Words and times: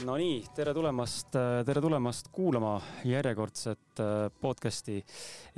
Nonii, 0.00 0.38
tere 0.56 0.72
tulemast, 0.72 1.34
tere 1.66 1.80
tulemast 1.84 2.30
kuulama 2.32 2.78
järjekordset 3.04 4.00
äh, 4.00 4.30
podcast'i 4.40 4.96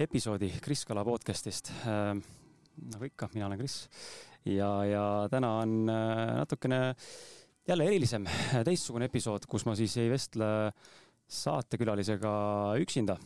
episoodi 0.03 0.49
Kris 0.65 0.83
Kala 0.89 1.05
podcast'ist. 1.07 1.71
Äh, 1.87 2.17
nagu 2.89 3.07
ikka, 3.07 3.29
mina 3.37 3.47
olen 3.47 3.61
Kris 3.61 3.77
ja, 4.49 4.71
ja 4.89 5.05
täna 5.31 5.53
on 5.61 5.77
äh, 5.93 6.25
natukene 6.41 6.81
jälle 7.69 7.87
erilisem, 7.87 8.27
teistsugune 8.67 9.07
episood, 9.13 9.47
kus 9.47 9.67
ma 9.69 9.77
siis 9.79 9.95
ei 10.03 10.11
vestle 10.11 10.51
saatekülalisega 11.31 12.35
üksinda 12.83 13.21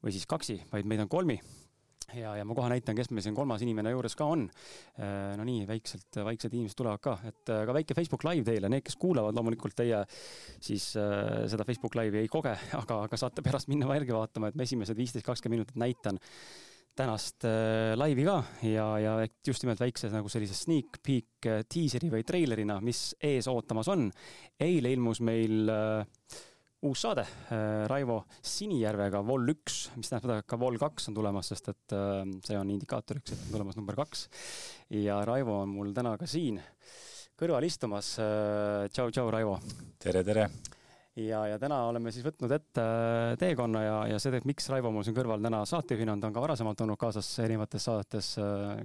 või 0.00 0.16
siis 0.16 0.24
kaksi, 0.30 0.62
vaid 0.72 0.88
meid 0.88 1.04
on 1.04 1.12
kolmi 1.12 1.36
ja, 2.14 2.36
ja 2.38 2.44
ma 2.46 2.54
kohe 2.54 2.70
näitan, 2.70 2.96
kes 2.98 3.10
meil 3.10 3.24
siin 3.24 3.34
kolmas 3.36 3.64
inimene 3.66 3.90
juures 3.94 4.14
ka 4.18 4.28
on. 4.36 4.44
Äh, 5.00 5.32
no 5.38 5.46
nii, 5.48 5.64
väikselt, 5.68 6.20
väiksed 6.28 6.54
inimesed 6.54 6.78
tulevad 6.78 7.02
ka, 7.02 7.16
et 7.26 7.52
äh, 7.52 7.64
ka 7.66 7.74
väike 7.76 7.96
Facebook 7.98 8.26
live 8.28 8.46
teile, 8.46 8.70
need, 8.72 8.84
kes 8.86 8.98
kuulavad, 9.00 9.36
loomulikult 9.36 9.76
teie 9.78 10.04
siis 10.60 10.92
äh, 11.00 11.44
seda 11.50 11.66
Facebook 11.68 11.98
live'i 11.98 12.24
ei 12.24 12.30
koge, 12.32 12.54
aga, 12.82 13.02
aga 13.08 13.20
saate 13.20 13.44
pärast 13.46 13.72
minna 13.72 13.90
järgi 13.96 14.16
vaatama, 14.16 14.52
et 14.52 14.58
ma 14.58 14.68
esimesed 14.68 14.98
viisteist, 14.98 15.26
kakskümmend 15.26 15.62
minutit 15.62 15.78
näitan 15.80 16.20
tänast 16.96 17.44
äh, 17.44 17.92
laivi 17.98 18.24
ka 18.24 18.38
ja, 18.64 18.86
ja 18.98 19.14
just 19.46 19.64
nimelt 19.64 19.80
väikse 19.80 20.08
nagu 20.12 20.30
sellise 20.32 20.56
sneak 20.56 21.00
peek 21.04 21.48
äh, 21.48 21.62
diiseri 21.68 22.08
või 22.12 22.24
treilerina, 22.26 22.78
mis 22.84 23.10
ees 23.20 23.48
ootamas 23.52 23.90
on. 23.92 24.08
eile 24.60 24.92
ilmus 24.96 25.20
meil 25.24 25.68
äh, 25.68 26.06
uus 26.86 27.02
saade 27.02 27.24
äh, 27.26 27.84
Raivo 27.90 28.20
Sinijärvega, 28.44 29.22
Vol 29.26 29.50
üks, 29.52 29.86
mis 29.98 30.10
tähendab 30.10 30.28
seda, 30.28 30.38
et 30.42 30.50
ka 30.50 30.58
Vol 30.60 30.78
kaks 30.80 31.10
on 31.10 31.16
tulemas, 31.18 31.50
sest 31.52 31.72
et 31.72 31.96
äh, 31.96 32.22
see 32.46 32.58
on 32.58 32.70
indikaatoriks, 32.74 33.34
et 33.34 33.42
on 33.46 33.56
tulemas 33.56 33.78
number 33.78 33.98
kaks. 33.98 34.28
ja 34.94 35.18
Raivo 35.26 35.60
on 35.64 35.74
mul 35.74 35.92
täna 35.96 36.16
ka 36.20 36.28
siin 36.30 36.60
kõrval 37.36 37.66
istumas. 37.68 38.14
Äh, 38.22 38.86
tšau, 38.92 39.10
tšau, 39.10 39.30
Raivo! 39.34 39.58
tere, 40.02 40.22
tere! 40.26 40.48
ja, 41.16 41.42
ja 41.48 41.58
täna 41.58 41.80
oleme 41.88 42.12
siis 42.12 42.26
võtnud 42.26 42.52
ette 42.52 42.86
teekonna 43.40 43.82
ja, 43.82 43.96
ja 44.12 44.20
see, 44.22 44.40
miks 44.48 44.68
Raivo 44.72 44.92
mul 44.94 45.06
siin 45.06 45.16
kõrval 45.16 45.42
täna 45.42 45.64
saatejuhina 45.68 46.14
on, 46.14 46.22
ta 46.22 46.30
on 46.30 46.36
ka 46.36 46.44
varasemalt 46.44 46.84
olnud 46.84 47.00
kaasas 47.00 47.30
erinevates 47.44 47.88
saadetes, 47.88 48.34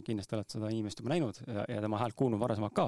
kindlasti 0.08 0.38
olete 0.40 0.58
seda 0.58 0.72
inimest 0.72 1.04
juba 1.04 1.14
näinud 1.14 1.44
ja, 1.44 1.68
ja 1.76 1.84
tema 1.84 2.00
häält 2.02 2.18
kuulnud 2.18 2.42
varasemalt 2.42 2.78
ka 2.78 2.88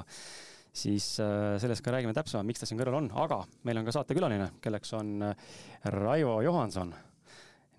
siis 0.73 1.07
äh, 1.21 1.55
sellest 1.61 1.85
ka 1.85 1.93
räägime 1.93 2.16
täpsemalt, 2.17 2.47
miks 2.49 2.63
ta 2.63 2.69
siin 2.69 2.79
kõrval 2.81 3.03
on, 3.03 3.09
aga 3.23 3.43
meil 3.67 3.79
on 3.79 3.88
ka 3.88 3.93
saatekülaline, 3.95 4.49
kelleks 4.63 4.93
on 4.97 5.16
äh, 5.29 5.49
Raivo 5.93 6.39
Johanson. 6.41 6.93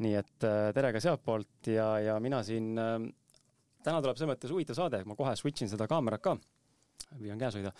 nii 0.04 0.14
et 0.18 0.46
äh, 0.46 0.70
tere 0.74 0.92
ka 0.94 1.02
sealtpoolt 1.02 1.70
ja, 1.70 1.88
ja 2.02 2.18
mina 2.22 2.42
siin, 2.46 2.74
täna 2.74 4.00
tuleb 4.02 4.18
selles 4.18 4.32
mõttes 4.32 4.50
huvitav 4.54 4.78
saade, 4.78 5.04
ma 5.06 5.14
kohe 5.18 5.34
switch 5.38 5.62
in 5.62 5.70
seda 5.70 5.86
kaamerat 5.90 6.22
ka, 6.22 6.36
püüan 7.14 7.38
käes 7.38 7.58
hoida, 7.58 7.74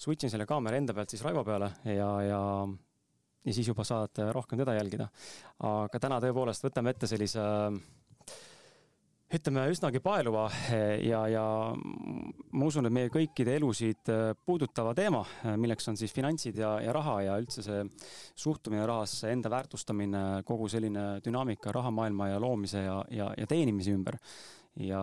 switch 0.00 0.24
in 0.24 0.32
selle 0.32 0.46
kaamera 0.48 0.80
enda 0.80 0.96
pealt 0.96 1.12
siis 1.12 1.24
Raivo 1.24 1.44
peale 1.48 1.72
ja, 1.84 2.12
ja 2.24 2.42
ja 3.48 3.54
siis 3.54 3.68
juba 3.70 3.84
saate 3.86 4.32
rohkem 4.32 4.58
teda 4.60 4.74
jälgida. 4.76 5.08
aga 5.64 6.00
täna 6.00 6.18
tõepoolest 6.20 6.64
võtame 6.64 6.92
ette 6.92 7.08
sellise 7.08 7.40
äh, 7.40 7.78
ütleme, 9.28 9.66
üsnagi 9.68 10.00
paeluva 10.00 10.46
eh, 10.72 11.02
ja, 11.04 11.20
ja 11.28 11.44
ma 11.76 12.68
usun, 12.68 12.88
et 12.88 12.94
meie 12.94 13.10
kõikide 13.12 13.58
elusid 13.58 14.08
eh, 14.12 14.30
puudutava 14.46 14.94
teema, 14.96 15.20
eh, 15.44 15.56
milleks 15.60 15.90
on 15.90 15.98
siis 16.00 16.14
finantsid 16.16 16.56
ja, 16.62 16.76
ja 16.80 16.94
raha 16.96 17.18
ja 17.26 17.34
üldse 17.40 17.64
see 17.64 17.82
suhtumine 18.38 18.86
rahasse, 18.88 19.28
enda 19.32 19.52
väärtustamine, 19.52 20.22
kogu 20.48 20.68
selline 20.72 21.06
dünaamika 21.24 21.74
rahamaailma 21.76 22.30
ja 22.32 22.38
loomise 22.40 22.84
ja, 22.86 23.02
ja, 23.12 23.28
ja 23.36 23.48
teenimise 23.50 23.92
ümber. 23.96 24.16
ja 24.78 25.00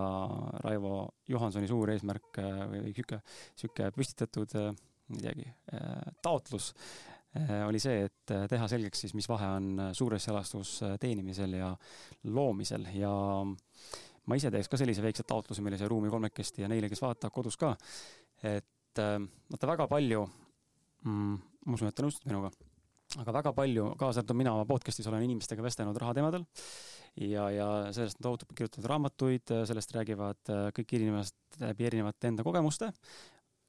Raivo 0.63 1.09
Johansoni 1.27 1.67
suur 1.67 1.89
eesmärk 1.91 2.37
või 2.39 2.79
niisugune, 2.85 3.19
niisugune 3.57 3.89
püstitatud 3.91 4.53
ma 4.55 5.17
ei 5.17 5.23
teagi, 5.25 5.49
taotlus 6.23 6.69
oli 7.67 7.81
see, 7.83 8.05
et 8.07 8.33
teha 8.49 8.69
selgeks 8.71 9.03
siis, 9.03 9.13
mis 9.17 9.27
vahe 9.27 9.49
on 9.57 9.89
suures 9.97 10.29
elastus 10.31 10.77
teenimisel 11.01 11.57
ja 11.59 11.73
loomisel 12.31 12.87
ja 12.95 13.11
ma 14.25 14.37
ise 14.39 14.51
teeks 14.53 14.69
ka 14.71 14.79
sellise 14.81 15.03
väikse 15.05 15.25
taotluse 15.27 15.63
meile 15.65 15.79
siia 15.79 15.89
ruumi 15.91 16.11
kolmekesti 16.13 16.65
ja 16.65 16.69
neile, 16.71 16.89
kes 16.91 17.03
vaatavad 17.03 17.33
kodus 17.35 17.57
ka, 17.61 17.73
et 18.43 19.01
äh, 19.01 19.17
vaata 19.51 19.71
väga 19.73 19.89
palju 19.91 20.25
mm,, 21.05 21.35
ma 21.65 21.77
usun, 21.77 21.91
et 21.91 21.97
te 21.97 22.05
nõustute 22.05 22.31
minuga, 22.31 22.51
aga 23.21 23.37
väga 23.39 23.53
palju, 23.57 23.91
kaasa 23.99 24.21
arvatud 24.21 24.41
mina 24.41 24.55
oma 24.57 24.67
podcast'is 24.69 25.07
olen 25.11 25.25
inimestega 25.27 25.65
vestelnud 25.65 25.97
rahateemadel 26.01 26.45
ja, 27.21 27.47
ja 27.53 27.69
sellest 27.95 28.19
on 28.19 28.29
tohutult 28.29 28.55
kirjutatud 28.57 28.89
raamatuid, 28.91 29.55
sellest 29.69 29.95
räägivad 29.95 30.53
äh, 30.53 30.67
kõik 30.75 30.97
inimesed 30.99 31.61
läbi 31.61 31.87
erinevate 31.87 32.31
enda 32.31 32.43
kogemuste, 32.43 32.91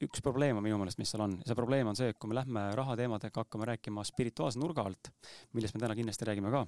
üks 0.05 0.21
probleem 0.25 0.59
on 0.59 0.65
minu 0.65 0.79
meelest, 0.81 0.99
mis 1.01 1.11
seal 1.13 1.25
on, 1.25 1.39
see 1.47 1.57
probleem 1.57 1.89
on 1.89 1.97
see, 1.97 2.11
et 2.13 2.19
kui 2.21 2.29
me 2.31 2.37
lähme 2.37 2.67
rahateemadega 2.77 3.45
hakkama 3.45 3.69
rääkima 3.73 4.05
spirituaalse 4.05 4.61
nurga 4.61 4.85
alt, 4.85 5.13
millest 5.57 5.77
me 5.77 5.83
täna 5.85 5.97
kindlasti 5.97 6.29
räägime 6.29 6.53
ka, 6.53 6.65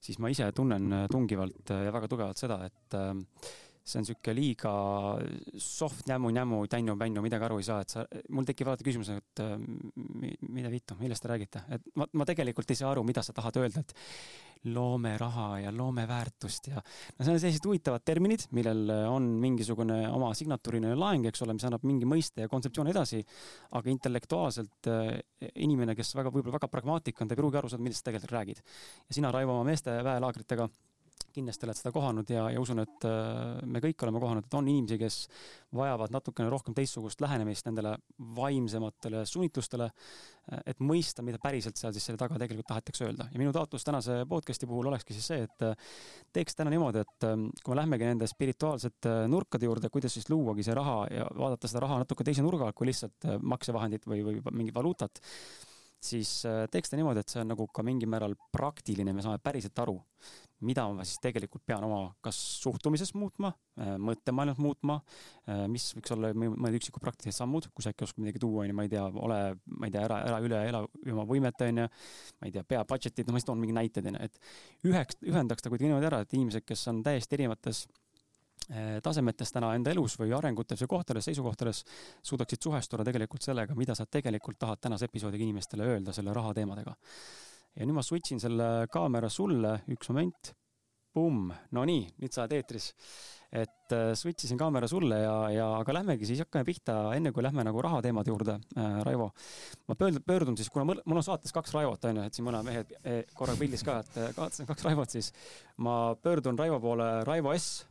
siis 0.00 0.20
ma 0.22 0.30
ise 0.32 0.48
tunnen 0.56 1.04
tungivalt 1.12 1.74
ja 1.74 1.92
väga 1.92 2.08
tugevalt 2.08 2.40
seda, 2.40 2.62
et 2.70 2.98
see 3.84 4.00
on 4.00 4.04
niisugune 4.04 4.34
liiga 4.36 4.72
soft 5.60 6.08
nämu-nämu, 6.10 6.60
tännu-pännu, 6.70 7.22
midagi 7.24 7.46
aru 7.46 7.60
ei 7.60 7.66
saa, 7.66 7.80
et 7.84 7.94
sa, 7.94 8.04
mul 8.34 8.46
tekib 8.48 8.68
alati 8.70 8.86
küsimus, 8.86 9.10
et 9.14 9.42
äh, 9.44 9.56
mida 10.48 10.70
vittu, 10.72 10.96
millest 11.00 11.24
te 11.24 11.32
räägite, 11.32 11.64
et 11.76 11.90
ma, 11.98 12.08
ma 12.20 12.28
tegelikult 12.28 12.70
ei 12.70 12.78
saa 12.78 12.92
aru, 12.92 13.04
mida 13.06 13.24
sa 13.24 13.34
tahad 13.36 13.60
öelda, 13.62 13.84
et 13.84 13.96
loome 14.68 15.14
raha 15.16 15.46
ja 15.62 15.70
loome 15.72 16.04
väärtust 16.08 16.66
ja 16.68 16.76
no 16.82 17.24
see 17.24 17.32
on 17.32 17.38
sellised 17.40 17.64
huvitavad 17.64 18.04
terminid, 18.04 18.44
millel 18.56 18.90
on 19.08 19.30
mingisugune 19.40 20.02
oma 20.12 20.34
signatuuriline 20.36 20.92
laeng, 21.00 21.24
eks 21.30 21.46
ole, 21.46 21.56
mis 21.56 21.64
annab 21.64 21.86
mingi 21.88 22.08
mõiste 22.08 22.44
ja 22.44 22.50
kontseptsiooni 22.52 22.92
edasi, 22.92 23.22
aga 23.78 23.92
intellektuaalselt 23.94 24.90
äh, 24.92 25.16
inimene, 25.64 25.96
kes 25.96 26.12
väga, 26.18 26.32
võib-olla 26.34 26.58
väga 26.58 26.68
pragmaatik 26.72 27.22
on, 27.22 27.30
ta 27.30 27.36
ei 27.36 27.40
pruugi 27.40 27.60
aru 27.60 27.72
saada, 27.72 27.86
millest 27.86 28.04
sa 28.04 28.10
tegelikult 28.10 28.36
räägid. 28.36 28.62
ja 29.08 29.16
sina, 29.16 29.32
Raivo, 29.32 29.56
oma 29.56 29.70
meeste 29.72 29.96
väelaagritega 30.04 30.68
kindlasti 31.34 31.66
oled 31.66 31.78
seda 31.78 31.92
kohanud 31.94 32.30
ja, 32.32 32.46
ja 32.52 32.60
usun, 32.62 32.82
et 32.82 33.06
äh, 33.08 33.60
me 33.66 33.82
kõik 33.82 34.04
oleme 34.04 34.20
kohanud, 34.22 34.46
et 34.46 34.56
on 34.58 34.68
inimesi, 34.70 34.98
kes 35.00 35.16
vajavad 35.76 36.12
natukene 36.14 36.50
rohkem 36.52 36.74
teistsugust 36.76 37.22
lähenemist 37.22 37.68
nendele 37.68 37.94
vaimsematele 38.36 39.22
suunitlustele, 39.28 39.88
et 40.66 40.80
mõista, 40.82 41.22
mida 41.22 41.38
päriselt 41.42 41.78
seal 41.78 41.94
siis 41.94 42.08
selle 42.08 42.18
taga 42.18 42.38
tegelikult 42.40 42.66
tahetakse 42.72 43.06
öelda. 43.06 43.28
ja 43.30 43.38
minu 43.38 43.52
taotlus 43.54 43.86
tänase 43.86 44.24
podcast'i 44.28 44.66
puhul 44.66 44.90
olekski 44.90 45.14
siis 45.14 45.30
see, 45.30 45.46
et 45.46 45.66
äh, 45.66 45.88
teeks 46.34 46.58
täna 46.58 46.74
niimoodi, 46.74 47.04
et 47.06 47.28
äh, 47.28 47.36
kui 47.62 47.74
me 47.74 47.80
lähmegi 47.82 48.10
nende 48.10 48.28
spirituaalsete 48.30 49.16
nurkade 49.30 49.70
juurde, 49.70 49.92
kuidas 49.92 50.18
siis 50.18 50.30
luuagi 50.32 50.66
see 50.66 50.76
raha 50.76 51.00
ja 51.14 51.26
vaadata 51.38 51.70
seda 51.70 51.86
raha 51.86 52.02
natuke 52.04 52.26
teise 52.26 52.44
nurga 52.46 52.68
alt 52.68 52.78
kui 52.78 52.90
lihtsalt 52.90 53.28
maksevahendit 53.40 54.06
või, 54.10 54.24
või 54.26 54.40
mingit 54.50 54.74
valuutat 54.74 55.22
siis 56.04 56.30
äh, 56.48 56.64
teeks 56.72 56.90
ta 56.90 56.98
niimoodi, 56.98 57.22
et 57.22 57.32
see 57.32 57.42
on 57.42 57.50
nagu 57.52 57.66
ka 57.74 57.84
mingil 57.86 58.08
määral 58.10 58.36
praktiline, 58.54 59.12
me 59.14 59.24
saame 59.24 59.40
päriselt 59.42 59.78
aru, 59.82 59.98
mida 60.64 60.84
ma 60.92 61.04
siis 61.08 61.20
tegelikult 61.22 61.62
pean 61.68 61.84
oma 61.86 62.00
kas 62.24 62.38
suhtumises 62.60 63.12
muutma, 63.16 63.52
äh, 63.80 63.94
mõttemaailmas 64.00 64.60
muutma, 64.60 64.98
äh, 65.48 65.64
mis 65.72 65.90
võiks 65.96 66.14
olla 66.16 66.32
mõned 66.36 66.78
üksikud 66.80 67.04
praktilised 67.04 67.38
sammud, 67.40 67.68
kui 67.74 67.84
sa 67.84 67.92
äkki 67.92 68.06
oskad 68.08 68.24
midagi 68.24 68.42
tuua, 68.42 68.64
on 68.64 68.72
ju, 68.72 68.76
ma 68.76 68.86
ei 68.86 68.92
tea, 68.92 69.06
ole, 69.28 69.40
ma 69.76 69.88
ei 69.88 69.94
tea, 69.94 70.04
ära, 70.08 70.20
ära 70.30 70.42
üle 70.44 70.62
ela 70.72 70.84
oma 71.12 71.26
võimete, 71.28 71.70
on 71.72 71.84
ju, 71.84 71.88
ma 72.40 72.50
ei 72.50 72.56
tea, 72.56 72.64
pea 72.74 72.84
budget'id, 72.88 73.28
no 73.28 73.36
ma 73.36 73.42
siis 73.42 73.50
toon 73.50 73.60
mingeid 73.60 73.80
näiteid, 73.82 74.10
on 74.10 74.20
ju, 74.20 74.30
et 74.30 74.90
üheks, 74.92 75.20
ühendaks 75.28 75.64
ta 75.64 75.72
kuidagi 75.72 75.90
niimoodi 75.90 76.10
ära, 76.12 76.24
et 76.24 76.36
inimesed, 76.36 76.64
kes 76.68 76.86
on 76.92 77.04
täiesti 77.06 77.40
erinevates 77.40 77.84
tasemetes 79.02 79.50
täna 79.52 79.72
enda 79.74 79.90
elus 79.90 80.14
või 80.20 80.30
arengutes 80.36 80.84
või 80.84 80.92
kohtades, 80.94 81.26
seisukohtades 81.26 81.82
suudaksid 82.22 82.62
suhestuda 82.62 83.06
tegelikult 83.08 83.42
sellega, 83.42 83.74
mida 83.78 83.96
sa 83.98 84.06
tegelikult 84.06 84.60
tahad 84.60 84.82
tänase 84.86 85.08
episoodiga 85.10 85.42
inimestele 85.42 85.88
öelda 85.90 86.14
selle 86.14 86.34
raha 86.36 86.54
teemadega. 86.54 86.94
ja 87.76 87.86
nüüd 87.86 87.98
ma 87.98 88.02
switch 88.02 88.32
in 88.34 88.40
selle 88.42 88.86
kaamera 88.92 89.28
sulle, 89.28 89.80
üks 89.90 90.10
moment, 90.10 90.54
pumm, 91.14 91.50
no 91.74 91.84
nii, 91.86 92.06
nüüd 92.22 92.34
sa 92.34 92.44
oled 92.44 92.56
eetris. 92.60 92.94
et 93.50 93.90
äh, 93.90 94.12
switch 94.14 94.46
isin 94.46 94.58
kaamera 94.58 94.86
sulle 94.86 95.16
ja, 95.24 95.34
ja 95.50 95.64
aga 95.80 95.96
lähmegi 95.96 96.28
siis, 96.28 96.38
hakkame 96.44 96.62
pihta, 96.68 96.94
enne 97.16 97.32
kui 97.34 97.42
lähme 97.42 97.64
nagu 97.66 97.82
rahateemade 97.82 98.30
juurde 98.30 98.54
äh,, 98.78 99.00
Raivo. 99.02 99.32
ma 99.88 99.96
pöördun, 99.98 100.22
pöördun 100.22 100.56
siis, 100.56 100.70
kuna 100.70 100.84
mul 100.86 101.18
on 101.18 101.26
saates 101.26 101.50
kaks 101.52 101.74
Raivot, 101.74 102.06
on 102.06 102.20
ju, 102.20 102.28
et 102.30 102.38
siin 102.38 102.46
mõned 102.46 102.62
mehed 102.68 102.94
eh, 103.02 103.24
korraga 103.34 103.58
pildis 103.58 103.82
ka, 103.82 103.98
et 104.04 104.36
kaotasin 104.38 104.70
kaks 104.70 104.86
Raivot, 104.86 105.10
siis 105.10 105.32
ma 105.82 106.14
pöördun 106.22 106.58
Raivo 106.62 106.78
poole, 106.84 107.10
Raivo 107.26 107.56
S 107.58 107.89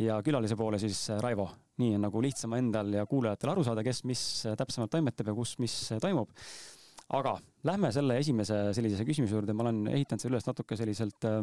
ja 0.00 0.20
külalise 0.24 0.56
poole 0.56 0.78
siis 0.80 1.02
äh, 1.12 1.20
Raivo. 1.22 1.48
nii 1.80 1.94
on 1.96 2.04
nagu 2.06 2.20
lihtsam 2.22 2.52
endal 2.58 2.92
ja 2.92 3.06
kuulajatel 3.08 3.52
aru 3.54 3.64
saada, 3.64 3.84
kes 3.84 4.04
mis 4.08 4.22
äh, 4.48 4.56
täpsemalt 4.58 4.92
toimetab 4.92 5.30
ja 5.32 5.34
kus 5.36 5.56
mis 5.62 5.74
äh, 5.92 6.00
toimub. 6.02 6.30
aga 7.16 7.38
lähme 7.66 7.92
selle 7.92 8.18
esimese 8.22 8.56
sellise 8.76 9.04
küsimuse 9.04 9.34
juurde, 9.34 9.52
ma 9.56 9.66
olen 9.66 9.86
ehitanud 9.92 10.22
selle 10.22 10.36
üles 10.36 10.46
natuke 10.48 10.78
selliselt 10.78 11.26
äh, 11.28 11.40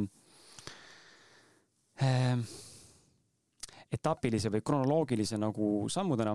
etapilise 3.92 4.51
või 4.54 4.62
kronoloogilise 4.62 5.38
nagu 5.42 5.88
sammudena, 5.89 6.33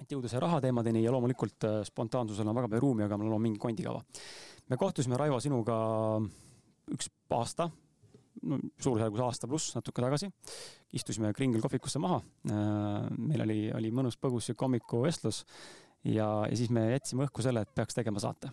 et 0.00 0.10
jõuda 0.12 0.28
see 0.30 0.40
rahateemadeni 0.42 1.04
ja 1.04 1.12
loomulikult 1.14 1.66
spontaansusel 1.86 2.48
on 2.48 2.56
väga 2.58 2.70
palju 2.72 2.82
ruumi, 2.82 3.04
aga 3.06 3.18
mul 3.20 3.36
on 3.36 3.44
mingi 3.44 3.60
kondikava. 3.62 4.00
me 4.68 4.76
kohtusime, 4.76 5.16
Raivo, 5.16 5.38
sinuga 5.40 5.76
üks 6.92 7.10
aasta 7.36 7.70
no 8.42 8.58
suurusjärgus 8.78 9.22
aasta 9.24 9.48
pluss 9.50 9.74
natuke 9.76 10.04
tagasi. 10.04 10.30
istusime 10.92 11.32
Kringel 11.36 11.62
kohvikusse 11.64 12.00
maha. 12.02 12.20
Äh, 12.50 13.08
meil 13.16 13.44
oli, 13.46 13.60
oli 13.74 13.92
mõnus 13.94 14.18
põgus 14.20 14.48
sihuke 14.48 14.66
hommikuvestlus 14.66 15.44
ja, 16.04 16.28
ja 16.48 16.54
siis 16.56 16.70
me 16.70 16.88
jätsime 16.92 17.26
õhku 17.26 17.44
selle, 17.44 17.64
et 17.64 17.74
peaks 17.74 17.98
tegema 17.98 18.22
saate. 18.22 18.52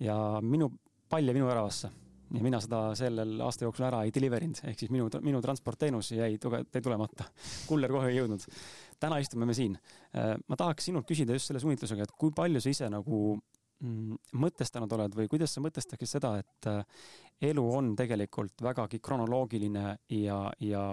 ja 0.00 0.16
minu 0.42 0.70
pall 1.08 1.24
jäi 1.24 1.36
minu 1.36 1.46
väravasse 1.48 1.90
ja 2.34 2.42
mina 2.42 2.58
seda 2.62 2.80
sellel 2.98 3.38
aasta 3.44 3.66
jooksul 3.66 3.86
ära 3.86 4.02
ei 4.04 4.12
deliver 4.14 4.42
inud, 4.42 4.58
ehk 4.66 4.80
siis 4.80 4.90
minu, 4.90 5.06
minu 5.22 5.40
transportteenus 5.42 6.10
jäi 6.12 6.32
jäi 6.34 6.82
tulemata. 6.82 7.28
kuller 7.68 7.92
kohe 7.92 8.10
ei 8.10 8.18
jõudnud. 8.18 8.46
täna 9.00 9.18
istume 9.22 9.46
me 9.46 9.54
siin. 9.54 9.76
Äh, 10.16 10.34
ma 10.48 10.56
tahaks 10.56 10.90
sinult 10.90 11.06
küsida 11.08 11.36
just 11.36 11.50
selle 11.50 11.60
suunitlusega, 11.62 12.02
et 12.02 12.16
kui 12.18 12.32
palju 12.34 12.60
sa 12.60 12.72
ise 12.72 12.90
nagu 12.90 13.38
mõtestanud 13.84 14.92
oled 14.96 15.16
või 15.18 15.28
kuidas 15.28 15.52
sa 15.52 15.60
mõtestaksid 15.64 16.08
seda, 16.08 16.32
et 16.40 16.68
äh, 16.70 16.80
elu 17.50 17.64
on 17.76 17.92
tegelikult 17.98 18.64
vägagi 18.64 19.00
kronoloogiline 19.04 19.84
ja, 20.16 20.38
ja 20.64 20.84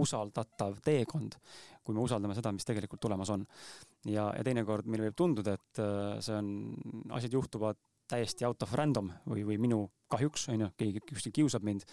usaldatav 0.00 0.78
teekond, 0.84 1.36
kui 1.84 1.96
me 1.96 2.04
usaldame 2.04 2.36
seda, 2.38 2.52
mis 2.56 2.64
tegelikult 2.64 3.02
tulemas 3.02 3.30
on. 3.34 3.44
ja, 4.06 4.30
ja 4.36 4.44
teinekord 4.46 4.88
meile 4.88 5.08
võib 5.08 5.18
tunduda, 5.20 5.56
et 5.58 5.82
äh, 5.84 6.18
see 6.24 6.36
on, 6.38 6.50
asjad 7.18 7.36
juhtuvad 7.36 7.80
täiesti 8.10 8.46
out 8.48 8.62
of 8.64 8.74
random 8.74 9.12
või, 9.28 9.44
või 9.46 9.60
minu 9.60 9.84
kahjuks, 10.10 10.48
on 10.50 10.64
ju, 10.64 10.70
keegi 10.80 11.02
kuskil 11.12 11.34
kiusab 11.42 11.66
mind. 11.66 11.84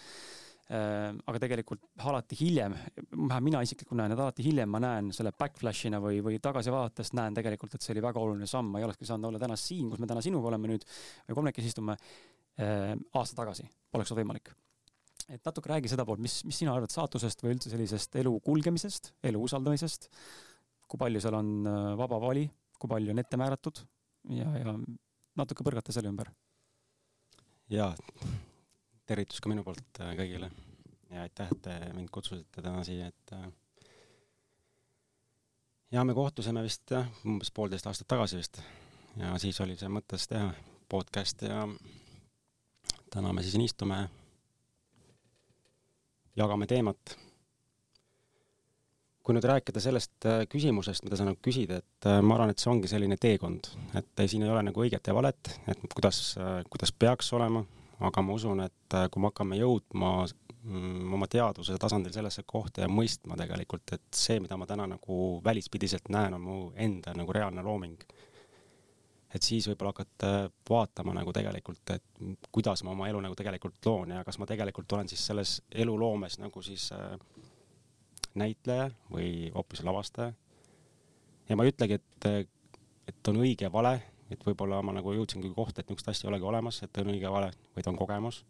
Äh, 0.67 1.13
aga 1.31 1.39
tegelikult 1.39 1.85
alati 2.03 2.35
hiljem, 2.41 2.73
vähemalt 3.13 3.43
mina 3.45 3.61
isiklikult 3.63 4.01
näen, 4.01 4.11
et 4.11 4.19
alati 4.19 4.43
hiljem 4.43 4.67
ma 4.67 4.81
näen 4.83 5.13
selle 5.15 5.31
backflash'ina 5.31 6.01
või, 6.03 6.17
või 6.25 6.41
tagasi 6.43 6.73
vaadates 6.73 7.13
näen 7.15 7.37
tegelikult, 7.37 7.77
et 7.77 7.85
see 7.85 7.93
oli 7.93 8.03
väga 8.03 8.19
oluline 8.19 8.49
samm, 8.51 8.73
ma 8.73 8.81
ei 8.81 8.87
olekski 8.87 9.07
saanud 9.07 9.29
olla 9.29 9.39
täna 9.39 9.55
siin, 9.55 9.87
kus 9.87 10.01
me 10.03 10.09
täna 10.11 10.19
sinuga 10.25 10.49
oleme 10.51 10.73
nüüd 10.73 10.83
või 11.29 11.37
kolmekesi 11.39 11.71
istume 11.71 11.95
äh, 11.95 12.91
aasta 13.15 13.37
tagasi, 13.39 13.63
poleks 13.95 14.11
olnud 14.11 14.25
võimalik. 14.25 14.51
Et 15.31 15.47
natuke 15.47 15.71
räägi 15.71 15.93
seda 15.93 16.03
poolt, 16.07 16.19
mis, 16.25 16.35
mis 16.47 16.59
sina 16.59 16.75
arvad 16.75 16.91
saatusest 16.91 17.45
või 17.45 17.55
üldse 17.55 17.71
sellisest 17.71 18.19
elu 18.19 18.35
kulgemisest, 18.43 19.13
elu 19.31 19.45
usaldamisest, 19.47 20.09
kui 20.83 20.99
palju 20.99 21.23
seal 21.23 21.39
on 21.39 21.53
äh, 21.63 21.93
vaba 22.03 22.19
vali, 22.27 22.43
kui 22.75 22.91
palju 22.91 23.15
on 23.15 23.23
ette 23.23 23.39
määratud? 23.39 23.85
Ja, 24.35 24.51
ja 24.59 24.75
natuke 25.39 25.63
põrgata 25.63 25.95
selle 25.95 26.11
ümber. 26.11 26.27
jaa, 27.71 27.93
tervitus 29.07 29.42
ka 29.42 29.51
minu 29.51 29.63
poolt 29.65 30.01
äh, 30.04 30.13
kõigile. 30.18 30.50
Ja 31.13 31.24
aitäh, 31.24 31.51
et 31.51 31.62
te 31.63 31.75
mind 31.95 32.12
kutsusite 32.12 32.62
täna 32.62 32.83
siia, 32.83 33.07
et 33.07 33.36
äh, 33.36 33.45
ja 35.95 36.04
me 36.04 36.15
kohtusime 36.18 36.63
vist 36.65 36.92
jah, 36.92 37.07
umbes 37.25 37.54
poolteist 37.56 37.88
aastat 37.88 38.09
tagasi 38.12 38.42
vist. 38.42 38.59
Ja 39.18 39.31
siis 39.42 39.59
oli 39.63 39.77
see 39.80 39.89
mõttes 39.89 40.27
teha 40.30 40.51
podcast 40.92 41.42
ja 41.48 41.63
täna 43.13 43.31
me 43.33 43.44
siis 43.44 43.56
siin 43.56 43.63
istume, 43.65 44.04
jagame 46.38 46.68
teemat. 46.69 47.15
Kui 49.24 49.36
nüüd 49.36 49.48
rääkida 49.48 49.80
sellest 49.83 50.27
äh, 50.27 50.44
küsimusest, 50.51 51.07
mida 51.07 51.19
sa 51.19 51.25
nagu 51.27 51.39
küsid, 51.44 51.71
et 51.80 52.12
ma 52.24 52.36
arvan, 52.36 52.51
et 52.51 52.60
see 52.60 52.71
ongi 52.71 52.92
selline 52.92 53.15
teekond, 53.19 53.71
et 53.95 54.27
siin 54.27 54.44
ei 54.44 54.51
ole 54.51 54.68
nagu 54.68 54.83
õiget 54.83 55.07
ja 55.07 55.15
valet, 55.15 55.56
et 55.71 55.95
kuidas, 55.95 56.21
kuidas 56.71 56.94
peaks 56.95 57.31
olema, 57.36 57.63
aga 57.99 58.21
ma 58.21 58.35
usun, 58.38 58.61
et 58.65 58.97
kui 59.11 59.21
me 59.21 59.31
hakkame 59.31 59.57
jõudma 59.57 60.11
mm, 60.27 61.13
oma 61.17 61.27
teadvuse 61.31 61.77
tasandil 61.81 62.13
sellesse 62.13 62.44
kohta 62.45 62.83
ja 62.83 62.91
mõistma 62.91 63.38
tegelikult, 63.39 63.95
et 63.95 64.07
see, 64.13 64.39
mida 64.44 64.57
ma 64.59 64.67
täna 64.69 64.85
nagu 64.91 65.19
välispidiselt 65.45 66.11
näen, 66.13 66.38
on 66.38 66.44
mu 66.44 66.57
enda 66.75 67.15
nagu 67.17 67.33
reaalne 67.33 67.65
looming. 67.65 67.97
et 69.33 69.44
siis 69.44 69.65
võib-olla 69.67 69.91
hakata 69.91 70.49
vaatama 70.69 71.13
nagu 71.13 71.33
tegelikult, 71.35 71.89
et 71.91 72.03
kuidas 72.51 72.83
ma 72.83 72.94
oma 72.94 73.09
elu 73.09 73.19
nagu 73.21 73.35
tegelikult 73.35 73.85
loon 73.85 74.13
ja 74.15 74.23
kas 74.23 74.39
ma 74.39 74.45
tegelikult 74.47 74.93
olen 74.93 75.09
siis 75.09 75.25
selles 75.27 75.61
eluloomes 75.71 76.39
nagu 76.39 76.61
siis 76.61 76.91
äh, 76.95 77.17
näitleja 78.38 78.89
või 79.11 79.51
hoopis 79.55 79.83
lavastaja. 79.83 80.33
ja 81.50 81.55
ma 81.55 81.65
ei 81.65 81.73
ütlegi, 81.73 82.00
et, 82.00 82.51
et 83.07 83.31
on 83.31 83.41
õige 83.43 83.67
ja 83.67 83.71
vale, 83.73 83.97
et 84.31 84.44
võib-olla 84.44 84.81
ma 84.83 84.94
nagu 84.97 85.13
jõudsingi 85.15 85.51
kohta, 85.56 85.81
et 85.81 85.89
niisugust 85.89 86.12
asja 86.12 86.27
ei 86.27 86.31
olegi 86.33 86.47
olemas, 86.50 86.81
et 86.83 86.97
on 87.01 87.12
õige 87.13 87.31
vale, 87.31 87.51
vaid 87.75 87.88
on 87.88 87.97
kogemus. 88.00 88.44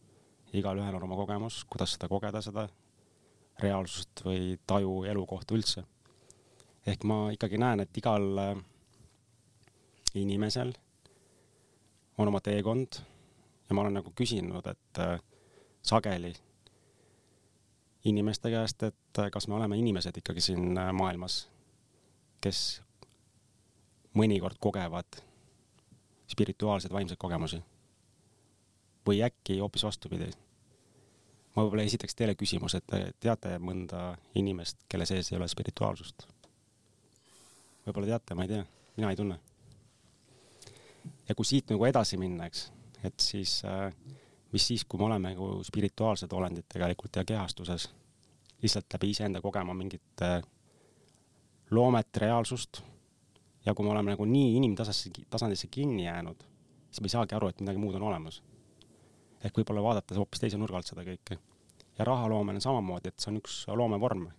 igalühel 0.53 0.95
on 0.95 1.03
oma 1.03 1.15
kogemus, 1.15 1.63
kuidas 1.69 1.93
seda 1.93 2.07
kogeda, 2.07 2.41
seda 2.41 2.67
reaalsust 3.59 4.23
või 4.25 4.57
taju 4.67 5.03
elu 5.03 5.25
kohta 5.25 5.55
üldse. 5.55 5.83
ehk 6.87 7.03
ma 7.03 7.31
ikkagi 7.31 7.57
näen, 7.57 7.79
et 7.79 7.97
igal 7.97 8.37
äh, 8.39 8.57
inimesel 10.15 10.73
on 12.17 12.27
oma 12.27 12.39
teekond 12.39 13.01
ja 13.69 13.75
ma 13.75 13.81
olen 13.81 13.99
nagu 13.99 14.13
küsinud, 14.15 14.67
et 14.67 14.99
äh, 15.03 15.19
sageli 15.81 16.33
inimeste 18.05 18.49
käest, 18.49 18.83
et 18.83 19.19
äh, 19.19 19.29
kas 19.31 19.47
me 19.47 19.55
oleme 19.55 19.77
inimesed 19.77 20.17
ikkagi 20.17 20.41
siin 20.41 20.79
maailmas, 20.93 21.49
kes 22.41 22.81
mõnikord 24.15 24.57
kogevad 24.59 25.21
spirituaalseid 26.27 26.93
vaimseid 26.93 27.19
kogemusi. 27.19 27.61
või 29.07 29.21
äkki 29.23 29.59
hoopis 29.59 29.83
vastupidi. 29.83 30.29
ma 31.55 31.63
võib-olla 31.63 31.83
esitaks 31.83 32.15
teile 32.15 32.35
küsimuse, 32.35 32.77
et 32.77 32.87
te 32.87 33.13
teate 33.19 33.57
mõnda 33.59 34.17
inimest, 34.35 34.77
kelle 34.89 35.05
sees 35.05 35.31
ei 35.31 35.37
ole 35.37 35.47
spirituaalsust? 35.47 36.27
võib-olla 37.85 38.07
teate, 38.07 38.35
ma 38.35 38.43
ei 38.43 38.47
tea, 38.47 38.65
mina 38.97 39.09
ei 39.09 39.15
tunne. 39.15 39.39
ja 41.29 41.35
kui 41.35 41.45
siit 41.45 41.69
nagu 41.69 41.85
edasi 41.85 42.17
minna, 42.17 42.45
eks, 42.45 42.71
et 43.03 43.19
siis 43.19 43.61
äh, 43.65 43.93
mis 44.51 44.67
siis, 44.67 44.85
kui 44.85 44.99
me 44.99 45.05
oleme 45.05 45.33
nagu 45.33 45.63
spirituaalsed 45.63 46.31
olendid 46.33 46.67
tegelikult 46.69 47.15
ja 47.15 47.25
kehastuses, 47.27 47.89
lihtsalt 48.61 48.93
läbi 48.93 49.11
iseenda 49.13 49.41
kogema 49.41 49.73
mingit 49.73 50.23
äh, 50.23 50.41
loomet, 51.71 52.17
reaalsust, 52.17 52.81
ja 53.67 53.73
kui 53.75 53.85
me 53.85 53.91
oleme 53.91 54.13
nagu 54.13 54.25
nii 54.25 54.55
inimtasandisse, 54.55 55.25
tasandisse 55.29 55.67
kinni 55.67 56.05
jäänud, 56.05 56.43
siis 56.87 57.01
me 57.03 57.09
ei 57.09 57.15
saagi 57.17 57.35
aru, 57.35 57.51
et 57.51 57.59
midagi 57.59 57.81
muud 57.83 57.99
on 57.99 58.07
olemas. 58.09 58.41
ehk 59.43 59.59
võib-olla 59.59 59.83
vaadata 59.83 60.15
hoopis 60.17 60.41
teise 60.41 60.57
nurga 60.57 60.79
alt 60.79 60.87
seda 60.87 61.03
kõike. 61.05 61.37
ja 61.97 62.05
rahaloomel 62.05 62.55
on 62.55 62.63
samamoodi, 62.63 63.11
et 63.11 63.19
see 63.19 63.31
on 63.33 63.41
üks 63.41 63.57
loomevorm. 63.67 64.29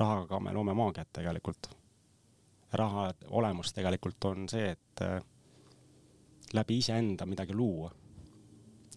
rahaga 0.00 0.40
me 0.40 0.52
loome 0.52 0.74
maagiat 0.74 1.12
tegelikult. 1.12 1.70
raha 2.72 3.12
olemus 3.28 3.72
tegelikult 3.72 4.24
on 4.24 4.48
see, 4.48 4.70
et 4.70 5.02
äh, 5.04 5.20
läbi 6.54 6.78
iseenda 6.78 7.26
midagi 7.26 7.54
luua 7.54 7.92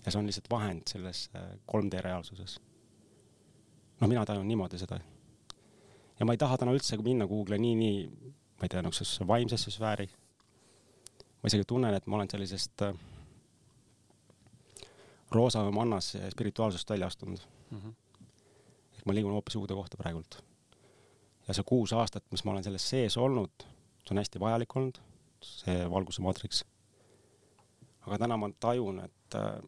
ja 0.06 0.12
see 0.12 0.20
on 0.20 0.26
lihtsalt 0.26 0.50
vahend 0.50 0.88
selles 0.88 1.30
3D 1.68 1.96
äh, 2.00 2.04
reaalsuses. 2.04 2.60
noh, 4.00 4.08
mina 4.08 4.26
tajun 4.26 4.48
niimoodi 4.48 4.78
seda. 4.80 5.00
ja 6.20 6.26
ma 6.26 6.34
ei 6.34 6.38
taha 6.38 6.58
täna 6.58 6.72
üldse 6.72 6.98
minna 7.04 7.28
kuhugile 7.28 7.58
nii, 7.58 7.76
nii, 7.76 8.34
ma 8.60 8.68
ei 8.68 8.70
tea, 8.70 8.82
niisugusesse 8.84 9.28
vaimsesse 9.28 9.72
sfääri. 9.72 10.10
ma 11.42 11.48
isegi 11.48 11.64
tunnen, 11.68 11.94
et 11.94 12.08
ma 12.08 12.16
olen 12.16 12.30
sellisest 12.30 12.82
äh, 12.82 12.94
roosa 15.32 15.72
mannas 15.72 16.18
spirituaalsusest 16.32 16.90
välja 16.90 17.08
astunud 17.08 17.40
mm. 17.72 17.80
-hmm. 17.80 17.94
ehk 18.94 19.06
ma 19.06 19.14
liigun 19.14 19.32
hoopis 19.32 19.56
uude 19.56 19.74
kohta 19.74 19.98
praegult. 19.98 20.44
ja 21.48 21.54
see 21.54 21.64
kuus 21.64 21.94
aastat, 21.94 22.24
mis 22.32 22.44
ma 22.44 22.52
olen 22.52 22.64
selles 22.64 22.90
sees 22.90 23.18
olnud, 23.18 23.52
see 24.04 24.12
on 24.12 24.18
hästi 24.18 24.40
vajalik 24.40 24.76
olnud, 24.76 25.00
see 25.42 25.90
valguse 25.90 26.22
maatriks. 26.22 26.66
aga 28.02 28.18
täna 28.18 28.38
ma 28.38 28.50
tajun, 28.60 29.00
et 29.00 29.36
äh, 29.36 29.64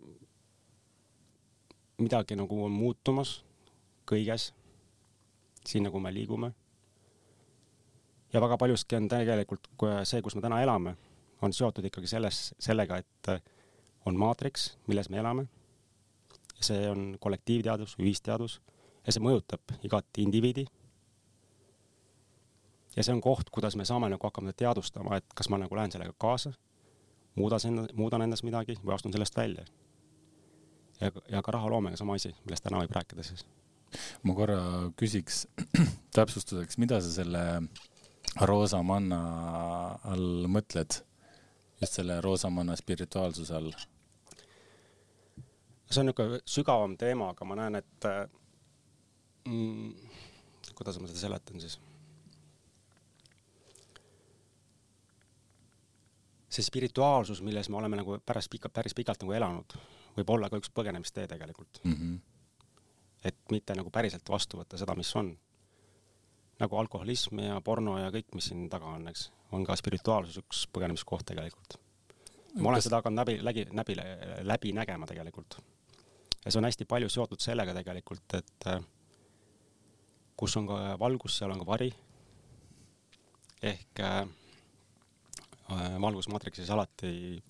midagi 1.97 2.35
nagu 2.35 2.65
on 2.65 2.71
muutumas 2.71 3.43
kõiges, 4.09 4.51
siin 5.67 5.85
nagu 5.87 5.99
me 5.99 6.13
liigume. 6.13 6.51
Ja 8.33 8.41
väga 8.41 8.57
paljuski 8.57 8.95
on 8.95 9.07
tegelikult 9.11 9.67
see, 10.03 10.21
kus 10.21 10.35
me 10.35 10.41
täna 10.41 10.61
elame, 10.63 10.95
on 11.41 11.53
seotud 11.53 11.85
ikkagi 11.85 12.07
selles, 12.07 12.51
sellega, 12.59 12.97
et 13.01 13.31
on 14.05 14.17
maatriks, 14.17 14.77
milles 14.87 15.09
me 15.09 15.17
elame. 15.17 15.47
see 16.61 16.89
on 16.89 17.17
kollektiivteadus, 17.19 17.95
ühisteadus 17.97 18.59
ja 19.05 19.13
see 19.13 19.23
mõjutab 19.23 19.73
igat 19.83 20.17
indiviidi. 20.17 20.65
ja 22.95 23.03
see 23.03 23.13
on 23.13 23.21
koht, 23.21 23.49
kuidas 23.49 23.75
me 23.75 23.85
saame 23.85 24.09
nagu 24.09 24.27
hakkama 24.27 24.53
teadvustama, 24.53 25.17
et 25.17 25.33
kas 25.35 25.49
ma 25.49 25.57
nagu 25.57 25.75
lähen 25.75 25.91
sellega 25.91 26.13
kaasa, 26.17 26.53
muudan, 27.35 27.87
muudan 27.93 28.21
endas 28.21 28.43
midagi 28.43 28.77
või 28.83 28.93
astun 28.93 29.13
sellest 29.13 29.37
välja 29.37 29.65
ja, 31.01 31.11
ja 31.29 31.41
ka 31.41 31.51
rahaloomega 31.51 31.97
sama 31.97 32.17
asi, 32.19 32.33
millest 32.45 32.63
täna 32.63 32.81
võib 32.81 32.93
rääkida 32.95 33.25
siis. 33.25 33.45
ma 34.23 34.35
korra 34.37 34.59
küsiks 34.99 35.45
täpsustuseks, 36.15 36.77
mida 36.77 37.01
sa 37.01 37.13
selle 37.15 37.45
roosa 38.39 38.81
manna 38.83 39.21
all 40.11 40.47
mõtled? 40.47 41.01
just 41.81 41.97
selle 41.97 42.19
roosa 42.21 42.49
manna 42.49 42.75
spirituaalsuse 42.75 43.55
all? 43.57 43.71
see 45.91 45.99
on 46.01 46.07
niisugune 46.07 46.41
sügavam 46.47 46.97
teema, 46.97 47.31
aga 47.33 47.45
ma 47.45 47.57
näen, 47.59 47.75
et 47.81 48.09
mm, 49.45 50.11
kuidas 50.77 50.99
ma 51.01 51.09
seda 51.09 51.19
seletan 51.19 51.59
siis 51.59 51.79
see 56.51 56.65
spirituaalsus, 56.65 57.41
milles 57.41 57.69
me 57.69 57.79
oleme 57.79 57.99
nagu 58.01 58.17
pärast 58.25 58.51
pika, 58.51 58.69
päris 58.69 58.95
pikalt 58.95 59.23
nagu 59.23 59.35
elanud, 59.37 59.75
võib 60.17 60.33
olla 60.35 60.49
ka 60.51 60.59
üks 60.59 60.71
põgenemistee 60.75 61.27
tegelikult 61.31 61.79
mm. 61.83 61.93
-hmm. 61.93 62.17
et 63.29 63.39
mitte 63.51 63.75
nagu 63.77 63.89
päriselt 63.89 64.29
vastu 64.29 64.59
võtta 64.59 64.77
seda, 64.77 64.95
mis 64.95 65.15
on. 65.15 65.31
Nagu 66.61 66.77
alkoholism 66.77 67.41
ja 67.41 67.59
porno 67.65 67.97
ja 67.99 68.11
kõik, 68.13 68.29
mis 68.37 68.51
siin 68.51 68.67
taga 68.69 68.93
on, 68.95 69.07
eks, 69.11 69.29
on 69.55 69.65
ka 69.65 69.75
spirituaalsus 69.79 70.41
üks 70.43 70.65
põgenemiskoht 70.73 71.25
tegelikult. 71.31 71.77
ma 72.59 72.69
olen 72.69 72.83
seda 72.83 72.99
hakanud 72.99 73.21
läbi, 73.21 73.37
läbi, 73.41 73.65
läbi, 73.71 73.95
läbi 74.47 74.73
nägema 74.77 75.07
tegelikult. 75.09 75.57
ja 76.45 76.51
see 76.51 76.59
on 76.61 76.69
hästi 76.69 76.85
palju 76.85 77.09
seotud 77.09 77.41
sellega 77.41 77.73
tegelikult, 77.77 78.37
et 78.37 78.67
äh, 78.69 78.83
kus 80.37 80.57
on 80.57 80.67
ka 80.69 80.81
valgus, 80.99 81.37
seal 81.39 81.53
on 81.53 81.63
ka 81.63 81.69
vari. 81.73 81.89
ehk 83.61 83.99
äh, 83.99 84.21
äh 85.71 85.97
valgusmaatriksis 86.01 86.69
alati 86.69 87.41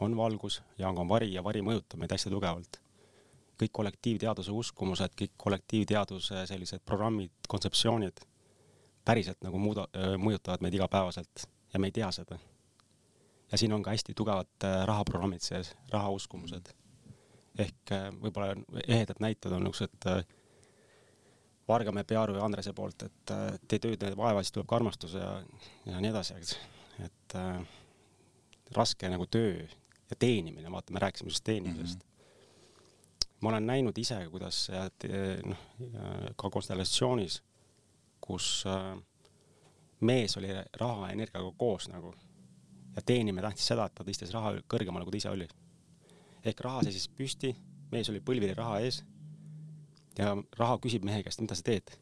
on 0.00 0.16
valgus 0.16 0.62
ja 0.78 0.88
on 0.88 0.96
ka 0.96 1.08
vari 1.08 1.32
ja 1.32 1.44
vari 1.44 1.62
mõjutab 1.62 2.04
meid 2.04 2.12
hästi 2.12 2.30
tugevalt. 2.30 2.82
kõik 3.58 3.72
kollektiivteaduse 3.72 4.52
uskumused, 4.54 5.14
kõik 5.18 5.32
kollektiivteaduse 5.36 6.46
sellised 6.46 6.82
programmid, 6.86 7.32
kontseptsioonid 7.48 8.27
päriselt 9.08 9.40
nagu 9.44 9.60
muuda-, 9.62 9.88
mõjutavad 10.20 10.64
meid 10.64 10.76
igapäevaselt 10.76 11.48
ja 11.72 11.80
me 11.80 11.88
ei 11.88 11.96
tea 11.96 12.10
seda 12.12 12.38
ja 13.52 13.58
siin 13.58 13.72
on 13.72 13.82
ka 13.82 13.90
hästi 13.94 14.14
tugevad 14.14 14.66
rahaprogrammid 14.84 15.40
sees, 15.44 15.72
rahauskumused. 15.92 16.74
ehk 17.58 17.92
võib-olla 18.22 18.52
ehedad 18.86 19.18
näited 19.20 19.52
on 19.52 19.64
niisugused 19.66 20.36
Vargamäe, 21.68 22.04
Pearu 22.04 22.36
ja 22.36 22.44
Andrese 22.44 22.72
poolt, 22.72 23.02
et 23.02 23.32
tee 23.68 23.80
tööd 23.82 24.04
vaeva, 24.16 24.40
siis 24.40 24.54
tuleb 24.56 24.68
ka 24.70 24.78
armastus 24.78 25.18
ja, 25.18 25.34
ja 25.84 26.00
nii 26.00 26.12
edasi, 26.14 26.36
eks. 26.40 26.54
et 27.04 27.34
äh, 27.36 27.58
raske 28.76 29.10
nagu 29.12 29.26
töö 29.26 29.66
ja 30.08 30.16
teenimine, 30.16 30.70
vaata, 30.72 30.94
me 30.96 31.02
rääkisime 31.04 31.28
just 31.28 31.44
teenimisest 31.44 32.00
mm. 32.00 32.06
-hmm. 32.06 33.36
ma 33.40 33.48
olen 33.48 33.66
näinud 33.66 33.98
ise, 33.98 34.16
kuidas 34.30 34.70
noh, 35.44 35.66
ka 36.36 36.50
konstellatsioonis, 36.50 37.42
kus 38.28 38.64
äh, 38.68 38.96
mees 40.00 40.36
oli 40.36 40.50
raha 40.80 41.08
ja 41.08 41.16
energiaga 41.16 41.52
koos 41.56 41.88
nagu 41.88 42.12
ja 42.96 43.02
teenimine 43.06 43.46
tähtis 43.46 43.66
seda, 43.70 43.86
et 43.86 43.94
ta 43.94 44.04
tõstis 44.06 44.32
raha 44.34 44.56
kõrgemale, 44.70 45.06
kui 45.06 45.14
ta 45.14 45.22
ise 45.22 45.30
oli. 45.30 45.48
ehk 46.44 46.60
raha 46.64 46.82
seisis 46.86 47.08
püsti, 47.08 47.54
mees 47.92 48.10
oli 48.10 48.20
põlvili 48.20 48.54
raha 48.58 48.80
ees 48.84 49.02
ja 50.18 50.34
raha 50.58 50.78
küsib 50.82 51.06
mehe 51.06 51.22
käest, 51.22 51.40
mida 51.44 51.56
sa 51.58 51.66
teed? 51.70 51.94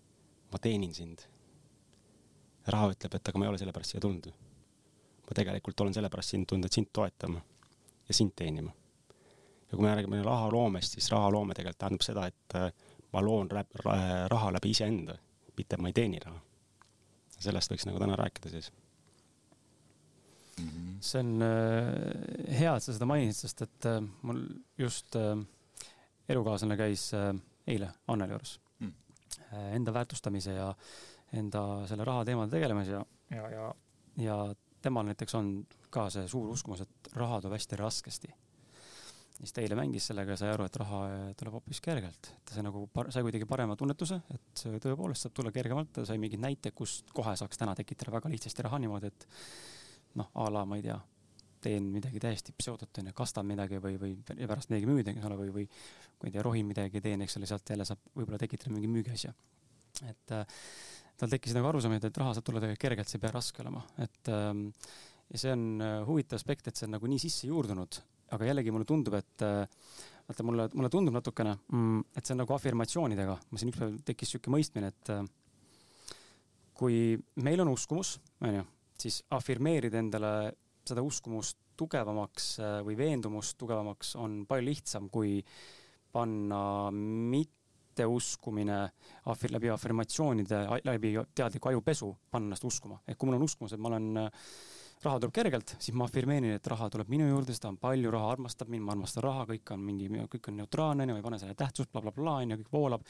ma 0.53 0.61
teenin 0.63 0.95
sind. 0.95 1.27
raha 2.67 2.91
ütleb, 2.95 3.15
et 3.15 3.29
aga 3.29 3.39
ma 3.39 3.47
ei 3.47 3.53
ole 3.53 3.61
sellepärast 3.61 3.95
siia 3.95 4.01
tulnud. 4.01 4.33
ma 5.27 5.39
tegelikult 5.41 5.81
olen 5.85 5.95
sellepärast 5.95 6.35
sind 6.35 6.49
tulnud, 6.49 6.67
et 6.67 6.81
sind 6.81 6.91
toetama 6.93 7.43
ja 8.09 8.15
sind 8.15 8.33
teenima. 8.37 8.73
ja 9.71 9.77
kui 9.77 9.85
me 9.85 9.95
räägime 9.95 10.23
rahaloomest, 10.25 10.97
siis 10.97 11.11
rahaloome 11.13 11.55
tegelikult 11.55 11.79
tähendab 11.85 12.09
seda, 12.09 12.27
et 12.27 12.59
äh, 12.61 12.73
ma 13.13 13.23
loon 13.23 13.49
raha 14.33 14.53
läbi 14.53 14.71
iseenda, 14.71 15.19
mitte 15.59 15.79
ma 15.81 15.93
ei 15.93 15.97
teeni 15.97 16.21
raha. 16.25 16.41
sellest 17.37 17.73
võiks 17.73 17.87
nagu 17.89 18.01
täna 18.01 18.17
rääkida 18.17 18.51
siis 18.51 18.71
mm. 20.59 20.69
-hmm. 20.69 20.95
see 21.01 21.21
on 21.21 21.43
äh, 21.43 22.59
hea, 22.59 22.77
et 22.77 22.83
sa 22.83 22.93
seda 22.93 23.07
mainisid, 23.07 23.41
sest 23.41 23.63
et 23.63 23.87
äh, 23.87 24.01
mul 24.23 24.45
just 24.79 25.17
äh, 25.17 25.35
elukaaslane 26.29 26.77
käis 26.77 27.11
eile 27.67 27.91
Anneli 28.09 28.33
juures 28.33 28.61
mm. 28.79 28.93
enda 29.53 29.93
väärtustamise 29.95 30.53
ja 30.53 30.75
enda 31.33 31.87
selle 31.87 32.05
raha 32.05 32.25
teemadega 32.25 32.57
tegelemas 32.57 32.89
ja, 32.89 33.05
ja, 33.31 33.51
ja, 33.51 33.75
ja 34.17 34.55
temal 34.83 35.07
näiteks 35.07 35.35
on 35.35 35.67
ka 35.91 36.09
see 36.13 36.29
suur 36.29 36.51
uskumus, 36.53 36.83
et 36.85 37.15
raha 37.15 37.41
tuleb 37.41 37.57
hästi 37.57 37.79
raskesti. 37.81 38.33
Siis 39.37 39.53
ta 39.53 39.63
eile 39.63 39.77
mängis 39.77 40.07
sellega 40.09 40.33
ja 40.33 40.41
sai 40.41 40.53
aru, 40.53 40.67
et 40.69 40.79
raha 40.81 41.01
tuleb 41.37 41.59
hoopis 41.59 41.81
kergelt, 41.85 42.31
et 42.39 42.53
see 42.55 42.65
nagu 42.65 42.87
sai 43.13 43.25
kuidagi 43.27 43.49
parema 43.49 43.77
tunnetuse, 43.79 44.19
et 44.33 44.63
see 44.63 44.81
tõepoolest 44.83 45.27
saab 45.27 45.35
tulla 45.37 45.53
kergemalt, 45.55 45.93
ta 45.99 46.07
sai 46.09 46.21
mingeid 46.23 46.43
näiteid, 46.43 46.75
kust 46.77 47.13
kohe 47.17 47.35
saaks 47.37 47.61
täna 47.61 47.75
tekitada 47.77 48.15
väga 48.17 48.33
lihtsasti 48.33 48.65
raha 48.67 48.81
niimoodi, 48.83 49.13
et 49.13 49.29
noh, 50.21 50.31
a 50.41 50.49
la 50.53 50.65
ma 50.69 50.81
ei 50.81 50.87
tea, 50.87 50.97
teen 51.67 51.91
midagi 51.93 52.23
täiesti 52.23 52.55
pseudot 52.57 53.01
onju, 53.03 53.13
kastan 53.17 53.49
midagi 53.49 53.81
või, 53.83 53.99
või 54.01 54.15
pärast 54.39 54.73
midagi 54.73 54.89
müüd, 54.89 55.13
eks 55.13 55.29
ole, 55.29 55.39
või, 55.43 55.53
või 55.53 55.69
kui 56.17 56.31
ei 56.31 56.37
tea, 56.37 56.45
rohin 56.47 56.69
midagi, 56.69 57.03
teen, 57.05 57.25
eks 57.27 57.37
ole, 57.41 57.49
sealt 57.51 57.75
jälle 57.75 57.89
saab 57.89 58.03
võib-olla 58.17 58.41
tekitada 58.41 58.73
mingi 58.73 58.89
müügiasja. 58.93 59.35
et 60.09 60.33
äh, 60.37 60.47
tal 61.21 61.33
tekkis 61.33 61.57
nagu 61.57 61.69
arusaam, 61.69 61.97
et 61.97 62.23
raha 62.23 62.37
saab 62.37 62.47
tulla 62.47 62.63
tegelikult 62.63 62.87
kergelt, 62.89 63.11
see 63.11 63.21
ei 63.21 63.25
pea 63.25 63.37
raske 63.37 63.65
olema, 63.65 63.85
et 64.05 64.33
ähm, 64.33 64.69
ja 65.33 65.41
see 65.43 65.53
on 65.53 65.65
huvitav 66.09 66.41
aspekt, 66.41 66.69
et 66.69 66.77
see 66.77 66.87
on 66.89 66.97
nagu 66.97 67.09
nii 67.11 67.21
sisse 67.21 67.49
juurdunud, 67.49 68.01
aga 68.35 68.51
jällegi 68.51 68.75
mulle 68.75 68.89
tundub, 68.89 69.15
et 69.19 69.47
äh, 69.47 69.67
vaata 70.27 70.47
mulle, 70.47 70.69
mulle 70.75 70.91
tundub 70.91 71.15
natukene 71.15 71.57
mm,, 71.69 72.07
et 72.17 72.27
see 72.27 72.35
on 72.35 72.43
nagu 72.43 72.57
afirmatsioonidega, 72.57 73.37
ma 73.51 73.61
siin 73.61 73.71
ükspäev 73.71 74.01
tekkis 74.07 74.35
sihuke 74.35 74.55
mõistmine, 74.55 74.91
et 74.91 75.13
äh, 75.15 75.27
kui 76.77 77.15
meil 77.45 77.63
on 77.63 77.73
uskumus, 77.73 78.17
onju 78.45 78.65
siis 79.01 79.21
afirmeerida 79.37 80.01
endale 80.01 80.33
seda 80.87 81.03
uskumust 81.05 81.59
tugevamaks 81.77 82.53
äh, 82.63 82.79
või 82.87 82.97
veendumust 82.99 83.57
tugevamaks 83.61 84.15
on 84.21 84.45
palju 84.49 84.69
lihtsam, 84.71 85.11
kui 85.13 85.41
panna 86.15 86.91
mitteuskumine 86.95 88.79
afir-, 89.33 89.53
läbi 89.53 89.71
afirmatsioonide, 89.73 90.63
läbi 90.87 91.13
teadliku 91.37 91.73
ajupesu, 91.73 92.15
panna 92.31 92.53
ennast 92.53 92.65
uskuma. 92.65 93.01
ehk 93.07 93.19
kui 93.19 93.29
mul 93.29 93.41
on 93.41 93.49
uskumus, 93.49 93.75
et 93.77 93.83
ma 93.83 93.93
olen, 93.93 94.09
äh, 94.25 94.49
raha 95.05 95.21
tuleb 95.21 95.35
kergelt, 95.37 95.75
siis 95.79 95.95
ma 95.97 96.07
afirmeerin, 96.09 96.57
et 96.57 96.71
raha 96.73 96.89
tuleb 96.93 97.11
minu 97.13 97.27
juurde, 97.29 97.55
seda 97.57 97.69
on 97.73 97.77
palju, 97.81 98.13
raha 98.15 98.31
armastab 98.37 98.71
mind, 98.73 98.87
ma 98.87 98.95
armastan 98.97 99.27
raha, 99.27 99.45
kõik 99.51 99.75
on 99.75 99.85
mingi, 99.85 100.09
kõik 100.33 100.49
on 100.51 100.57
neutraalne, 100.63 101.05
onju, 101.05 101.17
ma 101.17 101.21
ei 101.21 101.27
pane 101.27 101.43
sellele 101.43 101.59
tähtsust 101.61 101.93
bla,, 101.93 102.03
blablabla, 102.07 102.39
onju, 102.47 102.63
kõik 102.63 102.73
voolab 102.73 103.05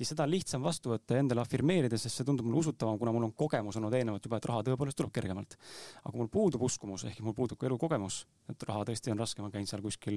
siis 0.00 0.14
seda 0.14 0.24
on 0.24 0.30
lihtsam 0.32 0.62
vastu 0.64 0.92
võtta 0.94 1.16
ja 1.16 1.20
endale 1.24 1.42
afirmeerida, 1.42 1.98
sest 2.00 2.20
see 2.20 2.24
tundub 2.24 2.46
mulle 2.48 2.62
usutavam, 2.62 2.96
kuna 3.00 3.12
mul 3.12 3.26
on 3.26 3.34
kogemus 3.36 3.76
olnud 3.76 3.94
eelnevalt 3.98 4.24
juba, 4.24 4.38
et 4.40 4.48
raha 4.48 4.62
tõepoolest 4.68 4.96
tuleb 4.96 5.12
kergemalt. 5.12 5.56
aga 6.04 6.16
mul 6.16 6.30
puudub 6.32 6.62
uskumus, 6.64 7.04
ehk 7.10 7.20
mul 7.26 7.36
puudub 7.36 7.60
ka 7.60 7.68
elukogemus, 7.68 8.22
et 8.48 8.68
raha 8.68 8.86
tõesti 8.88 9.12
on 9.12 9.20
raske, 9.20 9.42
ma 9.42 9.50
käin 9.52 9.66
seal 9.68 9.82
kuskil 9.84 10.16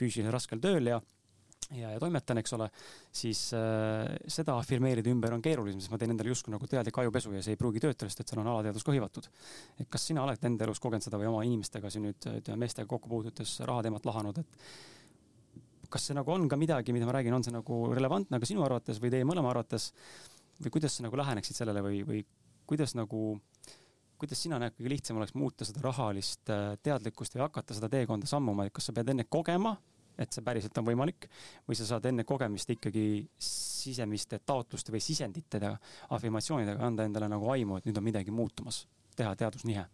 füüsiliselt 0.00 0.34
raskel 0.34 0.62
tööl 0.62 0.90
ja 0.94 1.00
ja, 1.76 1.92
ja 1.94 2.00
toimetan, 2.02 2.40
eks 2.42 2.54
ole, 2.56 2.68
siis 3.14 3.42
äh, 3.56 4.06
seda 4.30 4.56
afirmeerida 4.60 5.12
ümber 5.12 5.34
on 5.36 5.42
keerulisem, 5.44 5.80
sest 5.82 5.92
ma 5.92 5.98
teen 6.00 6.14
endale 6.14 6.32
justkui 6.32 6.54
nagu 6.54 6.68
teadlik 6.70 7.00
ajupesu 7.02 7.34
ja 7.36 7.42
see 7.44 7.56
ei 7.56 7.60
pruugi 7.60 7.82
töötada, 7.82 8.10
sest 8.10 8.24
et 8.24 8.32
seal 8.32 8.42
on 8.42 8.52
alateadvus 8.54 8.86
ka 8.86 8.94
hõivatud. 8.94 9.28
et 9.78 9.90
kas 9.90 10.08
sina 10.10 10.24
oled 10.24 10.48
enda 10.50 10.66
elus 10.66 10.82
kogenud 10.82 11.06
seda 11.06 11.20
või 11.20 11.30
oma 11.30 11.44
inimestega 11.46 11.90
siin 11.90 12.08
nüüd 12.08 12.30
ütleme 12.40 12.64
meestega 12.64 12.88
kokku 12.90 13.12
puutudes 13.12 13.58
rahateemat 13.68 14.08
lahanud, 14.08 14.42
et 14.42 15.90
kas 15.90 16.06
see 16.06 16.16
nagu 16.16 16.32
on 16.32 16.48
ka 16.48 16.58
midagi, 16.58 16.94
mida 16.94 17.06
ma 17.08 17.16
räägin, 17.18 17.34
on 17.34 17.44
see 17.44 17.54
nagu 17.54 17.82
relevantne 17.94 18.40
ka 18.40 18.48
sinu 18.48 18.64
arvates 18.66 19.00
või 19.02 19.12
teie 19.12 19.26
mõlema 19.26 19.50
arvates 19.52 19.90
või 20.62 20.74
kuidas 20.76 20.96
sa 20.96 21.06
nagu 21.06 21.18
läheneksid 21.18 21.56
sellele 21.56 21.82
või, 21.84 22.02
või 22.06 22.22
kuidas 22.70 22.94
nagu, 22.94 23.40
kuidas 24.20 24.42
sina 24.44 24.60
näed, 24.62 24.76
kõige 24.76 24.92
lihtsam 24.92 25.18
oleks 25.18 25.34
muuta 25.34 25.66
seda 25.66 25.82
rahalist 25.84 26.52
äh, 26.52 26.74
teadlikkust 26.84 27.34
või 27.34 27.46
hakata 27.46 27.76
seda 27.76 27.90
teekonda 27.92 28.28
sammuma, 28.30 28.66
et 28.66 28.76
kas 28.76 28.90
sa 28.90 28.94
pead 28.96 29.10
enne 29.10 29.26
kogema, 29.26 29.74
et 30.18 30.32
see 30.32 30.44
päriselt 30.44 30.76
on 30.78 30.86
võimalik 30.86 31.28
või 31.68 31.78
sa 31.78 31.86
saad 31.88 32.06
enne 32.10 32.24
kogemist 32.28 32.70
ikkagi 32.70 33.04
sisemiste 33.38 34.40
taotluste 34.46 34.92
või 34.92 35.02
sisenditega, 35.04 35.74
afirmatsioonidega 36.16 36.86
anda 36.86 37.06
endale 37.08 37.28
nagu 37.32 37.50
aimu, 37.52 37.78
et 37.78 37.88
nüüd 37.88 38.00
on 38.00 38.06
midagi 38.06 38.34
muutumas, 38.34 38.84
teha 39.16 39.34
teadusnihe? 39.36 39.86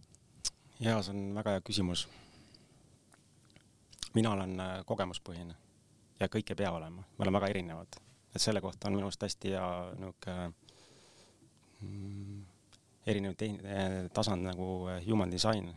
jaa, 0.81 1.03
see 1.03 1.15
on 1.15 1.35
väga 1.37 1.57
hea 1.57 1.63
küsimus. 1.65 2.09
mina 4.15 4.33
olen 4.33 4.61
äh, 4.61 4.75
kogemuspõhine 4.87 5.55
ja 6.21 6.29
kõik 6.33 6.51
ei 6.53 6.59
pea 6.59 6.73
olema, 6.73 7.05
me 7.05 7.25
oleme 7.25 7.41
väga 7.41 7.53
erinevad. 7.55 8.01
et 8.35 8.43
selle 8.43 8.61
kohta 8.61 8.89
on 8.89 8.97
minu 8.97 9.09
arust 9.09 9.23
hästi 9.23 9.55
hea 9.55 9.71
niisugune 10.01 10.53
mm, 11.81 12.45
erinev 13.07 13.37
tehn-, 13.39 14.11
tasand 14.15 14.45
nagu 14.47 14.89
äh, 14.91 15.03
human 15.07 15.31
design, 15.33 15.71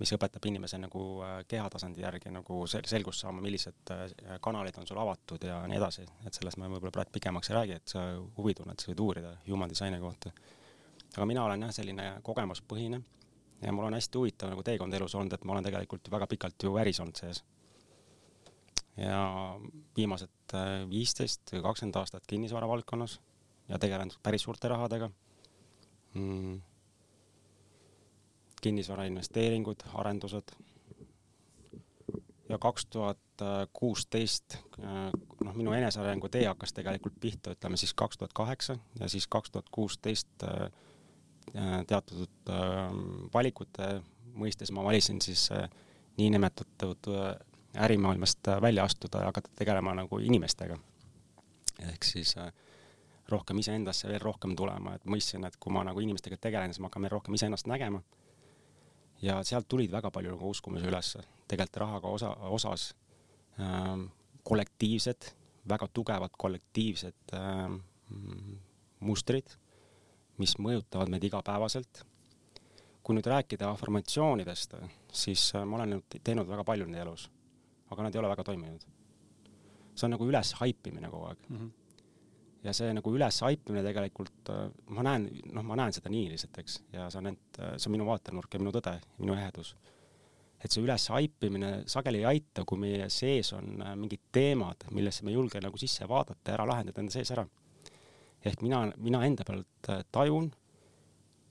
mis 0.00 0.10
õpetab 0.16 0.46
inimese 0.50 0.78
nagu 0.82 1.04
äh, 1.22 1.36
kehatasandi 1.48 2.02
järgi 2.02 2.32
nagu 2.34 2.64
sel-, 2.70 2.86
selgust 2.90 3.22
saama, 3.22 3.42
millised 3.44 3.92
äh, 3.94 4.04
kanalid 4.42 4.78
on 4.80 4.88
sul 4.88 4.98
avatud 4.98 5.46
ja 5.46 5.60
nii 5.70 5.78
edasi, 5.78 6.06
et 6.26 6.34
sellest 6.34 6.58
ma 6.58 6.68
võib-olla 6.72 6.94
praegu 6.94 7.14
pikemaks 7.14 7.50
ei 7.50 7.58
räägi, 7.58 7.78
et 7.78 7.94
sa 7.94 8.04
huvi 8.38 8.56
tunned, 8.58 8.80
sa 8.80 8.90
võid 8.90 9.02
uurida 9.04 9.34
human 9.46 9.70
design'i 9.70 10.02
kohta. 10.02 10.34
aga 11.14 11.26
mina 11.30 11.44
olen 11.46 11.62
jah, 11.66 11.74
selline 11.76 12.08
kogemuspõhine 12.26 13.02
ja 13.62 13.72
mul 13.72 13.86
on 13.86 13.94
hästi 13.94 14.18
huvitav 14.18 14.50
nagu 14.50 14.62
teekond 14.66 14.94
elus 14.94 15.14
olnud, 15.14 15.32
et 15.32 15.44
ma 15.44 15.54
olen 15.54 15.66
tegelikult 15.68 16.10
väga 16.10 16.26
pikalt 16.30 16.66
ju 16.66 16.74
äris 16.80 17.00
olnud 17.00 17.20
sees. 17.20 17.44
Ja 18.98 19.22
viimased 19.96 20.54
äh, 20.54 20.82
viisteist 20.90 21.54
või 21.54 21.64
kakskümmend 21.64 22.02
aastat 22.02 22.26
kinnisvara 22.30 22.68
valdkonnas 22.70 23.18
ja 23.70 23.78
tegelenud 23.78 24.18
päris 24.22 24.44
suurte 24.46 24.70
rahadega. 24.70 25.10
Mm.. 26.14 26.60
Kinnisvara 28.64 29.04
investeeringud, 29.10 29.84
arendused. 30.00 30.54
ja 32.48 32.58
kaks 32.60 32.86
tuhat 32.86 33.42
kuusteist, 33.72 34.56
äh, 34.80 35.10
noh, 35.44 35.54
minu 35.56 35.72
enesearengu 35.72 36.28
tee 36.28 36.44
hakkas 36.46 36.72
tegelikult 36.76 37.16
pihta, 37.20 37.54
ütleme 37.56 37.76
siis 37.80 37.94
kaks 37.94 38.20
tuhat 38.20 38.32
kaheksa 38.36 38.76
ja 39.00 39.08
siis 39.08 39.26
kaks 39.28 39.50
tuhat 39.50 39.68
kuusteist 39.72 40.44
äh, 40.48 40.68
teatud 41.86 42.52
valikute 43.34 43.88
mõistes 44.34 44.72
ma 44.72 44.82
valisin 44.84 45.20
siis 45.22 45.50
niinimetatud 46.16 47.06
ärimaailmast 47.76 48.48
välja 48.62 48.84
astuda 48.84 49.18
ja 49.18 49.24
hakata 49.26 49.50
tegelema 49.56 49.94
nagu 49.94 50.18
inimestega. 50.18 50.78
ehk 51.84 52.04
siis 52.04 52.36
äh, 52.38 52.52
rohkem 53.28 53.58
iseendasse 53.58 54.08
veel 54.08 54.20
rohkem 54.20 54.56
tulema, 54.56 54.94
et 54.94 55.04
mõistsin, 55.04 55.44
et 55.46 55.56
kui 55.56 55.72
ma 55.72 55.84
nagu 55.84 56.00
inimestega 56.00 56.36
tegelen, 56.36 56.72
siis 56.72 56.80
ma 56.80 56.90
hakkan 56.90 57.02
veel 57.06 57.14
rohkem 57.16 57.34
iseennast 57.34 57.66
nägema. 57.66 58.02
Ja 59.24 59.38
sealt 59.46 59.68
tulid 59.68 59.92
väga 59.92 60.10
palju 60.12 60.34
nagu 60.34 60.50
uskumusi 60.52 60.88
ülesse, 60.88 61.22
tegelikult 61.48 61.80
rahaga 61.82 62.12
osa, 62.12 62.30
osas 62.52 62.88
äh, 63.60 63.92
kollektiivsed, 64.44 65.30
väga 65.68 65.88
tugevad 65.92 66.34
kollektiivsed 66.38 67.36
äh, 67.38 67.76
mustrid, 69.04 69.54
mis 70.40 70.56
mõjutavad 70.58 71.12
meid 71.12 71.24
igapäevaselt. 71.30 72.04
kui 73.04 73.12
nüüd 73.12 73.26
rääkida 73.28 73.68
afirmatsioonidest, 73.68 74.78
siis 75.12 75.50
äh, 75.54 75.64
ma 75.68 75.76
olen 75.76 75.96
nüüd 75.96 76.18
teinud 76.24 76.48
väga 76.48 76.64
palju 76.64 76.86
nende 76.88 77.02
elus, 77.02 77.28
aga 77.92 78.06
nad 78.06 78.14
ei 78.14 78.20
ole 78.22 78.30
väga 78.32 78.44
toiminud. 78.44 78.84
see 79.94 80.06
on 80.06 80.16
nagu 80.16 80.26
üles 80.26 80.52
haipimine 80.58 81.10
kogu 81.10 81.26
aeg 81.30 81.48
mm. 81.48 81.56
-hmm 81.56 81.83
ja 82.64 82.72
see 82.76 82.92
nagu 82.96 83.12
üles 83.12 83.40
haipimine 83.44 83.84
tegelikult, 83.84 84.52
äh, 84.52 84.68
ma 84.96 85.04
näen, 85.06 85.28
noh, 85.52 85.64
ma 85.66 85.76
näen 85.78 85.94
seda 85.96 86.12
nii 86.12 86.30
lihtsalt, 86.32 86.60
eks, 86.62 86.78
ja 86.94 87.08
see 87.12 87.20
on 87.20 87.32
ent-, 87.34 87.60
see 87.76 87.90
on 87.90 87.96
minu 87.96 88.08
vaatenurk 88.08 88.56
ja 88.56 88.62
minu 88.62 88.72
tõde, 88.74 88.96
minu 89.20 89.36
ehedus. 89.36 89.74
Et 90.64 90.72
see 90.72 90.80
üles 90.80 91.04
haipimine 91.12 91.70
sageli 91.92 92.22
ei 92.22 92.28
aita, 92.30 92.64
kui 92.64 92.80
meie 92.80 93.10
sees 93.12 93.52
on 93.56 93.82
äh, 93.84 93.92
mingid 94.00 94.22
teemad, 94.32 94.86
millesse 94.96 95.26
me 95.26 95.34
ei 95.34 95.36
julge 95.36 95.60
nagu 95.60 95.80
sisse 95.80 96.08
vaadata 96.08 96.50
ja 96.52 96.56
ära 96.56 96.68
lahendada 96.70 97.04
enda 97.04 97.12
sees 97.12 97.34
ära. 97.34 97.44
ehk 98.44 98.60
mina, 98.60 98.80
mina 99.00 99.22
enda 99.24 99.44
pealt 99.44 99.88
äh, 99.92 100.02
tajun, 100.12 100.50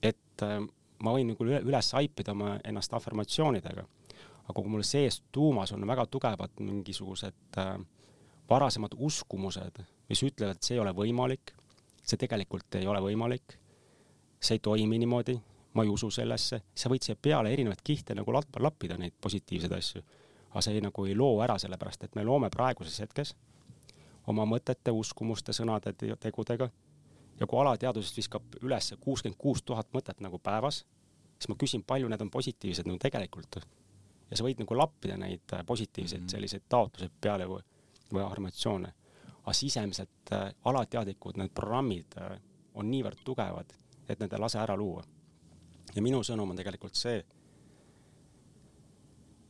et 0.02 0.42
äh, 0.42 0.58
ma 1.02 1.14
võin 1.14 1.30
nagu 1.30 1.46
üles 1.46 1.92
haipida 1.94 2.34
oma 2.34 2.56
ennast 2.64 2.94
afirmatsioonidega, 2.94 3.86
aga 4.44 4.54
kui 4.60 4.70
mul 4.70 4.82
sees 4.86 5.22
tuumas 5.32 5.72
on 5.72 5.86
väga 5.86 6.06
tugevad 6.10 6.58
mingisugused 6.60 7.56
varasemad 8.50 8.94
uskumused, 8.96 9.82
mis 10.08 10.22
ütlevad, 10.22 10.56
et 10.56 10.62
see 10.62 10.76
ei 10.76 10.80
ole 10.82 10.92
võimalik, 10.96 11.54
see 12.04 12.20
tegelikult 12.20 12.74
ei 12.80 12.86
ole 12.86 13.00
võimalik, 13.00 13.56
see 14.40 14.58
ei 14.58 14.64
toimi 14.64 14.98
niimoodi 15.00 15.38
ma 15.74 15.82
ei 15.82 15.88
usu 15.88 16.10
sellesse, 16.10 16.60
sa 16.74 16.90
võid 16.90 17.02
siia 17.02 17.16
peale 17.18 17.50
erinevaid 17.52 17.82
kihte 17.84 18.14
nagu 18.14 18.32
lappida 18.34 18.96
neid 18.98 19.14
positiivseid 19.20 19.72
asju. 19.74 20.02
aga 20.50 20.60
see 20.62 20.76
ei, 20.78 20.82
nagu 20.84 21.04
ei 21.04 21.16
loo 21.18 21.40
ära, 21.42 21.56
sellepärast 21.58 22.04
et 22.06 22.14
me 22.14 22.22
loome 22.24 22.50
praeguses 22.50 23.00
hetkes 23.02 23.34
oma 24.30 24.46
mõtete, 24.48 24.92
uskumuste, 24.94 25.52
sõnade, 25.52 25.92
tegudega. 26.20 26.70
ja 27.40 27.46
kui 27.46 27.60
alateadvusest 27.60 28.16
viskab 28.16 28.58
üles 28.62 28.94
kuuskümmend 29.00 29.38
kuus 29.38 29.62
tuhat 29.62 29.88
mõtet 29.92 30.20
nagu 30.20 30.38
päevas, 30.38 30.84
siis 31.38 31.48
ma 31.48 31.56
küsin, 31.58 31.82
palju 31.82 32.08
need 32.08 32.20
on 32.20 32.30
positiivsed 32.30 32.86
nagu 32.86 32.98
tegelikult. 32.98 33.58
ja 34.30 34.36
sa 34.36 34.44
võid 34.44 34.62
nagu 34.62 34.78
lappida 34.78 35.16
neid 35.16 35.42
positiivseid 35.66 36.22
-hmm. 36.22 36.30
selliseid 36.30 36.62
taotluseid 36.68 37.12
peale 37.20 37.46
või, 37.46 37.62
või 38.14 38.26
armatsioone. 38.26 38.92
aga 39.44 39.52
sisemiselt 39.52 40.32
äh, 40.32 40.54
alateadlikud 40.64 41.36
need 41.36 41.52
programmid 41.54 42.16
äh, 42.18 42.38
on 42.74 42.90
niivõrd 42.90 43.20
tugevad, 43.24 43.74
et 44.08 44.20
need 44.20 44.32
ei 44.32 44.40
lase 44.40 44.58
ära 44.58 44.76
luua 44.76 45.04
ja 45.94 46.02
minu 46.02 46.22
sõnum 46.26 46.50
on 46.50 46.58
tegelikult 46.58 46.98
see, 46.98 47.20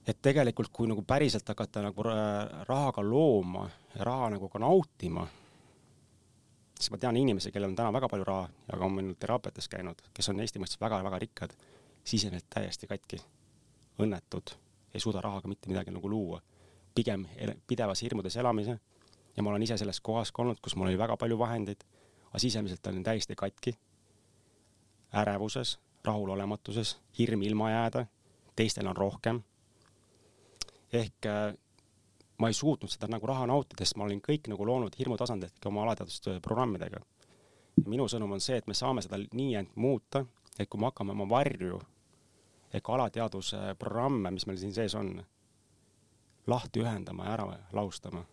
et 0.05 0.21
tegelikult 0.23 0.73
kui 0.73 0.89
nagu 0.91 1.05
päriselt 1.07 1.49
hakata 1.49 1.85
nagu 1.87 2.05
rahaga 2.05 3.05
looma 3.05 3.65
ja 3.95 4.09
raha 4.09 4.35
nagu 4.37 4.51
ka 4.53 4.61
nautima, 4.63 5.25
siis 6.77 6.91
ma 6.93 7.01
tean 7.01 7.17
inimesi, 7.17 7.53
kellel 7.53 7.73
on 7.73 7.79
täna 7.79 7.93
väga 7.95 8.11
palju 8.13 8.29
raha 8.29 8.49
ja 8.69 8.79
ka 8.79 8.85
on 8.85 8.99
meil 8.99 9.15
teraapiates 9.21 9.71
käinud, 9.73 10.05
kes 10.15 10.29
on 10.33 10.43
Eesti 10.45 10.61
mõistes 10.63 10.81
väga-väga 10.83 11.23
rikkad, 11.25 11.55
sisenevad 12.05 12.51
täiesti 12.53 12.91
katki, 12.91 13.21
õnnetud, 14.05 14.57
ei 14.93 15.01
suuda 15.01 15.23
rahaga 15.25 15.49
mitte 15.49 15.73
midagi 15.73 15.95
nagu 15.95 16.11
luua. 16.11 16.43
Pigem 16.95 17.27
pidevas 17.67 18.03
hirmudes 18.03 18.37
elamise 18.37 18.79
ja 19.37 19.43
ma 19.43 19.51
olen 19.51 19.63
ise 19.63 19.79
selles 19.79 20.01
kohas 20.01 20.33
ka 20.33 20.43
olnud, 20.43 20.61
kus 20.63 20.77
mul 20.77 20.89
oli 20.89 20.99
väga 20.99 21.17
palju 21.17 21.39
vahendeid, 21.39 21.83
aga 22.29 22.39
sisemiselt 22.39 22.87
olin 22.87 23.03
täiesti 23.03 23.35
katki, 23.35 23.75
ärevuses 25.15 25.79
rahulolematuses, 26.05 26.99
hirm 27.19 27.43
ilma 27.43 27.71
jääda, 27.71 28.07
teistel 28.57 28.87
on 28.87 28.97
rohkem. 28.97 29.43
ehk 30.93 31.27
äh, 31.27 31.55
ma 32.39 32.49
ei 32.49 32.55
suutnud 32.55 32.91
seda 32.91 33.09
nagu 33.11 33.27
raha 33.27 33.47
nautida, 33.47 33.85
sest 33.85 33.97
ma 33.97 34.05
olin 34.05 34.21
kõik 34.23 34.49
nagu 34.51 34.67
loonud 34.67 34.95
hirmutasandit 34.99 35.67
oma 35.67 35.83
alateadvuste 35.83 36.39
programmidega. 36.41 37.01
minu 37.87 38.07
sõnum 38.09 38.33
on 38.33 38.41
see, 38.41 38.57
et 38.57 38.67
me 38.67 38.75
saame 38.75 39.03
seda 39.03 39.19
nii 39.19 39.55
end 39.55 39.75
muuta, 39.75 40.25
et 40.59 40.69
kui 40.69 40.81
me 40.81 40.87
hakkame 40.87 41.13
oma 41.13 41.29
varju 41.29 41.81
ehk 42.75 42.89
alateadvuse 42.91 43.75
programme, 43.79 44.31
mis 44.31 44.47
meil 44.47 44.59
siin 44.59 44.75
sees 44.75 44.95
on, 44.95 45.25
lahti 46.47 46.81
ühendama 46.81 47.29
ja 47.29 47.37
ära 47.37 47.47
laustama, 47.73 48.25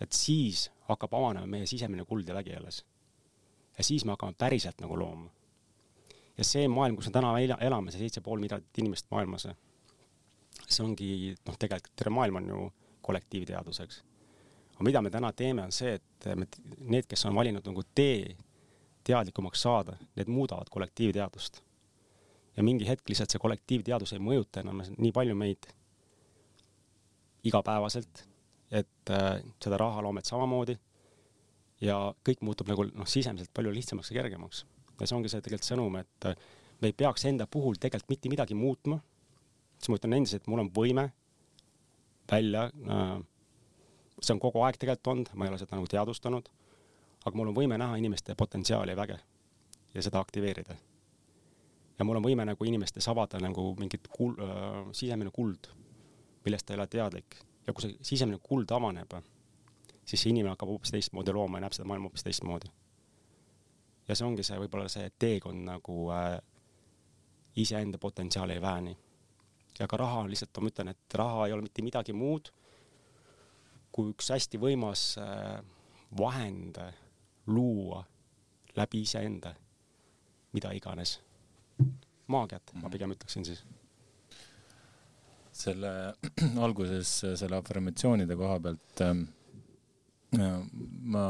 et 0.00 0.12
siis 0.16 0.70
hakkab 0.88 1.14
avanema 1.14 1.46
meie 1.46 1.66
sisemine 1.66 2.04
kuld 2.04 2.28
ja 2.28 2.34
vägi 2.34 2.56
alles. 2.56 2.84
ja 3.78 3.84
siis 3.84 4.04
me 4.04 4.12
hakkame 4.12 4.34
päriselt 4.38 4.80
nagu 4.80 4.98
looma 4.98 5.30
ja 6.40 6.46
see 6.46 6.68
maailm, 6.72 6.96
kus 6.96 7.10
me 7.10 7.14
täna 7.14 7.32
elame, 7.60 7.92
see 7.92 8.00
seitse 8.00 8.22
pool 8.24 8.40
miljardit 8.40 8.78
inimest 8.80 9.10
maailmas, 9.12 9.46
see 10.66 10.84
ongi 10.84 11.34
noh, 11.46 11.58
tegelikult 11.60 11.96
terve 12.00 12.14
maailm 12.16 12.40
on 12.40 12.52
ju 12.52 12.68
kollektiivteadus, 13.04 13.80
eks. 13.84 13.98
aga 14.74 14.86
mida 14.88 15.02
me 15.04 15.12
täna 15.12 15.32
teeme, 15.36 15.66
on 15.68 15.74
see, 15.74 15.98
et 15.98 16.30
me, 16.38 16.48
need, 16.80 17.08
kes 17.10 17.26
on 17.28 17.36
valinud 17.36 17.66
nagu 17.66 17.84
tee 17.94 18.36
teadlikumaks 19.04 19.66
saada, 19.66 19.96
need 20.16 20.30
muudavad 20.32 20.72
kollektiivteadust. 20.72 21.60
ja 22.56 22.64
mingi 22.66 22.88
hetk 22.88 23.08
lihtsalt 23.08 23.32
see 23.32 23.42
kollektiivteadus 23.42 24.16
ei 24.16 24.24
mõjuta 24.24 24.64
enam 24.64 24.80
nii 24.96 25.12
palju 25.16 25.36
meid 25.38 25.68
igapäevaselt, 27.44 28.24
et 28.70 29.10
äh, 29.10 29.40
seda 29.62 29.78
rahaloomet 29.80 30.28
samamoodi. 30.28 30.76
Ja 31.80 31.96
kõik 32.26 32.42
muutub 32.44 32.68
nagu 32.68 32.84
noh, 32.90 33.08
sisemiselt 33.08 33.52
palju 33.56 33.72
lihtsamaks 33.72 34.10
ja 34.12 34.20
kergemaks. 34.20 34.66
Ja 35.00 35.06
see 35.08 35.16
ongi 35.16 35.30
see 35.32 35.40
tegelikult 35.40 35.70
sõnum, 35.70 35.96
et 35.96 36.28
äh, 36.28 36.36
me 36.80 36.90
ei 36.90 36.96
peaks 36.96 37.24
enda 37.28 37.46
puhul 37.50 37.78
tegelikult 37.80 38.12
mitte 38.12 38.32
midagi 38.32 38.56
muutma, 38.58 39.00
siis 39.78 39.88
ma 39.92 39.98
ütlen 40.00 40.18
endiselt, 40.18 40.46
mul 40.50 40.64
on 40.64 40.70
võime 40.76 41.08
välja 42.30 42.66
äh,, 42.68 43.16
see 44.20 44.34
on 44.36 44.42
kogu 44.42 44.62
aeg 44.64 44.78
tegelikult 44.80 45.12
olnud, 45.14 45.32
ma 45.34 45.46
ei 45.46 45.52
ole 45.52 45.60
seda 45.60 45.78
nagu 45.78 45.88
teadvustanud, 45.90 46.48
aga 47.24 47.36
mul 47.36 47.50
on 47.52 47.56
võime 47.56 47.78
näha 47.80 47.96
inimeste 48.00 48.36
potentsiaali 48.38 48.94
ja 48.94 49.00
väge 49.00 49.18
ja 49.94 50.04
seda 50.04 50.20
aktiveerida. 50.20 50.76
ja 51.98 52.04
mul 52.04 52.20
on 52.20 52.24
võime 52.24 52.46
nagu 52.48 52.64
inimestes 52.64 53.08
avada 53.08 53.40
nagu 53.42 53.74
mingit 53.78 54.08
kul- 54.08 54.38
äh,, 54.40 54.92
sisemine 54.92 55.32
kuld, 55.34 55.72
millest 56.44 56.66
ta 56.66 56.74
ei 56.74 56.78
ole 56.78 56.86
teadlik. 56.86 57.36
ja 57.66 57.72
kui 57.72 57.82
see 57.82 57.96
sisemine 58.02 58.38
kuld 58.42 58.70
avaneb, 58.72 59.12
siis 60.04 60.22
see 60.22 60.30
inimene 60.30 60.54
hakkab 60.54 60.68
hoopis 60.72 60.90
teistmoodi 60.94 61.32
looma 61.32 61.58
ja 61.58 61.66
näeb 61.66 61.76
seda 61.76 61.88
maailma 61.88 62.08
hoopis 62.08 62.24
teistmoodi 62.26 62.70
ja 64.08 64.16
see 64.16 64.26
ongi 64.26 64.44
see 64.46 64.58
võib-olla 64.58 64.88
see 64.90 65.10
teekond 65.22 65.62
nagu 65.68 65.96
äh, 66.14 66.38
iseenda 67.60 67.98
potentsiaali 67.98 68.56
ei 68.56 68.62
väheni. 68.62 68.96
ja 69.78 69.86
ka 69.88 69.96
raha 69.96 70.24
on 70.24 70.30
lihtsalt, 70.30 70.58
ma 70.60 70.72
ütlen, 70.72 70.88
et 70.88 71.14
raha 71.14 71.46
ei 71.46 71.52
ole 71.52 71.62
mitte 71.62 71.82
midagi 71.82 72.12
muud 72.12 72.50
kui 73.92 74.10
üks 74.12 74.30
hästi 74.34 74.58
võimas 74.58 75.04
äh, 75.18 75.60
vahend 76.18 76.78
luua 77.46 78.04
läbi 78.76 79.02
iseenda 79.02 79.54
mida 80.52 80.72
iganes. 80.72 81.20
maagiat 82.26 82.62
mm, 82.62 82.78
-hmm. 82.78 82.82
ma 82.82 82.88
mhm. 82.88 82.92
pigem 82.92 83.10
ütleksin 83.10 83.44
siis. 83.44 83.64
Selle 85.60 85.92
alguses 86.66 87.12
selle 87.40 87.58
afirmatsioonide 87.58 88.36
koha 88.38 88.60
pealt 88.64 89.04
ähm, 89.06 89.26
äh, 90.38 90.60
ma 91.14 91.26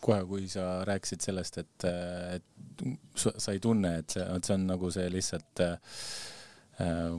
kohe, 0.00 0.22
kui 0.30 0.46
sa 0.50 0.84
rääkisid 0.86 1.24
sellest, 1.24 1.58
et, 1.58 1.86
et 2.36 2.84
sa 3.26 3.54
ei 3.54 3.60
tunne, 3.62 3.96
et 4.02 4.14
see, 4.14 4.22
et 4.22 4.46
see 4.46 4.54
on 4.54 4.66
nagu 4.68 4.90
see 4.94 5.08
lihtsalt 5.10 5.62
äh, 5.64 5.80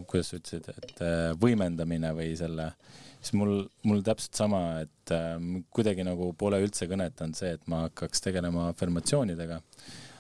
kuidas 0.08 0.32
sa 0.32 0.39
ütlesid, 0.39 0.69
et 0.72 1.02
äh, 1.04 1.32
võimendamine 1.39 2.12
või 2.15 2.32
selle, 2.39 2.69
siis 3.19 3.34
mul, 3.39 3.65
mul 3.88 4.04
täpselt 4.06 4.39
sama, 4.39 4.62
et 4.86 5.13
äh, 5.15 5.36
kuidagi 5.76 6.06
nagu 6.08 6.32
pole 6.39 6.62
üldse 6.63 6.88
kõnetanud 6.91 7.38
see, 7.38 7.56
et 7.58 7.67
ma 7.72 7.86
hakkaks 7.88 8.24
tegelema 8.26 8.69
afirmatsioonidega. 8.74 9.60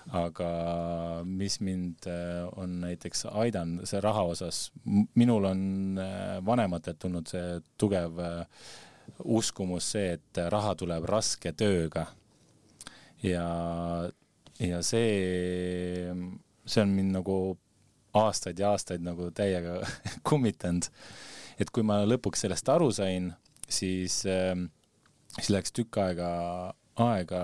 Aga 0.09 1.21
mis 1.25 1.59
mind 1.61 2.07
äh, 2.09 2.47
on 2.57 2.79
näiteks 2.81 3.27
aidanud, 3.29 3.85
see 3.89 4.01
raha 4.01 4.23
osas, 4.31 4.69
minul 5.15 5.45
on 5.49 5.61
äh, 6.01 6.37
vanematelt 6.45 6.99
tulnud 6.99 7.29
see 7.29 7.59
tugev 7.77 8.17
äh, 8.23 8.69
uskumus 9.23 9.91
see, 9.93 10.15
et 10.17 10.41
raha 10.49 10.73
tuleb 10.79 11.05
raske 11.09 11.53
tööga 11.57 12.07
ja, 13.25 13.45
ja 14.59 14.81
see, 14.85 16.09
see 16.65 16.85
on 16.85 16.95
mind 16.95 17.17
nagu 17.19 17.39
aastaid 18.17 18.59
ja 18.59 18.73
aastaid 18.73 19.05
nagu 19.05 19.29
täiega 19.35 19.79
kummitanud. 20.29 20.89
et 21.59 21.69
kui 21.69 21.85
ma 21.85 22.01
lõpuks 22.07 22.45
sellest 22.45 22.69
aru 22.69 22.89
sain, 22.95 23.33
siis, 23.67 24.23
siis 24.23 25.49
läks 25.53 25.75
tükk 25.75 26.01
aega, 26.01 26.29
aega, 27.03 27.41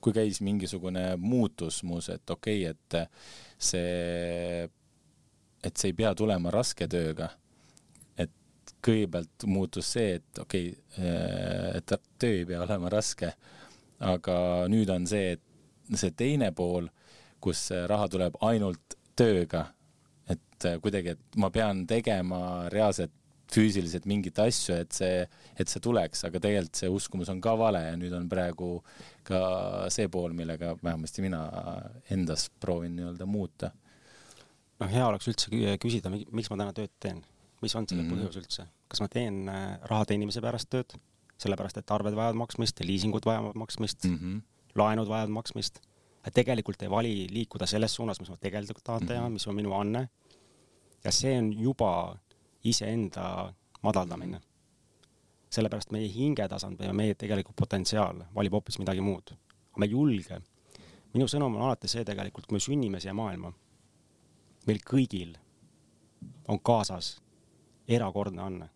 kui 0.00 0.14
käis 0.16 0.40
mingisugune 0.44 1.14
muutus 1.16 1.82
muus, 1.84 2.08
et 2.12 2.30
okei 2.30 2.66
okay,, 2.68 2.74
et 2.74 3.62
see, 3.70 4.64
et 5.64 5.76
see 5.76 5.92
ei 5.92 5.96
pea 5.96 6.14
tulema 6.14 6.52
raske 6.54 6.88
tööga. 6.88 7.30
et 8.16 8.74
kõigepealt 8.84 9.46
muutus 9.46 9.92
see, 9.96 10.20
et 10.20 10.38
okei 10.38 10.70
okay,, 10.72 11.06
äh, 11.06 11.80
et 11.80 11.96
töö 12.18 12.42
ei 12.42 12.46
pea 12.46 12.62
olema 12.64 12.92
raske 12.92 13.32
aga 14.00 14.36
nüüd 14.72 14.90
on 14.92 15.06
see, 15.08 15.36
et 15.36 16.00
see 16.00 16.14
teine 16.16 16.50
pool, 16.56 16.88
kus 17.40 17.68
raha 17.88 18.08
tuleb 18.12 18.36
ainult 18.46 18.96
tööga, 19.18 19.66
et 20.30 20.68
kuidagi, 20.82 21.16
et 21.16 21.40
ma 21.40 21.50
pean 21.52 21.84
tegema 21.88 22.68
reaalselt 22.72 23.14
füüsiliselt 23.54 24.06
mingeid 24.08 24.38
asju, 24.42 24.76
et 24.84 24.96
see, 24.96 25.24
et 25.58 25.70
see 25.70 25.82
tuleks, 25.84 26.24
aga 26.28 26.40
tegelikult 26.42 26.80
see 26.80 26.90
uskumus 26.92 27.30
on 27.32 27.40
ka 27.44 27.56
vale 27.58 27.82
ja 27.86 27.98
nüüd 27.98 28.14
on 28.16 28.28
praegu 28.30 28.72
ka 29.26 29.40
see 29.92 30.08
pool, 30.12 30.34
millega 30.36 30.74
vähemasti 30.82 31.24
mina 31.24 31.42
endas 32.14 32.48
proovin 32.62 32.96
nii-öelda 32.98 33.26
muuta. 33.26 33.72
noh, 34.80 34.88
hea 34.88 35.06
oleks 35.06 35.28
üldse 35.28 35.76
küsida, 35.82 36.10
miks 36.10 36.50
ma 36.50 36.56
täna 36.62 36.72
tööd 36.76 36.92
teen, 37.02 37.20
mis 37.60 37.74
on 37.76 37.88
selle 37.88 38.02
mm 38.02 38.10
-hmm. 38.10 38.22
põhjus 38.22 38.40
üldse, 38.40 38.66
kas 38.88 39.02
ma 39.04 39.08
teen 39.12 39.48
äh, 39.48 39.78
raha 39.90 40.06
teenimise 40.08 40.40
pärast 40.40 40.70
tööd, 40.72 40.96
sellepärast 41.40 41.80
et 41.80 41.90
arved 41.90 42.16
vajavad 42.16 42.38
maksmist, 42.40 42.80
liisingud 42.84 43.26
vajavad 43.26 43.54
maksmist 43.54 44.04
mm, 44.04 44.16
-hmm. 44.16 44.40
laenud 44.74 45.08
vajavad 45.08 45.36
maksmist, 45.36 45.80
et 46.24 46.34
tegelikult 46.34 46.82
ei 46.82 46.90
vali 46.90 47.26
liikuda 47.30 47.66
selles 47.66 47.94
suunas, 47.94 48.20
mis 48.20 48.30
ma 48.30 48.36
tegelikult 48.36 48.84
tahan 48.84 49.02
mm 49.02 49.08
-hmm. 49.08 49.12
teha, 49.14 49.28
mis 49.28 49.46
on 49.46 49.54
minu 49.54 49.72
anne. 49.72 50.08
ja 51.04 51.12
see 51.12 51.38
on 51.38 51.52
juba 51.52 52.18
iseenda 52.64 53.52
madaldamine. 53.82 54.40
sellepärast 55.50 55.90
meie 55.90 56.06
hingetasand 56.08 56.78
või 56.78 56.92
meie 56.94 57.14
tegelikult 57.18 57.56
potentsiaal 57.58 58.20
valib 58.34 58.52
hoopis 58.52 58.78
midagi 58.78 59.00
muud. 59.00 59.34
me 59.76 59.86
ei 59.86 59.90
julge. 59.90 60.40
minu 61.14 61.26
sõnum 61.26 61.56
on 61.56 61.62
alati 61.62 61.88
see 61.88 62.04
tegelikult, 62.04 62.46
kui 62.46 62.56
me 62.56 62.60
sünnime 62.60 63.00
siia 63.00 63.14
maailma, 63.14 63.52
meil 64.66 64.78
kõigil 64.86 65.36
on 66.48 66.60
kaasas 66.60 67.20
erakordne 67.88 68.42
anne. 68.42 68.68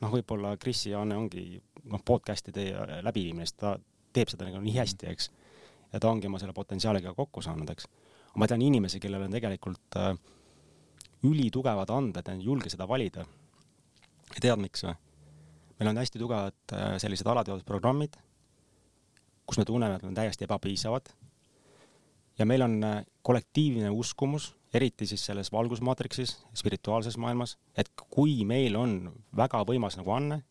noh, 0.00 0.12
võib-olla 0.12 0.56
Krisi 0.56 0.94
anne 0.94 1.16
ongi 1.16 1.62
noh, 1.84 2.02
podcast'ide 2.04 3.02
läbiviimine, 3.02 3.46
sest 3.46 3.56
ta 3.60 3.76
teeb 4.12 4.28
seda 4.32 4.48
nagu 4.48 4.60
nii 4.64 4.76
hästi, 4.78 5.08
eks. 5.12 5.30
ja 5.92 6.00
ta 6.00 6.10
ongi 6.10 6.26
oma 6.26 6.38
selle 6.38 6.52
potentsiaaliga 6.56 7.14
kokku 7.14 7.42
saanud, 7.42 7.70
eks. 7.70 7.88
ma 8.36 8.46
tean 8.46 8.62
inimesi, 8.62 9.00
kellel 9.00 9.26
on 9.26 9.36
tegelikult 9.36 10.00
äh, 10.00 10.14
ülitugevad 11.24 11.90
anded, 11.90 12.28
ei 12.28 12.44
julge 12.44 12.70
seda 12.70 12.88
valida. 12.88 13.24
tead, 14.40 14.58
miks 14.60 14.84
või? 14.84 14.94
meil 15.78 15.90
on 15.90 16.00
hästi 16.00 16.18
tugevad 16.18 16.72
äh, 16.72 16.96
sellised 17.00 17.26
alateadusprogrammid, 17.28 18.16
kus 19.46 19.58
me 19.60 19.64
tunneme, 19.64 19.96
et 19.96 20.02
me 20.02 20.08
oleme 20.08 20.16
täiesti 20.16 20.44
ebapiisavad. 20.44 21.10
ja 22.38 22.46
meil 22.46 22.62
on 22.62 22.84
äh, 22.84 23.04
kollektiivne 23.22 23.90
uskumus, 23.90 24.54
eriti 24.74 25.06
siis 25.06 25.24
selles 25.26 25.52
valgusmaatriksis, 25.52 26.38
spirituaalses 26.54 27.16
maailmas, 27.16 27.58
et 27.76 27.90
kui 28.10 28.44
meil 28.44 28.76
on 28.76 29.12
väga 29.36 29.62
võimas 29.64 29.96
nagu 29.96 30.10
anne, 30.12 30.42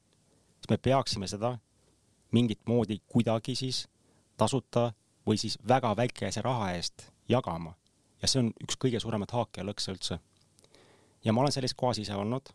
siis 0.57 0.69
me 0.69 0.77
peaksime 0.77 1.27
seda 1.27 1.57
mingit 2.31 2.61
moodi 2.65 2.99
kuidagi 3.07 3.55
siis 3.55 3.87
tasuta 4.37 4.91
või 5.27 5.37
siis 5.37 5.57
väga 5.67 5.95
väikese 5.97 6.41
raha 6.41 6.71
eest 6.75 7.09
jagama. 7.29 7.75
ja 8.21 8.27
see 8.27 8.39
on 8.39 8.53
üks 8.63 8.77
kõige 8.79 8.99
suuremaid 8.99 9.31
haake 9.31 9.61
ja 9.61 9.65
lõkse 9.67 9.91
üldse 9.91 10.19
ja 11.25 11.33
ma 11.33 11.41
olen 11.41 11.51
selles 11.51 11.73
kohas 11.73 11.99
ise 11.99 12.15
olnud 12.15 12.51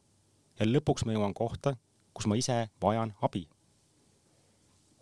ja 0.61 0.67
lõpuks 0.67 1.07
ma 1.07 1.15
jõuan 1.15 1.35
kohta, 1.35 1.75
kus 2.15 2.29
ma 2.31 2.37
ise 2.37 2.69
vajan 2.83 3.15
abi. 3.23 3.49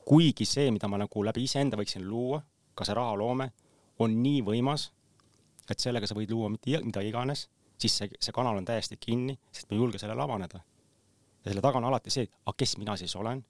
kuigi 0.08 0.44
see, 0.48 0.70
mida 0.72 0.88
ma 0.88 0.96
nagu 0.96 1.22
läbi 1.24 1.42
iseenda 1.44 1.76
võiksin 1.76 2.06
luua, 2.08 2.40
ka 2.74 2.84
see 2.88 2.94
rahaloome, 2.96 3.50
on 3.98 4.14
nii 4.22 4.40
võimas, 4.46 4.86
et 5.68 5.80
sellega 5.80 6.08
sa 6.08 6.16
võid 6.16 6.30
luua 6.32 6.48
mitte 6.48 6.80
mida 6.84 7.02
iganes, 7.04 7.48
siis 7.76 7.98
see, 7.98 8.08
see 8.20 8.32
kanal 8.32 8.56
on 8.56 8.64
täiesti 8.64 8.96
kinni, 8.96 9.36
sest 9.52 9.68
ma 9.68 9.76
ei 9.76 9.82
julge 9.82 10.00
sellele 10.00 10.22
avaneda. 10.22 10.60
ja 11.44 11.50
selle 11.50 11.60
taga 11.60 11.78
on 11.78 11.84
alati 11.84 12.10
see, 12.10 12.28
aga 12.46 12.56
kes 12.56 12.76
mina 12.78 12.96
siis 12.96 13.16
olen? 13.16 13.44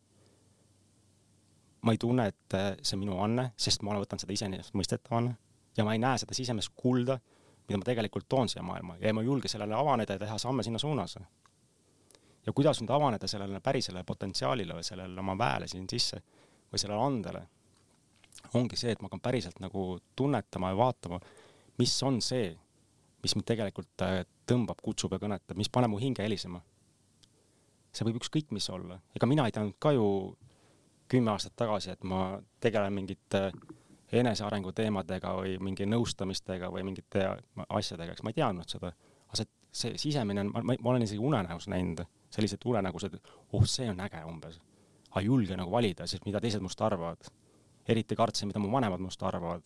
ma 1.82 1.92
ei 1.94 1.98
tunne, 1.98 2.26
et 2.26 2.56
see 2.82 2.96
on 2.96 3.04
minu 3.04 3.20
anne, 3.22 3.52
sest 3.56 3.82
ma 3.86 3.94
võtnud 3.94 4.20
seda 4.20 4.34
iseenesestmõistetavana 4.34 5.36
ja 5.76 5.84
ma 5.86 5.94
ei 5.94 6.02
näe 6.02 6.18
seda 6.18 6.34
sisemist 6.34 6.72
kulda 6.76 7.20
mida 7.68 7.78
ma 7.78 7.84
tegelikult 7.84 8.28
toon 8.28 8.48
siia 8.48 8.62
maailma 8.64 8.96
ja 9.00 9.12
ma 9.14 9.22
ei 9.22 9.28
julge 9.28 9.48
sellele 9.48 9.74
avaneda 9.76 10.16
ja 10.16 10.24
teha 10.24 10.38
samme 10.38 10.62
sinna 10.62 10.78
suunas. 10.78 11.18
ja 12.46 12.52
kuidas 12.52 12.80
nüüd 12.80 12.90
avaneda 12.90 13.28
sellele 13.28 13.60
pärisele 13.60 14.04
potentsiaalile 14.04 14.74
või 14.74 14.86
sellele 14.86 15.20
oma 15.20 15.38
väele 15.38 15.68
siin 15.68 15.86
sisse 15.90 16.22
või 16.72 16.80
sellele 16.80 17.02
andele, 17.02 17.42
ongi 18.54 18.76
see, 18.76 18.92
et 18.92 19.02
ma 19.02 19.08
hakkan 19.08 19.20
päriselt 19.20 19.60
nagu 19.60 19.98
tunnetama 20.16 20.72
ja 20.72 20.76
vaatama, 20.76 21.20
mis 21.78 22.02
on 22.02 22.20
see, 22.24 22.50
mis 23.22 23.34
mind 23.36 23.46
tegelikult 23.48 24.04
äh, 24.04 24.22
tõmbab, 24.48 24.80
kutsub 24.84 25.12
ja 25.12 25.20
kõnetab, 25.20 25.56
mis 25.56 25.68
paneb 25.68 25.92
mu 25.92 26.00
hinge 26.00 26.22
helisema. 26.22 26.62
see 27.92 28.04
võib 28.04 28.20
ükskõik 28.20 28.52
mis 28.52 28.68
olla, 28.70 29.00
ega 29.16 29.26
mina 29.26 29.46
ei 29.48 29.52
teadnud 29.52 29.76
ka 29.80 29.92
ju 29.92 30.36
kümme 31.08 31.32
aastat 31.32 31.56
tagasi, 31.56 31.90
et 31.90 32.04
ma 32.04 32.38
tegelen 32.60 32.92
mingite 32.94 33.46
äh, 33.48 33.77
enesearengu 34.12 34.72
teemadega 34.72 35.34
või 35.36 35.56
mingi 35.60 35.86
nõustamistega 35.86 36.70
või 36.72 36.84
mingite 36.86 37.26
asjadega, 37.68 38.12
eks 38.14 38.24
ma 38.24 38.32
ei 38.32 38.38
teadnud 38.38 38.68
seda. 38.70 38.92
aga 39.28 39.40
see, 39.40 39.50
see 39.72 39.98
sisemine, 40.08 40.44
ma, 40.48 40.62
ma 40.64 40.90
olen 40.94 41.04
isegi 41.04 41.20
unenäos 41.20 41.68
näinud 41.68 42.06
sellised 42.30 42.64
unenägused, 42.64 43.18
oh, 43.52 43.64
see 43.64 43.88
on 43.90 44.00
äge 44.04 44.22
umbes. 44.28 44.60
aga 45.10 45.20
ei 45.20 45.26
julge 45.26 45.56
nagu 45.56 45.72
valida, 45.72 46.06
sest 46.06 46.26
mida 46.28 46.40
teised 46.40 46.62
must 46.64 46.80
arvavad. 46.80 47.30
eriti 47.88 48.16
kartsin, 48.16 48.48
mida 48.48 48.60
mu 48.60 48.68
vanemad 48.72 49.00
must 49.00 49.22
arvavad, 49.22 49.62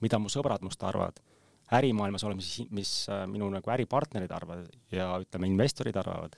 mida 0.00 0.18
mu 0.18 0.30
sõbrad 0.30 0.62
must 0.62 0.82
arvavad, 0.82 1.18
ärimaailmas 1.74 2.24
oleme 2.24 2.42
siis, 2.42 2.68
mis 2.70 2.92
äh, 3.10 3.24
minu 3.26 3.48
nagu 3.50 3.70
äripartnerid 3.70 4.30
arvavad 4.30 4.68
ja 4.94 5.10
ütleme, 5.18 5.50
investorid 5.50 5.96
arvavad. 5.96 6.36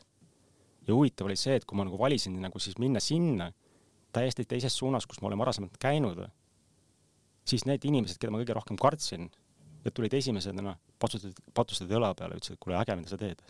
ja 0.89 0.95
huvitav 0.95 1.29
oli 1.29 1.37
see, 1.37 1.57
et 1.57 1.65
kui 1.65 1.77
ma 1.77 1.85
nagu 1.85 1.99
valisin 1.99 2.41
nagu 2.41 2.59
siis 2.59 2.79
minna 2.79 3.01
sinna, 3.01 3.53
täiesti 4.13 4.45
teises 4.45 4.77
suunas, 4.77 5.07
kus 5.07 5.21
ma 5.21 5.29
olen 5.29 5.39
varasemalt 5.39 5.77
käinud 5.79 6.25
siis 7.49 7.65
need 7.69 7.85
inimesed, 7.89 8.19
keda 8.21 8.33
ma 8.35 8.41
kõige 8.43 8.57
rohkem 8.57 8.79
kartsin, 8.81 9.29
need 9.85 9.97
tulid 9.97 10.15
esimesena, 10.17 10.75
patsutasid, 11.01 11.41
patsustasid 11.57 11.95
õla 11.97 12.13
peale, 12.19 12.39
ütlesid, 12.39 12.59
et 12.59 12.63
kuule, 12.63 12.77
äge, 12.81 12.97
mida 12.99 13.13
sa 13.13 13.19
teed. 13.21 13.43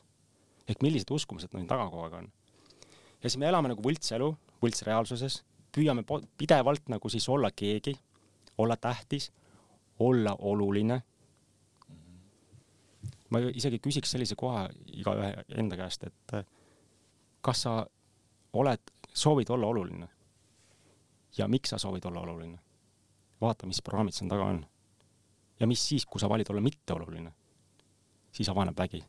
ehk 0.71 0.85
millised 0.87 1.11
uskumused 1.11 1.51
neil 1.57 1.67
taga 1.67 1.89
kogu 1.91 2.05
aeg 2.07 2.13
on. 2.21 2.29
ja 3.23 3.29
siis 3.29 3.39
me 3.43 3.49
elame 3.49 3.73
nagu 3.73 3.83
võltselu, 3.83 4.31
võltsreaalsuses, 4.63 5.41
püüame 5.75 6.05
pidevalt 6.39 6.89
nagu 6.89 7.09
siis 7.09 7.29
olla 7.29 7.51
keegi, 7.51 7.97
olla 8.59 8.77
tähtis, 8.77 9.31
olla 9.99 10.37
oluline. 10.39 11.03
ma 13.31 13.39
isegi 13.55 13.79
küsiks 13.79 14.11
sellise 14.11 14.35
koha 14.35 14.69
igaühe 14.87 15.45
enda 15.59 15.77
käest, 15.77 16.05
et 16.05 16.47
kas 17.41 17.63
sa 17.63 17.87
oled, 18.53 18.95
soovid 19.15 19.51
olla 19.51 19.67
oluline? 19.67 20.09
ja 21.39 21.49
miks 21.49 21.71
sa 21.71 21.79
soovid 21.79 22.05
olla 22.05 22.21
oluline? 22.21 22.59
Vaata, 23.41 23.67
mis 23.67 23.83
programmid 23.83 24.15
seal 24.15 24.31
taga 24.31 24.45
on. 24.45 24.67
ja 25.61 25.67
mis 25.67 25.89
siis, 25.89 26.07
kui 26.07 26.21
sa 26.21 26.29
valid 26.29 26.49
olla 26.51 26.61
mitteoluline, 26.61 27.33
siis 28.33 28.49
avaneb 28.49 28.79
vägi. 28.79 29.03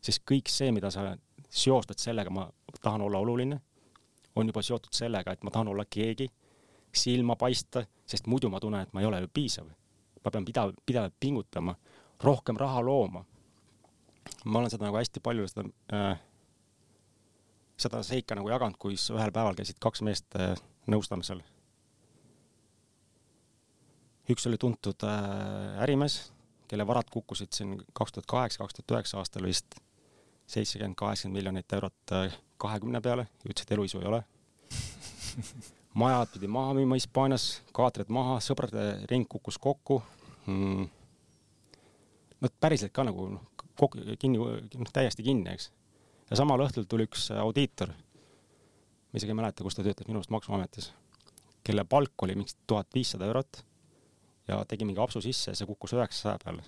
sest 0.00 0.22
kõik 0.30 0.48
see, 0.48 0.72
mida 0.72 0.90
sa 0.90 1.16
seostad 1.48 1.98
sellega, 1.98 2.30
ma 2.30 2.48
tahan 2.80 3.00
olla 3.00 3.18
oluline, 3.18 3.60
on 4.36 4.46
juba 4.46 4.62
seotud 4.62 4.94
sellega, 4.94 5.32
et 5.32 5.42
ma 5.42 5.50
tahan 5.50 5.68
olla 5.68 5.84
keegi, 5.84 6.28
silma 6.94 7.36
paista, 7.36 7.82
sest 8.06 8.26
muidu 8.26 8.48
ma 8.48 8.60
tunnen, 8.60 8.86
et 8.86 8.92
ma 8.92 9.00
ei 9.00 9.06
ole 9.06 9.20
ju 9.20 9.28
piisav. 9.34 9.66
ma 10.24 10.30
pean 10.30 10.44
pidav, 10.44 10.72
pidevalt 10.86 11.14
pingutama, 11.20 11.74
rohkem 12.22 12.56
raha 12.56 12.80
looma. 12.84 13.24
ma 14.44 14.58
olen 14.58 14.70
seda 14.70 14.84
nagu 14.84 14.96
hästi 14.96 15.20
palju 15.20 15.48
seda 15.48 15.64
äh, 15.92 16.18
seda 17.78 18.02
seika 18.02 18.34
nagu 18.34 18.48
jaganud, 18.48 18.76
kui 18.78 18.94
ühel 18.94 19.32
päeval 19.32 19.54
käisid 19.54 19.78
kaks 19.80 20.02
meest 20.02 20.36
äh, 20.36 20.54
nõustamisel 20.86 21.42
üks 24.32 24.46
oli 24.48 24.58
tuntud 24.60 25.04
äh, 25.08 25.82
ärimees, 25.84 26.20
kelle 26.68 26.86
varad 26.86 27.08
kukkusid 27.12 27.52
siin 27.56 27.78
kaks 27.96 28.14
tuhat 28.14 28.28
kaheksa, 28.28 28.60
kaks 28.62 28.76
tuhat 28.76 28.96
üheksa 28.96 29.20
aastal 29.22 29.46
vist 29.48 29.78
seitsekümmend, 30.48 30.96
kaheksakümmend 30.98 31.38
miljonit 31.38 31.72
eurot 31.76 32.14
äh, 32.16 32.36
kahekümne 32.60 33.00
peale, 33.04 33.28
ütles, 33.46 33.64
et 33.64 33.72
eluisu 33.76 34.02
ei 34.02 34.10
ole. 34.10 34.22
Majad 35.98 36.34
pidi 36.34 36.50
maha 36.52 36.74
müüma 36.76 36.98
Hispaanias, 36.98 37.46
kaatrid 37.74 38.10
maha, 38.12 38.36
sõprade 38.44 38.84
ring 39.10 39.26
kukkus 39.28 39.58
kokku. 39.60 40.02
Mm.. 40.48 40.86
no 42.40 42.48
päriselt 42.60 42.94
ka 42.96 43.04
nagu 43.04 43.26
noh, 43.34 43.42
kinni, 44.20 44.38
noh 44.40 44.92
täiesti 44.94 45.24
kinni, 45.26 45.52
eks. 45.52 45.66
ja 46.30 46.38
samal 46.40 46.62
õhtul 46.64 46.86
tuli 46.88 47.04
üks 47.04 47.26
audiitor, 47.36 47.92
ma 47.92 49.20
isegi 49.20 49.34
ei 49.34 49.36
mäleta, 49.36 49.66
kus 49.66 49.76
ta 49.76 49.84
töötas, 49.84 50.08
minu 50.08 50.22
arust 50.22 50.32
Maksuametis, 50.32 50.88
kelle 51.68 51.84
palk 51.84 52.24
oli 52.24 52.38
mingi 52.38 52.56
tuhat 52.64 52.88
viissada 52.96 53.28
eurot 53.28 53.60
ja 54.48 54.64
tegi 54.68 54.86
mingi 54.88 55.00
apsu 55.00 55.20
sisse 55.24 55.52
ja 55.52 55.58
see 55.58 55.68
kukkus 55.68 55.94
üheksasaja 55.96 56.38
peale. 56.44 56.64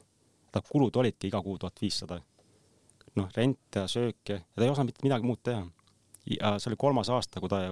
ta 0.52 0.62
kulud 0.66 0.96
olidki 0.96 1.28
iga 1.30 1.42
kuu 1.42 1.58
tuhat 1.58 1.80
viissada. 1.80 2.20
noh, 3.16 3.28
rent 3.36 3.76
ja 3.76 3.86
söök 3.88 4.28
ja 4.28 4.38
ta 4.54 4.64
ei 4.64 4.70
osanud 4.70 4.92
mitte 4.92 5.06
midagi 5.06 5.26
muud 5.26 5.42
teha. 5.42 5.66
ja 6.40 6.58
see 6.58 6.70
oli 6.70 6.76
kolmas 6.76 7.08
aasta, 7.08 7.40
kui 7.40 7.48
ta 7.48 7.62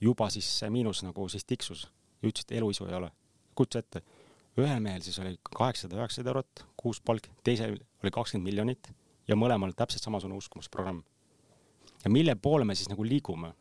juba 0.00 0.30
siis 0.30 0.48
see 0.60 0.70
miinus 0.70 1.02
nagu 1.02 1.28
siis 1.28 1.44
tiksus 1.44 1.88
ja 2.22 2.28
ütles, 2.30 2.46
et 2.46 2.56
eluisu 2.58 2.86
ei 2.86 2.94
ole. 2.94 3.10
kujuta 3.54 3.82
ette, 3.82 4.02
ühel 4.58 4.80
mehel 4.80 5.02
siis 5.02 5.18
oli 5.18 5.36
kaheksasada, 5.42 5.98
üheksasada 5.98 6.34
eurot 6.34 6.64
kuus 6.76 7.00
palk, 7.00 7.26
teisel 7.44 7.78
oli 8.02 8.10
kakskümmend 8.14 8.50
miljonit 8.50 8.92
ja 9.28 9.36
mõlemal 9.36 9.74
täpselt 9.76 10.04
samasugune 10.04 10.38
uskumusprogramm. 10.38 11.02
ja 12.04 12.10
mille 12.10 12.34
poole 12.34 12.64
me 12.64 12.74
siis 12.74 12.90
nagu 12.92 13.04
liigume? 13.04 13.54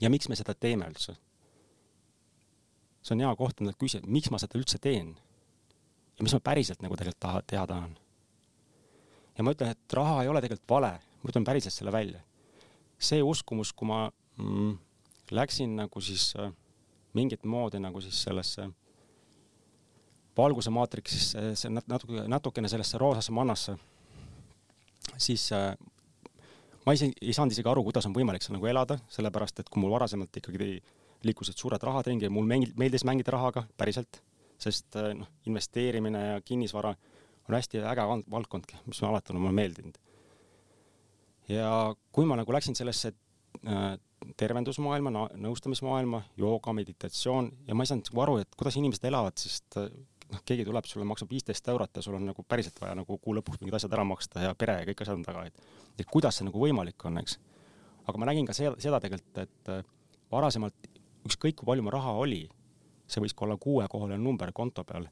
ja 0.00 0.10
miks 0.10 0.28
me 0.28 0.36
seda 0.36 0.54
teeme 0.54 0.86
üldse? 0.90 1.16
See 3.08 3.16
on 3.16 3.24
hea 3.24 3.32
koht 3.40 3.62
endalt 3.62 3.78
küsida, 3.80 4.08
miks 4.10 4.30
ma 4.32 4.40
seda 4.40 4.58
üldse 4.60 4.80
teen. 4.82 5.14
ja 6.18 6.26
mis 6.26 6.34
ma 6.34 6.42
päriselt 6.44 6.82
nagu 6.82 6.96
tegelikult 6.98 7.22
taha, 7.24 7.42
teha 7.46 7.66
tahan. 7.70 7.94
ja 9.38 9.44
ma 9.46 9.54
ütlen, 9.54 9.72
et 9.72 9.96
raha 9.96 10.22
ei 10.22 10.32
ole 10.32 10.42
tegelikult 10.44 10.74
vale, 10.76 10.92
ma 11.22 11.32
ütlen 11.32 11.46
päriselt 11.48 11.74
selle 11.74 11.94
välja. 11.94 12.20
see 12.98 13.22
uskumus, 13.22 13.72
kui 13.72 13.88
ma 13.88 14.08
mm, 14.36 14.74
läksin 15.30 15.76
nagu 15.78 16.00
siis 16.02 16.32
äh, 16.36 16.52
mingit 17.14 17.44
moodi 17.44 17.80
nagu 17.80 18.00
siis 18.04 18.22
sellesse 18.26 18.68
valguse 20.38 20.70
maatriksisse, 20.70 21.52
see 21.58 21.70
natuke, 21.74 22.24
natukene 22.30 22.68
sellesse 22.70 22.98
roosasse 22.98 23.32
mannasse, 23.34 23.74
siis 25.18 25.48
äh, 25.56 25.72
ma 26.86 26.94
isegi 26.94 27.16
ei 27.22 27.34
saanud 27.34 27.54
isegi 27.54 27.70
aru, 27.70 27.82
kuidas 27.88 28.06
on 28.06 28.14
võimalik 28.14 28.44
seal 28.44 28.58
nagu 28.58 28.68
elada, 28.70 28.98
sellepärast 29.12 29.62
et 29.62 29.70
kui 29.72 29.82
mul 29.82 29.96
varasemalt 29.96 30.38
ikkagi 30.40 30.78
liikusid 31.26 31.58
suured 31.58 31.82
rahad 31.82 32.06
ringi 32.06 32.28
ja 32.28 32.32
mul 32.32 32.46
meeldis 32.48 33.04
mängida 33.06 33.34
rahaga 33.34 33.64
päriselt, 33.80 34.20
sest 34.60 34.96
äh, 34.98 35.12
noh, 35.18 35.30
investeerimine 35.46 36.24
ja 36.26 36.42
kinnisvara 36.44 36.94
on 37.48 37.56
hästi 37.56 37.82
äge 37.90 38.04
valdkond, 38.30 38.74
mis 38.86 39.00
alati 39.02 39.32
on 39.32 39.40
mulle 39.40 39.56
meeldinud. 39.56 39.96
ja 41.48 41.94
kui 42.12 42.26
ma 42.28 42.36
nagu 42.36 42.52
läksin 42.52 42.76
sellesse 42.76 43.12
äh, 43.66 43.96
tervendusmaailma, 44.36 45.28
nõustamismaailma, 45.40 46.22
jooga, 46.36 46.74
meditatsioon 46.76 47.50
ja 47.68 47.74
ma 47.74 47.84
ei 47.84 47.90
saanud 47.90 48.10
nagu 48.10 48.22
aru, 48.26 48.36
et 48.42 48.54
kuidas 48.58 48.76
inimesed 48.76 49.08
elavad, 49.08 49.38
sest 49.40 49.78
äh, 49.80 49.88
noh, 50.32 50.42
keegi 50.46 50.66
tuleb 50.68 50.86
sulle, 50.86 51.06
maksab 51.08 51.30
viisteist 51.32 51.68
eurot 51.72 51.96
ja 51.96 52.04
sul 52.04 52.18
on 52.18 52.28
nagu 52.28 52.44
päriselt 52.44 52.78
vaja 52.82 52.94
nagu 52.98 53.18
kuu 53.18 53.34
lõpuks 53.38 53.62
mingid 53.62 53.78
asjad 53.78 53.94
ära 53.96 54.04
maksta 54.06 54.44
ja 54.44 54.54
pere 54.58 54.82
ja 54.82 54.88
kõik 54.90 55.02
asjad 55.02 55.18
on 55.18 55.26
taga, 55.26 55.46
et 55.48 55.62
et 55.98 56.06
kuidas 56.06 56.38
see 56.38 56.46
nagu 56.46 56.60
võimalik 56.62 57.08
on, 57.10 57.18
eks. 57.24 57.38
aga 58.06 58.20
ma 58.20 58.28
nägin 58.28 58.46
ka 58.46 58.54
seda, 58.54 58.76
seda 58.82 59.00
tegelikult, 59.02 59.40
et 59.42 59.72
varasemalt 60.30 60.88
ükskõik 61.28 61.60
kui 61.60 61.66
palju 61.68 61.84
mul 61.84 61.94
raha 61.94 62.16
oli, 62.24 62.42
see 63.06 63.22
võis 63.22 63.36
ka 63.36 63.46
olla 63.46 63.56
kuuekohaline 63.60 64.18
number 64.22 64.52
konto 64.52 64.84
peal, 64.84 65.06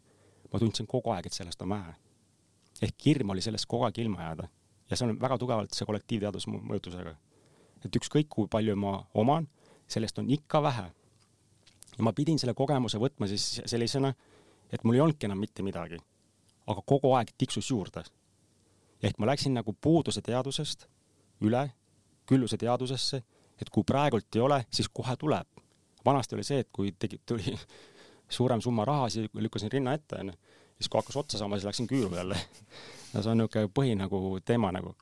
ma 0.53 0.59
tundsin 0.59 0.89
kogu 0.89 1.13
aeg, 1.15 1.29
et 1.29 1.37
sellest 1.37 1.63
on 1.63 1.75
vähe 1.77 1.95
ehk 2.83 3.07
hirm 3.07 3.31
oli 3.31 3.45
sellest 3.45 3.67
kogu 3.69 3.87
aeg 3.87 3.99
ilma 3.99 4.23
jääda. 4.23 4.49
ja 4.91 4.97
see 4.97 5.09
on 5.09 5.21
väga 5.21 5.39
tugevalt 5.39 5.75
see 5.75 5.87
kollektiivteaduse 5.87 6.51
mõjutusega. 6.51 7.15
et 7.85 7.97
ükskõik 7.97 8.29
kui 8.29 8.49
palju 8.51 8.77
ma 8.77 8.99
oman, 9.15 9.49
sellest 9.89 10.19
on 10.19 10.31
ikka 10.31 10.63
vähe. 10.63 10.91
ja 11.99 12.05
ma 12.05 12.13
pidin 12.13 12.39
selle 12.39 12.55
kogemuse 12.55 12.99
võtma 12.99 13.29
siis 13.29 13.63
sellisena, 13.65 14.15
et 14.73 14.85
mul 14.85 14.95
ei 14.95 15.01
olnudki 15.01 15.27
enam 15.27 15.39
mitte 15.39 15.63
midagi. 15.63 15.99
aga 16.67 16.83
kogu 16.83 17.13
aeg 17.15 17.33
tiksus 17.39 17.71
juurde. 17.71 18.05
ehk 19.03 19.19
ma 19.19 19.27
läksin 19.27 19.55
nagu 19.55 19.73
puuduse 19.73 20.23
teadusest 20.23 20.89
üle 21.41 21.71
külluse 22.27 22.57
teadusesse, 22.57 23.23
et 23.61 23.71
kui 23.71 23.85
praegult 23.85 24.37
ei 24.37 24.41
ole, 24.41 24.65
siis 24.71 24.89
kohe 24.89 25.17
tuleb. 25.17 25.47
Vanasti 26.07 26.39
oli 26.39 26.45
see, 26.47 26.63
et 26.65 26.71
kui 26.73 26.95
tegi, 26.99 27.21
tuli 27.27 27.57
suurem 28.39 28.63
summa 28.65 28.85
raha, 28.89 29.11
siis 29.13 29.31
lükkasin 29.35 29.73
rinna 29.73 29.95
ette, 29.99 30.23
onju 30.23 30.39
siis 30.79 30.89
kui 30.89 30.99
hakkas 30.99 31.17
otsa 31.17 31.39
saama, 31.39 31.57
siis 31.57 31.65
läksin 31.65 31.87
küüru 31.87 32.17
jälle 32.17 32.37
no 33.15 33.23
see 33.23 33.31
on 33.31 33.39
niisugune 33.41 33.71
põhi 33.75 33.95
nagu 33.97 34.39
teema 34.45 34.73
nagu. 34.73 34.95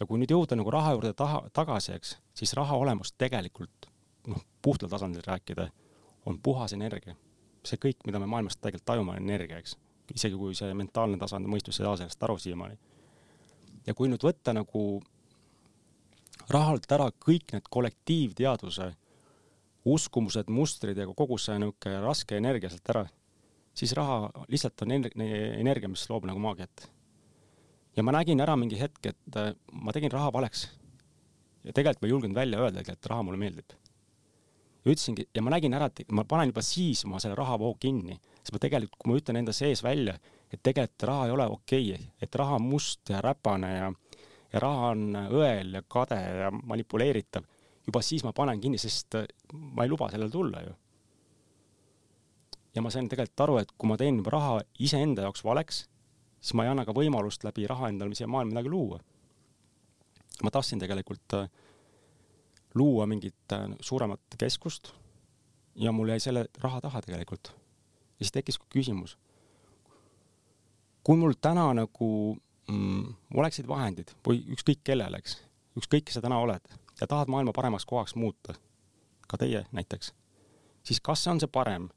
ja 0.00 0.06
kui 0.06 0.18
nüüd 0.18 0.32
jõuda 0.34 0.58
nagu 0.58 0.70
raha 0.70 0.94
juurde 0.96 1.12
taha, 1.14 1.44
tagasi, 1.52 1.92
eks, 1.94 2.16
siis 2.34 2.54
raha 2.58 2.76
olemus 2.76 3.12
tegelikult 3.18 3.88
noh, 4.26 4.42
puhtal 4.62 4.90
tasandil 4.90 5.22
rääkida, 5.26 5.68
on 6.26 6.40
puhas 6.42 6.72
energia. 6.72 7.14
see 7.64 7.78
kõik, 7.80 8.02
mida 8.06 8.18
me 8.18 8.26
maailmas 8.26 8.56
tegelikult 8.56 8.84
tajume, 8.84 9.12
on 9.12 9.22
energia, 9.22 9.58
eks. 9.58 9.76
isegi 10.14 10.36
kui 10.36 10.54
see 10.54 10.74
mentaalne 10.74 11.18
tasand, 11.18 11.46
mõistus 11.46 11.80
ei 11.80 11.86
saa 11.86 11.96
sellest 11.96 12.22
aru 12.22 12.38
siiamaani. 12.38 12.78
ja 13.86 13.94
kui 13.94 14.08
nüüd 14.08 14.22
võtta 14.22 14.52
nagu 14.52 15.02
rahalt 16.50 16.90
ära 16.92 17.10
kõik 17.26 17.52
need 17.52 17.70
kollektiivteaduse 17.70 18.90
uskumused, 19.84 20.48
mustrid 20.48 20.96
ja 20.96 21.06
kogu 21.06 21.38
see 21.38 21.58
niisugune 21.60 22.00
raske 22.04 22.36
energia 22.40 22.70
sealt 22.72 22.90
ära 22.94 23.04
siis 23.74 23.92
raha 23.92 24.30
lihtsalt 24.48 24.82
on 24.82 24.94
energia, 24.94 25.90
mis 25.90 26.06
loob 26.10 26.26
nagu 26.28 26.42
maagiat. 26.42 26.90
ja 27.96 28.02
ma 28.02 28.12
nägin 28.12 28.40
ära 28.40 28.56
mingi 28.58 28.78
hetk, 28.78 29.06
et 29.06 29.36
äh, 29.38 29.54
ma 29.72 29.92
tegin 29.92 30.12
raha 30.12 30.32
valeks. 30.32 30.68
ja 31.64 31.72
tegelikult 31.72 32.02
ma 32.02 32.06
ei 32.06 32.10
julgenud 32.10 32.36
välja 32.36 32.60
öelda, 32.60 32.84
et 32.92 33.06
raha 33.06 33.22
mulle 33.22 33.38
meeldib. 33.38 33.72
ja 34.84 34.92
ütlesingi, 34.92 35.26
ja 35.34 35.42
ma 35.42 35.50
nägin 35.50 35.74
ära, 35.74 35.86
et 35.90 36.12
ma 36.12 36.24
panen 36.24 36.52
juba 36.52 36.62
siis 36.62 37.04
oma 37.04 37.20
selle 37.20 37.34
rahavoo 37.34 37.74
kinni, 37.80 38.20
sest 38.42 38.52
ma 38.52 38.62
tegelikult, 38.62 38.98
kui 38.98 39.12
ma 39.12 39.18
ütlen 39.18 39.40
enda 39.42 39.52
sees 39.52 39.82
välja, 39.82 40.18
et 40.52 40.62
tegelikult 40.62 41.08
raha 41.10 41.26
ei 41.26 41.34
ole 41.38 41.48
okei 41.50 41.90
okay,, 41.94 42.12
et 42.22 42.34
raha 42.34 42.60
on 42.60 42.68
must 42.70 43.10
ja 43.10 43.22
räpane 43.24 43.74
ja, 43.74 43.90
ja 44.52 44.62
raha 44.62 44.94
on 44.94 45.18
õel 45.40 45.80
ja 45.80 45.82
kade 45.88 46.20
ja 46.20 46.52
manipuleeritav, 46.54 47.48
juba 47.86 48.02
siis 48.02 48.24
ma 48.24 48.32
panen 48.32 48.60
kinni, 48.60 48.78
sest 48.80 49.14
äh, 49.20 49.28
ma 49.52 49.84
ei 49.84 49.92
luba 49.92 50.10
sellele 50.10 50.32
tulla 50.32 50.62
ju 50.64 50.74
ja 52.74 52.82
ma 52.82 52.90
sain 52.90 53.08
tegelikult 53.08 53.44
aru, 53.46 53.58
et 53.62 53.72
kui 53.78 53.88
ma 53.88 53.98
teen 54.00 54.18
juba 54.18 54.34
raha 54.34 54.54
iseenda 54.82 55.26
jaoks 55.26 55.44
valeks, 55.46 55.84
siis 56.40 56.56
ma 56.58 56.66
ei 56.66 56.72
anna 56.72 56.84
ka 56.86 56.94
võimalust 56.96 57.46
läbi 57.46 57.68
raha 57.70 57.90
endale 57.92 58.16
siia 58.18 58.28
maailma 58.30 58.56
midagi 58.56 58.72
luua. 58.72 59.00
ma 60.42 60.50
tahtsin 60.50 60.80
tegelikult 60.82 61.34
äh, 61.38 61.50
luua 62.74 63.06
mingit 63.06 63.52
äh, 63.52 63.68
suuremat 63.80 64.38
keskust 64.38 64.90
ja 65.78 65.92
mul 65.92 66.10
jäi 66.10 66.20
selle 66.20 66.46
raha 66.62 66.80
taha 66.80 67.02
tegelikult. 67.02 67.52
ja 68.18 68.24
siis 68.24 68.32
tekkis 68.32 68.58
küsimus. 68.58 69.16
kui 71.04 71.16
mul 71.16 71.38
täna 71.40 71.72
nagu 71.74 72.36
mm, 72.68 73.14
oleksid 73.34 73.68
vahendid 73.68 74.10
või 74.26 74.42
ükskõik 74.56 74.82
kellel, 74.84 75.14
eks, 75.14 75.38
ükskõik 75.78 76.08
kes 76.08 76.18
sa 76.18 76.24
täna 76.24 76.42
oled 76.42 76.83
ja 77.00 77.06
tahad 77.06 77.28
maailma 77.28 77.52
paremaks 77.52 77.86
kohaks 77.86 78.14
muuta, 78.14 78.54
ka 79.28 79.36
teie 79.36 79.66
näiteks, 79.72 80.14
siis 80.82 81.00
kas 81.00 81.24
see 81.24 81.32
on 81.32 81.40
see 81.40 81.50
parem 81.50 81.88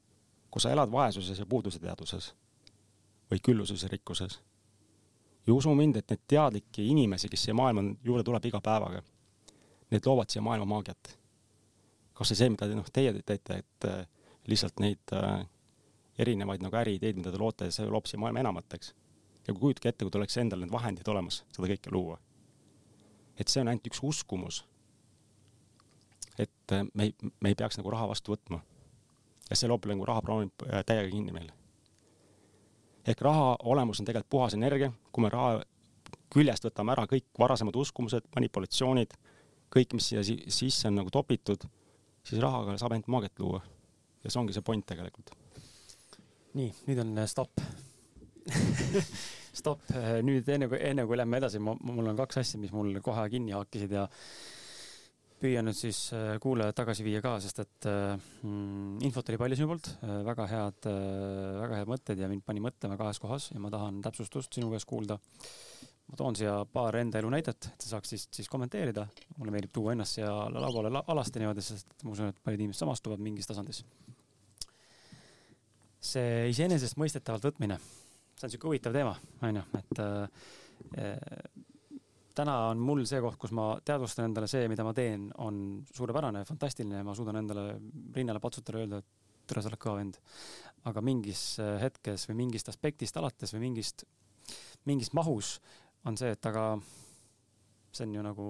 kui 0.50 0.62
sa 0.62 0.72
elad 0.72 0.90
vaesuses 0.92 1.38
ja 1.38 1.46
puuduse 1.46 1.80
teaduses 1.82 2.32
või 3.30 3.40
külluses 3.44 3.82
ja 3.84 3.88
rikkuses. 3.92 4.40
ja 5.46 5.54
usu 5.54 5.74
mind, 5.74 5.96
et 5.96 6.10
neid 6.10 6.24
teadlikke 6.28 6.82
inimesi, 6.82 7.28
kes 7.28 7.46
siia 7.46 7.54
maailma 7.54 7.84
juurde 8.04 8.24
tuleb 8.24 8.44
iga 8.44 8.60
päevaga, 8.60 9.02
need 9.90 10.06
loovad 10.06 10.32
siia 10.32 10.42
maailma 10.42 10.66
maagiat. 10.66 11.18
kas 12.14 12.32
või 12.32 12.40
see, 12.40 12.48
mida 12.50 12.68
noh, 12.74 12.88
teie 12.92 13.12
teete, 13.22 13.58
et 13.58 13.84
äh, 13.84 14.06
lihtsalt 14.46 14.80
neid 14.80 15.12
äh, 15.12 15.44
erinevaid 16.18 16.64
nagu 16.64 16.76
äriideid, 16.76 17.16
mida 17.16 17.32
te 17.32 17.38
loote, 17.38 17.70
see 17.70 17.86
loob 17.86 18.06
siia 18.06 18.20
maailma 18.20 18.40
enamat, 18.40 18.74
eks. 18.74 18.94
ja 19.46 19.54
kujutage 19.54 19.92
ette, 19.92 20.04
kui 20.04 20.10
teil 20.10 20.24
oleks 20.24 20.40
endal 20.40 20.64
need 20.64 20.72
vahendid 20.72 21.08
olemas, 21.08 21.44
seda 21.52 21.68
kõike 21.68 21.92
luua. 21.92 22.18
et 23.38 23.48
see 23.48 23.60
on 23.60 23.68
ainult 23.68 23.86
üks 23.86 24.00
uskumus. 24.02 24.64
Et 26.38 26.72
äh, 26.72 26.84
me 26.94 27.08
ei, 27.08 27.14
me 27.40 27.52
ei 27.52 27.58
peaks 27.58 27.78
nagu 27.80 27.90
raha 27.90 28.08
vastu 28.10 28.34
võtma 28.34 28.60
ja 29.48 29.56
see 29.56 29.70
loob 29.70 29.86
nagu 29.90 30.06
rahaprogrammib 30.08 30.66
äh, 30.68 30.84
täiega 30.86 31.10
kinni 31.12 31.34
meil. 31.34 31.50
ehk 33.08 33.20
raha 33.24 33.56
olemus 33.72 34.00
on 34.00 34.06
tegelikult 34.06 34.30
puhas 34.30 34.54
energia, 34.54 34.92
kui 35.12 35.24
me 35.24 35.32
raha 35.32 35.62
küljest 36.32 36.66
võtame 36.66 36.92
ära 36.92 37.06
kõik 37.08 37.26
varasemad 37.40 37.76
uskumused, 37.80 38.26
manipulatsioonid, 38.34 39.14
kõik, 39.72 39.94
mis 39.96 40.10
siia 40.10 40.22
sisse 40.24 40.88
on 40.90 40.98
nagu 41.00 41.10
topitud, 41.10 41.64
siis 42.26 42.42
rahaga 42.42 42.76
saab 42.76 42.92
ainult 42.92 43.08
maagiat 43.08 43.40
luua. 43.40 43.62
ja 44.24 44.30
see 44.30 44.40
ongi 44.40 44.52
see 44.52 44.64
point 44.64 44.86
tegelikult. 44.86 45.32
nii, 46.58 46.72
nüüd 46.86 47.02
on 47.04 47.18
äh, 47.18 47.28
stopp 47.30 47.64
stopp, 49.60 49.82
nüüd 50.24 50.48
enne 50.52 50.68
kui, 50.68 50.78
enne 50.90 51.04
kui 51.08 51.16
lähme 51.18 51.40
edasi, 51.40 51.60
mul 51.60 52.06
on 52.12 52.16
kaks 52.16 52.40
asja, 52.42 52.60
mis 52.60 52.72
mul 52.72 53.00
kohe 53.04 53.24
kinni 53.32 53.56
haakisid 53.56 53.92
ja 53.92 54.06
püüan 55.38 55.66
nüüd 55.68 55.76
siis 55.78 55.98
äh, 56.16 56.36
kuulajad 56.42 56.76
tagasi 56.80 57.04
viia 57.06 57.20
ka, 57.22 57.36
sest 57.42 57.60
et 57.62 57.86
äh, 57.88 58.14
mm, 58.42 58.98
infot 59.06 59.30
oli 59.30 59.38
palju 59.40 59.58
sinu 59.58 59.70
poolt, 59.70 59.90
äh, 60.02 60.18
väga 60.26 60.46
head, 60.50 60.88
väga 61.62 61.78
head 61.80 61.90
mõtted 61.90 62.22
ja 62.22 62.30
mind 62.30 62.44
pani 62.46 62.62
mõtlema 62.64 62.98
kahes 62.98 63.20
kohas 63.22 63.50
ja 63.52 63.62
ma 63.62 63.70
tahan 63.72 64.00
täpsustust 64.04 64.58
sinu 64.58 64.70
käest 64.72 64.88
kuulda. 64.88 65.18
ma 66.08 66.16
toon 66.16 66.36
siia 66.38 66.54
paar 66.72 66.96
enda 66.96 67.20
elu 67.20 67.30
näidet, 67.30 67.66
et 67.68 67.84
sa 67.84 67.94
saaks 67.94 68.14
siis, 68.14 68.26
siis 68.32 68.48
kommenteerida. 68.48 69.06
mulle 69.36 69.52
meeldib 69.54 69.72
tuua 69.72 69.92
ennast 69.92 70.18
siia 70.18 70.30
lauale 70.54 70.90
alasti 71.06 71.42
niimoodi, 71.42 71.62
sest 71.62 71.94
ma 72.02 72.14
usun, 72.16 72.32
et 72.32 72.42
paljud 72.42 72.64
inimesed 72.64 72.80
samastuvad 72.84 73.22
mingis 73.22 73.46
tasandis. 73.46 73.84
see 76.00 76.48
iseenesestmõistetavalt 76.50 77.50
võtmine, 77.50 77.78
see 78.38 78.46
on 78.46 78.50
sihuke 78.50 78.70
huvitav 78.70 78.94
teema, 78.94 79.14
onju, 79.44 79.64
et 79.82 80.02
äh, 80.02 80.48
täna 82.38 82.54
on 82.70 82.82
mul 82.82 83.02
see 83.08 83.20
koht, 83.22 83.38
kus 83.40 83.52
ma 83.56 83.70
teadvustan 83.84 84.28
endale 84.28 84.48
see, 84.50 84.68
mida 84.70 84.84
ma 84.86 84.94
teen, 84.96 85.28
on 85.42 85.80
suurepärane, 85.94 86.44
fantastiline 86.48 87.00
ja 87.00 87.06
ma 87.06 87.14
suudan 87.16 87.40
endale 87.40 87.72
rinnale 88.14 88.42
patsutada 88.42 88.82
öelda, 88.82 89.00
et 89.02 89.48
tere, 89.48 89.64
sa 89.64 89.70
oled 89.72 89.80
kõva 89.82 89.98
vend. 90.02 90.18
aga 90.88 91.02
mingis 91.04 91.42
äh, 91.60 91.74
hetkes 91.82 92.28
või 92.28 92.44
mingist 92.44 92.68
aspektist 92.70 93.16
alates 93.18 93.52
või 93.54 93.64
mingist, 93.66 94.04
mingis 94.88 95.10
mahus 95.16 95.56
on 96.06 96.16
see, 96.16 96.30
et 96.32 96.46
aga 96.48 96.78
see 97.92 98.06
on 98.06 98.14
ju 98.14 98.24
nagu, 98.24 98.48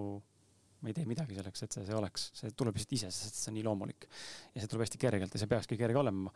ma 0.82 0.90
ei 0.90 0.96
tee 0.96 1.06
midagi 1.08 1.38
selleks, 1.38 1.64
et 1.64 1.76
see, 1.76 1.86
see 1.88 1.96
oleks, 1.96 2.28
see 2.36 2.52
tuleb 2.58 2.76
lihtsalt 2.76 2.96
ise, 2.98 3.12
sest 3.14 3.40
see 3.40 3.52
on 3.52 3.56
nii 3.58 3.66
loomulik. 3.66 4.08
ja 4.52 4.60
see 4.60 4.70
tuleb 4.70 4.84
hästi 4.84 5.00
kergelt 5.06 5.34
ja 5.34 5.40
see 5.40 5.50
peakski 5.50 5.80
kerge 5.80 6.02
olema. 6.02 6.34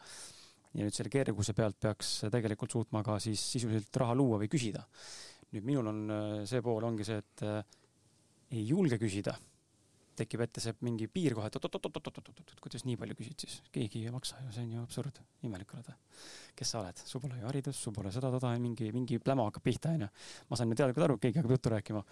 ja 0.72 0.86
nüüd 0.86 0.96
selle 0.96 1.12
kerguse 1.12 1.52
pealt 1.52 1.76
peaks 1.82 2.22
tegelikult 2.32 2.72
suutma 2.72 3.04
ka 3.04 3.18
siis 3.20 3.42
sisuliselt 3.58 4.00
raha 4.00 4.16
luua 4.16 4.40
või 4.40 4.48
küsida 4.48 4.86
nüüd 5.52 5.68
minul 5.68 5.88
on 5.92 6.02
äh, 6.10 6.34
see 6.48 6.62
pool 6.64 6.84
ongi 6.88 7.06
see, 7.06 7.20
et 7.20 7.44
äh, 7.46 7.80
ei 8.52 8.66
julge 8.68 8.98
küsida. 9.00 9.36
tekib 10.12 10.42
ette 10.44 10.60
see 10.60 10.74
mingi 10.84 11.06
piir 11.08 11.32
kohe, 11.32 11.48
et 11.48 11.54
oot-oot-oot-oot-oot-oot, 11.56 12.58
kuidas 12.60 12.82
nii 12.84 12.98
palju 13.00 13.14
küsid 13.16 13.44
siis, 13.46 13.54
keegi 13.72 14.02
ei 14.04 14.10
maksa 14.12 14.42
ju, 14.42 14.50
see 14.52 14.66
on 14.66 14.74
ju 14.74 14.82
absurd, 14.82 15.20
imelik 15.48 15.72
oled. 15.72 15.88
kes 16.56 16.72
sa 16.74 16.82
oled, 16.82 17.00
sul 17.08 17.22
pole 17.22 17.38
ju 17.40 17.48
haridust, 17.48 17.80
sul 17.80 17.94
pole 17.96 18.12
seda-toda, 18.12 18.50
mingi, 18.60 18.90
mingi 18.92 19.16
pläma 19.24 19.46
hakkab 19.48 19.64
pihta, 19.64 19.94
onju. 19.96 20.08
ma 20.50 20.58
saan 20.58 20.74
ju 20.74 20.78
teadlikult 20.82 21.06
aru, 21.08 21.16
keegi 21.22 21.40
hakkab 21.40 21.56
juttu 21.56 21.72
rääkima. 21.72 22.04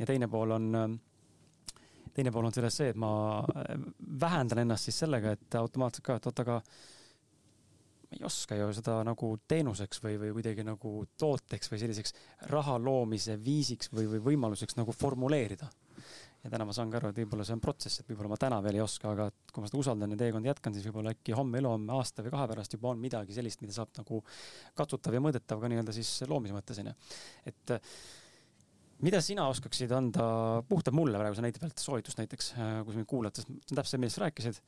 ja 0.00 0.10
teine 0.10 0.28
pool 0.28 0.56
on, 0.58 0.98
teine 2.18 2.34
pool 2.34 2.50
on 2.50 2.56
selles 2.58 2.80
see, 2.82 2.90
et 2.90 2.98
ma 2.98 3.12
vähendan 4.26 4.64
ennast 4.64 4.90
siis 4.90 4.98
sellega, 5.04 5.36
et 5.38 5.58
automaatselt 5.62 6.10
ka, 6.10 6.18
et 6.18 6.26
oot, 6.26 6.42
aga 6.42 6.60
ei 8.10 8.24
oska 8.26 8.58
ju 8.58 8.70
seda 8.74 9.00
nagu 9.06 9.34
teenuseks 9.48 10.02
või, 10.02 10.16
või 10.18 10.32
kuidagi 10.38 10.64
nagu 10.66 10.94
tooteks 11.20 11.70
või 11.70 11.82
selliseks 11.82 12.16
raha 12.50 12.78
loomise 12.82 13.36
viisiks 13.44 13.92
või, 13.94 14.08
või 14.10 14.24
võimaluseks 14.32 14.78
nagu 14.80 14.94
formuleerida 14.96 15.70
ja 16.40 16.50
täna 16.52 16.64
ma 16.66 16.74
saan 16.74 16.90
ka 16.92 16.98
aru, 17.00 17.10
et 17.12 17.18
võib-olla 17.20 17.44
see 17.44 17.56
on 17.56 17.62
protsess, 17.62 18.00
et 18.00 18.08
võib-olla 18.08 18.32
ma 18.32 18.38
täna 18.40 18.60
veel 18.64 18.78
ei 18.78 18.84
oska, 18.84 19.12
aga 19.12 19.26
kui 19.52 19.62
ma 19.62 19.68
seda 19.68 19.80
usaldan 19.82 20.14
ja 20.14 20.20
teekonda 20.22 20.50
jätkan, 20.50 20.76
siis 20.76 20.86
võib-olla 20.88 21.12
äkki 21.12 21.34
homme, 21.36 21.60
ülehomme, 21.60 21.92
aasta 21.98 22.24
või 22.24 22.32
kahe 22.32 22.46
pärast 22.54 22.76
juba 22.76 22.94
on 22.94 23.02
midagi 23.02 23.36
sellist, 23.36 23.60
mida 23.64 23.76
saab 23.76 23.92
nagu 24.00 24.22
katsutav 24.78 25.16
ja 25.16 25.20
mõõdetav 25.24 25.60
ka 25.60 25.70
nii-öelda 25.70 25.94
siis 25.96 26.14
loomise 26.30 26.56
mõttes 26.56 26.80
onju. 26.80 26.96
et 27.50 27.74
mida 29.04 29.20
sina 29.24 29.46
oskaksid 29.52 29.92
anda 29.96 30.24
puhtalt 30.68 30.96
mulle 30.96 31.20
praeguse 31.20 31.44
näite 31.44 31.60
pealt 31.60 31.80
soovitust 31.80 32.20
näiteks, 32.20 32.52
kui 32.56 32.94
sa 32.94 32.98
mind 32.98 33.10
kuulad, 33.10 33.36
sest 33.36 33.48
see 33.48 33.56
on 33.56 33.80
täpselt 33.80 33.92
see, 33.94 34.02
millest 34.02 34.18
sa 34.18 34.24
rääkisid. 34.26 34.60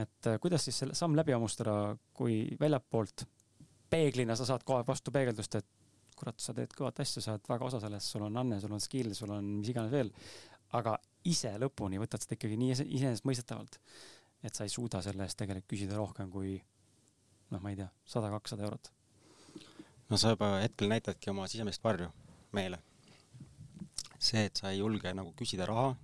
Et 0.00 0.32
kuidas 0.40 0.64
siis 0.64 0.78
selle 0.78 0.94
samm 0.96 1.16
läbi 1.18 1.34
hammustada, 1.34 1.96
kui 2.14 2.44
väljapoolt 2.60 3.26
peeglina 3.90 4.36
sa 4.36 4.46
saad 4.48 4.64
kohe 4.64 4.86
vastu 4.88 5.12
peegeldust, 5.12 5.58
et 5.60 5.68
kurat, 6.16 6.38
sa 6.40 6.54
teed 6.54 6.72
kõvat 6.76 7.00
asja, 7.02 7.22
sa 7.22 7.34
oled 7.34 7.48
väga 7.48 7.66
osa 7.66 7.80
sellest, 7.82 8.08
sul 8.08 8.24
on 8.24 8.36
anne, 8.40 8.60
sul 8.60 8.72
on 8.72 8.80
skill, 8.80 9.12
sul 9.14 9.32
on 9.34 9.44
mis 9.58 9.72
iganes 9.72 9.92
veel 9.92 10.12
aga 10.76 10.96
ise 11.28 11.52
lõpuni 11.60 12.00
võtad 12.00 12.22
seda 12.24 12.36
ikkagi 12.36 12.58
nii 12.58 12.74
iseenesestmõistetavalt, 12.74 13.78
et 14.42 14.56
sa 14.56 14.66
ei 14.66 14.72
suuda 14.72 15.02
selle 15.04 15.26
eest 15.26 15.38
tegelikult 15.38 15.70
küsida 15.70 15.98
rohkem 15.98 16.30
kui 16.32 16.56
noh, 17.52 17.60
ma 17.60 17.72
ei 17.72 17.78
tea, 17.78 17.88
sada, 18.08 18.32
kakssada 18.32 18.64
eurot. 18.66 18.90
no 20.08 20.18
sa 20.20 20.32
juba 20.32 20.54
hetkel 20.62 20.90
näitadki 20.92 21.30
oma 21.30 21.46
sisemist 21.48 21.84
varju 21.84 22.08
meile. 22.56 22.80
see, 24.18 24.44
et 24.46 24.56
sa 24.56 24.70
ei 24.70 24.78
julge 24.78 25.12
nagu 25.14 25.32
küsida 25.38 25.66
raha, 25.66 25.94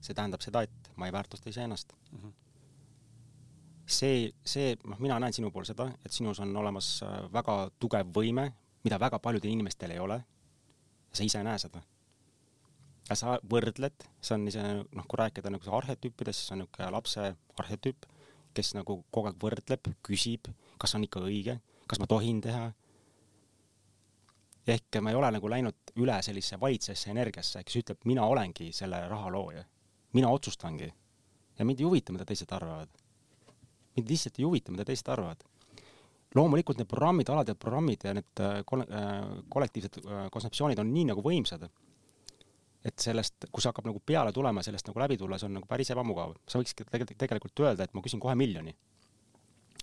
see 0.00 0.14
tähendab 0.14 0.42
seda, 0.42 0.62
et 0.62 0.92
ma 0.96 1.06
ei 1.08 1.12
väärtusta 1.12 1.50
iseennast 1.50 1.92
mm. 1.92 2.18
-hmm. 2.18 2.32
See, 3.90 4.26
see, 4.46 4.74
noh, 4.84 4.98
mina 5.02 5.18
näen 5.22 5.34
sinu 5.36 5.50
puhul 5.50 5.68
seda, 5.68 5.88
et 6.04 6.14
sinus 6.14 6.40
on 6.42 6.54
olemas 6.56 6.98
äh, 7.06 7.16
väga 7.32 7.62
tugev 7.78 8.12
võime, 8.14 8.50
mida 8.84 8.98
väga 9.00 9.18
paljudel 9.22 9.52
inimestel 9.52 9.94
ei 9.94 9.98
ole. 10.02 10.20
sa 11.12 11.24
ise 11.26 11.38
ei 11.38 11.44
näe 11.44 11.58
seda 11.58 11.80
ja 13.10 13.16
sa 13.18 13.38
võrdled, 13.50 14.06
see 14.22 14.36
on 14.36 14.46
ise 14.48 14.62
noh, 14.62 15.06
kui 15.08 15.18
rääkida 15.18 15.50
nagu 15.50 15.76
arhetüüpidest, 15.80 16.44
siis 16.44 16.52
on 16.54 16.62
niisugune 16.62 16.90
lapse 16.94 17.32
arhetüüp, 17.58 18.06
kes 18.54 18.74
nagu 18.78 19.00
kogu 19.10 19.30
aeg 19.30 19.40
võrdleb, 19.42 19.90
küsib, 20.06 20.50
kas 20.80 20.94
on 20.98 21.06
ikka 21.06 21.22
õige, 21.26 21.58
kas 21.90 22.02
ma 22.02 22.08
tohin 22.10 22.40
teha. 22.44 22.70
ehk 24.70 25.00
ma 25.02 25.10
ei 25.10 25.16
ole 25.18 25.30
nagu 25.34 25.48
läinud 25.50 25.92
üle 25.98 26.20
sellisesse 26.22 26.60
valitsejasse 26.60 27.10
energiasse, 27.10 27.64
kes 27.66 27.80
ütleb, 27.82 28.04
mina 28.06 28.22
olengi 28.22 28.70
selle 28.72 29.00
raha 29.08 29.30
looja, 29.34 29.64
mina 30.12 30.30
otsustangi 30.30 30.92
ja 31.58 31.64
mind 31.64 31.80
ei 31.80 31.86
huvita, 31.88 32.12
mida 32.12 32.24
teised 32.24 32.52
arvavad. 32.54 32.88
Mind 34.00 34.10
lihtsalt 34.10 34.40
ei 34.40 34.48
huvita, 34.48 34.74
mida 34.74 34.88
teised 34.88 35.08
arvavad 35.12 35.46
loomulikult 36.34 36.78
need 36.78 36.88
programmid, 36.90 37.30
alatead 37.32 37.58
programmid 37.58 38.04
ja 38.06 38.14
need 38.14 38.42
äh, 38.42 38.58
äh, 38.60 39.14
kollektiivsed 39.50 40.00
äh, 40.04 40.26
kontseptsioonid 40.32 40.78
on 40.78 40.92
nii 40.94 41.08
nagu 41.10 41.24
võimsad 41.24 41.66
et 42.86 43.02
sellest, 43.02 43.48
kui 43.52 43.60
see 43.60 43.68
hakkab 43.68 43.90
nagu 43.90 44.00
peale 44.06 44.32
tulema, 44.32 44.62
sellest 44.64 44.86
nagu 44.88 45.02
läbi 45.02 45.18
tulla, 45.20 45.36
see 45.38 45.50
on 45.50 45.58
nagu 45.58 45.66
päris 45.68 45.90
ebamugav. 45.92 46.32
sa 46.48 46.60
võikski 46.62 46.86
tegelikult, 46.88 47.60
öelda, 47.60 47.84
et 47.84 47.92
ma 47.94 48.00
küsin 48.00 48.22
kohe 48.22 48.34
miljoni. 48.34 48.72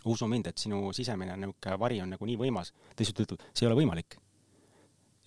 usu 0.06 0.28
mind, 0.28 0.48
et 0.48 0.58
sinu 0.58 0.94
sisemine 0.94 1.36
niisugune 1.38 1.78
vari 1.80 2.02
on 2.02 2.10
nagu 2.16 2.26
nii 2.26 2.38
võimas, 2.40 2.72
lihtsalt 2.98 3.22
ütleb, 3.26 3.44
see 3.54 3.68
ei 3.68 3.72
ole 3.72 3.78
võimalik. 3.84 4.18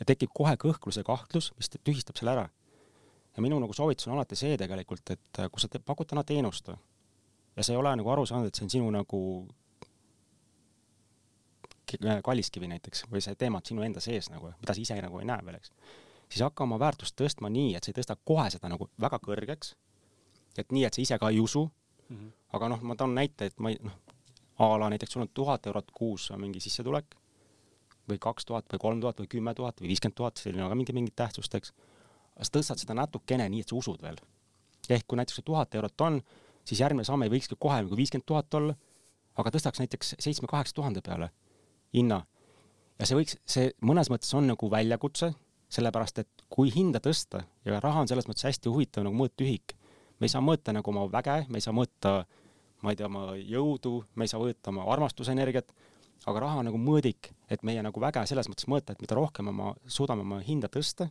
ja 0.01 0.07
tekib 0.09 0.33
kohe 0.35 0.57
kõhklus 0.57 0.99
ja 0.99 1.05
kahtlus, 1.05 1.53
mis 1.57 1.71
tühistab 1.71 2.19
selle 2.19 2.33
ära. 2.33 2.49
ja 3.37 3.43
minu 3.43 3.61
nagu 3.61 3.73
soovitus 3.73 4.09
on 4.09 4.17
alati 4.17 4.37
see 4.37 4.57
tegelikult, 4.59 5.11
et 5.11 5.45
kui 5.53 5.61
sa 5.61 5.69
pakud 5.79 6.11
täna 6.11 6.25
teenust 6.25 6.73
ja 7.61 7.65
sa 7.67 7.75
ei 7.75 7.81
ole 7.81 7.93
nagu 8.01 8.09
aru 8.09 8.25
saanud, 8.27 8.49
et 8.49 8.57
see 8.57 8.65
on 8.65 8.71
sinu 8.73 8.93
nagu 8.95 9.19
kalliskivi 12.25 12.71
näiteks 12.71 13.05
või 13.11 13.21
see 13.21 13.37
teema 13.37 13.61
on 13.61 13.67
sinu 13.67 13.85
enda 13.85 14.01
sees 14.01 14.31
nagu, 14.33 14.55
mida 14.63 14.77
sa 14.77 14.81
ise 14.81 14.97
nagu 15.03 15.21
ei 15.21 15.29
näe 15.29 15.45
veel, 15.45 15.59
eks 15.59 15.75
siis 16.31 16.45
hakka 16.47 16.65
oma 16.65 16.79
väärtust 16.79 17.17
tõstma 17.19 17.51
nii, 17.53 17.75
et 17.77 17.85
sa 17.85 17.91
ei 17.91 17.99
tõsta 17.99 18.17
kohe 18.25 18.47
seda 18.55 18.71
nagu 18.71 18.89
väga 19.03 19.19
kõrgeks, 19.25 19.75
et 20.59 20.73
nii, 20.73 20.85
et 20.87 20.97
sa 20.97 21.03
ise 21.03 21.19
ka 21.19 21.31
ei 21.31 21.41
usu 21.43 21.65
mm, 21.67 22.17
-hmm. 22.17 22.33
aga 22.57 22.69
noh, 22.75 22.83
ma 22.83 22.97
toon 22.97 23.15
näite, 23.15 23.51
et 23.51 23.59
ma 23.59 23.75
ei, 23.75 23.79
noh, 23.83 23.97
a 24.59 24.77
la 24.79 24.91
näiteks 24.93 25.13
sul 25.13 25.27
on 25.27 25.33
tuhat 25.35 25.67
eurot 25.67 25.91
kuus 25.91 26.31
mingi 26.37 26.61
sissetulek 26.61 27.17
või 28.09 28.19
kaks 28.19 28.45
tuhat 28.45 28.73
või 28.73 28.79
kolm 28.79 29.01
tuhat 29.01 29.21
või 29.21 29.29
kümme 29.37 29.55
tuhat 29.55 29.81
või 29.81 29.89
viiskümmend 29.89 30.17
tuhat, 30.17 30.37
selline 30.37 30.65
on 30.65 30.71
ka 30.71 30.75
mingi, 30.75 30.93
mingit 30.93 31.17
tähtsust, 31.17 31.55
eks. 31.55 31.73
sa 32.43 32.51
tõstad 32.53 32.79
seda 32.79 32.95
natukene 32.95 33.49
nii, 33.49 33.61
et 33.61 33.69
sa 33.69 33.77
usud 33.77 34.03
veel. 34.03 34.17
ehk 34.91 35.07
kui 35.07 35.17
näiteks 35.17 35.43
tuhat 35.45 35.75
eurot 35.75 36.01
on, 36.01 36.23
siis 36.65 36.81
järgmine 36.81 37.05
samm 37.05 37.23
ei 37.27 37.33
võikski 37.33 37.59
kohe 37.59 37.83
nagu 37.83 37.97
viiskümmend 37.97 38.27
tuhat 38.27 38.55
olla, 38.55 38.75
aga 39.39 39.53
tõstaks 39.55 39.83
näiteks 39.83 40.17
seitsme-kaheksa 40.19 40.77
tuhande 40.77 41.03
peale 41.05 41.31
hinna. 41.95 42.25
ja 42.99 43.07
see 43.07 43.17
võiks, 43.17 43.39
see 43.47 43.71
mõnes 43.83 44.11
mõttes 44.13 44.35
on 44.37 44.47
nagu 44.51 44.71
väljakutse 44.71 45.33
sellepärast 45.71 46.23
et 46.23 46.45
kui 46.51 46.71
hinda 46.75 47.01
tõsta 47.03 47.45
ja 47.67 47.79
raha 47.83 48.03
on 48.03 48.11
selles 48.11 48.27
mõttes 48.29 48.47
hästi 48.49 48.71
huvitav 48.73 49.07
nagu 49.07 49.17
mõõtühik, 49.17 49.77
me 50.19 50.27
ei 50.27 50.33
saa 50.33 50.43
mõõta 50.45 50.75
nagu 50.75 50.93
oma 50.93 51.07
väge, 51.13 51.45
me 51.49 51.61
ei 51.61 51.65
saa 51.65 51.75
mõõta, 51.77 52.25
ma 52.83 52.93
ei 52.93 52.99
tea, 52.99 53.07
oma 53.07 53.37
jõudu, 53.39 54.01
me 54.19 54.27
ei 54.27 54.33
saa 54.33 54.43
mõõta 54.43 54.73
oma 54.75 54.89
armastusenergiat, 54.93 55.71
aga 56.27 56.43
raha 56.45 56.61
on 56.63 56.71
nagu 56.71 56.81
mõõdik, 56.81 57.31
et 57.51 57.63
meie 57.67 57.83
nagu 57.87 58.03
väge 58.03 58.27
selles 58.29 58.51
mõttes 58.51 58.69
mõõta, 58.71 58.97
et 58.97 59.05
mida 59.05 59.17
rohkem 59.19 59.53
oma, 59.53 59.73
suudame 59.87 60.27
oma 60.27 60.41
hinda 60.45 60.69
tõsta, 60.73 61.09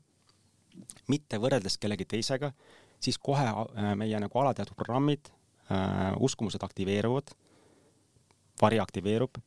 mitte 1.09 1.39
võrreldes 1.41 1.79
kellegi 1.79 2.05
teisega, 2.05 2.51
siis 2.99 3.17
kohe 3.17 3.47
äh, 3.47 3.93
meie 3.99 4.19
nagu 4.19 4.43
alateadvused 4.43 4.77
programmid 4.77 5.31
äh,, 5.31 5.38
uskumused 6.19 6.63
aktiveeruvad, 6.65 7.31
vari 8.61 8.79
aktiveerub 8.79 9.37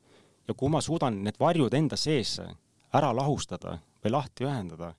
ja 0.49 0.55
kui 0.55 0.71
ma 0.71 0.81
suudan 0.81 1.23
need 1.25 1.39
varjud 1.41 1.75
enda 1.75 1.97
sees 1.97 2.37
ära 2.93 3.13
lahustada 3.17 3.79
või 4.03 4.13
lahti 4.15 4.47
ühendada, 4.47 4.93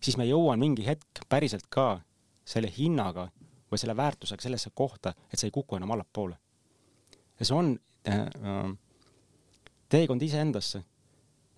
siis 0.00 0.16
ma 0.20 0.26
jõuan 0.28 0.60
mingi 0.60 0.84
hetk 0.86 1.24
päriselt 1.28 1.66
ka 1.72 2.00
selle 2.44 2.70
hinnaga 2.72 3.28
või 3.70 3.78
selle 3.78 3.96
väärtusega 3.96 4.42
sellesse 4.42 4.72
kohta, 4.74 5.14
et 5.30 5.38
see 5.38 5.48
ei 5.48 5.54
kuku 5.54 5.76
enam 5.76 5.92
allapoole. 5.94 6.36
ja 7.38 7.46
see 7.46 7.56
on 7.56 7.74
äh, 8.08 8.20
äh, 8.20 8.72
teekond 9.88 10.22
iseendasse. 10.22 10.82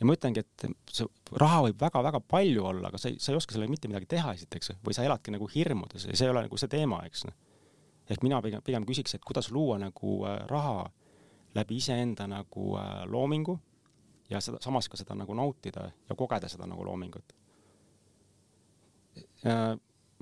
ja 0.01 0.07
ma 0.07 0.17
ütlengi, 0.17 0.43
et 0.43 0.67
see 0.91 1.07
raha 1.39 1.63
võib 1.69 1.81
väga-väga 1.81 2.21
palju 2.21 2.65
olla, 2.67 2.89
aga 2.89 2.99
sa 2.99 3.09
ei, 3.09 3.19
sa 3.19 3.33
ei 3.33 3.39
oska 3.39 3.55
sellega 3.55 3.71
mitte 3.71 3.89
midagi 3.89 4.07
teha 4.07 4.35
esiteks 4.35 4.75
või 4.85 4.95
sa 4.97 5.07
eladki 5.07 5.35
nagu 5.35 5.49
hirmudes 5.49 6.07
ja 6.07 6.17
see 6.17 6.29
ei 6.29 6.35
ole 6.35 6.47
nagu 6.47 6.61
see 6.61 6.71
teema, 6.73 7.03
eks 7.07 7.27
noh. 7.29 7.37
Ehk 8.11 8.23
mina 8.23 8.41
pigem, 8.43 8.63
pigem 8.65 8.87
küsiks, 8.89 9.15
et 9.15 9.25
kuidas 9.25 9.51
luua 9.51 9.79
nagu 9.79 10.23
äh, 10.27 10.41
raha 10.51 10.91
läbi 11.55 11.77
iseenda 11.77 12.27
nagu 12.27 12.77
äh, 12.81 13.05
loomingu 13.07 13.59
ja 14.31 14.41
seda, 14.41 14.59
samas 14.65 14.89
ka 14.89 14.97
seda 14.97 15.15
nagu 15.19 15.35
nautida 15.35 15.91
ja 16.09 16.17
kogeda 16.17 16.49
seda 16.49 16.67
nagu 16.67 16.85
loomingut 16.85 17.37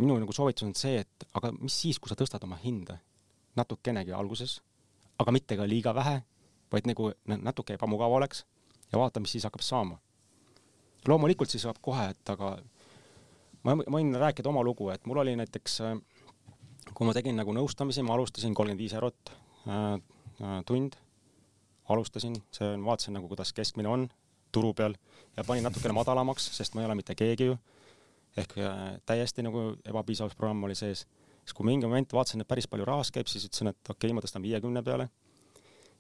minu 0.01 0.17
nagu 0.19 0.33
soovitus 0.33 0.65
on 0.67 0.75
see, 0.77 1.03
et 1.05 1.27
aga 1.37 1.53
mis 1.59 1.77
siis, 1.83 1.99
kui 2.01 2.11
sa 2.11 2.17
tõstad 2.19 2.43
oma 2.47 2.59
hinda 2.63 2.99
natukenegi 3.59 4.15
alguses, 4.17 4.59
aga 5.21 5.35
mitte 5.35 5.59
ka 5.59 5.67
liiga 5.69 5.93
vähe, 5.97 6.21
vaid 6.73 6.87
nagu 6.89 7.11
natuke 7.27 7.77
ebamugav 7.77 8.15
oleks 8.17 8.45
ja 8.93 9.01
vaata, 9.01 9.21
mis 9.23 9.35
siis 9.37 9.47
hakkab 9.47 9.65
saama. 9.67 9.99
loomulikult 11.09 11.51
siis 11.51 11.63
saab 11.65 11.79
kohe, 11.81 12.11
et 12.13 12.31
aga 12.33 12.59
ma, 13.65 13.75
ma 13.75 13.99
võin 13.99 14.15
rääkida 14.17 14.49
oma 14.49 14.63
lugu, 14.65 14.91
et 14.93 15.07
mul 15.07 15.23
oli 15.23 15.37
näiteks, 15.37 15.81
kui 16.95 17.07
ma 17.09 17.15
tegin 17.17 17.39
nagu 17.39 17.55
nõustamisi, 17.57 18.05
ma 18.07 18.17
alustasin 18.17 18.55
kolmkümmend 18.57 18.81
viis 18.81 18.97
eurot 18.97 19.33
äh, 19.69 19.97
äh, 20.41 20.59
tund, 20.69 20.97
alustasin, 21.91 22.37
see 22.55 22.75
vaatasin 22.85 23.17
nagu, 23.19 23.29
kuidas 23.31 23.53
keskmine 23.57 23.91
on 23.91 24.09
turu 24.55 24.73
peal 24.75 24.97
ja 25.37 25.45
panin 25.47 25.67
natukene 25.67 25.95
madalamaks, 25.95 26.51
sest 26.57 26.75
ma 26.75 26.83
ei 26.83 26.91
ole 26.91 26.99
mitte 26.99 27.17
keegi 27.19 27.51
ju 27.53 27.59
ehk 28.39 28.59
äh, 28.63 28.85
täiesti 29.07 29.43
nagu 29.47 29.73
ebapiisavusprogramm 29.85 30.69
oli 30.69 30.77
sees. 30.79 31.07
siis 31.41 31.57
kui 31.57 31.67
mingi 31.67 31.87
moment 31.87 32.13
vaatasin, 32.13 32.45
et 32.45 32.49
päris 32.49 32.69
palju 32.71 32.85
rahas 32.87 33.11
käib, 33.11 33.27
siis 33.31 33.47
ütlesin, 33.49 33.73
et 33.73 33.81
okei 33.89 34.11
okay,, 34.11 34.15
ma 34.15 34.23
tõstan 34.23 34.45
viiekümne 34.45 34.83
peale. 34.87 35.09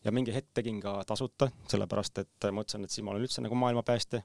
ja 0.04 0.12
mingi 0.12 0.32
hetk 0.32 0.52
tegin 0.54 0.78
ka 0.80 1.00
tasuta, 1.06 1.50
sellepärast 1.68 2.22
et 2.22 2.48
mõtlesin, 2.54 2.84
et 2.84 2.94
siis 2.94 3.04
ma 3.04 3.12
olen 3.12 3.26
üldse 3.26 3.42
nagu 3.42 3.58
maailmapäästja. 3.58 4.22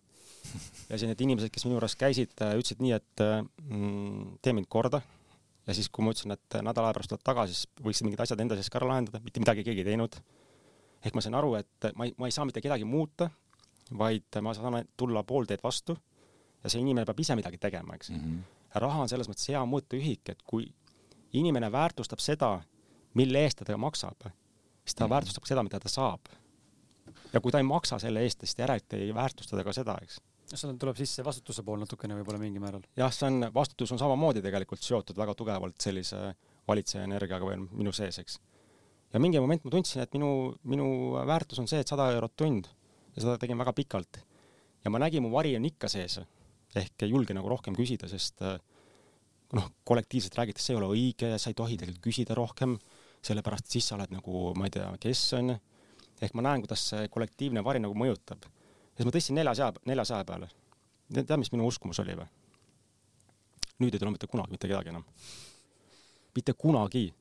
ja 0.90 0.98
siis 0.98 1.10
need 1.10 1.22
inimesed, 1.22 1.52
kes 1.52 1.66
minu 1.66 1.80
juures 1.80 1.98
käisid, 2.00 2.36
ütlesid 2.38 2.84
nii, 2.84 2.94
et 2.94 3.26
mm, 3.66 4.38
tee 4.42 4.54
mind 4.54 4.70
korda. 4.70 5.02
Ja 5.68 5.74
siis, 5.74 5.90
kui 5.90 6.06
ma 6.06 6.14
ütlesin, 6.14 6.36
et 6.36 6.58
nädala 6.62 6.90
aja 6.90 6.98
pärast 6.98 7.12
tuled 7.12 7.24
tagasi, 7.26 7.58
siis 7.58 7.86
võiksid 7.86 8.08
mingid 8.08 8.22
asjad 8.22 8.42
enda 8.42 8.58
sees 8.58 8.70
ka 8.70 8.80
ära 8.82 8.90
lahendada, 8.92 9.22
mitte 9.24 9.42
midagi 9.42 9.66
keegi 9.66 9.84
ei 9.84 9.90
teinud. 9.92 10.20
ehk 11.06 11.14
ma 11.14 11.22
sain 11.22 11.36
aru, 11.38 11.56
et 11.60 11.88
ma 11.96 12.06
ei, 12.06 12.14
ma 12.18 12.30
ei 12.30 12.34
saa 12.34 12.46
mitte 12.46 12.62
kedagi 12.62 12.86
muuta, 12.86 13.30
vaid 13.98 14.40
ma 14.42 14.54
saan 14.54 14.88
tulla 14.98 15.24
pool 15.24 15.46
teed 15.46 15.62
vastu 15.64 15.98
ja 16.64 16.70
see 16.70 16.82
inimene 16.82 17.06
peab 17.06 17.20
ise 17.22 17.36
midagi 17.38 17.60
tegema, 17.62 17.96
eks 17.96 18.10
mm. 18.10 18.22
-hmm. 18.22 18.80
raha 18.82 19.02
on 19.02 19.10
selles 19.10 19.30
mõttes 19.30 19.50
hea 19.50 19.62
mõõteühik, 19.70 20.32
et 20.34 20.42
kui 20.44 20.72
inimene 21.34 21.72
väärtustab 21.72 22.20
seda, 22.20 22.62
mille 23.14 23.44
eest 23.46 23.62
ta 23.66 23.78
maksab, 23.78 24.30
siis 24.84 24.96
ta 24.96 25.10
väärtustab 25.10 25.44
ka 25.44 25.54
seda, 25.54 25.64
mida 25.64 25.80
ta 25.80 25.90
saab. 25.90 26.22
ja 27.34 27.42
kui 27.42 27.52
ta 27.52 27.58
ei 27.58 27.68
maksa 27.68 28.00
selle 28.00 28.22
eest, 28.22 28.40
siis 28.40 28.58
järelikult 28.58 28.94
ei 28.94 29.14
väärtusta 29.14 29.58
ta 29.58 29.64
ka 29.64 29.74
seda, 29.74 29.98
eks 30.02 30.22
seal 30.52 30.76
tuleb 30.80 30.98
sisse 31.00 31.24
vastutuse 31.26 31.64
pool 31.66 31.80
natukene 31.82 32.18
võib-olla 32.20 32.42
mingil 32.42 32.64
määral. 32.64 32.84
jah, 32.98 33.14
see 33.14 33.28
on, 33.30 33.48
vastutus 33.56 33.94
on 33.96 34.02
samamoodi 34.02 34.44
tegelikult 34.46 34.84
seotud 34.86 35.18
väga 35.18 35.34
tugevalt 35.38 35.82
sellise 35.82 36.20
valitseja 36.68 37.06
energiaga 37.08 37.48
või 37.48 37.58
minu 37.66 37.94
sees, 37.96 38.20
eks. 38.22 38.38
ja 39.14 39.22
mingi 39.22 39.42
moment 39.42 39.66
ma 39.66 39.74
tundsin, 39.74 40.04
et 40.06 40.14
minu, 40.18 40.30
minu 40.70 40.88
väärtus 41.28 41.62
on 41.62 41.70
see, 41.72 41.82
et 41.82 41.92
sada 41.92 42.12
eurot 42.14 42.36
tund 42.38 42.70
ja 43.16 43.24
seda 43.24 43.38
tegin 43.42 43.58
väga 43.62 43.74
pikalt. 43.74 44.22
ja 44.84 44.94
ma 44.94 45.02
nägin, 45.02 45.26
mu 45.26 45.34
vari 45.34 45.56
on 45.58 45.66
ikka 45.66 45.90
sees 45.92 46.20
ehk 46.76 47.06
ei 47.06 47.14
julge 47.14 47.34
nagu 47.34 47.50
rohkem 47.50 47.76
küsida, 47.78 48.10
sest 48.12 48.42
noh, 49.56 49.70
kollektiivselt 49.88 50.36
räägitakse, 50.36 50.68
see 50.68 50.76
ei 50.76 50.82
ole 50.82 50.90
õige, 50.92 51.30
sa 51.40 51.52
ei 51.52 51.58
tohi 51.58 51.78
tegelikult 51.80 52.04
küsida 52.04 52.36
rohkem, 52.36 52.76
sellepärast 53.26 53.72
siis 53.72 53.88
sa 53.88 53.96
oled 53.96 54.12
nagu, 54.12 54.50
ma 54.60 54.68
ei 54.68 54.74
tea, 54.76 54.90
kes 55.02 55.22
on 55.40 55.56
ehk 55.56 56.36
ma 56.36 56.44
näen, 56.46 56.66
kuidas 56.66 56.84
see 56.92 57.08
kollektiivne 57.12 57.64
vari 57.64 57.82
nagu 57.84 57.96
mõjutab 57.98 58.44
siis 58.96 59.08
ma 59.08 59.14
tõstsin 59.14 59.38
neljasaja, 59.40 59.74
neljasaja 59.86 60.26
peale. 60.26 60.50
tead, 61.14 61.38
mis 61.40 61.52
minu 61.54 61.68
uskumus 61.68 62.00
oli 62.04 62.16
või? 62.18 62.28
nüüd 63.84 63.96
ei 63.96 64.00
tule 64.00 64.14
mitte 64.16 64.28
kunagi 64.32 64.56
mitte 64.56 64.68
kedagi 64.72 64.90
enam. 64.94 65.06
mitte 66.36 66.54
kunagi. 66.54 67.14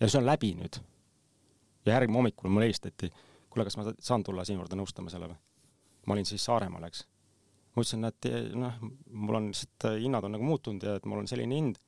ja 0.00 0.08
see 0.08 0.20
on 0.20 0.26
läbi 0.26 0.54
nüüd. 0.58 0.80
ja 1.86 1.92
järgmine 1.92 2.18
hommikul 2.18 2.50
mulle 2.50 2.66
helistati, 2.66 3.10
kuule, 3.50 3.64
kas 3.64 3.76
ma 3.76 3.92
saan 3.98 4.24
tulla 4.24 4.44
sinu 4.44 4.62
juurde 4.62 4.78
nõustama 4.78 5.12
selle 5.12 5.30
või? 5.30 5.38
ma 6.06 6.14
olin 6.14 6.26
siis 6.26 6.44
Saaremaal, 6.44 6.88
eks. 6.90 7.06
ma 7.74 7.82
ütlesin, 7.82 8.04
et 8.10 8.30
noh, 8.54 8.80
mul 9.10 9.40
on 9.40 9.50
lihtsalt 9.52 9.90
hinnad 10.02 10.24
on 10.24 10.36
nagu 10.36 10.44
muutunud 10.44 10.82
ja 10.82 10.96
et 10.98 11.06
mul 11.06 11.22
on 11.22 11.30
selline 11.30 11.54
hind 11.54 11.78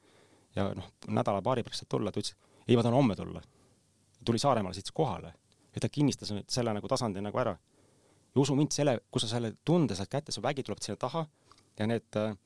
ja 0.56 0.70
noh, 0.74 0.92
nädala-paari 1.08 1.62
pärast 1.66 1.84
saad 1.84 1.90
tulla, 1.90 2.12
ta 2.12 2.22
ütles, 2.22 2.34
ei, 2.66 2.76
ma 2.76 2.82
tahan 2.82 2.96
homme 2.96 3.16
tulla. 3.16 3.42
tuli 4.24 4.38
Saaremaale, 4.38 4.78
sõitis 4.78 4.94
kohale 4.94 5.34
ja 5.74 5.82
ta 5.82 5.90
kinnistas 5.92 6.32
selle 6.48 6.72
nagu 6.74 6.88
tasandi 6.88 7.22
nagu 7.22 7.38
ära 7.38 7.56
ja 8.38 8.42
usu 8.42 8.54
mind, 8.54 8.70
selle, 8.74 8.98
kui 9.10 9.22
sa 9.22 9.28
selle 9.30 9.52
tunde 9.66 9.96
saad 9.98 10.10
kätte, 10.12 10.32
su 10.32 10.42
vägi 10.44 10.62
tuleb 10.62 10.82
sinna 10.84 10.98
taha 11.00 11.24
ja 11.78 11.86
need, 11.90 12.06
äh, 12.16 12.36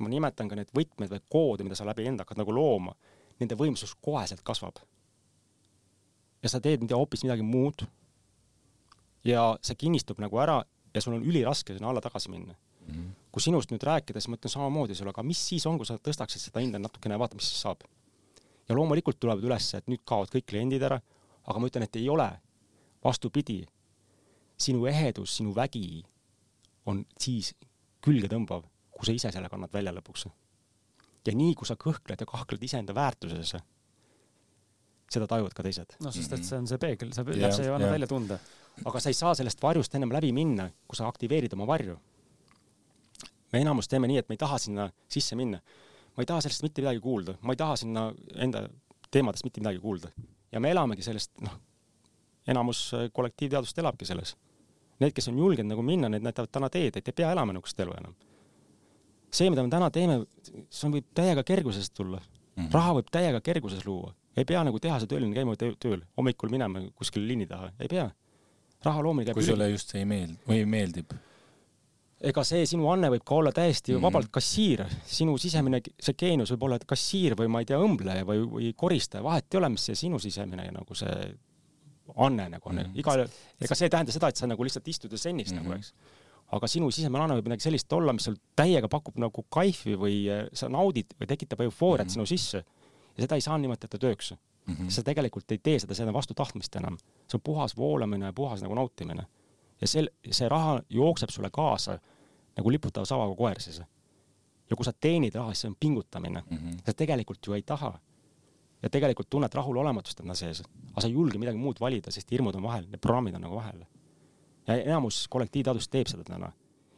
ma 0.00 0.08
nimetan 0.12 0.48
ka 0.48 0.56
need 0.56 0.72
võtmed 0.76 1.12
või 1.12 1.22
koode, 1.32 1.66
mida 1.66 1.76
sa 1.76 1.86
läbi 1.88 2.06
enda 2.08 2.24
hakkad 2.24 2.40
nagu 2.40 2.54
looma, 2.56 2.94
nende 3.40 3.58
võimsus 3.58 3.94
koheselt 4.00 4.42
kasvab. 4.46 4.80
ja 6.42 6.48
sa 6.52 6.60
teed 6.60 6.82
mida 6.84 6.96
hoopis 6.96 7.24
midagi 7.24 7.42
muud. 7.42 7.86
ja 9.24 9.56
see 9.60 9.74
kinnistub 9.74 10.20
nagu 10.22 10.38
ära 10.38 10.64
ja 10.94 11.00
sul 11.00 11.14
on 11.18 11.24
üliraske 11.24 11.74
sinna 11.74 11.88
alla 11.90 12.00
tagasi 12.00 12.30
minna 12.30 12.54
mm. 12.54 12.94
-hmm. 12.94 13.10
kui 13.32 13.42
sinust 13.42 13.70
nüüd 13.70 13.82
rääkides, 13.82 14.28
ma 14.28 14.36
ütlen 14.36 14.50
samamoodi 14.50 14.94
sulle, 14.94 15.10
aga 15.10 15.22
mis 15.22 15.48
siis 15.48 15.66
on, 15.66 15.76
kui 15.76 15.86
sa 15.86 15.98
tõstaksid 15.98 16.40
seda 16.40 16.60
hinda 16.60 16.78
natukene 16.78 17.14
ja 17.14 17.18
vaata, 17.18 17.36
mis 17.36 17.48
siis 17.48 17.60
saab. 17.60 17.80
ja 18.68 18.74
loomulikult 18.74 19.20
tulevad 19.20 19.44
üles, 19.44 19.74
et 19.74 19.86
nüüd 19.86 20.00
kaovad 20.04 20.30
kõik 20.30 20.46
kliendid 20.46 20.82
ära, 20.82 21.00
aga 21.44 21.58
ma 21.58 21.66
ütlen, 21.66 21.82
et 21.82 21.96
ei 21.96 22.08
ole. 22.08 22.30
vastupidi 23.04 23.66
sinu 24.58 24.86
ehedus, 24.88 25.36
sinu 25.36 25.54
vägi 25.54 26.02
on 26.86 27.04
siis 27.20 27.52
külgetõmbav, 28.04 28.64
kui 28.94 29.08
sa 29.08 29.14
ise 29.14 29.32
selle 29.34 29.50
kannad 29.52 29.72
välja 29.72 29.92
lõpuks. 29.94 30.26
ja 31.26 31.34
nii, 31.34 31.54
kui 31.58 31.66
sa 31.66 31.74
kõhkled 31.74 32.20
ja 32.20 32.26
kahkled 32.26 32.62
iseenda 32.62 32.94
väärtuses, 32.94 33.56
seda 35.10 35.26
tajuvad 35.30 35.54
ka 35.54 35.64
teised. 35.66 35.96
noh, 36.02 36.14
sest 36.14 36.36
et 36.36 36.46
see 36.46 36.58
on 36.58 36.68
see 36.70 36.80
peegel, 36.82 37.12
see 37.14 37.36
yeah, 37.36 37.54
see 37.54 37.66
annab 37.68 37.88
yeah. 37.88 37.96
välja 37.96 38.10
tunde. 38.10 38.38
aga 38.84 39.02
sa 39.02 39.12
ei 39.12 39.18
saa 39.18 39.34
sellest 39.38 39.62
varjust 39.62 39.94
ennem 39.94 40.14
läbi 40.14 40.32
minna, 40.36 40.68
kui 40.86 40.98
sa 40.98 41.08
aktiveerid 41.10 41.54
oma 41.56 41.66
varju. 41.68 41.98
me 43.52 43.62
enamus 43.62 43.88
teeme 43.88 44.10
nii, 44.10 44.22
et 44.22 44.30
me 44.30 44.38
ei 44.38 44.42
taha 44.42 44.58
sinna 44.62 44.88
sisse 45.12 45.38
minna. 45.38 45.60
ma 46.16 46.24
ei 46.24 46.30
taha 46.30 46.46
sellest 46.46 46.66
mitte 46.66 46.82
midagi 46.82 47.02
kuulda, 47.04 47.36
ma 47.42 47.54
ei 47.54 47.62
taha 47.62 47.76
sinna 47.82 48.08
enda 48.34 48.66
teemadest 49.10 49.46
mitte 49.46 49.62
midagi 49.62 49.82
kuulda. 49.82 50.10
ja 50.52 50.62
me 50.62 50.70
elamegi 50.74 51.06
sellest, 51.06 51.34
noh, 51.44 51.58
enamus 52.46 52.90
kollektiivteadust 53.12 53.78
elabki 53.78 54.08
selles 54.08 54.36
Need, 54.96 55.12
kes 55.12 55.28
on 55.28 55.36
julgenud 55.38 55.74
nagu 55.74 55.84
minna, 55.84 56.08
need 56.08 56.24
näitavad 56.24 56.48
täna 56.52 56.70
teed, 56.72 56.96
et 56.96 57.10
ei 57.10 57.16
pea 57.16 57.28
elama 57.34 57.52
niisugust 57.52 57.80
elu 57.84 57.92
enam. 57.98 58.14
see, 59.36 59.50
mida 59.52 59.62
me 59.62 59.68
täna 59.68 59.90
teeme, 59.92 60.20
see 60.72 60.90
võib 60.92 61.10
täiega 61.14 61.42
kergusest 61.44 61.92
tulla 61.94 62.20
mm. 62.20 62.62
-hmm. 62.62 62.72
raha 62.72 62.94
võib 63.00 63.10
täiega 63.12 63.40
kerguses 63.44 63.84
luua. 63.86 64.14
ei 64.36 64.44
pea 64.44 64.64
nagu 64.64 64.80
tehasetööline 64.80 65.34
käima 65.34 65.56
tööl, 65.56 66.04
hommikul 66.16 66.52
minema 66.52 66.80
kuskile 66.94 67.26
linni 67.26 67.46
taha, 67.46 67.72
ei 67.80 67.88
pea. 67.88 68.10
raha 68.84 69.02
loomine 69.02 69.26
käib 69.26 69.36
kui 69.36 69.44
sulle 69.44 69.70
just 69.70 69.94
ei 69.94 70.04
meeldi 70.04 70.38
või 70.48 70.64
meeldib? 70.64 71.12
ega 72.20 72.44
see 72.44 72.64
sinu 72.66 72.88
anne 72.88 73.10
võib 73.12 73.24
ka 73.26 73.34
olla 73.34 73.52
täiesti 73.52 73.92
mm 73.92 73.98
-hmm. 73.98 74.02
vabalt 74.02 74.30
kassiir, 74.32 74.86
sinu 75.04 75.36
sisemine, 75.38 75.82
see 76.00 76.14
geenius 76.14 76.52
võib 76.54 76.62
olla 76.62 76.78
kassiir 76.86 77.36
või 77.36 77.48
ma 77.48 77.60
ei 77.60 77.68
tea, 77.68 77.76
õmbleja 77.76 78.24
või, 78.24 78.46
või 78.48 78.72
koristaja, 78.76 79.24
vahet 79.24 79.52
ei 79.52 79.58
ole, 79.58 79.68
mis 79.68 79.84
see 79.84 79.94
sinu 79.94 80.18
sisemine 80.18 80.70
nagu 80.72 80.94
see 80.94 81.36
anne 82.14 82.48
nagu 82.48 82.68
on 82.68 82.76
mm 82.76 82.82
-hmm. 82.82 82.98
igal, 83.00 83.26
ega 83.60 83.74
see 83.74 83.86
ei 83.86 83.90
tähenda 83.90 84.12
seda, 84.12 84.28
et 84.28 84.36
sa 84.36 84.46
nagu 84.46 84.64
lihtsalt 84.64 84.88
istud 84.88 85.12
ja 85.12 85.18
sennist 85.18 85.52
mm 85.52 85.58
-hmm. 85.58 85.62
nagu, 85.62 85.74
mhm. 85.74 85.78
eks. 85.78 85.94
aga 86.52 86.66
sinu 86.66 86.90
sisemine 86.90 87.24
anne 87.24 87.34
võib 87.34 87.48
midagi 87.48 87.62
sellist 87.62 87.92
olla, 87.92 88.12
mis 88.12 88.24
sul 88.24 88.36
täiega 88.56 88.88
pakub 88.88 89.18
nagu 89.18 89.46
kaifi 89.50 89.96
või 89.96 90.16
äh, 90.30 90.48
sa 90.52 90.68
naudid 90.68 91.14
või 91.20 91.26
tekitab 91.26 91.60
eufooriat 91.60 92.06
mm 92.06 92.08
-hmm. 92.08 92.12
sinu 92.12 92.26
sisse. 92.26 92.64
ja 93.16 93.22
seda 93.22 93.34
ei 93.34 93.40
saa 93.40 93.58
nimetada 93.58 93.98
tööks 93.98 94.34
mm. 94.66 94.74
-hmm. 94.74 94.90
sa 94.90 95.02
tegelikult 95.02 95.52
ei 95.52 95.58
tee 95.58 95.78
seda 95.78 95.94
selle 95.94 96.12
vastu 96.12 96.34
tahtmist 96.34 96.76
enam. 96.76 96.98
see 96.98 97.38
on 97.38 97.40
puhas 97.40 97.76
voolamine 97.76 98.26
ja 98.26 98.32
puhas 98.32 98.62
nagu 98.62 98.74
nautimine. 98.74 99.26
ja 99.80 99.86
sel-, 99.86 100.12
see 100.30 100.48
raha 100.48 100.80
jookseb 100.88 101.30
sulle 101.30 101.50
kaasa 101.50 101.98
nagu 102.56 102.70
liputava 102.70 103.04
savaga 103.04 103.34
koer 103.34 103.60
siis. 103.60 103.82
ja 104.70 104.76
kui 104.76 104.84
sa 104.84 104.92
teenid 104.92 105.34
raha, 105.34 105.52
siis 105.52 105.60
see 105.60 105.68
on 105.68 105.76
pingutamine 105.80 106.42
mm. 106.50 106.56
-hmm. 106.56 106.78
sa 106.86 106.92
tegelikult 106.92 107.46
ju 107.46 107.52
ei 107.52 107.62
taha 107.62 107.98
ja 108.82 108.90
tegelikult 108.92 109.28
tunned 109.30 109.54
rahulolematust 109.54 110.20
enda 110.22 110.36
sees, 110.38 110.62
aga 110.92 111.02
sa 111.02 111.08
ei 111.08 111.16
julge 111.16 111.40
midagi 111.40 111.60
muud 111.60 111.80
valida, 111.80 112.12
sest 112.14 112.30
hirmud 112.32 112.56
on 112.58 112.66
vahel, 112.66 112.86
need 112.90 113.02
programmid 113.02 113.36
on 113.38 113.46
nagu 113.46 113.58
vahel. 113.58 113.84
ja 114.66 114.76
enamus 114.82 115.26
kollektiivteadust 115.30 115.90
teeb 115.90 116.10
seda 116.10 116.24
täna. 116.26 116.52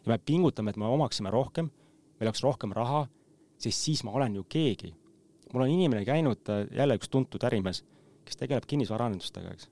ja 0.04 0.12
me 0.12 0.18
pingutame, 0.18 0.70
et 0.70 0.76
me 0.76 0.86
omaksime 0.86 1.30
rohkem, 1.30 1.70
meil 2.18 2.28
oleks 2.30 2.42
rohkem 2.42 2.72
raha, 2.72 3.06
sest 3.58 3.88
siis 3.88 4.04
ma 4.04 4.12
olen 4.12 4.34
ju 4.34 4.44
keegi. 4.48 4.94
mul 5.52 5.62
on 5.62 5.70
inimene 5.70 6.04
käinud, 6.04 6.40
jälle 6.76 6.96
üks 6.98 7.08
tuntud 7.08 7.44
ärimees, 7.44 7.84
kes 8.24 8.36
tegeleb 8.36 8.66
kinnisvaraarendustega, 8.66 9.52
eks. 9.54 9.68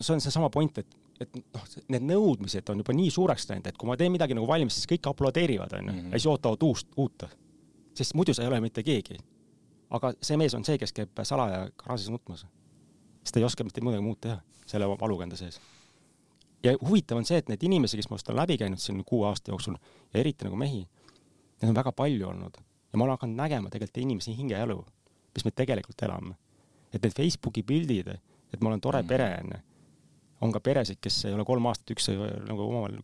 see 0.00 0.14
on 0.14 0.20
seesama 0.20 0.48
point, 0.50 0.78
et, 0.78 0.96
et 1.20 1.36
noh, 1.36 1.64
need 1.88 2.06
nõudmised 2.06 2.70
on 2.70 2.80
juba 2.80 2.94
nii 2.94 3.10
suureks 3.10 3.48
läinud, 3.50 3.66
et 3.66 3.76
kui 3.76 3.90
ma 3.90 3.96
teen 3.98 4.14
midagi 4.14 4.34
nagu 4.38 4.46
valmis, 4.46 4.78
siis 4.78 4.90
kõik 4.90 5.10
aplodeerivad, 5.10 5.76
onju, 5.80 5.92
mhm. 5.92 6.10
ja 6.14 6.18
siis 6.18 6.32
ootavad 6.32 6.62
uust, 6.66 6.90
uut 6.96 7.28
sest 7.98 8.14
muidu 8.18 8.34
sa 8.34 8.44
ei 8.44 8.50
ole 8.50 8.60
mitte 8.64 8.82
keegi. 8.86 9.18
aga 9.90 10.12
see 10.22 10.36
mees 10.36 10.54
on 10.54 10.64
see, 10.68 10.78
kes 10.78 10.92
käib 10.92 11.20
salaja 11.24 11.68
garaažis 11.82 12.10
nutmas. 12.12 12.46
sest 13.22 13.34
ta 13.34 13.40
ei 13.40 13.48
oska 13.48 13.64
mitte 13.64 13.84
midagi 13.84 14.04
muud 14.04 14.20
teha 14.20 14.40
selle 14.66 14.88
valuga 14.88 15.26
enda 15.26 15.36
sees. 15.36 15.60
ja 16.64 16.74
huvitav 16.80 17.18
on 17.18 17.28
see, 17.28 17.38
et 17.38 17.48
neid 17.48 17.62
inimesi, 17.62 17.96
kes 17.96 18.10
minust 18.10 18.28
on 18.30 18.36
läbi 18.36 18.58
käinud 18.58 18.82
siin 18.82 19.04
kuue 19.04 19.28
aasta 19.28 19.52
jooksul 19.52 19.78
ja 19.78 20.20
eriti 20.20 20.48
nagu 20.48 20.56
mehi, 20.56 20.84
neid 21.60 21.70
on 21.70 21.78
väga 21.78 21.92
palju 21.92 22.28
olnud 22.28 22.58
ja 22.58 22.98
ma 22.98 23.04
olen 23.04 23.16
hakanud 23.18 23.36
nägema 23.36 23.70
tegelikult 23.70 24.04
inimese 24.04 24.34
hingeelu, 24.36 24.78
mis 25.34 25.44
me 25.44 25.50
tegelikult 25.50 26.02
elame. 26.02 26.36
et 26.92 27.02
need 27.02 27.12
Facebooki 27.12 27.62
pildid, 27.62 28.08
et 28.52 28.60
ma 28.60 28.70
olen 28.70 28.80
tore 28.80 29.02
mm. 29.02 29.08
pere 29.08 29.32
onju 29.42 29.64
on 30.40 30.52
ka 30.54 30.60
peresid, 30.62 31.00
kes 31.02 31.24
ei 31.26 31.34
ole 31.34 31.44
kolm 31.46 31.66
aastat 31.70 31.92
üks 31.96 32.10
nagu 32.12 32.66
omavahel 32.68 32.98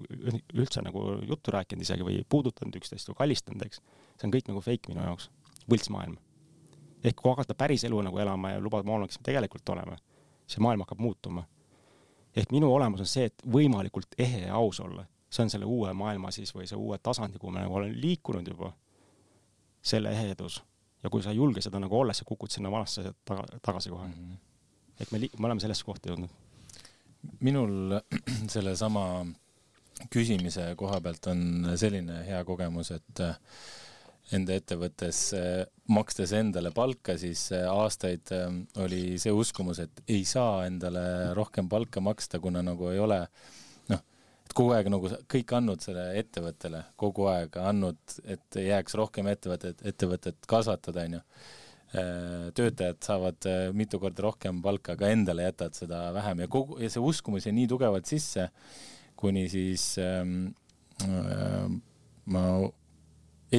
üldse 0.54 0.82
nagu 0.86 1.04
juttu 1.26 1.54
rääkinud 1.54 1.82
isegi 1.82 2.06
või 2.06 2.20
puudutanud 2.30 2.76
üksteist 2.78 3.10
või 3.10 3.18
kallistanud, 3.22 3.64
eks. 3.66 3.82
See 4.18 4.28
on 4.28 4.34
kõik 4.34 4.50
nagu 4.50 4.62
fake 4.64 4.90
minu 4.90 5.02
jaoks, 5.04 5.30
võltsmaailm. 5.70 6.18
ehk 7.04 7.16
kui 7.20 7.30
hakata 7.30 7.54
päris 7.54 7.84
elu 7.84 8.00
nagu 8.02 8.18
elama 8.18 8.54
ja 8.54 8.60
lubada 8.60 8.86
maailma, 8.88 9.08
kes 9.08 9.20
me 9.20 9.26
tegelikult 9.28 9.68
oleme, 9.68 9.96
see 10.46 10.62
maailm 10.64 10.84
hakkab 10.84 11.00
muutuma. 11.00 11.44
ehk 12.36 12.52
minu 12.52 12.72
olemus 12.74 13.00
on 13.00 13.10
see, 13.10 13.24
et 13.30 13.42
võimalikult 13.46 14.16
ehe 14.18 14.46
ja 14.46 14.54
aus 14.54 14.80
olla, 14.80 15.06
see 15.30 15.42
on 15.42 15.50
selle 15.50 15.64
uue 15.64 15.92
maailma 15.92 16.30
siis 16.30 16.54
või 16.54 16.66
see 16.66 16.78
uue 16.78 16.98
tasandi, 16.98 17.38
kuhu 17.38 17.52
ma 17.52 17.64
nagu 17.64 17.74
olen 17.74 17.92
liikunud 18.00 18.48
juba, 18.48 18.72
selle 19.82 20.10
ehedus. 20.10 20.62
ja 21.02 21.10
kui 21.10 21.22
sa 21.22 21.30
ei 21.30 21.36
julge 21.36 21.60
seda 21.60 21.80
nagu 21.80 21.98
olla, 21.98 22.12
sa 22.12 22.24
kukud 22.24 22.50
sinna 22.50 22.70
vanasse 22.70 23.12
taga, 23.24 23.44
tagasi 23.62 23.90
kohe 23.90 24.08
mm. 24.08 24.12
-hmm. 24.12 24.36
et 25.00 25.12
me, 25.12 25.18
me 25.38 25.46
oleme 25.46 25.60
sellesse 25.60 25.84
kohta 25.84 26.08
jõudnud 26.08 26.30
minul 27.40 28.00
sellesama 28.54 29.24
küsimise 30.12 30.72
koha 30.76 31.00
pealt 31.00 31.26
on 31.30 31.70
selline 31.80 32.20
hea 32.26 32.40
kogemus, 32.44 32.90
et 32.96 33.22
äh, 33.22 33.36
enda 34.32 34.56
ettevõttes 34.56 35.18
äh, 35.36 35.64
makstes 35.92 36.32
endale 36.36 36.72
palka, 36.74 37.18
siis 37.20 37.46
äh, 37.52 37.66
aastaid 37.68 38.32
oli 38.80 39.18
see 39.20 39.34
uskumus, 39.34 39.82
et 39.84 40.04
ei 40.08 40.24
saa 40.28 40.64
endale 40.68 41.34
rohkem 41.36 41.68
palka 41.68 42.00
maksta, 42.04 42.40
kuna 42.40 42.62
nagu 42.64 42.88
ei 42.92 43.02
ole 43.04 43.20
noh, 43.92 44.00
et 44.46 44.56
kogu 44.56 44.72
aeg 44.76 44.88
nagu 44.92 45.10
kõik 45.30 45.52
andnud 45.58 45.84
selle 45.84 46.06
ettevõttele, 46.20 46.86
kogu 47.00 47.28
aeg 47.32 47.60
andnud, 47.60 48.00
et 48.24 48.62
jääks 48.64 48.96
rohkem 49.00 49.28
ettevõtet, 49.34 49.84
ettevõtet 49.84 50.48
kasvatada, 50.48 51.04
onju. 51.04 51.22
Äh, 51.94 52.48
töötajad 52.58 52.96
saavad 53.06 53.46
äh, 53.46 53.68
mitu 53.76 54.00
korda 54.02 54.24
rohkem 54.24 54.58
palka, 54.64 54.96
aga 54.96 55.12
endale 55.14 55.44
jätad 55.44 55.76
seda 55.78 56.08
vähem. 56.16 56.40
Ja 56.42 56.48
kogu, 56.50 56.80
ja 56.82 56.88
see 56.90 57.02
uskumus 57.04 57.46
jäi 57.46 57.52
nii 57.54 57.68
tugevalt 57.70 58.08
sisse, 58.10 58.48
kuni 59.20 59.44
siis 59.52 59.92
ähm, 60.02 60.48
äh, 61.06 61.68
ma 62.34 62.42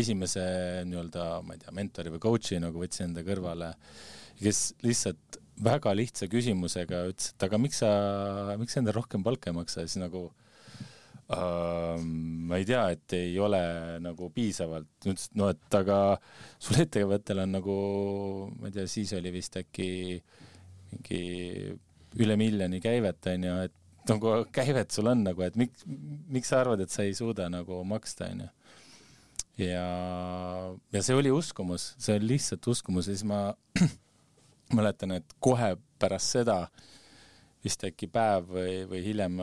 esimese 0.01 0.45
nii-öelda, 0.89 1.25
ma 1.45 1.55
ei 1.55 1.63
tea, 1.63 1.73
mentori 1.75 2.13
või 2.13 2.23
coach'i 2.27 2.61
nagu 2.63 2.81
võtsin 2.81 3.09
enda 3.09 3.25
kõrvale, 3.27 3.73
kes 4.41 4.61
lihtsalt 4.85 5.39
väga 5.65 5.93
lihtsa 5.95 6.27
küsimusega 6.31 7.05
ütles, 7.09 7.31
et 7.35 7.45
aga 7.47 7.59
miks 7.61 7.79
sa, 7.83 7.91
miks 8.59 8.75
sa 8.75 8.81
endale 8.81 8.97
rohkem 8.99 9.23
palka 9.23 9.51
ei 9.51 9.59
maksa 9.61 9.85
siis 9.85 10.01
nagu 10.01 10.27
Uh, 11.25 11.97
ma 12.45 12.59
ei 12.61 12.65
tea, 12.69 12.83
et 12.93 13.13
ei 13.17 13.31
ole 13.41 13.57
nagu 13.97 14.27
piisavalt, 14.29 14.91
ütles, 15.07 15.31
et 15.31 15.39
no 15.39 15.47
et 15.49 15.77
aga 15.79 16.19
sul 16.61 16.83
ettevõttel 16.83 17.41
on 17.41 17.55
nagu, 17.55 17.77
ma 18.59 18.69
ei 18.69 18.75
tea, 18.75 18.85
siis 18.85 19.15
oli 19.17 19.31
vist 19.33 19.57
äkki 19.57 19.87
mingi 20.91 21.23
üle 22.21 22.37
miljoni 22.37 22.77
käivet 22.83 23.31
onju, 23.33 23.55
et 23.65 24.11
nagu 24.11 24.35
käivet 24.53 24.93
sul 24.93 25.09
on 25.09 25.25
nagu, 25.25 25.41
et 25.47 25.57
miks, 25.57 25.87
miks 26.29 26.53
sa 26.53 26.61
arvad, 26.61 26.85
et 26.85 26.93
sa 26.93 27.01
ei 27.07 27.17
suuda 27.17 27.49
nagu 27.49 27.81
maksta 27.89 28.29
onju. 28.29 28.51
Ja, 29.57 29.85
ja 30.93 31.03
see 31.05 31.15
oli 31.17 31.31
uskumus, 31.31 31.93
see 32.01 32.17
oli 32.19 32.35
lihtsalt 32.35 32.67
uskumus 32.67 33.09
ja 33.09 33.15
siis 33.15 33.25
ma 33.27 33.53
mäletan, 34.77 35.15
et 35.19 35.35
kohe 35.39 35.75
pärast 36.01 36.35
seda 36.37 36.65
vist 37.65 37.83
äkki 37.87 38.09
päev 38.13 38.49
või, 38.51 38.73
või 38.89 39.01
hiljem 39.05 39.39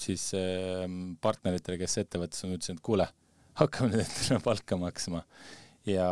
siis 0.00 0.32
ehm, 0.38 1.14
partneritele, 1.22 1.78
kes 1.82 2.00
ettevõttes 2.02 2.42
on, 2.46 2.56
ütlesin, 2.56 2.78
et 2.78 2.84
kuule, 2.84 3.06
hakkame 3.60 3.92
nüüd 3.92 4.02
endale 4.06 4.40
palka 4.44 4.78
maksma. 4.80 5.22
ja, 5.86 6.08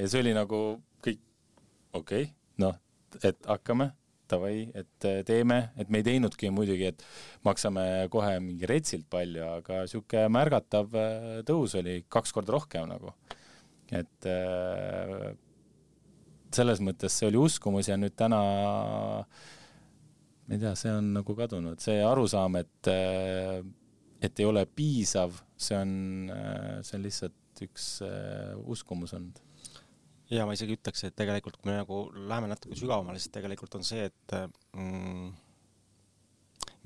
ja 0.00 0.08
see 0.08 0.24
oli 0.24 0.32
nagu 0.36 0.62
kõik 1.04 1.20
okei 1.92 2.28
okay,, 2.28 2.32
noh, 2.62 2.78
et 3.22 3.50
hakkame, 3.50 3.90
davai, 4.30 4.68
et 4.74 5.08
eh, 5.08 5.22
teeme, 5.26 5.60
et 5.80 5.90
me 5.90 6.00
ei 6.00 6.06
teinudki 6.06 6.50
muidugi, 6.54 6.92
et 6.92 7.04
maksame 7.46 7.86
kohe 8.12 8.36
mingi 8.44 8.68
retsilt 8.70 9.08
palju, 9.12 9.44
aga 9.60 9.84
sihuke 9.90 10.26
märgatav 10.32 10.94
eh, 11.00 11.40
tõus 11.48 11.76
oli 11.80 12.00
kaks 12.08 12.34
korda 12.36 12.56
rohkem 12.56 12.88
nagu. 12.90 13.14
et 13.94 14.26
eh, 14.30 15.34
selles 16.54 16.80
mõttes 16.80 17.12
see 17.18 17.28
oli 17.28 17.38
uskumus 17.42 17.90
ja 17.90 17.98
nüüd 17.98 18.14
täna 18.16 18.40
äh, 19.20 19.52
ma 20.46 20.54
ei 20.54 20.60
tea, 20.60 20.74
see 20.76 20.92
on 20.92 21.12
nagu 21.16 21.36
kadunud, 21.38 21.80
see 21.80 22.02
arusaam, 22.04 22.58
et, 22.60 22.90
äh, 22.92 23.62
et 24.24 24.40
ei 24.40 24.48
ole 24.48 24.64
piisav, 24.68 25.38
see 25.56 25.78
on, 25.78 25.94
äh, 26.32 26.82
see 26.84 26.98
on 26.98 27.06
lihtsalt 27.06 27.64
üks 27.64 27.88
äh, 28.04 28.52
uskumus 28.68 29.14
olnud. 29.16 29.40
Ja 30.34 30.46
ma 30.46 30.54
isegi 30.56 30.76
ütleks, 30.78 31.06
et 31.06 31.16
tegelikult 31.16 31.58
kui 31.60 31.70
me 31.70 31.78
nagu 31.78 32.04
läheme 32.14 32.50
natuke 32.50 32.76
sügavamale, 32.78 33.20
siis 33.22 33.32
tegelikult 33.34 33.76
on 33.78 33.86
see, 33.86 34.08
et 34.10 34.36
mm, 34.74 35.32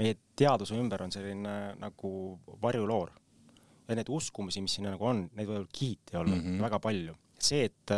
meie 0.01 0.18
teaduse 0.38 0.76
ümber 0.78 1.03
on 1.05 1.14
selline 1.14 1.55
nagu 1.80 2.12
varjuloor 2.62 3.12
ja 3.88 3.96
neid 3.96 4.11
uskumusi, 4.12 4.62
mis 4.64 4.76
siin 4.76 4.88
nagu 4.90 5.07
on, 5.09 5.26
neid 5.36 5.49
võib 5.49 5.68
kihiti 5.72 6.18
olla 6.20 6.34
mm 6.34 6.42
-hmm. 6.44 6.62
väga 6.66 6.80
palju. 6.84 7.14
see, 7.38 7.64
et, 7.64 7.90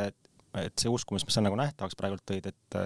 et 0.55 0.79
see 0.79 0.91
uskumus, 0.91 1.25
mis 1.25 1.35
sa 1.35 1.41
nagu 1.41 1.57
nähtavaks 1.57 1.97
praegult 1.97 2.25
tõid, 2.31 2.47
et 2.49 2.81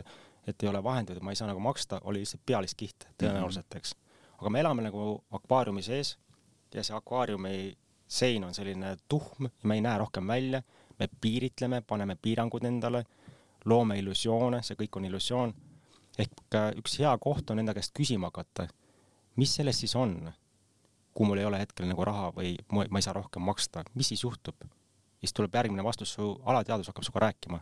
et 0.46 0.62
ei 0.62 0.68
ole 0.68 0.82
vahendeid, 0.84 1.20
ma 1.24 1.32
ei 1.32 1.36
saa 1.36 1.48
nagu 1.48 1.60
maksta, 1.60 2.00
oli 2.04 2.20
lihtsalt 2.20 2.42
pealiskiht 2.46 3.06
tõenäoliselt, 3.22 3.76
eks. 3.76 3.94
aga 4.38 4.50
me 4.50 4.60
elame 4.60 4.82
nagu 4.82 5.24
akvaariumi 5.30 5.82
sees 5.82 6.18
ja 6.74 6.84
see 6.84 6.96
akvaariumi 6.96 7.76
sein 8.06 8.44
on 8.44 8.54
selline 8.54 8.96
tuhm 9.08 9.48
ja 9.48 9.68
me 9.68 9.78
ei 9.78 9.80
näe 9.80 9.98
rohkem 9.98 10.28
välja, 10.28 10.62
me 10.98 11.08
piiritleme, 11.20 11.80
paneme 11.82 12.16
piirangud 12.16 12.64
endale, 12.64 13.04
loome 13.64 13.98
illusioone, 13.98 14.62
see 14.62 14.76
kõik 14.78 14.98
on 14.98 15.08
illusioon. 15.10 15.54
ehk 16.18 16.56
üks 16.78 16.98
hea 17.00 17.10
koht 17.18 17.50
on 17.50 17.58
enda 17.58 17.74
käest 17.74 17.94
küsima 17.98 18.30
hakata, 18.30 18.68
mis 19.36 19.54
sellest 19.54 19.82
siis 19.82 19.96
on, 19.98 20.32
kui 21.14 21.26
mul 21.26 21.38
ei 21.38 21.46
ole 21.48 21.58
hetkel 21.58 21.88
nagu 21.90 22.04
raha 22.04 22.30
või 22.36 22.54
ma 22.70 22.86
ei 22.98 23.02
saa 23.02 23.16
rohkem 23.16 23.42
maksta, 23.42 23.84
mis 23.94 24.08
siis 24.08 24.22
juhtub? 24.22 24.56
siis 25.20 25.32
tuleb 25.32 25.54
järgmine 25.54 25.84
vastus, 25.84 26.12
su 26.14 26.34
alateadvus 26.44 26.90
hakkab 26.90 27.04
sinuga 27.06 27.20
rääkima 27.24 27.60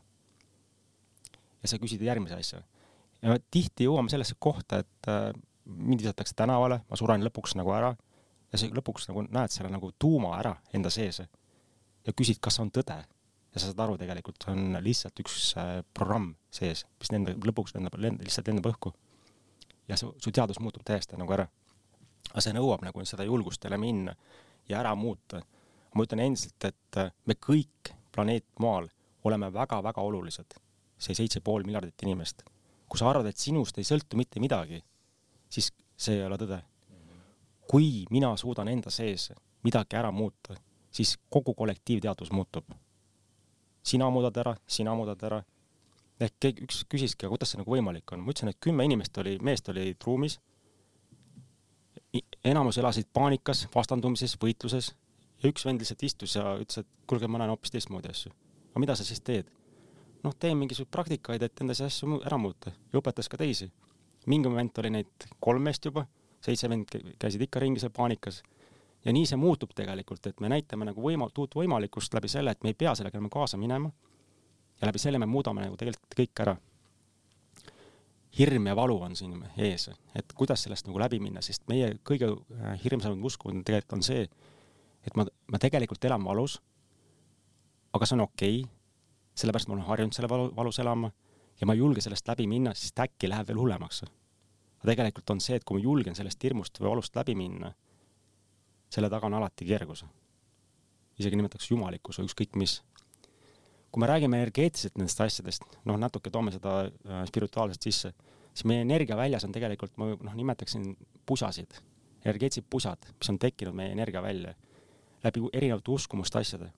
ja 1.63 1.69
sa 1.71 1.79
küsid 1.79 2.03
järgmise 2.03 2.35
asja. 2.35 2.63
ja 3.23 3.39
tihti 3.51 3.87
jõuame 3.87 4.11
sellesse 4.11 4.35
kohta, 4.39 4.83
et 4.83 5.09
äh, 5.09 5.31
mind 5.65 6.03
visatakse 6.03 6.35
tänavale, 6.37 6.81
ma 6.89 6.99
suren 6.99 7.23
lõpuks 7.23 7.55
nagu 7.59 7.71
ära 7.75 7.93
ja 8.53 8.59
sa 8.59 8.67
lõpuks 8.67 9.09
nagu 9.11 9.25
näed 9.29 9.55
selle 9.55 9.71
nagu 9.73 9.93
tuuma 9.99 10.35
ära 10.41 10.57
enda 10.75 10.91
sees 10.91 11.23
ja 11.23 12.15
küsid, 12.17 12.41
kas 12.43 12.59
on 12.61 12.73
tõde. 12.75 12.99
Ja 13.53 13.61
sa 13.61 13.69
saad 13.69 13.83
aru, 13.85 13.99
tegelikult 14.01 14.47
on 14.53 14.79
lihtsalt 14.85 15.19
üks 15.25 15.53
äh, 15.61 15.73
programm 15.95 16.33
sees, 16.53 16.87
mis 17.01 17.13
nende 17.13 17.35
lõpuks 17.37 17.77
lendab, 17.77 17.99
lendab, 18.01 18.25
lihtsalt 18.27 18.49
lendab 18.49 18.71
õhku. 18.73 18.95
ja 19.89 19.99
su, 20.01 20.15
su 20.23 20.33
teadus 20.33 20.61
muutub 20.61 20.85
täiesti 20.85 21.19
nagu 21.21 21.33
ära. 21.33 21.49
aga 22.31 22.41
see 22.41 22.57
nõuab 22.57 22.85
nagu 22.87 23.05
seda 23.05 23.25
julgust 23.29 23.65
jälle 23.65 23.79
minna 23.79 24.17
ja 24.69 24.81
ära 24.81 24.95
muuta. 24.95 25.43
ma 25.95 26.05
ütlen 26.05 26.27
endiselt, 26.27 26.65
et 26.65 27.01
äh, 27.01 27.13
me 27.27 27.35
kõik 27.35 27.95
planeet 28.13 28.47
Maal 28.61 28.89
oleme 29.25 29.53
väga-väga 29.53 30.01
olulised 30.01 30.59
see 31.03 31.17
seitse 31.19 31.43
pool 31.45 31.67
miljardit 31.67 32.07
inimest. 32.07 32.45
kui 32.89 33.01
sa 33.01 33.09
arvad, 33.09 33.27
et 33.31 33.41
sinust 33.41 33.79
ei 33.81 33.87
sõltu 33.89 34.19
mitte 34.21 34.41
midagi, 34.43 34.83
siis 35.49 35.71
see 35.97 36.19
ei 36.19 36.27
ole 36.27 36.37
tõde. 36.41 36.61
kui 37.71 38.05
mina 38.11 38.35
suudan 38.37 38.69
enda 38.69 38.91
sees 38.91 39.31
midagi 39.65 39.97
ära 39.97 40.11
muuta, 40.13 40.55
siis 40.91 41.17
kogu 41.31 41.55
kollektiivteadvus 41.55 42.33
muutub. 42.33 42.65
Sina 43.83 44.11
muudad 44.11 44.37
ära, 44.37 44.55
sina 44.67 44.95
muudad 44.95 45.23
ära. 45.23 45.43
ehk 46.23 46.35
keegi, 46.41 46.65
üks 46.69 46.85
küsiski, 46.87 47.27
aga 47.27 47.35
kuidas 47.35 47.51
see 47.51 47.59
nagu 47.59 47.73
võimalik 47.73 48.13
on, 48.15 48.21
ma 48.23 48.31
ütlesin, 48.31 48.53
et 48.53 48.61
kümme 48.63 48.85
inimest 48.87 49.17
oli, 49.19 49.39
meest 49.43 49.69
olid 49.69 49.97
ruumis. 50.07 50.39
enamus 52.45 52.79
elasid 52.79 53.09
paanikas, 53.13 53.67
vastandumises, 53.75 54.37
võitluses 54.37 54.93
ja 55.43 55.51
üks 55.51 55.65
vend 55.67 55.81
lihtsalt 55.81 56.03
istus 56.03 56.37
ja 56.37 56.55
ütles, 56.61 56.83
et 56.83 56.89
kuulge, 57.07 57.27
ma 57.27 57.41
näen 57.41 57.51
hoopis 57.51 57.75
teistmoodi 57.75 58.11
asju. 58.11 58.33
aga 58.71 58.81
mida 58.81 58.97
sa 58.97 59.05
siis 59.05 59.21
teed? 59.21 59.51
noh, 60.23 60.35
teen 60.39 60.59
mingisuguseid 60.59 60.93
praktikaid, 60.95 61.43
et 61.43 61.63
endas 61.65 61.81
asju 61.83 62.21
ära 62.23 62.39
muuta 62.39 62.71
ja 62.71 63.01
õpetas 63.01 63.29
ka 63.29 63.41
teisi. 63.41 63.71
mingi 64.27 64.49
moment 64.49 64.79
oli 64.79 64.91
neid 64.91 65.27
kolm 65.41 65.63
meest 65.67 65.85
juba, 65.85 66.07
seitse 66.43 66.69
vend 66.71 66.91
käisid 67.19 67.43
ikka 67.43 67.63
ringi 67.63 67.83
seal 67.83 67.91
paanikas. 67.95 68.43
Ja 69.05 69.13
nii 69.13 69.27
see 69.27 69.39
muutub 69.41 69.73
tegelikult, 69.75 70.27
et 70.27 70.41
me 70.41 70.51
näitame 70.53 70.87
nagu 70.89 71.03
võima-, 71.03 71.31
uut 71.39 71.57
võimalikkust 71.59 72.15
läbi 72.15 72.31
selle, 72.31 72.55
et 72.55 72.63
me 72.63 72.73
ei 72.73 72.79
pea 72.79 72.95
sellega 72.99 73.19
enam 73.19 73.31
kaasa 73.31 73.59
minema. 73.59 73.91
ja 74.81 74.89
läbi 74.89 74.99
selle 74.99 75.19
me 75.19 75.27
muudame 75.27 75.63
nagu 75.63 75.77
tegelikult 75.77 76.19
kõik 76.19 76.45
ära. 76.45 76.57
hirm 78.39 78.67
ja 78.67 78.77
valu 78.77 79.01
on 79.03 79.17
siin 79.17 79.45
ees, 79.57 79.91
et 80.15 80.33
kuidas 80.33 80.63
sellest 80.63 80.87
nagu 80.87 80.99
läbi 80.99 81.21
minna, 81.21 81.43
sest 81.43 81.69
meie 81.69 81.99
kõige 82.05 82.31
äh, 82.33 82.79
hirmsamad 82.85 83.25
uskud 83.25 83.65
tegelikult 83.65 83.93
on 83.93 84.03
see, 84.03 84.29
et 85.07 85.17
ma, 85.17 85.27
ma 85.47 85.59
tegelikult 85.59 86.05
elan 86.05 86.25
valus, 86.25 86.61
aga 87.93 88.07
see 88.07 88.17
on 88.17 88.25
okei 88.29 88.63
okay 88.63 88.83
sellepärast 89.35 89.69
ma 89.69 89.77
olen 89.77 89.87
harjunud 89.87 90.17
selle 90.17 90.29
valu, 90.29 90.51
valus 90.57 90.79
elama 90.83 91.11
ja 91.61 91.67
ma 91.67 91.77
ei 91.77 91.81
julge 91.81 92.03
sellest 92.05 92.29
läbi 92.29 92.47
minna, 92.51 92.75
sest 92.77 92.99
äkki 93.01 93.31
läheb 93.31 93.49
veel 93.49 93.61
hullemaks. 93.61 94.03
aga 94.03 94.91
tegelikult 94.91 95.31
on 95.31 95.41
see, 95.41 95.57
et 95.57 95.65
kui 95.65 95.79
ma 95.79 95.85
julgen 95.85 96.17
sellest 96.19 96.43
hirmust 96.43 96.81
või 96.81 96.91
valust 96.91 97.17
läbi 97.17 97.37
minna, 97.39 97.73
selle 98.93 99.11
taga 99.13 99.29
on 99.29 99.39
alati 99.41 99.67
kergus. 99.69 100.05
isegi 101.19 101.37
nimetaks 101.37 101.71
jumalikkus 101.71 102.19
või 102.19 102.29
ükskõik 102.29 102.57
mis. 102.57 102.83
kui 103.93 104.01
me 104.01 104.07
räägime 104.09 104.39
energeetiliselt 104.41 104.97
nendest 104.97 105.21
asjadest, 105.21 105.65
noh, 105.85 105.99
natuke 106.01 106.31
toome 106.31 106.53
seda 106.53 106.85
äh, 106.87 107.25
spirituaalselt 107.29 107.83
sisse, 107.83 108.13
siis 108.55 108.65
meie 108.65 108.81
energiaväljas 108.87 109.45
on 109.45 109.53
tegelikult, 109.53 109.97
ma 109.97 110.15
noh, 110.15 110.35
nimetaksin 110.35 110.97
pusasid, 111.27 111.75
energeetilised 112.25 112.69
pusad, 112.71 113.11
mis 113.19 113.29
on 113.29 113.39
tekkinud 113.39 113.77
meie 113.77 113.93
energiavälja 113.93 114.55
läbi 115.25 115.45
erinevate 115.53 115.91
uskumuste 115.91 116.39
asjade 116.39 116.71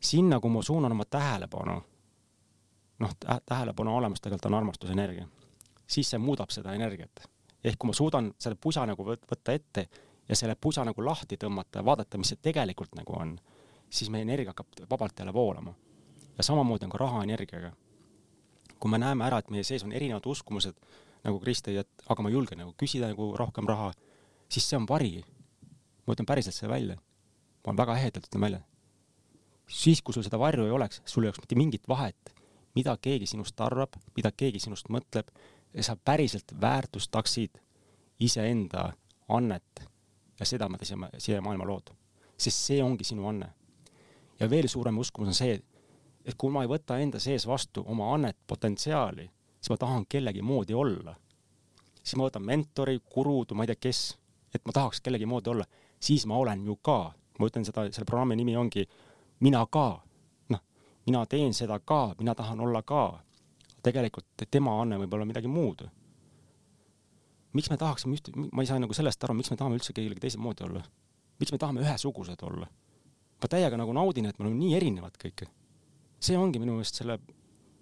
sinna, 0.00 0.40
kui 0.40 0.50
ma 0.50 0.62
suunan 0.62 0.92
oma 0.92 1.04
tähelepanu, 1.04 1.76
noh, 2.98 3.14
tähelepanu 3.46 3.96
olemus 3.96 4.20
tegelikult 4.20 4.50
on 4.50 4.58
armastusenergia, 4.60 5.26
siis 5.86 6.10
see 6.10 6.20
muudab 6.22 6.52
seda 6.54 6.74
energiat. 6.74 7.26
ehk 7.64 7.78
kui 7.78 7.88
ma 7.88 7.94
suudan 7.96 8.28
selle 8.38 8.58
pusa 8.62 8.84
nagu 8.86 9.02
võtta 9.04 9.52
ette 9.52 9.88
ja 10.28 10.36
selle 10.36 10.54
pusa 10.60 10.84
nagu 10.84 11.04
lahti 11.04 11.36
tõmmata 11.36 11.80
ja 11.80 11.84
vaadata, 11.84 12.18
mis 12.18 12.34
see 12.34 12.42
tegelikult 12.42 12.94
nagu 12.98 13.16
on, 13.18 13.36
siis 13.90 14.10
meie 14.10 14.26
energia 14.26 14.50
hakkab 14.50 14.86
vabalt 14.90 15.18
jälle 15.18 15.32
voolama. 15.32 15.74
ja 16.38 16.44
samamoodi 16.44 16.84
on 16.84 16.90
ka 16.90 16.98
rahaenergiaga. 16.98 17.72
kui 18.80 18.90
me 18.90 18.98
näeme 18.98 19.24
ära, 19.24 19.38
et 19.38 19.50
meie 19.50 19.64
sees 19.64 19.84
on 19.84 19.92
erinevad 19.92 20.26
uskumused, 20.26 20.74
nagu 21.24 21.40
Kris 21.40 21.62
tõi, 21.62 21.78
et 21.80 22.08
aga 22.08 22.22
ma 22.22 22.30
julgen 22.30 22.58
nagu 22.58 22.74
küsida 22.76 23.08
nagu 23.08 23.36
rohkem 23.36 23.66
raha, 23.66 23.92
siis 24.48 24.68
see 24.68 24.76
on 24.76 24.88
vari. 24.88 25.24
ma 26.06 26.14
ütlen 26.14 26.26
päriselt 26.26 26.54
selle 26.54 26.72
välja. 26.72 26.96
ma 27.66 27.76
väga 27.76 27.96
ehedalt 27.96 28.26
ütlen 28.26 28.40
välja 28.40 28.60
siis, 29.68 30.02
kui 30.02 30.14
sul 30.14 30.24
seda 30.26 30.38
varju 30.38 30.66
ei 30.66 30.74
oleks, 30.74 31.02
sul 31.04 31.24
ei 31.24 31.30
oleks 31.30 31.42
mitte 31.42 31.58
mingit 31.58 31.88
vahet, 31.88 32.32
mida 32.74 32.96
keegi 33.02 33.26
sinust 33.26 33.60
arvab, 33.60 33.96
mida 34.16 34.30
keegi 34.32 34.60
sinust 34.62 34.90
mõtleb, 34.92 35.30
sa 35.80 35.96
päriselt 35.96 36.54
väärtustaksid 36.60 37.58
iseenda 38.22 38.92
annet 39.28 39.82
ja 40.40 40.46
seda, 40.46 40.68
mida 40.68 40.84
sa 40.84 40.96
siia 41.18 41.40
maailma 41.42 41.66
lood. 41.66 41.90
sest 42.38 42.66
see 42.68 42.82
ongi 42.82 43.04
sinu 43.04 43.28
anne. 43.28 43.48
ja 44.40 44.50
veel 44.50 44.68
suurem 44.68 44.98
uskumus 44.98 45.28
on 45.28 45.34
see, 45.34 45.60
et 46.24 46.34
kui 46.34 46.50
ma 46.52 46.62
ei 46.62 46.68
võta 46.68 46.98
enda 47.00 47.18
sees 47.22 47.46
vastu 47.46 47.84
oma 47.86 48.12
annet, 48.14 48.36
potentsiaali, 48.46 49.30
siis 49.60 49.70
ma 49.70 49.76
tahan 49.76 50.06
kellegi 50.08 50.42
moodi 50.42 50.74
olla. 50.74 51.14
siis 52.02 52.16
ma 52.16 52.28
võtan 52.28 52.44
mentori, 52.44 53.00
guruud, 53.14 53.52
ma 53.52 53.64
ei 53.64 53.72
tea, 53.72 53.82
kes, 53.88 54.18
et 54.54 54.64
ma 54.66 54.72
tahaks 54.72 55.00
kellegi 55.00 55.26
moodi 55.26 55.50
olla, 55.50 55.64
siis 56.00 56.26
ma 56.26 56.36
olen 56.36 56.64
ju 56.66 56.76
ka, 56.76 57.12
ma 57.38 57.46
ütlen 57.46 57.64
seda, 57.64 57.86
selle 57.92 58.06
programmi 58.08 58.36
nimi 58.36 58.56
ongi 58.56 58.86
mina 59.40 59.64
ka, 59.66 59.86
noh, 60.48 60.62
mina 61.06 61.24
teen 61.26 61.54
seda 61.54 61.78
ka, 61.78 62.14
mina 62.18 62.34
tahan 62.34 62.60
olla 62.60 62.82
ka. 62.82 63.22
tegelikult 63.86 64.42
tema 64.50 64.80
anne 64.82 64.96
võib 64.98 65.12
olla 65.14 65.24
midagi 65.24 65.46
muud. 65.46 65.84
Miks 67.56 67.70
me 67.72 67.78
tahaksime 67.80 68.16
üht, 68.18 68.32
ma 68.36 68.64
ei 68.64 68.68
saa 68.68 68.80
nagu 68.82 68.94
sellest 68.96 69.24
aru, 69.24 69.36
miks 69.38 69.50
me 69.52 69.56
tahame 69.60 69.78
üldse 69.78 69.94
kellegi 69.96 70.22
teise 70.22 70.40
moodi 70.42 70.66
olla. 70.66 70.82
miks 71.40 71.52
me 71.52 71.58
tahame 71.60 71.82
ühesugused 71.84 72.42
olla? 72.48 72.68
ma 73.42 73.50
täiega 73.52 73.76
nagu 73.76 73.92
naudin, 73.96 74.28
et 74.30 74.38
me 74.38 74.46
oleme 74.46 74.58
nii 74.60 74.76
erinevad 74.78 75.16
kõik. 75.20 75.46
see 76.20 76.38
ongi 76.38 76.60
minu 76.62 76.76
meelest 76.78 77.02
selle, 77.02 77.18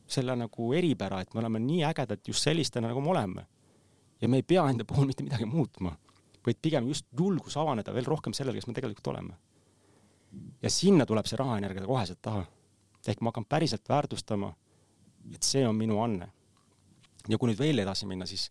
selle 0.07 0.37
nagu 0.37 0.73
eripära, 0.75 1.21
et 1.23 1.35
me 1.35 1.43
oleme 1.43 1.63
nii 1.63 1.85
ägedad 1.87 2.23
just 2.27 2.43
sellistena, 2.47 2.89
nagu 2.91 3.01
me 3.01 3.13
oleme. 3.15 3.47
ja 4.21 4.29
me 4.29 4.43
ei 4.43 4.43
pea 4.43 4.67
enda 4.71 4.85
puhul 4.85 5.07
mitte 5.07 5.23
midagi 5.27 5.47
muutma, 5.47 5.97
vaid 6.47 6.61
pigem 6.63 6.89
just 6.89 7.07
julgus 7.19 7.57
avaneda 7.57 7.95
veel 7.95 8.07
rohkem 8.09 8.33
sellele, 8.33 8.59
kes 8.59 8.67
me 8.67 8.75
tegelikult 8.75 9.13
oleme. 9.15 9.39
ja 10.63 10.71
sinna 10.71 11.07
tuleb 11.07 11.27
see 11.27 11.39
rahaenergia 11.39 11.87
koheselt 11.87 12.23
taha. 12.23 12.45
ehk 13.07 13.21
ma 13.21 13.31
hakkan 13.31 13.45
päriselt 13.45 13.89
väärtustama, 13.89 14.55
et 15.35 15.43
see 15.43 15.67
on 15.69 15.77
minu 15.77 16.01
anne. 16.03 16.33
ja 17.29 17.39
kui 17.39 17.51
nüüd 17.51 17.59
veel 17.59 17.79
edasi 17.79 18.07
minna, 18.07 18.27
siis 18.27 18.51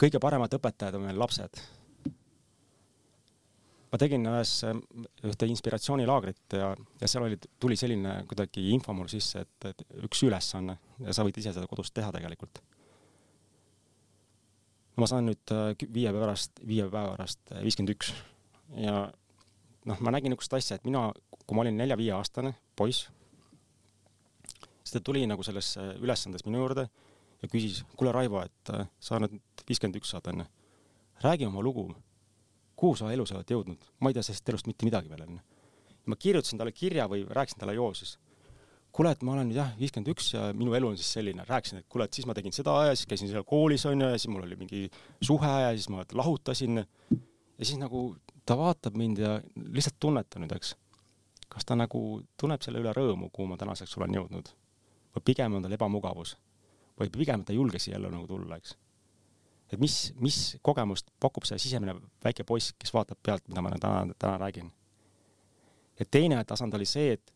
kõige 0.00 0.20
paremad 0.22 0.52
õpetajad 0.56 0.98
on 0.98 1.06
meil 1.06 1.18
lapsed. 1.20 1.62
Ma 3.92 3.98
tegin 4.00 4.24
ühes, 4.24 4.52
ühte 5.28 5.46
inspiratsioonilaagrit 5.52 6.56
ja, 6.56 6.70
ja 7.00 7.08
seal 7.10 7.26
oli, 7.26 7.36
tuli 7.60 7.76
selline 7.76 8.22
kuidagi 8.28 8.70
info 8.72 8.94
mul 8.96 9.10
sisse, 9.12 9.42
et, 9.44 9.66
et 9.68 9.82
üks 10.08 10.22
ülesanne 10.24 10.78
ja 11.04 11.12
sa 11.12 11.26
võid 11.26 11.36
ise 11.42 11.52
seda 11.52 11.68
kodus 11.68 11.92
teha 11.92 12.08
tegelikult. 12.14 12.62
ma 14.96 15.08
saan 15.08 15.28
nüüd 15.28 15.52
äh, 15.52 15.74
viie 15.82 16.08
päeva 16.08 16.24
pärast, 16.24 16.64
viie 16.68 16.86
päeva 16.88 17.12
pärast 17.16 17.52
viiskümmend 17.64 17.92
üks. 17.92 18.14
Ja 18.80 18.96
noh, 19.88 20.00
ma 20.00 20.12
nägin 20.14 20.32
niisugust 20.32 20.56
asja, 20.56 20.78
et 20.78 20.88
mina, 20.88 21.10
kui 21.44 21.56
ma 21.56 21.64
olin 21.64 21.76
nelja-viieaastane 21.80 22.54
poiss, 22.76 23.10
siis 24.80 24.96
ta 24.96 25.04
tuli 25.04 25.26
nagu 25.28 25.44
selles 25.44 25.74
ülesandes 26.00 26.46
minu 26.48 26.64
juurde 26.64 26.88
ja 27.42 27.50
küsis, 27.50 27.82
kuule 27.96 28.12
Raivo, 28.14 28.42
et 28.46 28.74
äh, 28.74 28.88
sa 29.00 29.18
nüüd 29.22 29.40
viiskümmend 29.68 29.98
üks 30.00 30.14
saad 30.14 30.30
onju, 30.32 30.46
räägi 31.22 31.46
oma 31.46 31.62
lugu 31.62 31.90
kuhu 32.82 32.98
sa 32.98 33.12
elus 33.14 33.30
oled 33.30 33.46
jõudnud, 33.46 33.88
ma 34.02 34.10
ei 34.10 34.16
tea 34.16 34.24
sellest 34.26 34.50
elust 34.50 34.66
mitte 34.66 34.86
midagi 34.88 35.10
veel 35.12 35.22
onju. 35.28 35.40
ma 36.10 36.16
kirjutasin 36.18 36.58
talle 36.58 36.72
kirja 36.74 37.04
või 37.06 37.22
rääkisin 37.28 37.60
talle 37.60 37.76
jooses. 37.76 38.16
kuule, 38.92 39.12
et 39.14 39.22
ma 39.22 39.36
olen 39.36 39.46
nüüd 39.48 39.56
jah, 39.60 39.70
viiskümmend 39.78 40.10
üks 40.12 40.32
ja 40.34 40.48
minu 40.52 40.74
elu 40.74 40.88
on 40.90 40.98
siis 40.98 41.12
selline, 41.14 41.46
rääkisin, 41.48 41.78
et 41.80 41.86
kuule, 41.88 42.04
et 42.04 42.18
siis 42.18 42.26
ma 42.26 42.34
tegin 42.34 42.52
seda 42.52 42.74
ja 42.88 42.96
siis 42.96 43.06
käisin 43.08 43.30
seal 43.30 43.46
koolis 43.48 43.86
onju 43.88 44.10
ja 44.10 44.18
siis 44.18 44.28
mul 44.34 44.42
oli 44.48 44.58
mingi 44.58 44.82
suhe 45.22 45.52
ja 45.62 45.70
siis 45.76 45.88
ma 45.94 46.04
lahutasin. 46.12 46.82
ja 46.82 47.64
siis 47.64 47.78
nagu 47.78 48.16
ta 48.44 48.58
vaatab 48.58 48.98
mind 48.98 49.22
ja 49.22 49.38
lihtsalt 49.56 50.00
tunneta 50.00 50.42
nüüd, 50.42 50.52
eks. 50.56 50.74
kas 51.48 51.64
ta 51.64 51.78
nagu 51.78 52.22
tunneb 52.36 52.66
selle 52.66 52.82
üle 52.82 52.92
rõõmu, 52.98 53.30
kuhu 53.30 53.46
ma 53.46 53.60
tänaseks 53.60 53.96
olen 54.00 54.18
jõudnud 54.18 54.50
või 55.14 55.24
pigem 55.30 55.54
on 55.54 55.62
tal 55.62 55.78
ebamugavus 55.78 56.34
või 57.00 57.10
pigem 57.12 57.44
ta 57.44 57.52
ei 57.52 57.60
julge 57.60 57.80
siia 57.82 57.98
ellu 57.98 58.10
nagu 58.12 58.26
tulla, 58.28 58.56
eks 58.60 58.76
et 59.72 59.80
mis, 59.80 59.96
mis 60.20 60.38
kogemust 60.64 61.08
pakub 61.20 61.46
see 61.48 61.60
sisemine 61.60 61.94
väike 62.24 62.44
poiss, 62.48 62.74
kes 62.78 62.92
vaatab 62.92 63.20
pealt, 63.24 63.44
mida 63.48 63.64
ma 63.64 63.72
täna, 63.72 64.04
täna 64.18 64.38
räägin. 64.42 64.70
ja 65.98 66.04
teine 66.10 66.44
tasand 66.44 66.74
oli 66.74 66.86
see, 66.86 67.12
et 67.16 67.32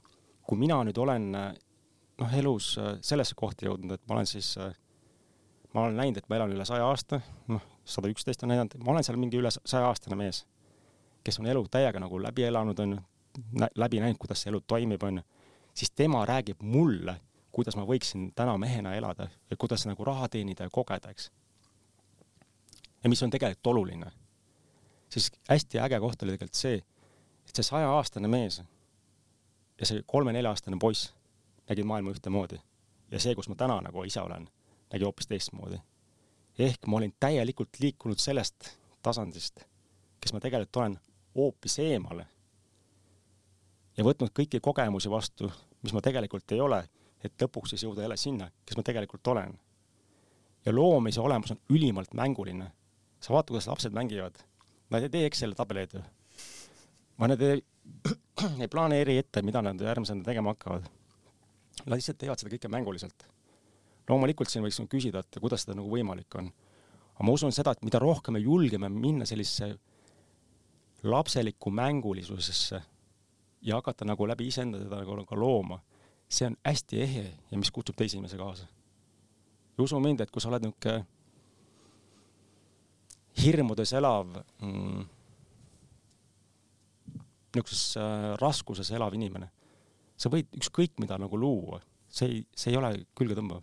kui 0.47 0.59
mina 0.59 0.83
nüüd 0.85 0.99
olen 0.99 1.31
noh, 1.33 2.35
elus 2.39 2.75
sellesse 3.05 3.35
kohta 3.37 3.67
jõudnud, 3.67 3.97
et 3.97 4.05
ma 4.09 4.19
olen 4.19 4.29
siis, 4.29 4.53
ma 5.73 5.87
olen 5.87 5.97
näinud, 5.97 6.21
et 6.21 6.29
ma 6.29 6.39
elan 6.39 6.53
üle 6.53 6.65
saja 6.69 6.87
aasta, 6.87 7.21
noh, 7.53 7.65
sada 7.85 8.11
üksteist 8.13 8.45
on 8.45 8.53
näidanud, 8.53 8.77
ma 8.85 8.95
olen 8.95 9.07
seal 9.07 9.21
mingi 9.21 9.41
üle 9.41 9.53
saja 9.57 9.89
aastane 9.89 10.19
mees, 10.19 10.45
kes 11.25 11.41
on 11.41 11.49
elu 11.51 11.65
täiega 11.73 12.01
nagu 12.03 12.21
läbi 12.23 12.47
elanud, 12.47 12.81
on 12.85 12.97
ju, 12.97 13.01
läbi 13.77 14.01
näinud, 14.03 14.21
kuidas 14.21 14.45
see 14.45 14.53
elu 14.53 14.61
toimib, 14.69 15.03
on 15.09 15.23
ju, 15.23 15.27
siis 15.77 15.93
tema 15.93 16.25
räägib 16.29 16.63
mulle, 16.63 17.19
kuidas 17.57 17.77
ma 17.79 17.87
võiksin 17.89 18.31
täna 18.37 18.59
mehena 18.61 18.93
elada 18.99 19.31
ja 19.51 19.57
kuidas 19.57 19.87
nagu 19.89 20.05
raha 20.05 20.29
teenida 20.29 20.67
ja 20.67 20.73
kogeda, 20.73 21.11
eks. 21.11 21.31
Ja 23.05 23.09
mis 23.09 23.23
on 23.23 23.33
tegelikult 23.33 23.73
oluline, 23.73 24.11
siis 25.09 25.31
hästi 25.49 25.81
äge 25.81 26.01
koht 26.03 26.23
oli 26.23 26.35
tegelikult 26.35 26.59
see, 26.59 26.81
et 27.49 27.57
see 27.57 27.65
sajaaastane 27.71 28.29
mees 28.29 28.61
ja 29.81 29.89
see 29.89 30.03
kolme-nelja-aastane 30.07 30.77
poiss 30.81 31.13
nägid 31.69 31.89
maailma 31.89 32.13
ühtemoodi. 32.13 32.59
Ja 33.11 33.21
see, 33.23 33.35
kus 33.39 33.49
ma 33.49 33.57
täna 33.59 33.79
nagu 33.85 34.05
ise 34.05 34.21
olen, 34.21 34.49
nägi 34.93 35.07
hoopis 35.07 35.29
teistmoodi. 35.31 35.79
ehk 36.59 36.87
ma 36.87 36.97
olin 36.97 37.15
täielikult 37.21 37.81
liikunud 37.81 38.19
sellest 38.19 38.71
tasandist, 39.03 39.61
kes 40.21 40.33
ma 40.33 40.41
tegelikult 40.41 40.77
olen, 40.77 40.99
hoopis 41.37 41.79
eemale. 41.79 42.27
Ja 43.97 44.05
võtnud 44.05 44.33
kõiki 44.33 44.61
kogemusi 44.61 45.11
vastu, 45.11 45.51
mis 45.83 45.93
ma 45.93 46.01
tegelikult 46.01 46.53
ei 46.53 46.61
ole, 46.61 46.83
et 47.27 47.43
lõpuks 47.43 47.75
siis 47.75 47.85
jõuda 47.85 48.05
jälle 48.05 48.17
sinna, 48.21 48.51
kes 48.67 48.79
ma 48.79 48.83
tegelikult 48.87 49.27
olen. 49.35 49.59
ja 50.67 50.73
loomise 50.75 51.21
olemus 51.21 51.51
on 51.55 51.61
ülimalt 51.71 52.15
mänguline 52.15 52.71
sa 53.21 53.35
vaata, 53.35 53.53
kuidas 53.53 53.67
lapsed 53.67 53.95
mängivad. 53.95 54.39
Nad 54.91 55.03
ei 55.03 55.11
tee 55.11 55.27
Exceli 55.27 55.55
tabeleid 55.55 55.97
ju. 55.97 56.03
Nad 57.19 57.41
ei, 57.43 57.63
ei 58.63 58.69
planeeri 58.71 59.19
ette, 59.19 59.43
mida 59.43 59.63
nad 59.63 59.81
järgmisena 59.81 60.25
tegema 60.25 60.55
hakkavad. 60.55 60.87
Nad 61.85 61.97
lihtsalt 61.97 62.21
teevad 62.21 62.41
seda 62.41 62.55
kõike 62.55 62.71
mänguliselt. 62.73 63.27
loomulikult 64.07 64.51
siin 64.51 64.63
võiks 64.63 64.79
küsida, 64.87 65.25
et 65.25 65.39
kuidas 65.43 65.65
seda 65.65 65.75
nagu 65.75 65.91
võimalik 65.91 66.35
on. 66.39 66.53
aga 67.17 67.25
ma 67.27 67.33
usun 67.33 67.53
seda, 67.53 67.73
et 67.73 67.83
mida 67.83 67.99
rohkem 67.99 68.37
me 68.37 68.41
julgeme 68.41 68.89
minna 68.89 69.27
sellisesse 69.27 69.75
lapselikku 71.03 71.71
mängulisusesse 71.71 72.81
ja 73.63 73.75
hakata 73.75 74.05
nagu 74.05 74.27
läbi 74.27 74.47
iseenda 74.47 74.79
seda 74.79 75.01
nagu 75.01 75.25
ka 75.27 75.37
looma, 75.37 75.81
see 76.29 76.47
on 76.49 76.57
hästi 76.67 77.03
ehe 77.03 77.27
ja 77.51 77.59
mis 77.59 77.71
kutsub 77.71 77.97
teisi 77.97 78.17
inimesi 78.17 78.37
kaasa. 78.37 78.67
ja 79.79 79.85
usu 79.85 80.01
mind, 80.01 80.21
et 80.21 80.31
kui 80.31 80.43
sa 80.43 80.49
oled 80.49 80.67
niisugune 80.67 81.05
hirmudes 83.37 83.93
elav 83.93 84.33
mm,, 84.63 85.05
niisuguses 87.57 87.85
äh, 88.01 88.33
raskuses 88.41 88.91
elav 88.97 89.15
inimene, 89.17 89.51
sa 90.17 90.33
võid 90.33 90.49
ükskõik 90.57 90.97
mida 91.01 91.19
nagu 91.21 91.39
luua, 91.39 91.81
see 92.09 92.29
ei, 92.29 92.43
see 92.57 92.73
ei 92.73 92.81
ole 92.81 92.93
külgetõmbav. 93.19 93.63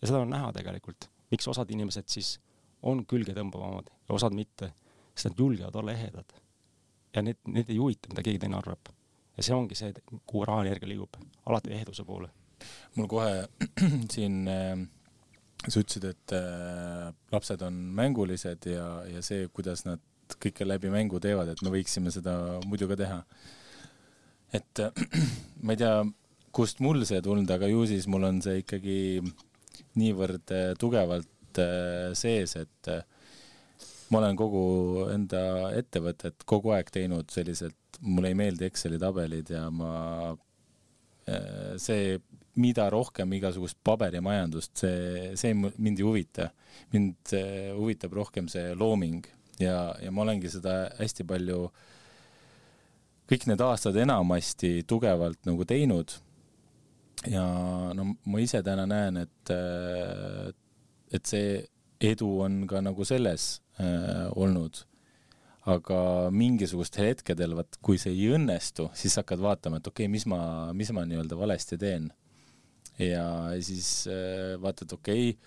ja 0.00 0.08
seda 0.08 0.22
on 0.22 0.32
näha 0.32 0.52
tegelikult, 0.52 1.08
miks 1.32 1.48
osad 1.48 1.70
inimesed 1.70 2.08
siis 2.08 2.36
on 2.82 3.04
külgetõmbavamad 3.06 3.90
ja 4.08 4.14
osad 4.14 4.34
mitte, 4.36 4.72
sest 5.14 5.30
nad 5.32 5.44
julgevad 5.44 5.76
olla 5.76 5.92
ehedad. 5.92 6.34
ja 7.14 7.22
need, 7.22 7.38
need 7.46 7.70
ei 7.70 7.78
huvita, 7.78 8.08
mida 8.08 8.22
keegi 8.24 8.40
teine 8.44 8.56
arvab. 8.56 8.92
Ja 9.36 9.42
see 9.44 9.54
ongi 9.56 9.78
see, 9.78 9.92
kuhu 10.26 10.44
rahaenergia 10.48 10.88
liigub, 10.88 11.20
alati 11.46 11.72
eheduse 11.76 12.04
poole. 12.04 12.28
mul 12.96 13.08
kohe 13.10 13.46
siin 14.14 14.42
äh 14.48 14.88
sa 15.70 15.82
ütlesid, 15.82 16.06
et 16.10 16.34
äh, 16.34 17.10
lapsed 17.32 17.62
on 17.62 17.76
mängulised 17.94 18.66
ja, 18.66 18.86
ja 19.06 19.22
see, 19.24 19.46
kuidas 19.54 19.84
nad 19.86 20.02
kõike 20.42 20.66
läbi 20.66 20.90
mängu 20.90 21.20
teevad, 21.22 21.52
et 21.52 21.62
me 21.62 21.70
võiksime 21.74 22.10
seda 22.14 22.34
muidu 22.66 22.88
ka 22.90 22.96
teha. 22.98 23.20
et 24.58 24.82
äh, 24.82 25.04
ma 25.64 25.76
ei 25.76 25.82
tea, 25.84 25.94
kust 26.52 26.82
mul 26.84 27.04
see 27.08 27.22
tulnud, 27.24 27.50
aga 27.50 27.70
ju 27.70 27.86
siis 27.88 28.08
mul 28.10 28.26
on 28.28 28.42
see 28.44 28.62
ikkagi 28.64 29.22
niivõrd 30.00 30.50
tugevalt 30.80 31.60
sees, 32.16 32.56
et 32.56 32.90
ma 34.12 34.20
olen 34.20 34.36
kogu 34.36 34.64
enda 35.12 35.42
ettevõtet 35.78 36.44
kogu 36.48 36.74
aeg 36.76 36.90
teinud 36.92 37.32
selliselt, 37.32 37.78
mulle 38.04 38.32
ei 38.32 38.36
meeldi 38.36 38.68
Exceli 38.68 38.98
tabelid 39.00 39.52
ja 39.54 39.66
ma 39.72 39.92
äh, 40.32 41.74
see 41.80 42.18
mida 42.60 42.88
rohkem 42.92 43.32
igasugust 43.38 43.78
paberimajandust, 43.84 44.74
see, 44.82 45.30
see 45.40 45.54
mind 45.56 46.00
ei 46.00 46.04
huvita. 46.04 46.50
mind 46.92 47.32
eh, 47.36 47.72
huvitab 47.76 48.12
rohkem 48.16 48.48
see 48.48 48.74
looming 48.74 49.24
ja, 49.60 49.94
ja 50.00 50.10
ma 50.12 50.22
olengi 50.24 50.50
seda 50.52 50.92
hästi 50.98 51.24
palju 51.28 51.66
kõik 53.28 53.46
need 53.48 53.64
aastad 53.64 53.96
enamasti 53.96 54.82
tugevalt 54.88 55.40
nagu 55.48 55.64
teinud. 55.64 56.12
ja 57.30 57.44
no 57.96 58.12
ma 58.24 58.40
ise 58.42 58.62
täna 58.62 58.84
näen, 58.86 59.22
et, 59.24 59.52
eh, 59.54 60.52
et 61.12 61.26
see 61.26 61.62
edu 62.02 62.34
on 62.44 62.66
ka 62.68 62.82
nagu 62.84 63.04
selles 63.06 63.61
äh, 63.80 64.26
olnud. 64.36 64.86
aga 65.62 65.96
mingisugustel 66.34 67.12
hetkedel, 67.12 67.52
vaat 67.54 67.76
kui 67.86 67.94
see 67.94 68.10
ei 68.10 68.32
õnnestu, 68.34 68.88
siis 68.98 69.14
hakkad 69.20 69.38
vaatama, 69.38 69.78
et 69.78 69.86
okei 69.86 70.08
okay,, 70.08 70.10
mis 70.10 70.24
ma, 70.26 70.72
mis 70.74 70.90
ma 70.90 71.04
nii-öelda 71.06 71.38
valesti 71.38 71.78
teen 71.78 72.08
ja 72.98 73.26
siis 73.62 74.08
äh, 74.10 74.56
vaatad, 74.62 74.90
okei 74.98 75.28
okay,, 75.30 75.38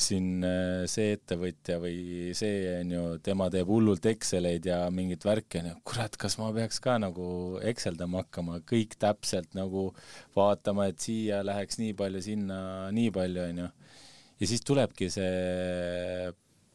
siin 0.00 0.44
äh, 0.46 0.84
see 0.90 1.14
ettevõtja 1.16 1.78
või 1.82 2.32
see 2.36 2.62
onju, 2.78 3.02
tema 3.24 3.50
teeb 3.52 3.68
hullult 3.68 4.06
Exceleid 4.10 4.66
ja 4.70 4.82
mingit 4.94 5.24
värki 5.26 5.60
onju, 5.60 5.74
kurat, 5.86 6.16
kas 6.20 6.38
ma 6.40 6.50
peaks 6.56 6.80
ka 6.82 6.96
nagu 7.02 7.26
Exceldama 7.66 8.24
hakkama, 8.24 8.60
kõik 8.68 8.96
täpselt 9.00 9.52
nagu 9.58 9.90
vaatama, 10.36 10.88
et 10.90 11.02
siia 11.04 11.42
läheks 11.46 11.80
nii 11.82 11.96
palju, 11.98 12.24
sinna 12.24 12.60
nii 12.96 13.12
palju 13.14 13.44
onju. 13.50 13.68
ja 14.40 14.48
siis 14.48 14.64
tulebki 14.64 15.10
see 15.12 16.30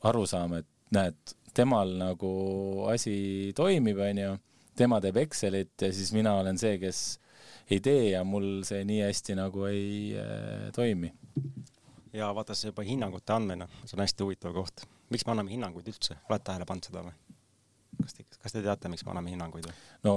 arusaam, 0.06 0.60
et 0.60 0.70
näed, 0.96 1.36
temal 1.56 1.94
nagu 2.00 2.32
asi 2.92 3.16
toimib 3.56 4.02
onju 4.04 4.36
tema 4.76 5.00
teeb 5.04 5.22
Excelit 5.24 5.82
ja 5.82 5.92
siis 5.94 6.12
mina 6.16 6.36
olen 6.42 6.60
see, 6.60 6.78
kes 6.82 7.04
ei 7.72 7.80
tee 7.84 8.10
ja 8.12 8.24
mul 8.28 8.64
see 8.68 8.84
nii 8.88 9.02
hästi 9.06 9.38
nagu 9.40 9.66
ei 9.70 10.16
äh, 10.20 10.68
toimi. 10.76 11.12
ja 12.14 12.30
vaata, 12.36 12.56
see 12.56 12.72
juba 12.72 12.86
hinnangute 12.88 13.34
andmine, 13.36 13.70
see 13.86 13.98
on 13.98 14.04
hästi 14.04 14.28
huvitav 14.28 14.54
koht. 14.56 14.86
miks 15.10 15.26
me 15.26 15.36
anname 15.36 15.54
hinnanguid 15.54 15.88
üldse, 15.92 16.20
oled 16.30 16.44
tähele 16.46 16.68
pannud 16.68 16.90
seda 16.90 17.06
või? 17.06 17.16
kas 18.04 18.18
te, 18.18 18.28
kas 18.28 18.54
te 18.54 18.62
teate, 18.62 18.92
miks 18.92 19.06
me 19.06 19.16
anname 19.16 19.34
hinnanguid 19.34 19.70
või? 19.70 19.82
no 20.06 20.16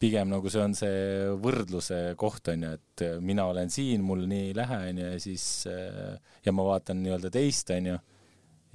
pigem 0.00 0.30
nagu 0.30 0.50
see 0.50 0.62
on 0.62 0.74
see 0.78 1.28
võrdluse 1.42 2.00
koht 2.20 2.48
on 2.52 2.66
ju, 2.66 2.72
et 2.78 3.04
mina 3.24 3.46
olen 3.50 3.70
siin, 3.72 4.04
mul 4.06 4.26
nii 4.30 4.50
ei 4.50 4.56
lähe 4.56 4.80
on 4.90 5.02
ju 5.02 5.12
ja 5.12 5.20
siis 5.22 5.46
ja 5.66 6.52
ma 6.54 6.66
vaatan 6.70 7.02
nii-öelda 7.02 7.30
teist 7.34 7.70
on 7.74 7.94
ju 7.94 8.00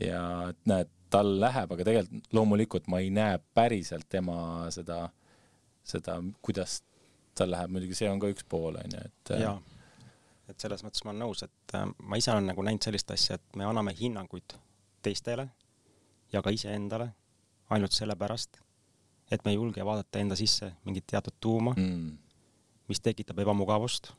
ja 0.03 0.23
et 0.51 0.59
näed, 0.69 0.91
tal 1.09 1.31
läheb, 1.41 1.71
aga 1.73 1.87
tegelikult 1.87 2.35
loomulikult 2.35 2.87
ma 2.91 3.01
ei 3.03 3.09
näe 3.13 3.39
päriselt 3.55 4.07
tema 4.09 4.69
seda, 4.73 5.01
seda, 5.85 6.19
kuidas 6.45 6.79
tal 7.37 7.51
läheb, 7.53 7.73
muidugi 7.73 7.97
see 7.97 8.09
on 8.11 8.21
ka 8.21 8.29
üks 8.31 8.45
pool 8.49 8.79
on 8.79 8.95
ju, 8.95 9.03
et. 9.05 9.33
jaa, 9.41 9.55
et 10.49 10.65
selles 10.65 10.83
mõttes 10.85 11.05
ma 11.05 11.13
olen 11.13 11.23
nõus, 11.25 11.43
et 11.45 11.75
äh, 11.77 11.85
ma 12.03 12.19
ise 12.19 12.33
olen 12.33 12.49
nagu 12.51 12.65
näinud 12.65 12.85
sellist 12.85 13.11
asja, 13.15 13.39
et 13.39 13.59
me 13.59 13.67
anname 13.67 13.93
hinnanguid 13.97 14.57
teistele 15.05 15.47
ja 16.33 16.43
ka 16.45 16.53
iseendale 16.53 17.11
ainult 17.73 17.95
sellepärast, 17.95 18.59
et 19.31 19.45
me 19.45 19.53
ei 19.53 19.59
julge 19.59 19.85
vaadata 19.85 20.21
enda 20.21 20.37
sisse 20.37 20.71
mingit 20.85 21.07
teatud 21.09 21.37
tuuma 21.41 21.75
mm., 21.77 22.09
mis 22.89 23.01
tekitab 23.05 23.37
ebamugavust 23.43 24.11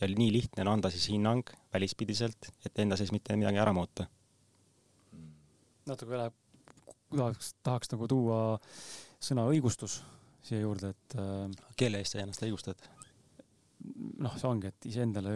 ja 0.00 0.06
nii 0.06 0.30
lihtne 0.32 0.62
on 0.62 0.76
anda 0.76 0.90
siis 0.90 1.08
hinnang 1.10 1.48
välispidiselt, 1.74 2.52
et 2.66 2.78
enda 2.78 2.96
sees 2.98 3.10
mitte 3.14 3.34
midagi 3.36 3.58
ära 3.58 3.74
muuta 3.74 4.06
natuke 5.90 6.18
läheb, 6.18 6.34
tahaks, 7.12 7.54
tahaks 7.62 7.92
nagu 7.94 8.08
tuua 8.10 8.40
sõna 9.22 9.46
õigustus 9.50 10.00
siia 10.42 10.64
juurde, 10.64 10.92
et 10.92 11.16
äh, 11.20 11.70
kelle 11.78 12.02
eest 12.02 12.16
sa 12.16 12.22
ennast 12.22 12.44
õigustad? 12.46 12.90
noh, 14.22 14.34
see 14.38 14.46
ongi, 14.46 14.68
et 14.70 14.86
iseendale 14.86 15.32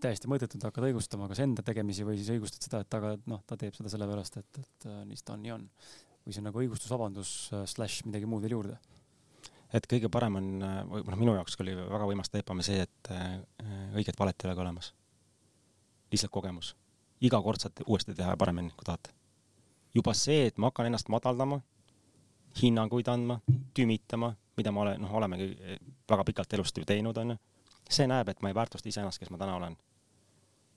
täiesti 0.00 0.28
mõttetult 0.30 0.62
hakkad 0.64 0.86
õigustama 0.86 1.26
kas 1.28 1.42
enda 1.44 1.60
tegemisi 1.64 2.06
või 2.06 2.16
siis 2.16 2.30
õigustad 2.32 2.64
seda, 2.64 2.80
et 2.80 2.96
aga 2.96 3.10
noh, 3.28 3.42
ta 3.44 3.58
teeb 3.60 3.76
seda 3.76 3.92
sellepärast, 3.92 4.38
et, 4.40 4.60
et 4.62 4.86
äh, 4.88 5.02
nii 5.08 5.20
ta 5.20 5.36
on, 5.36 5.42
nii 5.44 5.52
on. 5.56 5.66
või 6.24 6.32
see 6.32 6.40
on 6.40 6.48
nagu 6.48 6.62
õigustusvabandus 6.62 7.34
äh, 7.52 7.66
slaš 7.68 7.98
midagi 8.08 8.30
muud 8.30 8.46
veel 8.46 8.56
juurde. 8.56 8.78
et 9.76 9.88
kõige 9.90 10.08
parem 10.12 10.40
on, 10.40 10.50
või 10.94 11.04
noh, 11.12 11.20
minu 11.20 11.36
jaoks 11.36 11.60
oli 11.60 11.76
väga 11.76 12.08
võimas 12.08 12.32
teepame 12.32 12.64
see, 12.66 12.80
et 12.88 13.12
õiget 13.94 14.18
valet 14.18 14.44
ei 14.44 14.48
ole 14.48 14.56
ka 14.56 14.64
olemas. 14.64 14.92
lihtsalt 16.12 16.32
kogemus. 16.32 16.74
iga 17.20 17.42
kord 17.44 17.60
saate 17.60 17.84
uuesti 17.86 18.16
teha 18.16 18.36
paremini, 18.40 18.72
kui 18.72 18.88
tahate 18.88 19.19
juba 19.94 20.14
see, 20.14 20.46
et 20.46 20.58
ma 20.58 20.70
hakkan 20.70 20.88
ennast 20.90 21.10
madaldama, 21.12 21.60
hinnanguid 22.62 23.08
andma, 23.08 23.40
tümitama, 23.74 24.32
mida 24.56 24.72
ma 24.72 24.84
olen, 24.84 25.00
noh, 25.02 25.14
olemegi 25.20 25.50
väga 26.10 26.24
pikalt 26.26 26.58
elust 26.58 26.78
ju 26.78 26.86
teinud, 26.86 27.16
onju, 27.16 27.36
see 27.90 28.06
näeb, 28.10 28.28
et 28.30 28.42
ma 28.42 28.50
ei 28.50 28.56
väärtusta 28.58 28.90
iseennast, 28.90 29.20
kes 29.22 29.30
ma 29.30 29.38
täna 29.40 29.56
olen. 29.56 29.76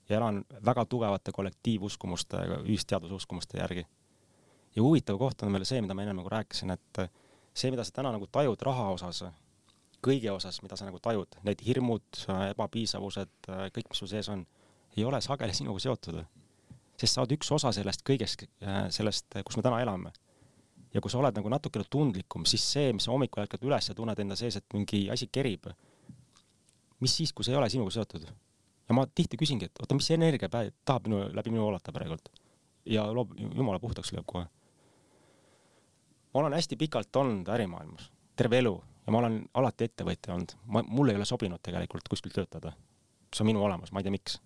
ja 0.09 0.17
elan 0.17 0.41
väga 0.65 0.85
tugevate 0.85 1.31
kollektiivuskumuste, 1.31 2.37
ühisteadususkumuste 2.63 3.57
järgi. 3.57 3.85
ja 4.75 4.83
huvitav 4.83 5.17
koht 5.17 5.43
on 5.43 5.53
veel 5.53 5.65
see, 5.65 5.81
mida 5.81 5.93
ma 5.93 6.01
ennem 6.01 6.17
nagu 6.21 6.29
rääkisin, 6.29 6.71
et 6.71 7.05
see, 7.53 7.71
mida 7.71 7.83
sa 7.83 7.91
täna 7.91 8.11
nagu 8.11 8.27
tajud 8.27 8.61
raha 8.61 8.89
osas, 8.91 9.23
kõige 10.03 10.31
osas, 10.31 10.61
mida 10.61 10.75
sa 10.75 10.85
nagu 10.85 10.99
tajud, 10.99 11.37
need 11.43 11.61
hirmud, 11.65 12.25
ebapiisavused, 12.49 13.33
kõik, 13.47 13.89
mis 13.89 13.99
sul 13.99 14.07
sees 14.11 14.29
on, 14.29 14.45
ei 14.97 15.05
ole 15.05 15.21
sageli 15.21 15.53
sinuga 15.53 15.79
seotud 15.79 16.23
sest 16.99 17.15
sa 17.15 17.23
oled 17.23 17.35
üks 17.37 17.49
osa 17.55 17.71
sellest 17.75 18.03
kõigest, 18.07 18.45
äh, 18.63 18.85
sellest, 18.93 19.39
kus 19.45 19.57
me 19.57 19.65
täna 19.65 19.81
elame. 19.83 20.13
ja 20.93 21.01
kui 21.01 21.09
sa 21.09 21.17
oled 21.17 21.33
nagu 21.33 21.49
natukene 21.49 21.85
tundlikum, 21.89 22.45
siis 22.45 22.65
see, 22.75 22.93
mis 22.93 23.07
sa 23.07 23.11
hommikul 23.11 23.41
ärkad 23.41 23.63
üles 23.65 23.89
ja 23.89 23.95
tunned 23.97 24.19
enda 24.19 24.35
sees, 24.37 24.59
et 24.59 24.75
mingi 24.77 25.07
asi 25.09 25.25
kerib, 25.27 25.71
mis 27.01 27.15
siis, 27.17 27.33
kui 27.33 27.45
see 27.45 27.55
ei 27.55 27.57
ole 27.57 27.69
sinuga 27.73 27.95
seotud? 27.95 28.27
ja 28.89 28.95
ma 28.95 29.05
tihti 29.07 29.39
küsingi, 29.39 29.69
et 29.69 29.81
oota, 29.81 29.97
mis 29.97 30.09
energia 30.13 30.49
päev 30.51 30.73
tahab 30.85 31.07
minu, 31.07 31.23
läbi 31.33 31.53
minu 31.53 31.65
voolata 31.65 31.93
praegult. 31.95 32.29
ja 32.85 33.05
loob, 33.15 33.31
jumala 33.39 33.79
puhtaks 33.79 34.13
lööb 34.13 34.27
kohe. 34.27 34.45
ma 36.33 36.41
olen 36.41 36.57
hästi 36.57 36.77
pikalt 36.77 37.15
olnud 37.15 37.47
ärimaailmas, 37.47 38.11
terve 38.35 38.59
elu, 38.59 38.73
ja 39.05 39.13
ma 39.13 39.21
olen 39.23 39.43
alati 39.53 39.89
ettevõtja 39.89 40.33
olnud. 40.35 40.55
ma, 40.65 40.83
mulle 40.87 41.13
ei 41.13 41.21
ole 41.21 41.25
sobinud 41.25 41.61
tegelikult 41.63 42.09
kuskil 42.09 42.33
töötada. 42.35 42.73
see 43.33 43.43
on 43.43 43.51
minu 43.51 43.63
olemus, 43.63 43.91
ma 43.91 44.01
ei 44.01 44.07
tea, 44.07 44.17
miks. 44.17 44.39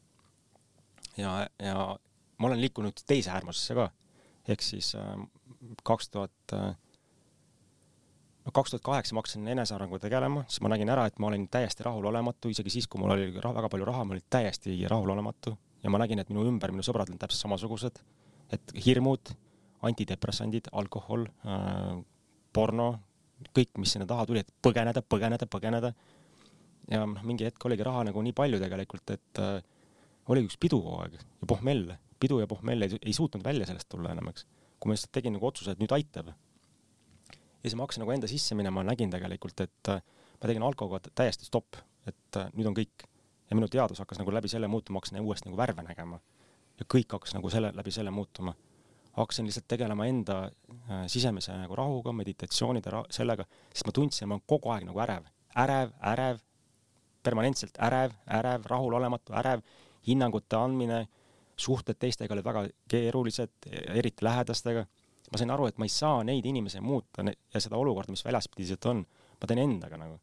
ja, 1.18 1.40
ja 1.60 1.98
ma 2.38 2.50
olen 2.50 2.62
liikunud 2.62 3.06
teise 3.08 3.32
äärmusesse 3.34 3.78
ka, 3.78 3.88
ehk 4.48 4.64
siis 4.64 4.94
äh, 4.96 5.16
kaks 5.88 6.10
tuhat, 6.14 6.54
äh, 6.54 6.76
no 8.46 8.54
kaks 8.54 8.74
tuhat 8.74 8.86
kaheksa 8.86 9.16
ma 9.16 9.24
hakkasin 9.24 9.48
enesearenguga 9.54 10.06
tegelema, 10.06 10.44
siis 10.48 10.62
ma 10.66 10.72
nägin 10.74 10.92
ära, 10.94 11.08
et 11.10 11.20
ma 11.20 11.32
olin 11.32 11.48
täiesti 11.52 11.86
rahulolematu, 11.88 12.52
isegi 12.54 12.78
siis, 12.78 12.88
kui 12.88 13.02
mul 13.02 13.16
oli 13.16 13.32
väga 13.36 13.70
palju 13.74 13.88
raha, 13.90 14.06
ma 14.06 14.18
olin 14.18 14.28
täiesti 14.30 14.78
rahulolematu. 14.88 15.58
Ja 15.84 15.92
ma 15.94 16.00
nägin, 16.02 16.20
et 16.20 16.30
minu 16.32 16.42
ümber 16.50 16.72
minu 16.74 16.84
sõbrad 16.84 17.10
olid 17.12 17.22
täpselt 17.22 17.44
samasugused, 17.46 18.00
et 18.56 18.72
hirmud, 18.86 19.30
antidepressandid, 19.86 20.72
alkohol 20.74 21.28
äh,, 21.46 22.00
porno, 22.54 22.88
kõik, 23.54 23.76
mis 23.78 23.94
sinna 23.94 24.08
taha 24.10 24.26
tuli, 24.26 24.42
et 24.42 24.50
põgeneda, 24.66 25.04
põgeneda, 25.06 25.46
põgeneda. 25.46 25.94
ja 26.90 27.04
noh, 27.04 27.22
mingi 27.28 27.46
hetk 27.46 27.66
oligi 27.70 27.86
raha 27.86 28.08
nagu 28.08 28.24
nii 28.26 28.34
palju 28.34 28.60
tegelikult, 28.64 29.14
et 29.14 29.42
äh, 29.44 29.60
oligi 30.32 30.50
üks 30.50 30.60
pidu 30.60 30.82
kogu 30.82 31.04
aeg 31.04 31.20
ja 31.20 31.50
pohmell 31.52 31.92
pidu 32.20 32.40
ja 32.42 32.48
pohmell 32.50 32.86
ei, 32.86 33.00
ei 33.02 33.14
suutnud 33.14 33.44
välja 33.46 33.68
sellest 33.70 33.90
tulla 33.90 34.12
enam, 34.14 34.30
eks. 34.32 34.46
kui 34.80 34.90
ma 34.90 34.96
lihtsalt 34.96 35.14
tegin 35.16 35.36
nagu 35.38 35.48
otsuse, 35.48 35.74
et 35.74 35.82
nüüd 35.82 35.94
aitab. 35.96 36.32
ja 36.32 37.64
siis 37.66 37.76
ma 37.76 37.86
hakkasin 37.86 38.04
nagu 38.06 38.14
enda 38.14 38.30
sisse 38.32 38.56
minema, 38.56 38.84
nägin 38.86 39.12
tegelikult, 39.14 39.60
et 39.66 39.92
äh, 39.94 40.02
ma 40.38 40.50
tegin 40.50 40.66
alkoga 40.66 41.02
täiesti 41.10 41.48
stopp, 41.48 41.80
et 42.08 42.40
äh, 42.40 42.52
nüüd 42.54 42.70
on 42.70 42.78
kõik. 42.78 43.08
ja 43.50 43.56
minu 43.56 43.70
teadvus 43.72 44.02
hakkas 44.04 44.20
nagu 44.20 44.32
läbi 44.34 44.50
selle 44.52 44.68
muutuma, 44.68 45.00
hakkasin 45.00 45.22
uuesti 45.22 45.50
nagu 45.50 45.60
värve 45.60 45.86
nägema. 45.88 46.20
ja 46.80 46.86
kõik 46.86 47.18
hakkas 47.18 47.34
nagu 47.38 47.50
selle, 47.50 47.72
läbi 47.76 47.92
selle 47.92 48.12
muutuma. 48.12 48.56
hakkasin 49.18 49.46
lihtsalt 49.46 49.68
tegelema 49.68 50.06
enda 50.06 50.44
äh, 50.46 51.06
sisemise 51.08 51.56
nagu 51.58 51.76
rahuga, 51.76 52.12
meditatsioonide 52.14 52.94
ra, 52.94 53.06
sellega, 53.10 53.46
sest 53.74 53.88
ma 53.88 53.96
tundsin, 54.00 54.28
ma 54.28 54.38
olen 54.38 54.46
kogu 54.48 54.74
aeg 54.74 54.86
nagu 54.86 55.02
ärev, 55.06 55.30
ärev, 55.58 55.94
ärev, 56.14 56.42
permanentselt 57.24 57.78
ärev, 57.82 58.14
ärev, 58.30 58.66
rahulolematu, 58.70 59.34
ärev, 59.34 59.64
hinnangute 60.08 60.56
andmine 60.56 61.08
suhted 61.62 61.98
teistega 62.00 62.36
olid 62.36 62.46
väga 62.46 62.64
keerulised, 62.90 63.68
eriti 63.96 64.26
lähedastega. 64.26 64.86
ma 65.32 65.40
sain 65.42 65.52
aru, 65.52 65.66
et 65.68 65.78
ma 65.78 65.84
ei 65.84 65.92
saa 65.92 66.22
neid 66.24 66.46
inimesi 66.48 66.80
muuta 66.80 67.26
ja 67.28 67.60
seda 67.60 67.76
olukorda, 67.76 68.14
mis 68.16 68.24
väljaspidiselt 68.24 68.86
on, 68.88 69.02
ma 69.42 69.50
teen 69.50 69.60
endaga 69.60 69.98
nagu. 70.00 70.20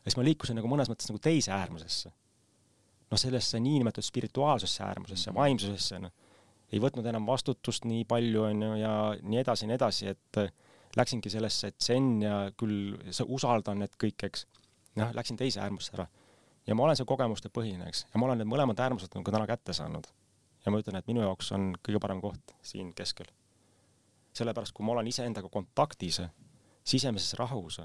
ja 0.00 0.08
siis 0.08 0.16
ma 0.16 0.24
liikusin 0.24 0.56
nagu 0.56 0.70
mõnes 0.70 0.88
mõttes 0.88 1.10
nagu 1.10 1.20
teise 1.22 1.52
äärmusesse. 1.52 2.12
noh, 3.10 3.18
sellesse 3.18 3.60
niinimetatud 3.60 4.06
spirituaalsesse 4.06 4.84
äärmusesse, 4.84 5.34
vaimsusesse, 5.34 5.98
noh. 5.98 6.12
ei 6.72 6.80
võtnud 6.80 7.06
enam 7.06 7.26
vastutust 7.26 7.84
nii 7.84 8.04
palju, 8.04 8.42
on 8.46 8.62
ju, 8.62 8.74
ja 8.84 8.94
nii 9.22 9.42
edasi 9.42 9.66
ja 9.66 9.72
nii 9.72 9.78
edasi, 9.80 10.14
et 10.14 10.42
läksingi 10.96 11.30
sellesse 11.30 11.72
tsenn 11.72 12.22
ja 12.22 12.38
küll 12.58 12.94
usaldan, 13.26 13.82
et 13.82 13.98
kõik, 13.98 14.24
eks. 14.30 14.46
noh, 14.98 15.12
läksin 15.14 15.36
teise 15.36 15.60
äärmusse 15.60 15.98
ära. 15.98 16.06
ja 16.66 16.74
ma 16.74 16.86
olen 16.86 16.96
see 16.96 17.06
kogemuste 17.06 17.50
põhine, 17.50 17.90
eks, 17.90 18.06
ja 18.14 18.22
ma 18.22 18.30
olen 18.30 18.42
need 18.44 18.50
mõlemad 18.54 18.80
äärmused 18.86 19.14
nagu 19.18 19.34
täna 19.34 19.46
kätte 19.50 19.74
saanud 19.74 20.06
ja 20.64 20.72
ma 20.72 20.80
ütlen, 20.80 20.98
et 20.98 21.08
minu 21.08 21.22
jaoks 21.24 21.52
on 21.56 21.70
kõige 21.84 22.00
parem 22.02 22.20
koht 22.20 22.54
siin 22.62 22.94
keskel. 22.94 23.26
sellepärast, 24.32 24.72
kui 24.72 24.86
ma 24.86 24.92
olen 24.92 25.08
iseendaga 25.10 25.48
kontaktis, 25.50 26.20
sisemises 26.86 27.34
rahus, 27.34 27.80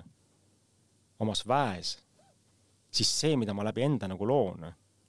omas 1.19 1.41
väes, 1.47 1.95
siis 2.91 3.09
see, 3.19 3.33
mida 3.35 3.53
ma 3.53 3.63
läbi 3.65 3.81
enda 3.81 4.07
nagu 4.07 4.27
loon, 4.27 4.67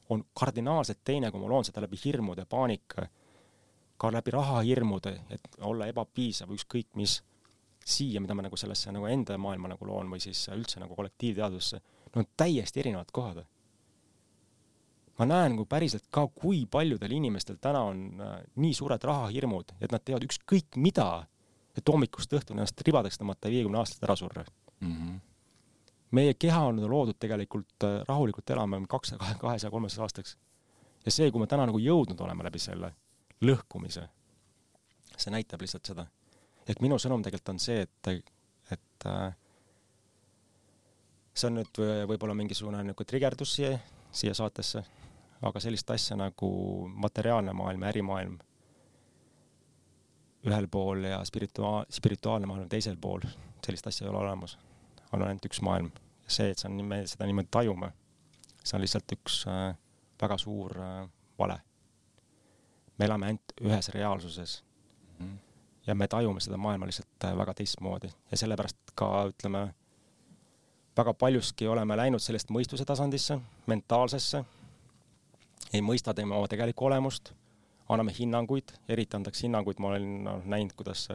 on 0.08 0.24
kardinaalselt 0.40 1.02
teine, 1.04 1.30
kui 1.30 1.40
ma 1.42 1.50
loon 1.50 1.66
seda 1.68 1.82
läbi 1.84 1.98
hirmude, 2.04 2.46
paanika, 2.48 3.04
ka 4.00 4.12
läbi 4.12 4.32
rahahirmude, 4.32 5.12
et 5.30 5.60
olla 5.60 5.90
ebapiisav, 5.92 6.54
ükskõik 6.56 6.96
mis, 6.96 7.18
siia, 7.84 8.20
mida 8.20 8.34
ma 8.34 8.46
nagu 8.46 8.56
sellesse 8.56 8.94
nagu 8.96 9.06
enda 9.10 9.36
maailma 9.38 9.74
nagu 9.74 9.86
loon 9.86 10.08
või 10.10 10.24
siis 10.24 10.46
üldse 10.54 10.80
nagu 10.80 10.96
kollektiivteadusesse, 10.96 11.82
no 12.14 12.24
on 12.24 12.32
täiesti 12.36 12.80
erinevad 12.80 13.12
kohad 13.12 13.44
ma 15.18 15.26
näen 15.28 15.54
nagu 15.54 15.64
päriselt 15.68 16.06
ka, 16.12 16.26
kui 16.28 16.64
paljudel 16.70 17.14
inimestel 17.16 17.58
täna 17.62 17.82
on 17.88 18.02
äh, 18.20 18.34
nii 18.60 18.74
suured 18.76 19.04
rahahirmud, 19.08 19.76
et 19.80 19.92
nad 19.92 20.04
teevad 20.04 20.26
ükskõik 20.26 20.76
mida, 20.80 21.24
et 21.76 21.92
hommikust 21.92 22.32
õhtuni 22.36 22.60
ennast 22.60 22.82
ribadeks 22.84 23.20
tõmmata 23.20 23.48
ja 23.48 23.56
viiekümne 23.56 23.80
aastaselt 23.80 24.04
ära 24.08 24.16
surra 24.16 24.44
mm. 24.44 24.92
-hmm. 24.92 25.14
meie 26.18 26.34
keha 26.34 26.60
on 26.68 26.82
loodud 26.90 27.18
tegelikult 27.20 27.88
äh, 27.88 28.02
rahulikult 28.08 28.50
elama 28.50 28.80
kaksasaja, 28.88 29.38
kahesaja, 29.40 29.70
kolmesaja 29.70 30.04
aastaks. 30.04 30.36
ja 31.04 31.10
see, 31.10 31.30
kui 31.30 31.40
me 31.40 31.46
täna 31.46 31.66
nagu 31.66 31.78
jõudnud 31.78 32.20
oleme 32.20 32.44
läbi 32.44 32.58
selle 32.58 32.92
lõhkumise, 33.44 34.08
see 35.16 35.30
näitab 35.30 35.60
lihtsalt 35.60 35.84
seda. 35.86 36.06
et 36.68 36.80
minu 36.80 36.98
sõnum 36.98 37.22
tegelikult 37.22 37.54
on 37.54 37.58
see, 37.58 37.80
et, 37.80 38.24
et 38.70 39.06
äh, 39.06 39.32
see 41.34 41.48
on 41.48 41.54
nüüd 41.54 41.82
võib-olla 42.08 42.34
mingisugune 42.34 42.82
niisugune 42.82 43.06
trigerdus 43.06 43.54
siia, 43.54 43.78
siia 44.12 44.34
saatesse 44.34 44.84
aga 45.46 45.60
sellist 45.60 45.90
asja 45.90 46.16
nagu 46.16 46.50
materiaalne 46.94 47.52
maailm 47.52 47.82
ja 47.82 47.88
ärimaailm 47.88 48.38
ühel 50.46 50.68
pool 50.70 51.04
ja 51.04 51.20
spiritua-, 51.26 51.86
spirituaalne 51.90 52.46
maailm 52.46 52.68
teisel 52.68 52.96
pool, 53.00 53.24
sellist 53.66 53.86
asja 53.86 54.06
ei 54.06 54.10
ole 54.10 54.18
olemas. 54.18 54.58
on 55.12 55.22
ainult 55.22 55.46
üks 55.46 55.62
maailm 55.62 55.90
see, 56.26 56.50
et 56.50 56.58
see 56.58 56.70
on, 56.70 56.82
me 56.84 57.00
seda 57.08 57.26
niimoodi 57.28 57.50
tajume, 57.54 57.90
see 58.62 58.76
on 58.76 58.84
lihtsalt 58.84 59.16
üks 59.16 59.40
äh, 59.50 59.70
väga 60.20 60.38
suur 60.40 60.74
äh, 60.82 61.00
vale. 61.38 61.60
me 62.98 63.04
elame 63.04 63.26
ainult 63.30 63.52
ühes 63.60 63.88
reaalsuses 63.92 64.62
mm. 65.18 65.26
-hmm. 65.26 65.38
ja 65.86 65.94
me 65.94 66.08
tajume 66.08 66.40
seda 66.40 66.56
maailma 66.56 66.86
lihtsalt 66.86 67.24
äh, 67.24 67.36
väga 67.38 67.54
teistmoodi 67.54 68.10
ja 68.30 68.36
sellepärast 68.36 68.76
ka 68.94 69.26
ütleme, 69.32 69.68
väga 70.96 71.14
paljuski 71.14 71.68
oleme 71.68 71.96
läinud 71.96 72.20
sellest 72.20 72.50
mõistuse 72.50 72.84
tasandisse, 72.84 73.38
mentaalsesse, 73.66 74.44
ei 75.76 75.84
mõista 75.84 76.14
tema 76.16 76.38
oma 76.38 76.48
tegelikku 76.50 76.88
olemust, 76.88 77.32
anname 77.92 78.14
hinnanguid, 78.16 78.72
eriti 78.88 79.16
antakse 79.16 79.46
hinnanguid, 79.46 79.80
ma 79.82 79.92
olen 79.92 80.08
no, 80.24 80.36
näinud, 80.44 80.74
kuidas 80.78 81.06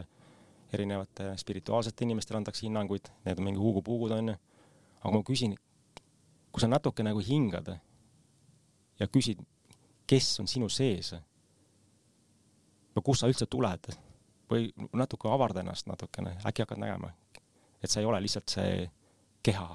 erinevate 0.74 1.34
spirituaalsete 1.38 2.06
inimestele 2.06 2.40
antakse 2.40 2.66
hinnanguid, 2.66 3.10
need 3.26 3.40
on 3.40 3.48
mingi 3.48 3.60
huugupuugud 3.60 4.14
onju, 4.16 4.36
aga 5.02 5.14
ma 5.16 5.24
küsin, 5.28 5.58
kui 6.52 6.64
sa 6.64 6.70
natuke 6.72 7.04
nagu 7.04 7.24
hingad 7.26 7.74
ja 9.00 9.08
küsid, 9.12 9.42
kes 10.08 10.32
on 10.44 10.48
sinu 10.52 10.70
sees 10.72 11.14
või 12.96 13.04
kust 13.06 13.24
sa 13.24 13.30
üldse 13.32 13.48
tuled 13.52 13.92
või 14.52 14.72
natuke 14.96 15.30
avarda 15.32 15.64
ennast 15.64 15.88
natukene, 15.88 16.38
äkki 16.48 16.66
hakkad 16.66 16.80
nägema, 16.82 17.12
et 17.84 17.92
sa 17.92 18.02
ei 18.02 18.08
ole 18.08 18.20
lihtsalt 18.24 18.52
see 18.52 18.86
keha 19.44 19.70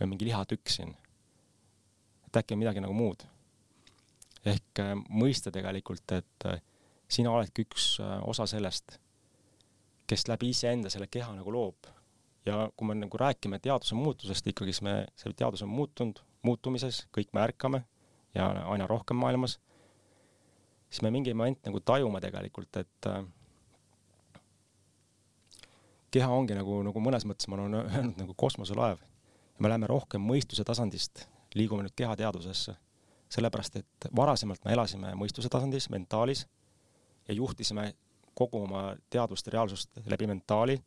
või 0.00 0.10
mingi 0.10 0.28
lihatükk 0.28 0.72
siin. 0.72 0.96
et 2.26 2.36
äkki 2.36 2.54
on 2.54 2.58
midagi 2.58 2.80
nagu 2.80 2.92
muud. 2.92 3.22
Ehk 4.44 4.80
äh, 4.82 4.92
mõista 5.08 5.52
tegelikult, 5.54 6.04
et 6.16 6.46
äh, 6.48 6.60
sina 7.08 7.32
oledki 7.32 7.64
üks 7.66 7.94
äh, 8.02 8.16
osa 8.28 8.46
sellest, 8.50 8.98
kes 10.08 10.26
läbi 10.28 10.50
iseenda 10.52 10.92
selle 10.92 11.08
keha 11.08 11.32
nagu 11.36 11.52
loob. 11.52 11.90
ja 12.44 12.68
kui 12.76 12.84
me 12.84 12.94
nagu 12.98 13.16
räägime 13.16 13.56
teaduse 13.58 13.96
muutusest 13.96 14.46
ikkagi, 14.46 14.72
siis 14.72 14.84
me, 14.84 15.06
see 15.16 15.32
teadus 15.32 15.62
on 15.64 15.70
muutunud, 15.72 16.18
muutumises, 16.44 17.06
kõik 17.16 17.30
me 17.32 17.40
ärkame 17.40 17.80
ja 18.36 18.50
aina 18.68 18.84
rohkem 18.86 19.16
maailmas, 19.16 19.54
siis 20.90 21.00
me 21.00 21.10
mingi 21.14 21.32
moment 21.32 21.64
nagu 21.64 21.80
tajume 21.80 22.20
tegelikult, 22.20 22.76
et 22.76 23.08
keha 26.12 26.28
ongi 26.30 26.54
nagu, 26.58 26.82
nagu 26.84 27.02
mõnes 27.02 27.24
mõttes 27.24 27.48
ma 27.48 27.56
olen 27.56 27.80
öelnud 27.80 28.20
nagu 28.20 28.36
kosmoselaev 28.36 29.00
ja 29.00 29.64
me 29.64 29.70
läheme 29.70 29.88
rohkem 29.90 30.22
mõistuse 30.22 30.66
tasandist, 30.66 31.24
liigume 31.54 31.86
nüüd 31.86 31.94
kehateadusesse. 31.96 32.76
Sellepärast, 33.28 33.76
et 33.76 34.08
varasemalt 34.16 34.64
me 34.64 34.72
elasime 34.72 35.14
mõistuse 35.18 35.48
tasandis, 35.50 35.88
mentaalis 35.90 36.46
ja 37.28 37.34
juhtisime 37.34 37.92
kogu 38.34 38.62
oma 38.62 38.94
teadvust 39.10 39.46
ja 39.46 39.56
reaalsust 39.56 40.04
läbi 40.10 40.26
mentaali, 40.26 40.78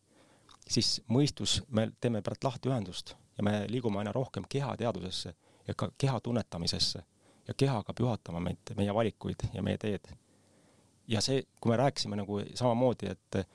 siis 0.70 1.02
mõistus, 1.12 1.62
me 1.70 1.90
teeme 2.02 2.22
pärast 2.22 2.44
lahti 2.44 2.70
ühendust 2.70 3.16
ja 3.38 3.44
me 3.44 3.60
liigume 3.72 4.00
aina 4.02 4.12
rohkem 4.12 4.46
kehateadusesse 4.50 5.34
ja 5.68 5.76
ka 5.76 5.90
keha 5.98 6.20
tunnetamisesse 6.24 7.04
ja 7.48 7.54
keha 7.54 7.80
hakkab 7.82 8.00
juhatama 8.00 8.40
meid, 8.44 8.74
meie 8.76 8.94
valikuid 8.94 9.48
ja 9.54 9.64
meie 9.64 9.78
teed. 9.78 10.08
ja 11.08 11.22
see, 11.22 11.44
kui 11.62 11.72
me 11.72 11.78
rääkisime 11.78 12.16
nagu 12.20 12.42
samamoodi, 12.56 13.08
et 13.08 13.48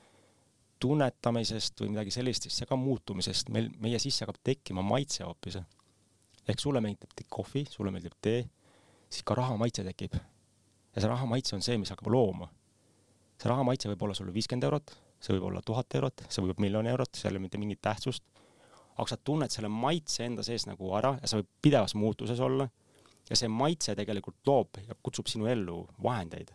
tunnetamisest 0.81 1.81
või 1.81 1.93
midagi 1.93 2.11
sellist, 2.11 2.47
siis 2.47 2.57
see 2.59 2.67
ka 2.67 2.75
muutumisest, 2.75 3.51
meil, 3.53 3.69
meie 3.79 3.99
sisse 4.01 4.25
hakkab 4.25 4.41
tekkima 4.43 4.81
maitse 4.81 5.23
hoopis. 5.23 5.59
ehk 6.47 6.59
sulle 6.59 6.81
meeldib 6.81 7.13
kohvi, 7.29 7.65
sulle 7.69 7.91
meeldib 7.91 8.17
tee, 8.21 8.49
siis 9.13 9.25
ka 9.27 9.37
raha 9.37 9.57
maitse 9.59 9.85
tekib. 9.85 10.17
ja 10.93 11.01
see 11.01 11.09
raha 11.09 11.25
maitse 11.29 11.55
on 11.55 11.63
see, 11.65 11.77
mis 11.77 11.91
hakkab 11.93 12.09
looma. 12.13 12.49
see 13.37 13.49
raha 13.51 13.65
maitse 13.67 13.89
võib 13.91 14.05
olla 14.07 14.17
sulle 14.17 14.33
viiskümmend 14.33 14.67
eurot, 14.69 14.95
see 15.19 15.35
võib 15.35 15.49
olla 15.49 15.61
tuhat 15.65 15.95
eurot, 15.99 16.25
see 16.29 16.45
võib 16.45 16.61
miljon 16.63 16.87
eurot, 16.89 17.15
seal 17.17 17.33
ei 17.33 17.37
ole 17.37 17.47
mitte 17.47 17.61
mingit 17.61 17.81
tähtsust. 17.81 18.23
aga 18.93 19.07
sa 19.09 19.17
tunned 19.17 19.51
selle 19.53 19.69
maitse 19.73 20.25
enda 20.25 20.43
sees 20.45 20.67
nagu 20.69 20.91
ära 20.97 21.15
ja 21.21 21.29
sa 21.29 21.39
võid 21.39 21.49
pidevas 21.61 21.95
muutuses 21.97 22.39
olla 22.39 22.67
ja 23.29 23.37
see 23.39 23.49
maitse 23.49 23.95
tegelikult 23.95 24.41
loob 24.47 24.77
ja 24.87 24.95
kutsub 25.01 25.29
sinu 25.31 25.47
ellu 25.49 25.79
vahendeid. 26.03 26.51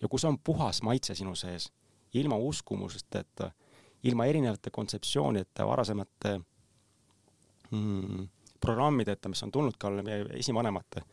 ja 0.00 0.08
kui 0.08 0.18
see 0.18 0.30
on 0.30 0.38
puhas 0.38 0.82
maitse 0.82 1.14
sinu 1.14 1.34
sees, 1.36 1.68
ilma 2.14 2.36
uskumuseta, 2.36 3.50
ilma 4.02 4.26
erinevate 4.26 4.70
kontseptsioonideta, 4.70 5.66
varasemate 5.66 6.38
mm, 7.70 8.28
programmideta, 8.60 9.28
mis 9.28 9.42
on 9.42 9.52
tulnud 9.52 9.76
ka 9.78 9.90
meie 9.90 10.24
esivanemate 10.40 11.04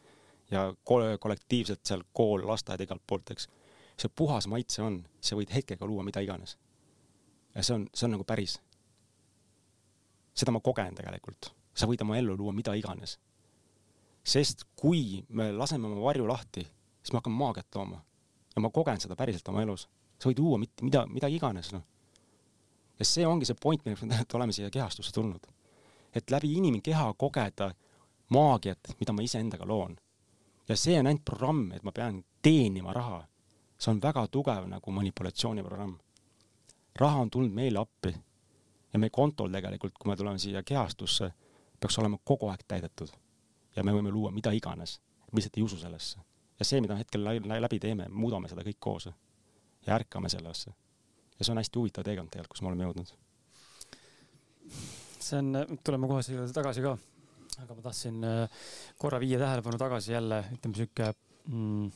ja 0.52 0.74
kollektiivselt 1.20 1.86
seal 1.86 2.04
kool, 2.14 2.46
lasteaed, 2.48 2.82
igalt 2.82 3.04
poolt, 3.08 3.32
eks. 3.32 3.50
see 3.98 4.10
puhas 4.16 4.48
maitse 4.48 4.82
on, 4.82 5.02
sa 5.22 5.36
võid 5.36 5.52
hetkega 5.54 5.86
luua 5.86 6.04
mida 6.04 6.22
iganes. 6.24 6.58
ja 7.56 7.64
see 7.64 7.76
on, 7.76 7.88
see 7.94 8.06
on 8.08 8.16
nagu 8.18 8.24
päris. 8.24 8.60
seda 10.34 10.52
ma 10.52 10.60
kogen 10.60 10.96
tegelikult, 10.96 11.54
sa 11.74 11.88
võid 11.88 12.02
oma 12.02 12.18
ellu 12.18 12.38
luua 12.38 12.54
mida 12.54 12.74
iganes 12.74 13.18
sest 14.28 14.66
kui 14.76 15.24
me 15.30 15.52
laseme 15.56 15.88
oma 15.88 16.02
varju 16.04 16.28
lahti, 16.28 16.64
siis 17.02 17.14
me 17.14 17.22
hakkame 17.22 17.40
maagiat 17.40 17.76
looma. 17.76 18.02
ja 18.56 18.62
ma 18.62 18.70
kogen 18.74 19.00
seda 19.00 19.16
päriselt 19.16 19.48
oma 19.48 19.62
elus. 19.64 19.88
sa 20.20 20.30
võid 20.30 20.40
luua 20.42 20.58
mitte 20.58 20.84
mida, 20.84 21.06
mida 21.08 21.30
iganes, 21.32 21.72
noh. 21.74 21.84
ja 23.00 23.06
see 23.06 23.28
ongi 23.28 23.48
see 23.48 23.56
point, 23.62 23.84
milleks 23.86 24.02
me 24.04 24.10
tegelikult 24.10 24.40
oleme 24.40 24.56
siia 24.56 24.70
kehastusse 24.70 25.14
tulnud. 25.16 25.48
et 26.14 26.32
läbi 26.32 26.54
inimkeha 26.58 27.14
kogeda 27.14 27.72
maagiat, 28.30 28.92
mida 29.00 29.14
ma 29.14 29.24
iseendaga 29.24 29.66
loon. 29.66 29.96
Ja 30.68 30.76
see 30.78 31.00
on 31.00 31.08
ainult 31.08 31.26
programm, 31.26 31.72
et 31.72 31.84
ma 31.84 31.92
pean 31.92 32.24
teenima 32.42 32.94
raha. 32.94 33.26
see 33.78 33.92
on 33.92 34.02
väga 34.02 34.28
tugev 34.28 34.66
nagu 34.68 34.92
manipulatsiooniprogramm. 34.92 35.98
raha 36.96 37.20
on 37.22 37.30
tulnud 37.30 37.54
meile 37.54 37.80
appi 37.80 38.16
ja 38.94 39.00
meie 39.00 39.10
kontol 39.10 39.52
tegelikult, 39.52 39.94
kui 39.94 40.10
me 40.10 40.16
tuleme 40.16 40.40
siia 40.40 40.64
kehastusse, 40.64 41.32
peaks 41.80 42.00
olema 42.00 42.18
kogu 42.24 42.50
aeg 42.50 42.64
täidetud 42.68 43.12
ja 43.76 43.84
me 43.84 43.94
võime 43.94 44.12
luua 44.12 44.32
mida 44.32 44.52
iganes, 44.52 45.00
lihtsalt 45.34 45.58
ei 45.58 45.64
usu 45.64 45.78
sellesse. 45.78 46.20
ja 46.60 46.66
see, 46.66 46.82
mida 46.82 46.96
hetkel 46.98 47.24
läbi 47.62 47.80
teeme, 47.80 48.08
muudame 48.10 48.50
seda 48.50 48.64
kõik 48.66 48.80
koos 48.80 49.10
ja 49.86 49.96
ärkame 49.96 50.30
sellesse. 50.30 50.72
ja 51.40 51.46
see 51.46 51.52
on 51.54 51.62
hästi 51.62 51.80
huvitav 51.80 52.04
teekond 52.04 52.32
tegelikult, 52.34 52.58
kus 52.58 52.62
me 52.62 52.72
oleme 52.72 52.88
jõudnud. 52.88 53.14
see 55.20 55.40
on, 55.40 55.78
tuleme 55.84 56.08
kohe 56.08 56.24
selle 56.24 56.42
juurde 56.42 56.54
tagasi 56.54 56.82
ka, 56.82 56.98
aga 57.58 57.78
ma 57.78 57.86
tahtsin 57.86 58.26
äh, 58.28 58.66
korra 59.02 59.20
viia 59.22 59.40
tähelepanu 59.42 59.80
tagasi 59.82 60.14
jälle, 60.14 60.44
ütleme 60.58 60.78
sihuke 60.78 61.10
mm, 61.48 61.88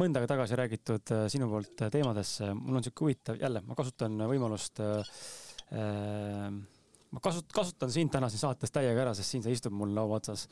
mõnda 0.00 0.20
aega 0.20 0.32
tagasi 0.34 0.58
räägitud 0.58 1.14
äh, 1.14 1.26
sinu 1.32 1.50
poolt 1.50 1.84
äh, 1.84 1.92
teemadesse, 1.94 2.50
mul 2.58 2.80
on 2.80 2.86
sihuke 2.86 3.06
huvitav, 3.06 3.38
jälle 3.40 3.62
ma 3.66 3.78
kasutan 3.78 4.18
võimalust 4.30 4.82
äh, 4.84 6.50
ma 7.10 7.22
kasut-, 7.24 7.52
kasutan 7.54 7.92
sind 7.92 8.12
täna 8.12 8.30
siin 8.32 8.42
saates 8.42 8.72
täiega 8.74 9.04
ära, 9.06 9.14
sest 9.16 9.34
siin 9.34 9.44
sa 9.44 9.52
istud 9.52 9.74
mul 9.74 9.94
laua 9.96 10.18
otsas 10.20 10.46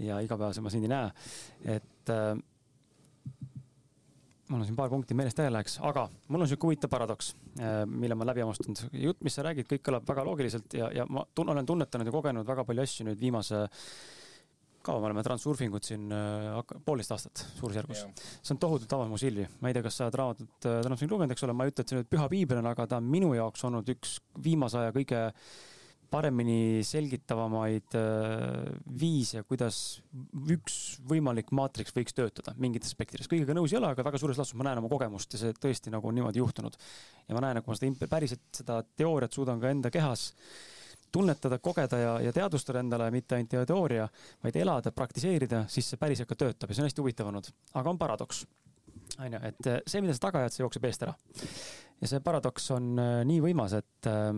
ja 0.00 0.20
igapäevaselt 0.24 0.66
ma 0.66 0.72
sind 0.72 0.86
ei 0.86 0.92
näe. 0.92 1.10
et 1.76 2.14
äh, 2.14 2.34
mul 4.50 4.60
on 4.60 4.66
siin 4.68 4.78
paar 4.78 4.90
punkti 4.92 5.16
meelest 5.18 5.40
ära 5.42 5.52
läheks, 5.54 5.78
aga 5.86 6.06
mul 6.28 6.44
on 6.44 6.50
sihuke 6.50 6.68
huvitav 6.68 6.90
paradoks 6.92 7.32
äh,, 7.60 7.82
mille 7.86 8.16
ma 8.18 8.26
läbi 8.28 8.44
hammustanud. 8.44 8.82
jutt, 8.92 9.20
mis 9.26 9.36
sa 9.36 9.46
räägid, 9.46 9.68
kõik 9.70 9.84
kõlab 9.86 10.08
väga 10.08 10.24
loogiliselt 10.26 10.74
ja, 10.76 10.90
ja 10.94 11.06
ma 11.08 11.24
tun, 11.34 11.52
olen 11.54 11.66
tunnetanud 11.66 12.10
ja 12.10 12.14
kogenud 12.14 12.48
väga 12.48 12.66
palju 12.66 12.86
asju 12.86 13.06
nüüd 13.10 13.22
viimase 13.22 13.66
ka 14.80 14.94
me 14.96 15.10
oleme 15.10 15.22
transurfingut 15.24 15.84
siin 15.84 16.08
äh, 16.16 16.60
poolteist 16.84 17.12
aastat 17.12 17.42
suurusjärgus. 17.58 18.04
see 18.16 18.54
on 18.54 18.60
tohutult 18.62 18.92
avanud 18.96 19.12
mu 19.12 19.18
silmi. 19.20 19.46
ma 19.60 19.68
ei 19.68 19.76
tea, 19.76 19.84
kas 19.84 20.00
sa 20.00 20.06
oled 20.08 20.20
raamatut 20.22 20.70
äh, 20.70 20.78
transurfingu 20.86 21.18
lugenud, 21.18 21.34
eks 21.36 21.44
ole, 21.46 21.56
ma 21.56 21.66
ei 21.66 21.74
ütle, 21.74 21.84
et 21.84 21.92
see 21.92 22.00
nüüd 22.00 22.08
püha 22.10 22.30
piibel 22.32 22.62
on, 22.62 22.70
aga 22.72 22.88
ta 22.88 23.00
on 23.02 23.10
minu 23.12 23.34
jaoks 23.36 23.66
olnud 23.68 23.92
üks 23.92 24.18
viimase 24.42 24.80
aja 24.80 24.94
kõige 24.96 25.26
äh, 25.28 25.68
paremini 26.10 26.82
selgitavamaid 26.86 27.96
äh, 27.98 28.66
viise, 29.00 29.44
kuidas 29.48 30.00
üks 30.50 30.80
võimalik 31.08 31.52
maatriks 31.56 31.94
võiks 31.96 32.16
töötada 32.16 32.54
mingites 32.60 32.92
aspektides. 32.92 33.30
kõigega 33.30 33.56
nõus 33.56 33.74
ei 33.74 33.80
ole, 33.80 33.92
aga 33.94 34.06
väga 34.06 34.20
suures 34.22 34.40
laastus 34.40 34.58
ma 34.58 34.68
näen 34.68 34.82
oma 34.82 34.90
kogemust 34.92 35.36
ja 35.36 35.42
see 35.44 35.56
tõesti 35.56 35.92
nagu 35.94 36.10
on 36.10 36.18
niimoodi 36.18 36.42
juhtunud. 36.42 36.76
ja 37.28 37.36
ma 37.36 37.46
näen, 37.46 37.60
et 37.60 37.66
kui 37.66 37.74
ma 37.74 37.78
seda 37.78 38.10
päriselt 38.10 38.62
seda 38.62 38.82
teooriat 38.96 39.32
suudan 39.32 39.62
ka 39.62 39.70
enda 39.70 39.90
kehas 39.94 40.30
tunnetada, 41.10 41.58
kogeda 41.58 41.98
ja, 41.98 42.14
ja 42.22 42.32
teadvustada 42.32 42.82
endale, 42.84 43.10
mitte 43.10 43.34
ainult 43.34 43.66
teooria, 43.66 44.06
vaid 44.44 44.56
elada, 44.56 44.92
praktiseerida, 44.94 45.64
siis 45.68 45.88
see 45.90 45.98
päriselt 45.98 46.30
ka 46.30 46.38
töötab 46.38 46.70
ja 46.70 46.76
see 46.76 46.84
on 46.84 46.90
hästi 46.90 47.02
huvitav 47.02 47.30
olnud. 47.30 47.50
aga 47.74 47.90
on 47.90 47.98
paradoks 47.98 48.44
on 49.18 49.34
ju, 49.34 49.40
et 49.48 49.70
see, 49.86 50.00
mida 50.02 50.14
sa 50.16 50.26
taga 50.28 50.44
ajad, 50.44 50.54
see 50.54 50.64
jookseb 50.64 50.86
eest 50.88 51.04
ära. 51.06 51.14
ja 52.00 52.10
see 52.10 52.22
paradoks 52.24 52.70
on 52.76 52.94
äh, 53.00 53.20
nii 53.28 53.42
võimas, 53.44 53.74
et 53.78 54.08
äh, 54.10 54.32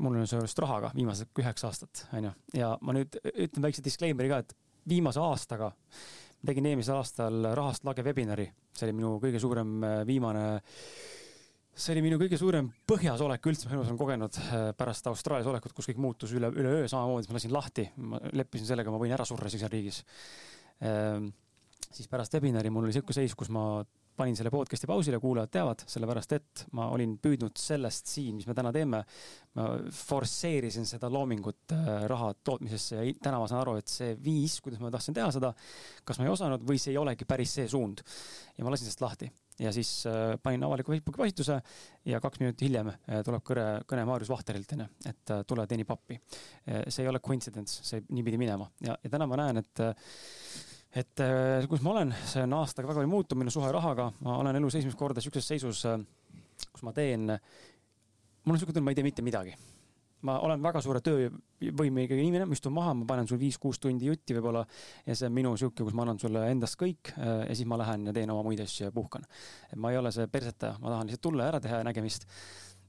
mul 0.00 0.20
on 0.22 0.28
sellest 0.28 0.58
rahaga 0.62 0.92
viimased 0.96 1.32
üheksa 1.38 1.68
aastat, 1.68 2.06
onju. 2.16 2.32
ja 2.56 2.74
ma 2.80 2.96
nüüd 2.96 3.18
ütlen 3.32 3.66
väikse 3.66 3.84
disclaimer'i 3.84 4.30
ka, 4.32 4.42
et 4.44 4.54
viimase 4.88 5.20
aastaga 5.22 5.72
ma 6.42 6.50
tegin 6.50 6.66
eelmisel 6.72 6.98
aastal 6.98 7.44
rahast 7.54 7.84
lage 7.86 8.02
webinari, 8.06 8.48
see 8.74 8.88
oli 8.88 8.96
minu 8.98 9.12
kõige 9.22 9.40
suurem 9.42 9.76
äh, 9.86 9.98
viimane, 10.08 10.46
see 11.72 11.94
oli 11.94 12.02
minu 12.08 12.18
kõige 12.20 12.38
suurem 12.40 12.72
põhjas 12.88 13.22
olek 13.22 13.46
üldse, 13.46 13.68
mis 13.68 13.72
ma 13.72 13.78
elus 13.78 13.92
olen 13.92 14.00
kogenud 14.00 14.40
äh, 14.42 14.64
pärast 14.78 15.06
Austraalias 15.10 15.50
olekut, 15.52 15.74
kus 15.76 15.92
kõik 15.92 16.02
muutus 16.02 16.34
üle, 16.34 16.50
üleöö 16.50 16.88
samamoodi, 16.90 17.30
ma 17.30 17.38
lasin 17.38 17.54
lahti, 17.54 17.86
ma 18.02 18.18
leppisin 18.34 18.72
sellega, 18.72 18.90
ma 18.90 19.00
võin 19.02 19.14
ära 19.14 19.26
surra 19.28 19.52
siin 19.52 19.70
riigis. 19.70 20.02
Ehm, 20.82 21.30
siis 21.92 22.10
pärast 22.10 22.34
webinari 22.34 22.72
mul 22.74 22.88
oli 22.88 22.96
sihuke 22.96 23.14
seis, 23.14 23.36
kus 23.38 23.52
ma 23.54 23.84
panin 24.16 24.36
selle 24.36 24.52
podcast'i 24.52 24.88
pausile, 24.88 25.18
kuulajad 25.22 25.52
teavad, 25.52 25.82
sellepärast 25.88 26.34
et 26.36 26.64
ma 26.76 26.88
olin 26.92 27.14
püüdnud 27.22 27.58
sellest 27.58 28.10
siin, 28.12 28.36
mis 28.38 28.48
me 28.48 28.56
täna 28.56 28.72
teeme, 28.74 29.02
ma 29.58 29.68
forsseerisin 29.96 30.86
seda 30.88 31.10
loomingut 31.12 31.74
äh, 31.76 31.92
raha 32.10 32.32
tootmisesse 32.44 32.98
ja 32.98 33.14
täna 33.22 33.40
ma 33.42 33.50
saan 33.50 33.62
aru, 33.62 33.76
et 33.80 33.92
see 33.92 34.16
viis, 34.22 34.58
kuidas 34.64 34.82
ma 34.82 34.92
tahtsin 34.92 35.16
teha 35.16 35.30
seda, 35.34 35.52
kas 36.08 36.20
ma 36.20 36.26
ei 36.26 36.32
osanud 36.32 36.66
või 36.68 36.80
see 36.80 36.94
ei 36.94 37.00
olegi 37.00 37.28
päris 37.28 37.56
see 37.58 37.70
suund. 37.70 38.04
ja 38.56 38.64
ma 38.64 38.74
lasin 38.74 38.88
sellest 38.88 39.04
lahti 39.04 39.30
ja 39.62 39.72
siis 39.72 39.90
äh, 40.08 40.34
panin 40.42 40.64
avaliku 40.64 40.92
Facebooki 40.92 41.22
postituse 41.22 41.60
ja 42.08 42.20
kaks 42.20 42.40
minutit 42.40 42.66
hiljem 42.66 42.92
äh, 42.92 43.22
tuleb 43.24 43.44
kõne, 43.46 43.66
kõne 43.88 44.04
Maarjus 44.08 44.32
Vahterilt 44.32 44.76
onju, 44.76 44.90
et 45.08 45.34
tule 45.48 45.66
teeni 45.70 45.88
pappi. 45.88 46.18
see 46.88 47.02
ei 47.04 47.08
ole 47.08 47.20
coincidence, 47.20 47.80
see 47.84 48.04
nii 48.08 48.24
pidi 48.26 48.40
minema 48.40 48.68
ja, 48.84 48.96
ja 49.02 49.12
täna 49.12 49.28
ma 49.30 49.40
näen, 49.40 49.62
et 49.64 49.84
et 50.92 51.22
kus 51.70 51.82
ma 51.84 51.94
olen, 51.96 52.14
see 52.28 52.44
on 52.44 52.56
aastaga 52.60 52.90
väga 52.90 53.00
palju 53.00 53.12
muutunud, 53.12 53.40
minu 53.44 53.54
suhe 53.54 53.70
rahaga, 53.72 54.10
ma 54.20 54.38
olen 54.42 54.58
elus 54.60 54.76
esimest 54.80 54.98
korda 55.00 55.24
sihukeses 55.24 55.54
seisus, 55.54 55.84
kus 56.68 56.84
ma 56.84 56.92
teen, 56.96 57.30
mul 58.44 58.56
on 58.56 58.60
siuke 58.60 58.74
tunne, 58.74 58.84
ma 58.84 58.92
ei 58.92 59.00
tee 59.00 59.06
mitte 59.06 59.24
midagi 59.24 59.56
ma 60.26 60.38
olen 60.46 60.62
väga 60.62 60.82
suure 60.82 61.02
töövõimega 61.04 62.16
inimene, 62.16 62.46
ma 62.46 62.56
istun 62.56 62.74
maha, 62.74 62.94
ma 62.98 63.06
panen 63.08 63.28
sul 63.28 63.40
viis-kuus 63.40 63.80
tundi 63.82 64.08
jutti 64.08 64.36
võib-olla 64.36 64.62
ja 65.06 65.16
see 65.18 65.28
on 65.28 65.34
minu 65.34 65.54
sihuke, 65.58 65.82
kus 65.82 65.96
ma 65.98 66.06
annan 66.06 66.20
sulle 66.22 66.44
endast 66.50 66.78
kõik 66.80 67.12
äh, 67.16 67.46
ja 67.48 67.56
siis 67.58 67.68
ma 67.70 67.78
lähen 67.80 68.06
ja 68.08 68.14
teen 68.16 68.30
oma 68.34 68.44
muid 68.46 68.62
asju 68.62 68.88
ja 68.88 68.94
puhkan. 68.94 69.26
et 69.70 69.78
ma 69.78 69.92
ei 69.92 69.98
ole 69.98 70.12
see 70.14 70.28
persetaja, 70.30 70.78
ma 70.82 70.94
tahan 70.94 71.10
lihtsalt 71.10 71.26
tulla 71.26 71.46
ja 71.46 71.54
ära 71.54 71.62
teha 71.64 71.82
ja 71.82 71.88
nägemist. 71.88 72.28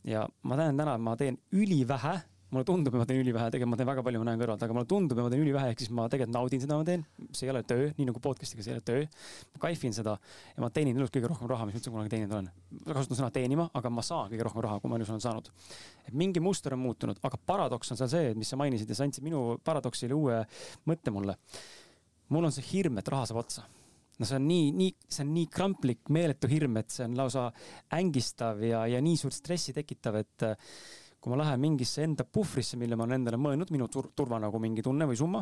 ja 0.06 0.28
ma 0.44 0.60
näen 0.60 0.78
täna, 0.78 0.98
ma 1.02 1.16
teen 1.18 1.40
ülivähe 1.52 2.20
mulle 2.54 2.68
tundub, 2.68 2.94
et 2.94 3.02
ma 3.02 3.08
teen 3.10 3.22
ülivähe, 3.24 3.50
tegelikult 3.54 3.72
ma 3.74 3.80
teen 3.80 3.90
väga 3.90 4.04
palju, 4.06 4.22
ma 4.22 4.28
näen 4.30 4.42
kõrvalt, 4.42 4.64
aga 4.66 4.76
mulle 4.78 4.90
tundub, 4.90 5.20
et 5.20 5.26
ma 5.26 5.32
teen 5.34 5.44
ülivähe, 5.44 5.72
ehk 5.74 5.84
siis 5.84 5.92
ma 5.96 6.06
tegelikult 6.12 6.36
naudin 6.36 6.64
seda, 6.64 6.78
ma 6.80 6.88
teen. 6.88 7.04
see 7.34 7.48
ei 7.48 7.52
ole 7.54 7.64
töö, 7.68 7.90
nii 7.98 8.08
nagu 8.10 8.22
podcast'iga, 8.24 8.66
see 8.66 8.74
ei 8.74 8.80
ole 8.80 8.86
töö. 8.88 9.04
ma 9.56 9.64
kaifin 9.66 9.96
seda 9.98 10.16
ja 10.56 10.64
ma 10.64 10.70
teenin 10.74 11.00
elus 11.02 11.14
kõige 11.14 11.32
rohkem 11.32 11.50
raha, 11.52 11.68
mis 11.68 11.78
üldse 11.80 11.94
kunagi 11.94 12.14
teeninud 12.14 12.38
olen. 12.38 12.50
kasutan 12.88 13.20
sõna 13.20 13.32
teenima, 13.34 13.68
aga 13.74 13.94
ma 13.94 14.06
saan 14.06 14.32
kõige 14.32 14.48
rohkem 14.48 14.66
raha, 14.68 14.80
kui 14.80 14.94
ma 14.94 15.00
elus 15.02 15.14
olen 15.14 15.24
saanud. 15.26 15.52
et 16.08 16.14
mingi 16.24 16.44
muster 16.44 16.78
on 16.78 16.84
muutunud, 16.86 17.22
aga 17.24 17.40
paradoks 17.52 17.92
on 17.92 18.02
seal 18.02 18.12
see, 18.16 18.34
mis 18.38 18.54
sa 18.54 18.60
mainisid 18.62 18.90
ja 18.90 18.98
sa 18.98 19.08
andsid 19.08 19.26
minu 19.26 19.58
paradoksile 19.64 20.14
uue 20.14 20.44
mõtte 20.90 21.12
mulle. 21.12 21.38
mul 22.30 22.46
on 22.46 22.54
see 22.54 22.66
hirm, 22.74 22.98
et 23.02 23.10
raha 23.10 23.30
saab 23.30 23.44
otsa 23.44 23.66
no 24.20 24.28
see 24.30 24.38
on 24.38 24.46
nii, 24.48 24.68
nii, 24.78 24.92
see 25.10 25.24
on 25.26 25.32
nii 25.34 25.48
kramplik, 25.54 26.04
meeletu 26.14 26.50
hirm, 26.52 26.78
et 26.82 26.94
see 26.94 27.08
on 27.08 27.18
lausa 27.18 27.48
ängistav 27.98 28.62
ja, 28.64 28.86
ja 28.90 29.02
nii 29.02 29.18
suurt 29.20 29.36
stressi 29.36 29.74
tekitav, 29.76 30.20
et 30.22 30.46
kui 31.24 31.32
ma 31.32 31.40
lähen 31.40 31.62
mingisse 31.64 32.04
enda 32.04 32.26
puhvrisse, 32.28 32.76
mille 32.80 32.98
ma 33.00 33.06
olen 33.06 33.22
endale 33.22 33.40
mõelnud, 33.40 33.70
minu 33.72 33.88
tur 33.92 34.10
turva 34.16 34.42
nagu 34.44 34.60
mingi 34.60 34.84
tunne 34.84 35.08
või 35.08 35.16
summa, 35.16 35.40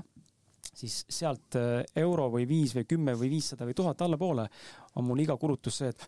siis 0.61 0.99
sealt 1.09 1.57
äh, 1.57 1.81
euro 2.03 2.27
või 2.35 2.45
viis 2.49 2.75
või 2.77 2.85
kümme 2.89 3.15
või 3.17 3.31
viissada 3.33 3.65
või 3.65 3.73
tuhat 3.77 4.03
allapoole 4.05 4.45
on 5.01 5.07
mul 5.07 5.23
iga 5.23 5.35
kulutus 5.41 5.81
see, 5.81 5.89
et 5.89 6.05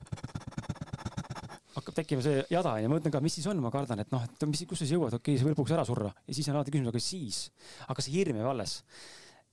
hakkab 1.74 1.98
tekkima 1.98 2.22
see 2.22 2.44
jada 2.54 2.76
ja 2.84 2.90
ma 2.90 3.00
mõtlen 3.00 3.16
ka, 3.16 3.22
mis 3.24 3.40
siis 3.40 3.50
on, 3.50 3.58
ma 3.64 3.74
kardan, 3.74 4.04
et 4.04 4.14
noh, 4.14 4.22
et 4.22 4.46
mis, 4.46 4.62
kus 4.70 4.84
sa 4.84 4.86
siis 4.86 4.94
jõuad, 4.94 5.18
okei 5.18 5.34
okay,, 5.34 5.42
see 5.42 5.50
võib 5.50 5.58
lõpuks 5.58 5.74
ära 5.74 5.88
surra 5.90 6.14
ja 6.14 6.38
siis 6.38 6.52
on 6.52 6.60
alati 6.60 6.76
küsimus, 6.76 6.94
aga 6.94 7.02
siis, 7.02 7.42
aga 7.90 8.06
see 8.06 8.14
hirm 8.14 8.40
jääb 8.40 8.54
alles. 8.54 8.78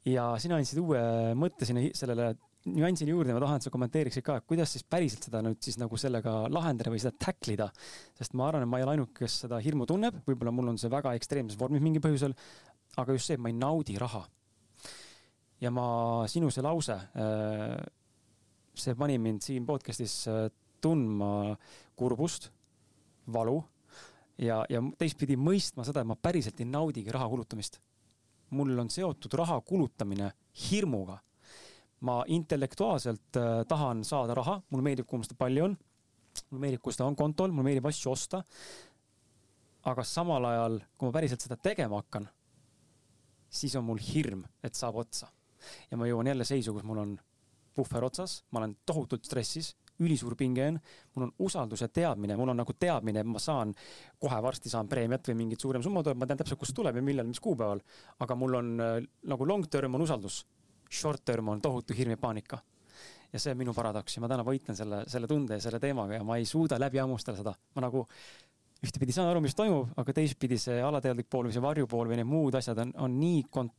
ja 0.05 0.29
sina 0.43 0.61
andsid 0.61 0.85
uue 0.85 1.01
mõtte 1.39 1.69
sinna 1.69 1.89
sellele 1.97 2.35
nüansini 2.69 3.15
juurde, 3.15 3.33
ma 3.33 3.41
tahan, 3.41 3.61
et 3.61 3.65
sa 3.65 3.73
kommenteeriksid 3.73 4.25
ka, 4.25 4.37
kuidas 4.45 4.75
siis 4.75 4.85
päriselt 4.85 5.25
seda 5.25 5.41
nüüd 5.45 5.61
siis 5.65 5.79
nagu 5.81 5.97
sellega 6.01 6.43
lahendada 6.53 6.93
või 6.93 7.01
seda 7.01 7.15
tackle 7.17 7.55
ida. 7.57 7.71
sest 8.19 8.35
ma 8.37 8.51
arvan, 8.51 8.67
et 8.67 8.69
ma 8.69 8.81
ei 8.81 8.85
ole 8.85 8.97
ainuke, 8.97 9.15
kes 9.23 9.39
seda 9.47 9.61
hirmu 9.65 9.87
tunneb, 9.89 10.19
võib-olla 10.27 10.53
mul 10.53 10.75
on 10.75 10.81
see 10.81 10.93
väga 10.93 11.15
ekstreemses 11.17 11.59
vormis 11.61 11.81
mingil 11.81 12.05
põhjusel. 12.05 12.35
aga 13.01 13.17
just 13.17 13.31
see, 13.31 13.39
et 13.39 13.41
ma 13.41 13.49
ei 13.49 13.57
naudi 13.57 13.97
raha. 13.99 14.27
ja 15.61 15.71
ma, 15.71 15.87
sinu 16.29 16.51
see 16.53 16.65
lause, 16.65 16.97
äh, 16.97 17.81
see 18.75 18.95
pani 18.95 19.19
mind 19.19 19.41
siin 19.43 19.65
podcast'is 19.67 20.17
äh, 20.29 20.49
tundma 20.81 21.57
kurbust, 21.97 22.51
valu 23.33 23.57
ja, 24.37 24.67
ja 24.69 24.83
teistpidi 24.99 25.37
mõistma 25.37 25.85
seda, 25.85 26.05
et 26.05 26.09
ma 26.13 26.17
päriselt 26.17 26.61
ei 26.61 26.69
naudigi 26.69 27.13
raha 27.13 27.29
kulutamist. 27.29 27.81
mul 28.51 28.79
on 28.79 28.91
seotud 28.91 29.33
raha 29.39 29.61
kulutamine 29.63 30.33
hirmuga 30.69 31.21
ma 32.07 32.21
intellektuaalselt 32.33 33.37
äh, 33.37 33.63
tahan 33.69 34.05
saada 34.05 34.35
raha, 34.37 34.61
mulle 34.71 34.87
meeldib, 34.87 35.09
kui 35.09 35.21
mul 35.21 35.29
seda 35.29 35.39
palju 35.41 35.67
on. 35.69 35.77
mulle 36.51 36.63
meeldib, 36.65 36.83
kui 36.85 36.95
seda 36.97 37.09
on 37.09 37.17
kontol, 37.19 37.53
mulle 37.53 37.71
meeldib 37.71 37.91
asju 37.91 38.13
osta. 38.13 38.43
aga 39.91 40.05
samal 40.05 40.45
ajal, 40.45 40.79
kui 40.97 41.09
ma 41.09 41.13
päriselt 41.13 41.41
seda 41.41 41.57
tegema 41.57 42.03
hakkan, 42.03 42.29
siis 43.49 43.77
on 43.77 43.85
mul 43.85 44.01
hirm, 44.11 44.45
et 44.63 44.75
saab 44.77 45.01
otsa. 45.03 45.29
ja 45.91 45.97
ma 45.97 46.09
jõuan 46.09 46.27
jälle 46.27 46.45
seisu, 46.45 46.73
kus 46.73 46.87
mul 46.89 47.05
on 47.05 47.19
puhver 47.77 48.05
otsas, 48.05 48.43
ma 48.51 48.61
olen 48.61 48.77
tohutult 48.87 49.25
stressis, 49.25 49.75
ülisuur 50.01 50.35
pinge 50.37 50.65
on, 50.67 50.79
mul 51.15 51.27
on 51.27 51.33
usalduse 51.45 51.91
teadmine, 51.93 52.37
mul 52.37 52.49
on 52.49 52.57
nagu 52.63 52.73
teadmine, 52.73 53.21
et 53.21 53.29
ma 53.29 53.39
saan, 53.43 53.75
kohe 54.19 54.39
varsti 54.43 54.73
saan 54.73 54.89
preemiat 54.89 55.29
või 55.29 55.37
mingit 55.43 55.61
suurem 55.61 55.85
summa 55.85 56.03
tuleb, 56.05 56.23
ma 56.23 56.29
tean 56.29 56.41
täpselt, 56.41 56.61
kust 56.63 56.75
tuleb 56.77 56.97
ja 56.97 57.05
millal, 57.05 57.29
mis 57.29 57.41
kuupäeval. 57.45 57.83
aga 58.25 58.37
mul 58.37 58.57
on 58.63 58.73
äh, 58.81 58.97
nagu 59.29 59.47
long 59.47 59.69
term 59.69 59.95
on 59.95 60.07
usaldus 60.09 60.41
short 60.91 61.25
term 61.25 61.49
on 61.49 61.63
tohutu 61.63 61.95
hirm 61.97 62.17
ja 62.17 62.21
paanika. 62.21 62.59
ja 63.33 63.39
see 63.39 63.53
on 63.55 63.59
minu 63.61 63.73
paradoks 63.75 64.17
ja 64.17 64.21
ma 64.25 64.29
täna 64.31 64.43
võitlen 64.43 64.75
selle, 64.75 65.05
selle 65.07 65.29
tunde 65.31 65.55
ja 65.55 65.63
selle 65.63 65.79
teemaga 65.79 66.17
ja 66.17 66.25
ma 66.27 66.41
ei 66.41 66.47
suuda 66.49 66.81
läbi 66.81 66.99
hammustada 66.99 67.39
seda. 67.39 67.55
ma 67.77 67.85
nagu 67.87 68.07
ühtepidi 68.83 69.15
saan 69.15 69.29
aru, 69.31 69.43
mis 69.45 69.55
toimub, 69.55 69.93
aga 70.01 70.15
teistpidi 70.17 70.59
see 70.59 70.81
alateadlik 70.83 71.29
pool 71.31 71.47
või 71.47 71.55
see 71.55 71.63
varjupool 71.63 72.11
või 72.11 72.19
need 72.19 72.29
muud 72.29 72.57
asjad 72.59 72.81
on, 72.83 72.95
on 73.07 73.19
nii 73.21 73.45
kont-, 73.53 73.77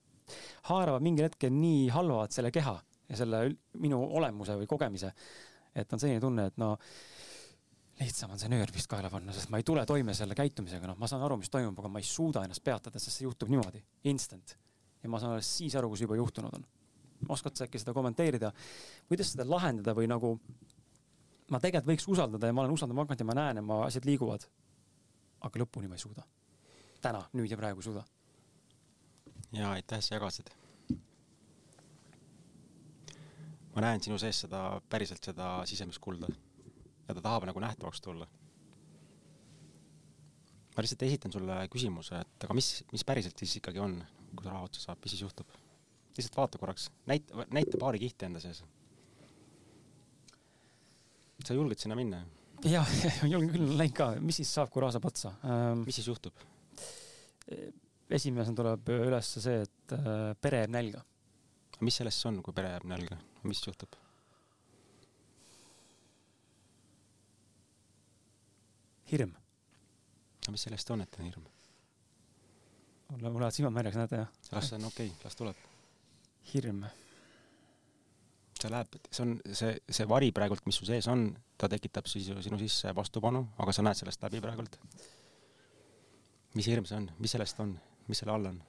haaravad 0.69 1.03
mingil 1.03 1.27
hetkel 1.27 1.51
nii 1.51 1.89
halvavad 1.91 2.31
selle 2.31 2.53
keha 2.53 2.77
ja 3.09 3.19
selle 3.19 3.43
minu 3.81 3.99
olemuse 4.21 4.55
või 4.61 4.69
kogemise. 4.69 5.11
et 5.75 5.93
on 5.93 5.99
selline 5.99 6.21
tunne, 6.21 6.45
et 6.51 6.57
no 6.61 6.75
lihtsam 7.99 8.31
on 8.31 8.39
see 8.39 8.49
nöör 8.51 8.71
vist 8.73 8.89
kaela 8.91 9.09
panna, 9.11 9.33
sest 9.35 9.51
ma 9.51 9.59
ei 9.59 9.67
tule 9.67 9.83
toime 9.85 10.13
selle 10.15 10.35
käitumisega, 10.37 10.87
noh, 10.87 10.97
ma 10.99 11.09
saan 11.11 11.23
aru, 11.25 11.37
mis 11.41 11.51
toimub, 11.51 11.77
aga 11.79 11.91
ma 11.91 11.99
ei 11.99 12.07
suuda 12.07 12.45
ennast 12.45 12.63
peatada, 12.63 12.99
sest 12.99 13.19
see 13.19 13.27
juhtub 13.27 13.51
niimoodi, 13.51 13.83
instant. 14.11 14.55
ja 15.03 15.09
ma 15.09 15.19
saan 15.19 15.35
alles 15.35 15.49
siis 15.57 15.75
aru, 15.75 15.89
kui 15.89 15.99
see 15.99 16.07
juba 16.07 16.19
juhtunud 16.21 16.55
on 16.55 16.69
oskad 17.29 17.55
sa 17.55 17.67
äkki 17.67 17.81
seda 17.81 17.93
kommenteerida, 17.93 18.51
kuidas 19.09 19.33
seda 19.33 19.45
lahendada 19.49 19.93
või 19.97 20.09
nagu 20.09 20.35
ma 21.51 21.59
tegelikult 21.59 21.91
võiks 21.91 22.07
usaldada 22.11 22.49
ja 22.49 22.55
ma 22.55 22.63
olen 22.63 22.75
usaldama 22.77 23.05
hakanud 23.05 23.23
ja 23.23 23.27
ma 23.27 23.37
näen, 23.37 23.59
et 23.59 23.67
ma 23.67 23.81
asjad 23.85 24.07
liiguvad. 24.07 24.47
aga 25.41 25.59
lõpuni 25.59 25.87
ma 25.89 25.97
ei 25.97 26.03
suuda. 26.03 26.23
täna, 27.01 27.21
nüüd 27.33 27.51
ja 27.51 27.57
praegu 27.57 27.81
ei 27.81 27.83
suuda. 27.83 28.03
ja 29.51 29.71
aitäh, 29.71 30.01
sa 30.01 30.15
jagasid. 30.15 30.51
ma 33.75 33.81
näen 33.81 34.03
sinu 34.03 34.17
sees 34.17 34.45
seda, 34.45 34.81
päriselt 34.89 35.23
seda 35.23 35.65
sisemist 35.65 35.99
kulda 35.99 36.27
ja 37.07 37.15
ta 37.15 37.21
tahab 37.21 37.45
nagu 37.49 37.59
nähtavaks 37.59 38.01
tulla. 38.01 38.27
ma 40.75 40.83
lihtsalt 40.83 41.03
esitan 41.03 41.31
sulle 41.31 41.67
küsimuse, 41.67 42.21
et 42.21 42.43
aga 42.47 42.55
mis, 42.55 42.83
mis 42.91 43.03
päriselt 43.03 43.37
siis 43.37 43.57
ikkagi 43.59 43.79
on, 43.79 43.99
kui 44.35 44.47
raha 44.47 44.63
otsa 44.69 44.87
saab, 44.87 45.03
mis 45.03 45.11
siis 45.11 45.25
juhtub? 45.25 45.51
Lihtsalt 46.17 46.37
vaata 46.37 46.59
korraks, 46.61 46.89
näita, 47.07 47.45
näita 47.53 47.79
paari 47.81 47.99
kihti 48.01 48.27
enda 48.27 48.41
sees. 48.43 48.63
sa 51.45 51.57
julged 51.57 51.79
sinna 51.81 51.95
minna? 51.97 52.21
jah, 52.67 52.89
julgen 53.31 53.49
küll, 53.53 53.71
läinud 53.77 53.95
ka, 53.97 54.09
mis 54.21 54.41
siis 54.41 54.51
saab, 54.53 54.69
kui 54.73 54.83
raha 54.83 54.95
saab 54.97 55.07
otsa 55.09 55.33
ähm,? 55.47 55.85
mis 55.87 55.97
siis 55.99 56.09
juhtub? 56.11 56.35
esimesena 58.11 58.57
tuleb 58.57 58.91
üles 58.93 59.33
see, 59.37 59.63
et 59.65 59.95
äh, 59.95 60.31
pere 60.41 60.63
jääb 60.63 60.75
nälga. 60.75 61.03
mis 61.81 61.97
sellest 62.01 62.27
on, 62.29 62.41
kui 62.45 62.55
pere 62.55 62.73
jääb 62.75 62.87
nälga, 62.91 63.17
mis 63.47 63.63
juhtub? 63.65 63.97
hirm. 69.11 69.33
aga 70.43 70.53
mis 70.55 70.67
sellest 70.67 70.93
on, 70.93 71.03
et 71.07 71.19
on 71.19 71.27
hirm? 71.27 71.49
mul 73.11 73.25
lähevad 73.25 73.57
silmad 73.57 73.75
märjaks, 73.79 73.99
näete 73.99 74.23
jah? 74.23 74.39
las 74.51 74.69
see 74.71 74.79
on 74.79 74.89
okei 74.91 75.11
okay,, 75.11 75.25
las 75.25 75.39
tuleb 75.39 75.70
hirm? 76.53 76.83
see 78.61 78.69
läheb, 78.69 78.97
see 79.09 79.23
on 79.25 79.37
see, 79.57 79.77
see 79.89 80.07
vari 80.09 80.29
praegult, 80.35 80.65
mis 80.69 80.77
su 80.77 80.85
sees 80.85 81.07
on, 81.09 81.29
ta 81.57 81.69
tekitab 81.71 82.09
siis 82.09 82.29
sinu 82.45 82.59
sisse 82.61 82.91
vastupanu, 82.97 83.43
aga 83.61 83.73
sa 83.73 83.85
näed 83.85 83.97
sellest 83.97 84.21
läbi 84.25 84.41
praegult. 84.43 84.77
mis 86.57 86.67
hirm 86.69 86.85
see 86.85 86.99
on, 86.99 87.07
mis 87.23 87.33
sellest 87.33 87.61
on, 87.63 87.73
mis 88.09 88.21
selle 88.21 88.35
all 88.35 88.51
on? 88.51 88.59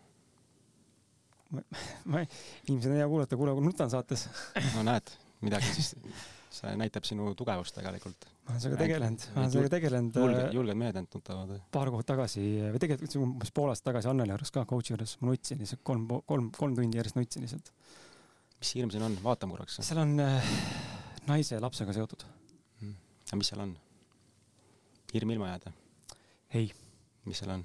ma 1.53 2.23
ei, 2.23 2.29
inimesed 2.69 2.95
on 2.95 2.97
hea 2.97 3.09
kuulata, 3.11 3.37
kuule, 3.37 3.57
kui 3.59 3.67
nutan 3.67 3.91
saates. 3.93 4.29
no 4.77 4.87
näed, 4.87 5.13
midagi 5.45 5.75
siis, 5.77 5.93
see 6.53 6.73
näitab 6.79 7.07
sinu 7.09 7.33
tugevust 7.39 7.77
tegelikult. 7.77 8.27
ma 8.45 8.55
olen 8.55 8.63
sellega 8.65 8.83
tegelenud, 8.85 9.27
ma 9.35 9.43
olen 9.43 9.53
sellega 9.55 9.73
tegelenud. 9.77 10.19
julged, 10.23 10.41
äh, 10.43 10.55
julged 10.57 10.81
mehed 10.83 10.99
ainult 11.01 11.19
nutavad. 11.19 11.53
paar 11.75 11.91
kuud 11.95 12.09
tagasi 12.09 12.45
või 12.75 12.83
tegelikult 12.83 13.17
umbes 13.23 13.53
pool 13.57 13.73
aastat 13.73 13.91
tagasi 13.91 14.11
Anneli 14.13 14.35
juures 14.35 14.55
ka, 14.55 14.65
coach'i 14.69 14.95
juures, 14.95 15.17
ma 15.21 15.31
nutsin 15.31 15.63
lihtsalt 15.63 15.85
kolm, 15.91 16.07
kolm, 16.29 16.51
kolm 16.59 16.79
tundi 16.79 17.01
järjest 17.01 17.19
nutsin 17.19 17.47
lihtsalt. 17.47 17.73
mis 18.59 18.75
hirm 18.79 18.93
siin 18.95 19.07
on, 19.09 19.19
vaatame 19.25 19.57
korraks. 19.57 19.81
seal 19.81 20.03
on 20.05 20.17
äh, 20.23 20.55
naise 21.31 21.57
ja 21.57 21.65
lapsega 21.65 21.95
seotud 21.97 22.27
mm.. 22.81 22.97
aga 23.29 23.43
mis 23.43 23.53
seal 23.53 23.65
on? 23.67 23.77
hirm 25.15 25.37
ilma 25.37 25.55
jääda? 25.55 25.77
ei. 26.61 26.73
mis 27.29 27.41
seal 27.43 27.57
on? 27.57 27.65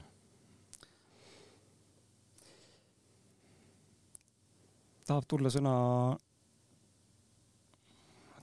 tahab 5.07 5.27
tulla 5.29 5.51
sõna, 5.53 5.73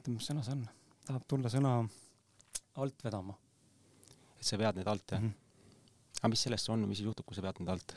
oota, 0.05 0.13
mis 0.13 0.27
sõna 0.29 0.43
see 0.45 0.53
on? 0.53 0.65
tahab 1.05 1.25
tulla 1.29 1.51
sõna 1.53 1.71
alt 2.81 3.05
vedama. 3.05 3.35
et 4.37 4.45
sa 4.45 4.59
vead 4.61 4.77
neid 4.77 4.89
alt, 4.89 5.05
jah 5.11 5.21
mm? 5.21 5.29
-hmm. 5.29 6.19
aga 6.21 6.29
mis 6.29 6.43
sellest 6.45 6.69
on, 6.69 6.89
mis 6.89 7.01
juhtub, 7.01 7.25
kui 7.25 7.37
sa 7.37 7.43
vead 7.43 7.61
neid 7.61 7.71
alt? 7.73 7.97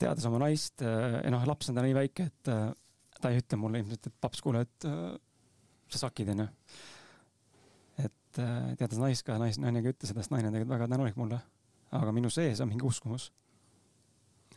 teades 0.00 0.24
oma 0.26 0.38
naist, 0.38 0.82
eh, 0.82 1.30
noh, 1.30 1.46
laps 1.46 1.68
on 1.68 1.76
ta 1.76 1.82
nii 1.82 1.94
väike, 1.94 2.26
et 2.26 2.48
eh, 2.48 2.72
ta 3.20 3.30
ei 3.30 3.38
ütle 3.38 3.56
mulle 3.60 3.78
ilmselt, 3.78 4.06
et 4.06 4.14
paps, 4.20 4.40
kuule, 4.40 4.62
et 4.62 4.86
sa 5.90 5.98
sakid, 6.06 6.30
onju. 6.32 6.46
et 7.98 8.40
teades 8.78 8.98
naist 8.98 9.22
ka, 9.22 9.38
nais, 9.38 9.58
naine 9.58 9.82
ka 9.82 9.92
ütles 9.92 10.10
seda, 10.10 10.24
sest 10.24 10.32
naine 10.32 10.48
on 10.48 10.54
tegelikult 10.56 10.78
väga 10.78 10.88
tänulik 10.88 11.16
mulle. 11.16 11.40
aga 11.92 12.12
minu 12.12 12.30
sees 12.30 12.60
on 12.60 12.68
mingi 12.68 12.86
uskumus. 12.86 13.30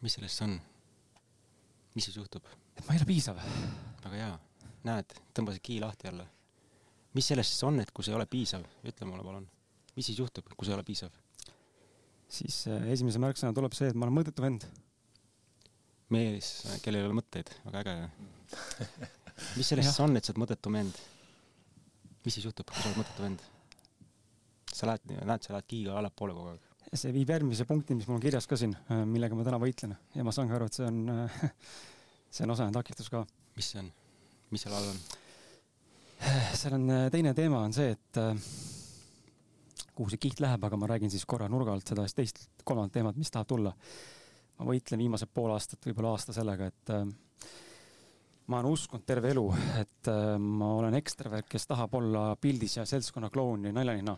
Mis 0.03 0.17
sellest 0.17 0.43
on? 0.45 0.53
mis 1.95 2.07
siis 2.07 2.17
juhtub? 2.17 2.45
et 2.75 2.85
ma 2.85 2.95
ei 2.95 3.01
ole 3.01 3.07
piisav. 3.07 3.39
väga 4.03 4.15
hea, 4.19 4.31
näed, 4.87 5.17
tõmbasid 5.37 5.63
kii 5.63 5.79
lahti 5.83 6.09
jälle. 6.09 6.27
mis 7.15 7.29
sellest 7.31 7.55
siis 7.55 7.67
on, 7.67 7.79
et 7.83 7.91
kui 7.91 8.05
see 8.05 8.13
ei 8.13 8.19
ole 8.19 8.27
piisav, 8.29 8.65
ütle 8.83 9.07
mulle 9.09 9.25
palun, 9.25 9.47
mis 9.95 10.09
siis 10.09 10.19
juhtub, 10.19 10.49
kui 10.53 10.67
see 10.67 10.75
ei 10.75 10.79
ole 10.79 10.87
piisav? 10.87 11.15
siis 12.33 12.63
äh, 12.71 12.89
esimese 12.95 13.21
märksõna 13.23 13.55
tuleb 13.55 13.75
see, 13.77 13.91
et 13.93 13.97
ma 13.97 14.07
olen 14.07 14.19
mõõdetu 14.19 14.43
vend 14.43 14.67
mees, 16.13 16.51
kellel 16.83 17.03
ei 17.03 17.09
ole 17.09 17.17
mõtteid, 17.17 17.49
väga 17.71 17.95
äge. 17.95 18.11
mis 19.57 19.69
sellest 19.71 19.89
siis 19.89 20.03
on, 20.03 20.17
et 20.17 20.25
sa 20.25 20.33
oled 20.33 20.43
mõttetu 20.43 20.73
vend? 20.73 21.01
mis 22.23 22.37
siis 22.37 22.45
juhtub, 22.47 22.69
kui 22.69 22.81
sa 22.81 22.91
oled 22.91 23.01
mõttetu 23.01 23.25
vend? 23.25 23.47
sa 24.73 24.89
lähed, 24.89 25.11
näed, 25.13 25.45
sa 25.45 25.53
lähed 25.55 25.69
kiiga 25.69 25.97
allapoole 25.99 26.35
kogu 26.35 26.53
aeg. 26.53 26.72
See 26.99 27.13
viib 27.13 27.31
järgmise 27.33 27.65
punkti, 27.69 27.95
mis 27.97 28.07
mul 28.07 28.19
on 28.19 28.23
kirjas 28.23 28.47
ka 28.49 28.57
siin, 28.59 28.75
äh, 28.91 29.03
millega 29.09 29.37
ma 29.37 29.45
täna 29.45 29.59
võitlen 29.61 29.95
ja 30.13 30.25
ma 30.25 30.33
saan 30.35 30.49
ka 30.49 30.57
aru, 30.59 30.69
et 30.69 30.77
see 30.77 30.85
on, 30.87 30.99
äh, 31.09 31.37
see 32.33 32.45
on 32.45 32.53
osane 32.53 32.75
takistus 32.75 33.09
ka. 33.13 33.23
mis 33.57 33.71
see 33.73 33.81
on, 33.81 33.89
mis 34.53 34.65
seal 34.65 34.75
all 34.77 34.91
on? 34.91 35.01
seal 36.59 36.77
on 36.77 36.87
äh, 36.93 37.07
teine 37.13 37.33
teema 37.37 37.63
on 37.65 37.73
see, 37.75 37.95
et 37.95 38.21
kuhu 39.93 40.09
see 40.13 40.21
kiht 40.21 40.41
läheb, 40.43 40.63
aga 40.65 40.79
ma 40.79 40.89
räägin 40.89 41.11
siis 41.13 41.25
korra 41.29 41.49
nurga 41.51 41.73
alt 41.73 41.89
seda 41.89 42.05
teist, 42.05 42.45
kolmandat 42.63 42.99
teemat, 42.99 43.17
mis 43.19 43.33
tahab 43.33 43.49
tulla 43.49 43.73
ma 44.59 44.69
võitlen 44.69 45.01
viimased 45.01 45.33
pool 45.33 45.51
aastat, 45.53 45.81
võib-olla 45.89 46.13
aasta 46.13 46.33
sellega, 46.35 46.69
et 46.69 46.91
ma 48.53 48.59
olen 48.59 48.75
uskunud 48.75 49.05
terve 49.05 49.31
elu, 49.33 49.43
et 49.81 50.09
ma 50.39 50.69
olen 50.77 50.97
ekstravert, 50.99 51.49
kes 51.49 51.65
tahab 51.69 51.97
olla 51.97 52.27
pildis 52.37 52.77
ja 52.77 52.85
seltskonna 52.85 53.31
kloun 53.33 53.65
ja 53.65 53.73
naljanina. 53.73 54.13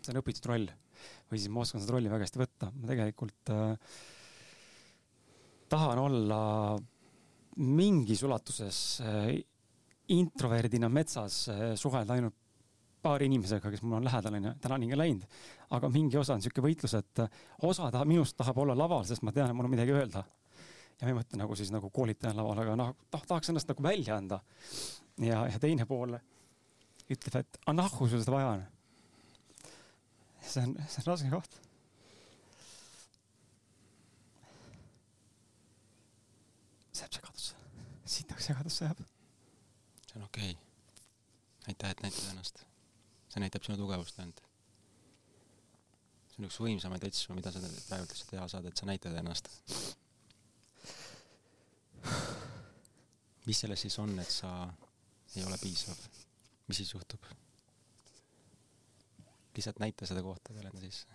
see 0.00 0.14
on 0.14 0.22
õpitud 0.22 0.48
roll 0.48 0.68
või 1.30 1.40
siis 1.40 1.52
ma 1.52 1.64
oskan 1.64 1.82
seda 1.82 1.94
rolli 1.96 2.10
väga 2.12 2.26
hästi 2.26 2.40
võtta. 2.40 2.70
ma 2.74 2.90
tegelikult 2.90 3.52
äh, 3.54 3.98
tahan 5.68 6.02
olla 6.02 6.40
mingis 7.58 8.22
ulatuses 8.22 8.80
äh, 9.04 9.32
introverdina 10.14 10.88
metsas 10.88 11.46
äh, 11.52 11.64
suhelda 11.76 12.16
ainult 12.16 12.36
paari 13.02 13.28
inimesega, 13.28 13.70
kes 13.70 13.82
mul 13.84 14.00
on 14.00 14.06
lähedal, 14.08 14.34
onju, 14.34 14.54
tänani 14.62 14.88
ka 14.90 14.96
läinud. 14.98 15.36
aga 15.76 15.90
mingi 15.92 16.18
osa 16.18 16.34
on 16.34 16.42
sihuke 16.42 16.64
võitlus, 16.64 16.96
et 16.98 17.22
osa 17.62 17.92
tahab, 17.94 18.08
minust 18.10 18.36
tahab 18.36 18.58
olla 18.58 18.74
laval, 18.76 19.04
sest 19.06 19.22
ma 19.22 19.32
tean, 19.32 19.50
et 19.50 19.56
mul 19.56 19.68
on 19.68 19.74
midagi 19.74 19.94
öelda. 19.94 20.24
ja 20.98 21.06
ma 21.06 21.12
ei 21.12 21.18
mõtle 21.20 21.38
nagu 21.38 21.56
siis 21.56 21.70
nagu 21.70 21.90
koolitaja 21.94 22.34
laval, 22.34 22.58
aga 22.64 22.74
noh, 22.76 22.90
tahaks 23.14 23.52
ennast 23.52 23.70
nagu 23.70 23.84
välja 23.86 24.16
anda. 24.16 24.40
ja, 25.22 25.44
ja 25.46 25.62
teine 25.62 25.86
pool 25.86 26.18
ütleb, 27.08 27.38
et 27.40 27.60
aga 27.64 27.76
nahku 27.76 28.08
sul 28.08 28.22
seda 28.24 28.34
vaja 28.34 28.50
on. 28.56 28.66
See 30.48 30.64
on, 30.64 30.76
see 30.88 31.02
on 31.04 31.10
raske 31.12 31.32
koht. 31.32 31.58
see 36.92 37.04
jääb 37.04 37.18
segadusse, 37.18 37.60
sitaks 38.16 38.50
segadusse 38.50 38.88
jääb. 38.88 39.04
see 40.06 40.16
on 40.16 40.26
okei 40.30 40.50
okay 40.56 40.64
aitäh, 41.68 41.90
et 41.90 42.02
näitad 42.02 42.32
ennast 42.32 42.64
see 43.28 43.44
näitab 43.44 43.64
sinu 43.64 43.76
tugevust 43.78 44.18
ainult. 44.22 44.42
see 46.30 46.40
on 46.40 46.48
üks 46.48 46.58
võimsamaid 46.62 47.04
asju, 47.08 47.36
mida 47.36 47.52
sa 47.52 47.62
praegu 47.62 48.08
lihtsalt 48.08 48.30
teha 48.32 48.46
saad, 48.50 48.68
et 48.68 48.80
sa 48.80 48.88
näitad 48.88 49.16
ennast. 49.20 49.50
mis 53.48 53.60
selles 53.64 53.80
siis 53.84 53.98
on, 54.02 54.16
et 54.20 54.32
sa 54.32 54.52
ei 55.36 55.44
ole 55.44 55.58
piisav? 55.60 56.08
mis 56.68 56.82
siis 56.82 56.94
juhtub? 56.94 57.28
Lihtsalt 59.58 59.80
näita 59.82 60.06
seda 60.08 60.22
kohta 60.24 60.54
veel 60.54 60.70
enda 60.70 60.82
sisse. 60.82 61.06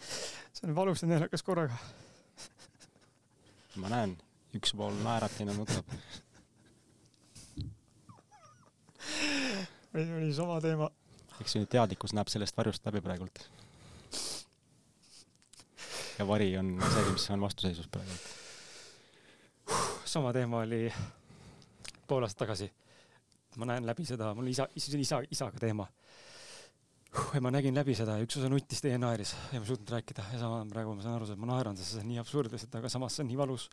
see 0.53 0.67
on 0.69 0.75
valus 0.75 1.03
ja 1.03 1.11
naljakas 1.11 1.43
korraga. 1.43 1.77
ma 3.81 3.89
näen, 3.93 4.17
üks 4.57 4.75
pool 4.77 4.99
naerab, 5.03 5.31
teine 5.37 5.55
nutab. 5.57 5.95
meil 9.93 10.19
oli 10.19 10.33
sama 10.33 10.59
teema 10.61 10.91
eks 11.41 11.55
ju 11.55 11.65
teadlikkus 11.69 12.13
näeb 12.15 12.29
sellest 12.31 12.57
varjust 12.57 12.85
läbi 12.85 13.01
praegult. 13.01 13.43
ja 16.19 16.27
vari 16.27 16.53
on 16.57 16.75
see, 16.93 17.03
mis 17.11 17.29
on 17.33 17.41
vastuseisus 17.41 17.87
praegu. 17.87 18.11
sama 20.05 20.33
teema 20.33 20.61
oli 20.61 20.93
pool 22.07 22.23
aastat 22.23 22.45
tagasi. 22.45 22.71
ma 23.57 23.65
näen 23.65 23.85
läbi 23.85 24.05
seda, 24.05 24.33
mul 24.33 24.47
isa, 24.47 24.67
isa, 24.75 25.21
isaga 25.31 25.59
teema. 25.59 25.87
Ja 27.33 27.41
ma 27.43 27.51
nägin 27.53 27.75
läbi 27.77 27.95
seda 27.97 28.17
ja 28.17 28.25
üks 28.25 28.37
osa 28.39 28.49
nuttis, 28.49 28.81
teine 28.81 28.99
naeris 29.03 29.33
ja 29.51 29.59
ma 29.59 29.65
ei 29.65 29.69
suutnud 29.69 29.91
rääkida 29.93 30.25
ja 30.33 30.39
sama 30.41 30.63
praegu 30.69 30.95
ma 30.97 31.05
saan 31.05 31.17
aru, 31.19 31.27
et 31.29 31.41
ma 31.41 31.49
naeran, 31.51 31.77
sest 31.77 31.95
see 31.95 32.03
on 32.03 32.09
nii 32.09 32.21
absurdselt, 32.21 32.79
aga 32.79 32.89
samas 32.91 33.17
see 33.17 33.25
on 33.25 33.29
nii 33.31 33.39
valus 33.39 33.67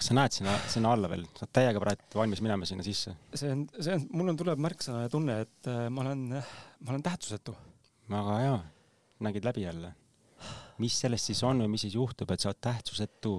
kas 0.00 0.08
sa 0.10 0.16
näed 0.16 0.34
sinna, 0.34 0.56
sinna 0.72 0.92
alla 0.96 1.08
veel, 1.12 1.26
sa 1.36 1.44
oled 1.44 1.54
täiega 1.56 1.82
praegu 1.82 2.20
valmis 2.20 2.42
minema 2.44 2.68
sinna 2.68 2.84
sisse? 2.84 3.14
see 3.36 3.52
on, 3.52 3.64
see 3.76 3.96
on, 3.96 4.06
mul 4.16 4.32
on, 4.32 4.38
tuleb 4.40 4.62
märksõna 4.64 5.04
ja 5.04 5.12
tunne, 5.12 5.40
et 5.46 5.70
äh, 5.70 5.86
ma 5.92 6.04
olen, 6.04 6.22
ma 6.36 6.94
olen 6.94 7.04
tähtsusetu. 7.04 7.56
väga 8.10 8.38
hea, 8.42 8.54
nägid 9.26 9.48
läbi 9.48 9.66
jälle. 9.66 9.92
mis 10.80 10.96
sellest 11.04 11.32
siis 11.32 11.42
on 11.44 11.60
või 11.64 11.74
mis 11.74 11.84
siis 11.86 11.96
juhtub, 11.98 12.32
et 12.32 12.40
sa 12.40 12.52
oled 12.52 12.62
tähtsusetu? 12.64 13.34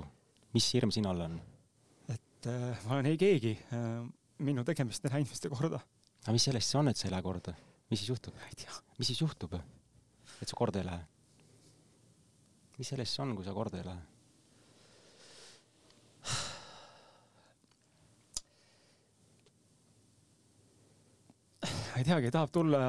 mis 0.54 0.68
hirm 0.76 0.94
sinu 0.94 1.10
all 1.14 1.26
on? 1.30 1.40
et 2.14 2.50
äh, 2.52 2.86
ma 2.86 2.98
olen 2.98 3.10
ei 3.14 3.18
keegi 3.22 3.58
äh,, 3.74 3.90
minu 4.46 4.66
tegemist 4.68 5.06
ei 5.06 5.14
lähe 5.14 5.26
inimeste 5.26 5.50
korda. 5.54 5.82
aga 6.24 6.38
mis 6.38 6.50
sellest 6.50 6.70
siis 6.70 6.82
on, 6.82 6.94
et 6.94 6.98
sa 6.98 7.10
ei 7.10 7.16
lähe 7.16 7.26
korda? 7.26 7.58
Mis 7.92 8.00
siis 8.00 8.10
juhtub? 8.10 8.34
mis 8.98 9.07
siis 9.11 9.22
juhtub, 9.22 9.53
et 10.40 10.48
sa 10.48 10.56
korda 10.56 10.80
ei 10.80 10.86
lähe? 10.88 11.03
mis 12.78 12.88
sellest 12.88 13.11
siis 13.11 13.20
on, 13.24 13.36
kui 13.36 13.45
sa 13.45 13.53
korda 13.53 13.78
ei 13.82 13.86
lähe? 13.90 14.02
ei 21.99 22.03
teagi, 22.07 22.32
tahab 22.32 22.52
tulla, 22.56 22.80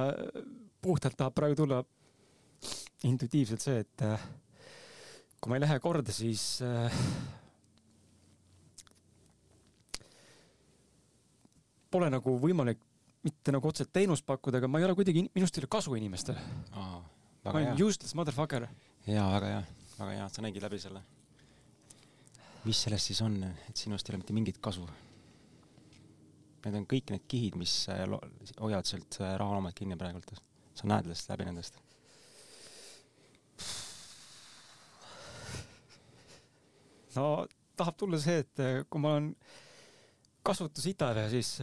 puhtalt 0.82 1.16
tahab 1.18 1.35
praegu 1.35 1.55
tulla 1.64 1.78
intuitiivselt 3.10 3.62
see, 3.66 3.78
et 3.82 3.98
äh, 4.06 4.20
kui 5.43 5.48
ma 5.51 5.59
ei 5.59 5.64
lähe 5.66 5.76
korda, 5.82 6.10
siis 6.14 6.43
äh, 6.62 6.94
pole 11.90 12.06
nagu 12.14 12.31
võimalik 12.47 12.91
mitte 13.27 13.55
nagu 13.55 13.69
otseselt 13.70 13.93
teenust 13.94 14.27
pakkuda, 14.27 14.59
aga 14.59 14.70
ma 14.70 14.81
ei 14.81 14.86
ole 14.89 14.97
kuidagi, 14.99 15.24
minust 15.36 15.57
ei 15.57 15.62
ole 15.62 15.70
kasu 15.70 15.94
inimestele. 15.99 16.43
ma 16.74 17.53
olen 17.55 17.78
useless 17.78 18.16
motherfucker. 18.19 18.66
jaa, 19.07 19.28
väga 19.36 19.53
hea, 19.53 19.62
väga 19.99 20.16
hea, 20.16 20.28
sa 20.35 20.43
nägid 20.43 20.66
läbi 20.66 20.81
selle. 20.82 21.03
mis 22.65 22.82
sellest 22.86 23.11
siis 23.11 23.23
on, 23.23 23.39
et 23.69 23.77
sinust 23.78 24.09
ei 24.09 24.15
ole 24.15 24.23
mitte 24.23 24.35
mingit 24.36 24.59
kasu? 24.62 24.89
Need 26.62 26.77
on 26.78 26.85
kõik 26.86 27.11
need 27.11 27.24
kihid, 27.31 27.57
mis 27.59 27.73
äh, 27.90 28.05
hoiavad 28.61 28.86
sealt 28.86 29.19
äh, 29.19 29.35
rahaloomet 29.39 29.74
kinni 29.74 29.99
praegult. 29.99 30.31
sa 30.74 30.86
näed 30.89 31.07
sellest 31.07 31.31
läbi 31.31 31.47
nendest. 31.47 31.78
no 37.16 37.47
tahab 37.77 37.99
tulla 37.99 38.19
see, 38.19 38.43
et 38.43 38.62
äh, 38.62 38.85
kui 38.90 39.03
ma 39.03 39.16
olen 39.16 39.35
kasvatus 40.43 40.86
Italia, 40.90 41.28
siis 41.31 41.61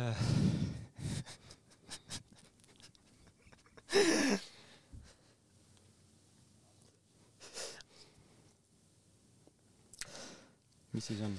mis 10.93 11.05
siis 11.07 11.21
on? 11.25 11.35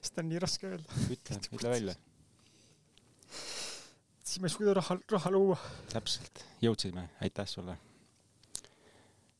seda 0.00 0.24
on 0.24 0.28
nii 0.32 0.40
raske 0.42 0.66
öelda. 0.70 0.88
ütle, 1.12 1.38
ütle 1.52 1.70
välja. 1.74 1.94
siis 4.24 4.40
ma 4.40 4.48
ei 4.48 4.56
suuda 4.56 4.74
raha, 4.80 4.98
raha 5.12 5.30
luua. 5.36 5.60
täpselt, 5.92 6.44
jõudsime, 6.64 7.08
aitäh 7.20 7.48
sulle. 7.50 7.76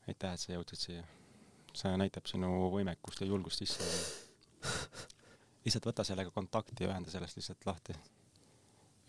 aitäh, 0.07 0.33
et 0.33 0.39
sa 0.45 0.53
jõudsid 0.53 0.85
siia. 0.85 1.03
see 1.73 1.97
näitab 1.97 2.29
sinu 2.29 2.69
võimekust 2.75 3.25
ja 3.25 3.33
julgust 3.33 3.65
sisse. 3.65 4.28
Lihtsalt 5.65 5.85
võta 5.85 6.03
sellega 6.07 6.31
kontakti 6.31 6.83
ja 6.83 6.91
ühenda 6.91 7.11
sellest 7.11 7.37
lihtsalt 7.37 7.65
lahti. 7.65 7.95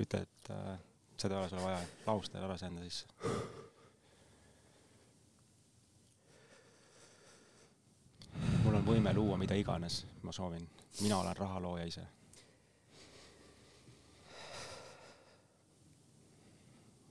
ütle, 0.00 0.22
et 0.22 0.50
äh, 0.50 0.78
seda 1.16 1.34
ei 1.34 1.40
ole 1.40 1.48
sulle 1.48 1.62
vaja, 1.62 1.80
lahusta 2.06 2.38
ja 2.38 2.48
lase 2.48 2.66
enda 2.66 2.84
sisse 2.84 3.06
võime 8.90 9.12
luua 9.14 9.36
mida 9.38 9.54
iganes 9.54 10.04
ma 10.22 10.32
soovin. 10.32 10.68
mina 11.00 11.18
olen 11.18 11.36
rahalooja 11.36 11.84
ise. 11.84 12.06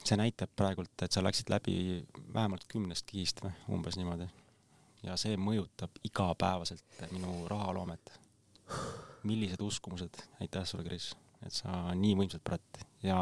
see 0.10 0.18
näitab 0.18 0.50
praegult, 0.56 1.02
et 1.06 1.12
sa 1.12 1.22
läksid 1.22 1.52
läbi 1.54 1.74
vähemalt 2.34 2.64
kümnest 2.68 3.06
kihist 3.06 3.44
või 3.44 3.52
umbes 3.76 3.98
niimoodi. 3.98 4.28
ja 5.04 5.18
see 5.18 5.38
mõjutab 5.38 6.02
igapäevaselt 6.04 7.04
minu 7.12 7.48
rahaloomet. 7.48 8.12
Millised 9.28 9.62
uskumused, 9.62 10.22
aitäh 10.40 10.66
sulle, 10.68 10.86
Kris, 10.88 11.12
et 11.46 11.56
sa 11.56 11.94
nii 11.96 12.16
võimsalt 12.20 12.44
pratt 12.46 12.82
ja 13.04 13.20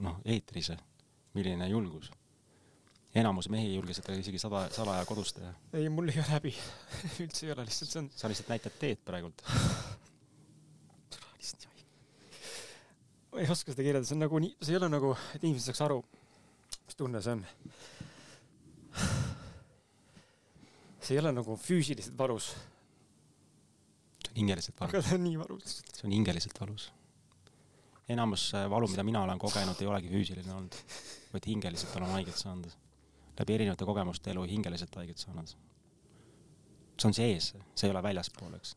noh, 0.00 0.22
eetris, 0.24 0.72
milline 1.34 1.68
julgus 1.70 2.10
enamus 3.14 3.48
mehi 3.50 3.72
ei 3.72 3.74
julge 3.74 3.94
seda 3.96 4.14
isegi 4.14 4.38
sada, 4.38 4.68
salaja 4.74 5.04
kodus 5.08 5.32
teha. 5.34 5.50
ei, 5.74 5.88
mul 5.90 6.08
ei 6.12 6.20
ole 6.20 6.28
häbi 6.30 6.52
üldse 7.24 7.46
ei 7.46 7.52
ole, 7.54 7.64
lihtsalt 7.66 7.90
see 7.90 8.02
on. 8.04 8.10
sa 8.14 8.30
lihtsalt 8.30 8.52
näitad 8.52 8.74
teed 8.78 8.98
praegult. 9.06 9.42
ma 13.30 13.42
ei 13.42 13.50
oska 13.50 13.72
seda 13.72 13.82
kirjeldada, 13.82 14.08
see 14.08 14.16
on 14.16 14.24
nagu 14.24 14.36
nii, 14.42 14.52
see 14.62 14.72
ei 14.74 14.80
ole 14.80 14.88
nagu, 14.90 15.08
et 15.34 15.42
inimesed 15.42 15.66
saaks 15.70 15.82
aru, 15.86 15.98
mis 16.86 16.96
tunne 16.98 17.20
see 17.22 17.32
on. 17.34 17.42
see 21.02 21.14
ei 21.16 21.22
ole 21.22 21.30
nagu 21.34 21.52
füüsiliselt 21.58 22.16
valus. 22.18 22.46
See 24.30 24.36
on 24.36 24.42
hingeliselt 24.42 24.80
valus. 24.80 24.94
aga 24.94 25.06
see 25.08 25.18
on 25.18 25.24
nii 25.26 25.38
valus. 25.40 25.78
see 25.94 26.06
on 26.08 26.16
hingeliselt 26.18 26.60
valus. 26.60 26.90
enamus 28.08 28.50
äh, 28.54 28.68
valu, 28.70 28.88
mida 28.90 29.06
mina 29.06 29.24
olen 29.26 29.38
kogenud, 29.38 29.82
ei 29.82 29.90
olegi 29.90 30.12
füüsiline 30.12 30.54
olnud, 30.54 30.78
vaid 31.34 31.50
hingeliselt 31.50 31.98
olen 32.00 32.16
haiget 32.18 32.38
saanud 32.38 32.78
läbi 33.40 33.54
erinevate 33.56 33.88
kogemuste 33.88 34.30
elu 34.34 34.44
hingeliselt 34.50 34.94
haiget 34.96 35.18
saanud. 35.18 35.48
see 37.00 37.08
on 37.08 37.14
sees, 37.16 37.54
see 37.74 37.88
ei 37.88 37.94
ole 37.94 38.02
väljaspool, 38.04 38.52
eks. 38.58 38.74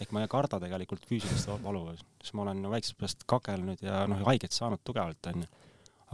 ehk 0.00 0.12
ma 0.16 0.22
ei 0.22 0.30
karda 0.32 0.60
tegelikult 0.62 1.04
füüsilist 1.10 1.50
valu, 1.64 1.82
sest 2.22 2.36
ma 2.38 2.46
olen 2.46 2.62
väiksest 2.72 2.96
peast 3.00 3.26
kakelnud 3.28 3.82
ja 3.84 4.06
noh, 4.08 4.22
haiget 4.30 4.56
saanud 4.56 4.80
tugevalt, 4.84 5.30
onju. 5.32 5.48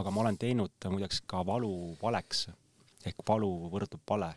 aga 0.02 0.11
ma 0.11 0.24
olen 0.24 0.39
teinud 0.39 0.90
muideks 0.90 1.23
ka 1.31 1.44
valu 1.47 1.73
valeks 2.02 2.48
ehk 3.06 3.23
valu 3.28 3.52
võrdub 3.70 4.02
vale. 4.11 4.32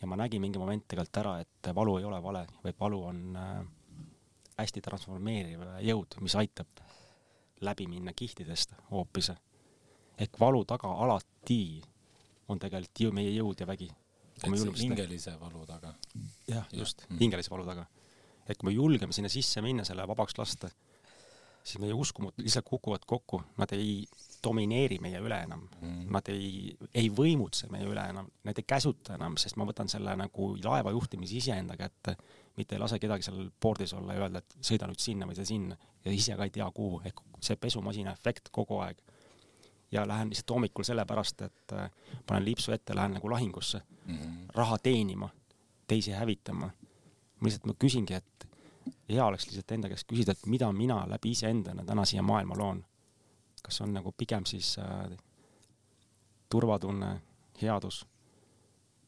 Ja 0.00 0.06
ma 0.06 0.16
nägin 0.16 0.42
mingi 0.42 0.58
moment 0.58 0.84
tegelikult 0.88 1.20
ära, 1.22 1.34
et 1.42 1.70
valu 1.74 1.98
ei 1.98 2.06
ole 2.06 2.22
vale, 2.22 2.46
vaid 2.64 2.78
valu 2.80 3.02
on 3.10 3.36
äh, 3.36 3.66
hästi 4.58 4.82
transformeeriv 4.82 5.62
jõud, 5.86 6.18
mis 6.22 6.36
aitab 6.38 6.82
läbi 7.60 7.86
minna 7.90 8.12
kihtidest 8.14 8.74
hoopis. 8.90 9.32
ehk 10.18 10.40
valu 10.40 10.64
taga 10.64 10.90
alati 11.04 11.82
on 12.48 12.58
tegelikult 12.58 13.00
ju 13.00 13.12
meie 13.12 13.30
jõud 13.34 13.60
ja 13.60 13.66
vägi. 13.66 13.90
hingelise 14.78 15.40
valu 15.40 15.66
taga. 15.66 15.94
jah, 16.48 16.66
just 16.72 17.06
mm. 17.08 17.18
hingelise 17.18 17.50
valu 17.50 17.66
taga. 17.66 17.86
et 18.48 18.58
kui 18.58 18.70
me 18.70 18.74
julgeme 18.74 19.12
sinna 19.12 19.28
sisse 19.28 19.62
minna, 19.62 19.84
selle 19.84 20.06
vabaks 20.08 20.38
lasta, 20.38 20.70
siis 21.62 21.78
meie 21.82 21.94
uskumud 21.94 22.34
lihtsalt 22.38 22.66
kukuvad 22.66 23.04
kokku, 23.06 23.42
nad 23.58 23.72
ei 23.72 24.06
domineeri 24.44 24.98
meie 25.02 25.20
üle 25.22 25.38
enam. 25.44 25.64
Mm., 25.80 26.06
nad 26.14 26.28
ei, 26.32 26.72
ei 26.94 27.10
võimutse 27.14 27.68
meie 27.72 27.86
üle 27.88 28.04
enam, 28.12 28.28
nad 28.44 28.58
ei 28.58 28.66
käsuta 28.68 29.16
enam, 29.18 29.36
sest 29.40 29.58
ma 29.58 29.66
võtan 29.68 29.90
selle 29.90 30.14
nagu 30.18 30.50
laeva 30.62 30.92
juhtimise 30.94 31.38
iseenda 31.40 31.76
kätte, 31.78 32.16
mitte 32.58 32.76
ei 32.76 32.82
lase 32.82 32.98
kedagi 33.02 33.26
seal 33.26 33.50
pordis 33.60 33.94
olla 33.94 34.16
ja 34.16 34.24
öelda, 34.24 34.42
et 34.42 34.58
sõida 34.70 34.88
nüüd 34.90 35.02
sinna 35.02 35.28
või 35.28 35.46
sinna. 35.46 35.78
Ja 36.04 36.14
ise 36.14 36.36
ka 36.38 36.46
ei 36.46 36.54
tea, 36.54 36.66
kuhu, 36.74 37.02
ehk 37.06 37.22
see 37.44 37.58
pesumasina 37.60 38.14
efekt 38.16 38.52
kogu 38.54 38.80
aeg. 38.84 39.00
Ja 39.92 40.04
lähen 40.08 40.28
lihtsalt 40.28 40.52
hommikul 40.52 40.84
sellepärast, 40.84 41.42
et 41.46 41.72
äh, 41.72 41.88
panen 42.26 42.44
lipsu 42.44 42.72
ette, 42.74 42.96
lähen 42.96 43.16
nagu 43.16 43.30
lahingusse. 43.30 43.80
Mm, 44.04 44.50
raha 44.54 44.76
teenima, 44.82 45.30
teisi 45.88 46.12
hävitama. 46.12 46.70
ma 47.38 47.46
lihtsalt, 47.46 47.66
ma 47.70 47.74
küsingi, 47.78 48.14
et 48.14 48.48
hea 49.08 49.24
oleks 49.24 49.46
lihtsalt 49.48 49.72
enda 49.76 49.88
käest 49.92 50.08
küsida, 50.08 50.34
et 50.34 50.46
mida 50.50 50.68
mina 50.72 50.98
läbi 51.08 51.32
iseendana 51.36 51.84
täna 51.86 52.04
siia 52.08 52.22
maailma 52.22 52.56
loon. 52.58 52.84
Kas 53.68 53.82
on 53.84 53.92
nagu 53.92 54.12
pigem 54.16 54.46
siis 54.48 54.78
äh, 54.80 55.10
turvatunne, 56.48 57.10
headus, 57.60 58.06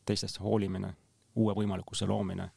teistest 0.05 0.41
hoolimine, 0.45 0.93
uue 1.41 1.55
võimalikkuse 1.57 2.07
loomine 2.07 2.51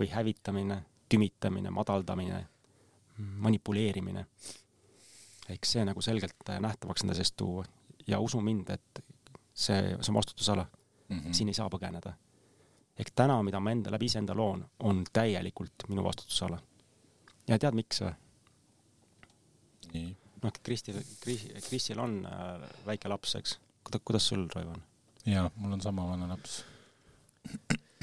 või 0.00 0.08
hävitamine, 0.10 0.80
tümitamine, 1.08 1.70
madaldamine, 1.70 2.40
manipuleerimine 3.18 4.24
ehk 5.52 5.68
see 5.68 5.84
nagu 5.84 6.02
selgelt 6.02 6.48
äh, 6.50 6.60
nähtavaks 6.62 7.04
enda 7.04 7.14
seest 7.16 7.36
tuua 7.36 7.64
ja 8.08 8.20
usu 8.20 8.40
mind, 8.40 8.70
et 8.74 9.04
see, 9.52 9.80
see 10.00 10.10
on 10.10 10.18
vastutusala 10.18 10.66
mm. 11.08 11.18
-hmm. 11.18 11.32
siin 11.32 11.48
ei 11.48 11.54
saa 11.54 11.68
põgeneda. 11.68 12.12
ehk 12.98 13.10
täna, 13.14 13.42
mida 13.42 13.60
ma 13.60 13.70
enda 13.70 13.90
läbi 13.90 14.04
iseenda 14.04 14.36
loon, 14.36 14.68
on 14.78 15.04
täielikult 15.12 15.88
minu 15.88 16.04
vastutusala. 16.04 16.58
ja 17.48 17.58
tead, 17.58 17.74
miks 17.74 18.00
või? 18.00 18.14
Noh, 20.44 20.52
Kristil, 20.62 21.00
Kris, 21.22 21.46
Krisil 21.68 22.00
on 22.02 22.20
äh, 22.28 22.68
väike 22.86 23.08
laps, 23.08 23.34
eks. 23.40 23.58
kuidas, 23.84 24.02
kuidas 24.04 24.28
sul, 24.28 24.46
Raivo, 24.54 24.76
on? 24.76 24.82
jaa, 25.26 25.48
mul 25.56 25.76
on 25.76 25.80
sama 25.80 26.06
vana 26.08 26.28
laps. 26.28 26.62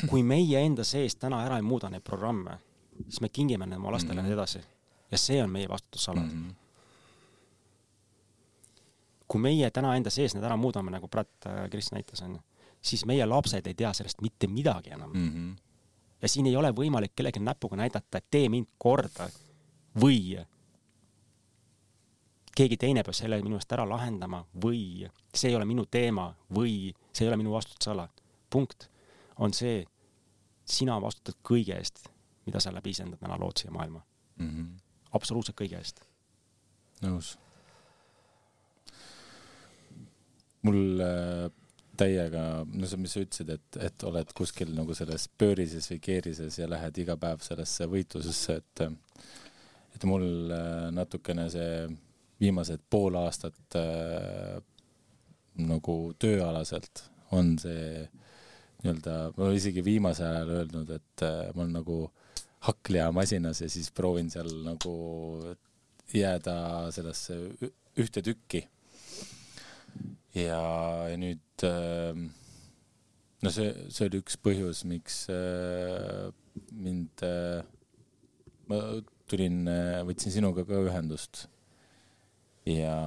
kui 0.10 0.24
meie 0.26 0.66
enda 0.66 0.84
sees 0.88 1.16
täna 1.22 1.44
ära 1.46 1.60
ei 1.62 1.66
muuda 1.66 1.90
neid 1.90 2.04
programme, 2.06 2.58
siis 3.04 3.22
me 3.22 3.30
kingime 3.30 3.68
need 3.70 3.80
oma 3.82 3.94
lastele 3.94 4.22
mm 4.22 4.28
-hmm. 4.28 4.34
edasi. 4.34 4.64
ja 5.12 5.18
see 5.18 5.44
on 5.44 5.50
meie 5.50 5.70
vastutusala 5.70 6.22
mm. 6.22 6.30
-hmm 6.30 6.56
kui 9.32 9.40
meie 9.40 9.70
täna 9.72 9.96
enda 9.96 10.10
sees 10.10 10.34
need 10.36 10.44
ära 10.44 10.58
muudame, 10.60 10.92
nagu 10.92 11.08
Pratt 11.08 11.48
äh, 11.48 11.70
Kris 11.72 11.92
näitas, 11.92 12.22
onju, 12.22 12.40
siis 12.82 13.06
meie 13.06 13.26
lapsed 13.26 13.68
ei 13.68 13.78
tea 13.78 13.94
sellest 13.94 14.22
mitte 14.22 14.48
midagi 14.48 14.90
enam 14.90 15.14
mm. 15.14 15.30
-hmm. 15.30 15.56
ja 16.22 16.28
siin 16.28 16.46
ei 16.46 16.56
ole 16.56 16.72
võimalik 16.72 17.14
kellelegi 17.16 17.40
näpuga 17.40 17.76
näidata, 17.76 18.18
et 18.18 18.26
tee 18.32 18.50
mind 18.50 18.68
korda 18.78 19.30
või 20.04 20.46
keegi 22.56 22.78
teine 22.78 23.04
peab 23.04 23.16
selle 23.16 23.42
minu 23.44 23.60
eest 23.60 23.72
ära 23.72 23.86
lahendama 23.88 24.44
või 24.64 25.08
see 25.34 25.52
ei 25.52 25.56
ole 25.56 25.66
minu 25.66 25.86
teema 25.86 26.30
või 26.54 26.94
see 27.12 27.26
ei 27.26 27.32
ole 27.32 27.40
minu 27.42 27.54
vastutusala. 27.54 28.08
punkt 28.50 28.90
on 29.38 29.54
see, 29.54 29.86
sina 30.66 31.00
vastutad 31.02 31.40
kõige 31.44 31.78
eest, 31.78 32.04
mida 32.46 32.60
sa 32.60 32.74
läbi 32.74 32.92
iseenda 32.92 33.18
täna 33.18 33.40
lood 33.40 33.58
siia 33.58 33.72
maailma 33.72 34.04
mm. 34.38 34.50
-hmm. 34.50 34.68
absoluutselt 35.12 35.58
kõige 35.62 35.78
eest. 35.78 36.04
nõus 37.02 37.38
mul 40.62 41.02
äh, 41.02 41.50
täiega, 41.98 42.44
no 42.66 42.90
see, 42.90 43.00
mis 43.02 43.16
sa 43.16 43.24
ütlesid, 43.24 43.50
et, 43.56 43.80
et 43.88 44.04
oled 44.08 44.34
kuskil 44.38 44.74
nagu 44.76 44.96
selles 44.98 45.28
pöörises 45.38 45.90
või 45.92 46.00
keerises 46.04 46.58
ja 46.60 46.70
lähed 46.70 46.98
iga 47.04 47.18
päev 47.22 47.44
sellesse 47.46 47.88
võitlusesse, 47.92 48.62
et 48.62 48.86
et 49.92 50.06
mul 50.08 50.54
äh, 50.56 50.88
natukene 50.96 51.50
see 51.52 51.72
viimased 52.42 52.84
pool 52.90 53.18
aastat 53.22 53.78
äh, 53.78 54.58
nagu 55.62 55.98
tööalaselt 56.20 57.06
on 57.36 57.56
see 57.62 58.08
nii-öelda, 58.82 59.16
ma 59.36 59.46
olen 59.46 59.60
isegi 59.60 59.84
viimasel 59.86 60.32
ajal 60.32 60.54
öelnud, 60.58 60.90
et 60.98 61.26
äh, 61.26 61.52
ma 61.54 61.66
olen 61.66 61.78
nagu 61.78 61.98
hakklihamaasinas 62.66 63.64
ja 63.64 63.70
siis 63.70 63.92
proovin 63.94 64.30
seal 64.34 64.50
nagu 64.66 64.94
jääda 66.14 66.56
sellesse 66.94 67.38
ühte 68.00 68.24
tükki. 68.26 68.66
Ja, 70.36 70.62
ja 71.12 71.18
nüüd 71.20 71.66
äh, 71.68 72.18
no 73.44 73.54
see, 73.54 73.72
see 73.92 74.08
oli 74.08 74.22
üks 74.24 74.38
põhjus, 74.42 74.86
miks 74.88 75.24
äh, 75.34 76.30
mind 76.72 77.24
äh,, 77.28 77.64
ma 78.70 78.82
tulin 79.32 79.66
äh,, 79.72 80.02
võtsin 80.08 80.34
sinuga 80.34 80.66
ka 80.68 80.80
ühendust 80.88 81.46
ja, 82.68 82.98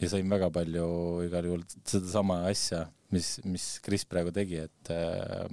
ja 0.00 0.10
sain 0.10 0.30
väga 0.30 0.50
palju 0.54 0.88
igal 1.26 1.48
juhul 1.50 1.64
sedasama 1.84 2.42
asja, 2.50 2.86
mis, 3.14 3.36
mis 3.44 3.66
Kris 3.84 4.06
praegu 4.08 4.32
tegi, 4.34 4.62
et 4.66 4.92
äh, 4.94 5.46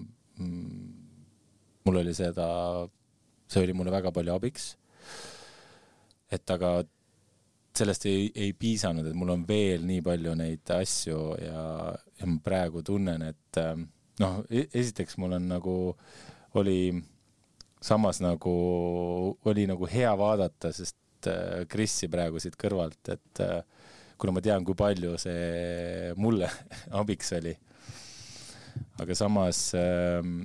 mul 1.83 2.01
oli 2.01 2.15
seda, 2.17 2.47
see 3.47 3.63
oli 3.65 3.75
mulle 3.77 3.93
väga 3.93 4.13
palju 4.15 4.33
abiks. 4.35 4.73
et 6.33 6.49
aga 6.49 6.79
sellest 7.77 8.05
ei, 8.09 8.29
ei 8.35 8.53
piisanud, 8.57 9.05
et 9.05 9.17
mul 9.17 9.33
on 9.33 9.43
veel 9.47 9.85
nii 9.85 10.01
palju 10.05 10.33
neid 10.37 10.69
asju 10.75 11.19
ja, 11.41 11.63
ja 12.19 12.29
ma 12.29 12.37
praegu 12.45 12.83
tunnen, 12.85 13.21
et 13.33 13.59
ähm, 13.61 13.87
noh, 14.21 14.41
e-, 14.49 14.69
esiteks 14.73 15.17
mul 15.21 15.33
on 15.37 15.47
nagu, 15.49 15.75
oli 16.59 16.93
samas 17.83 18.21
nagu, 18.23 18.53
oli 19.49 19.65
nagu 19.69 19.89
hea 19.89 20.13
vaadata, 20.17 20.71
sest 20.73 20.97
äh, 21.31 21.63
Krissi 21.69 22.09
praegu 22.11 22.41
siit 22.41 22.57
kõrvalt, 22.59 23.01
et 23.13 23.43
äh, 23.43 23.61
kuna 24.19 24.35
ma 24.35 24.43
tean, 24.43 24.65
kui 24.65 24.77
palju 24.77 25.17
see 25.21 26.13
mulle 26.21 26.49
abiks 27.01 27.33
oli. 27.39 27.53
aga 29.01 29.15
samas 29.17 29.59
ähm, 29.77 30.41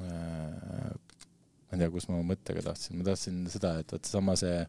äh, 0.00 0.90
ma 0.90 1.76
ei 1.76 1.82
tea, 1.82 1.90
kus 1.92 2.08
ma 2.10 2.22
mõttega 2.26 2.64
tahtsin, 2.70 2.98
ma 2.98 3.06
tahtsin 3.10 3.44
seda, 3.52 3.78
et 3.80 3.92
vot 3.92 4.08
sama 4.08 4.36
see 4.38 4.64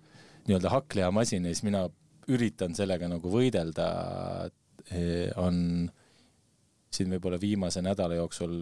nii-öelda 0.47 0.73
hakklihamasin 0.73 1.47
ja 1.47 1.53
siis 1.53 1.65
mina 1.65 1.85
üritan 2.31 2.75
sellega 2.77 3.09
nagu 3.09 3.29
võidelda, 3.33 3.87
on 5.41 5.57
siin 6.93 7.13
võib-olla 7.13 7.39
viimase 7.41 7.81
nädala 7.83 8.17
jooksul 8.17 8.55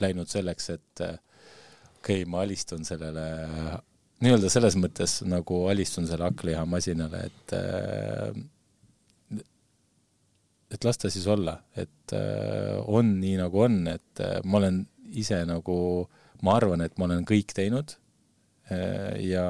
läinud 0.00 0.30
selleks, 0.30 0.70
et 0.72 1.02
okei 1.02 2.22
okay,, 2.22 2.30
ma 2.30 2.42
alistun 2.44 2.84
sellele, 2.86 3.26
nii-öelda 4.24 4.50
selles 4.52 4.76
mõttes 4.80 5.20
nagu 5.28 5.66
alistun 5.70 6.06
selle 6.08 6.28
hakklihamasinale, 6.30 7.24
et 7.26 7.56
et 10.74 10.84
las 10.84 10.98
ta 10.98 11.10
siis 11.12 11.26
olla, 11.30 11.58
et 11.78 12.14
on 12.90 13.12
nii, 13.20 13.36
nagu 13.38 13.60
on, 13.66 13.82
et 13.92 14.22
ma 14.44 14.58
olen 14.58 14.80
ise 15.14 15.38
nagu, 15.46 15.76
ma 16.42 16.56
arvan, 16.58 16.82
et 16.84 16.96
ma 16.98 17.06
olen 17.06 17.24
kõik 17.28 17.54
teinud 17.56 17.94
ja 19.22 19.46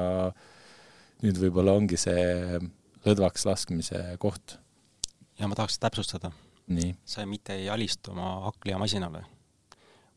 nüüd 1.23 1.39
võib-olla 1.41 1.73
ongi 1.77 1.97
see 1.99 2.59
lõdvaks 3.07 3.47
laskmise 3.47 4.03
koht. 4.21 4.57
ja 5.39 5.47
ma 5.47 5.55
tahaks 5.55 5.79
täpsustada. 5.79 6.31
sa 7.05 7.25
mitte 7.25 7.55
ei 7.55 7.69
alistu 7.69 8.11
oma 8.11 8.45
hakklihamasinale, 8.47 9.23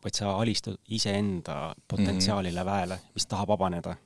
vaid 0.04 0.14
sa 0.14 0.34
alistud 0.36 0.78
iseenda 0.88 1.74
potentsiaalile 1.88 2.60
mm 2.60 2.68
-hmm. 2.68 2.72
väele, 2.72 3.00
mis 3.14 3.26
tahab 3.26 3.48
vabaneda. 3.48 3.96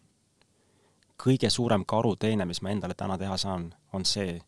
Kõige 1.23 1.51
suurem 1.51 1.85
karuteene, 1.87 2.45
mis 2.45 2.63
ma 2.63 2.71
endale 2.71 2.95
täna 2.95 3.19
teha 3.19 3.37
saan, 3.37 3.75
on 3.93 4.05
see, 4.05 4.41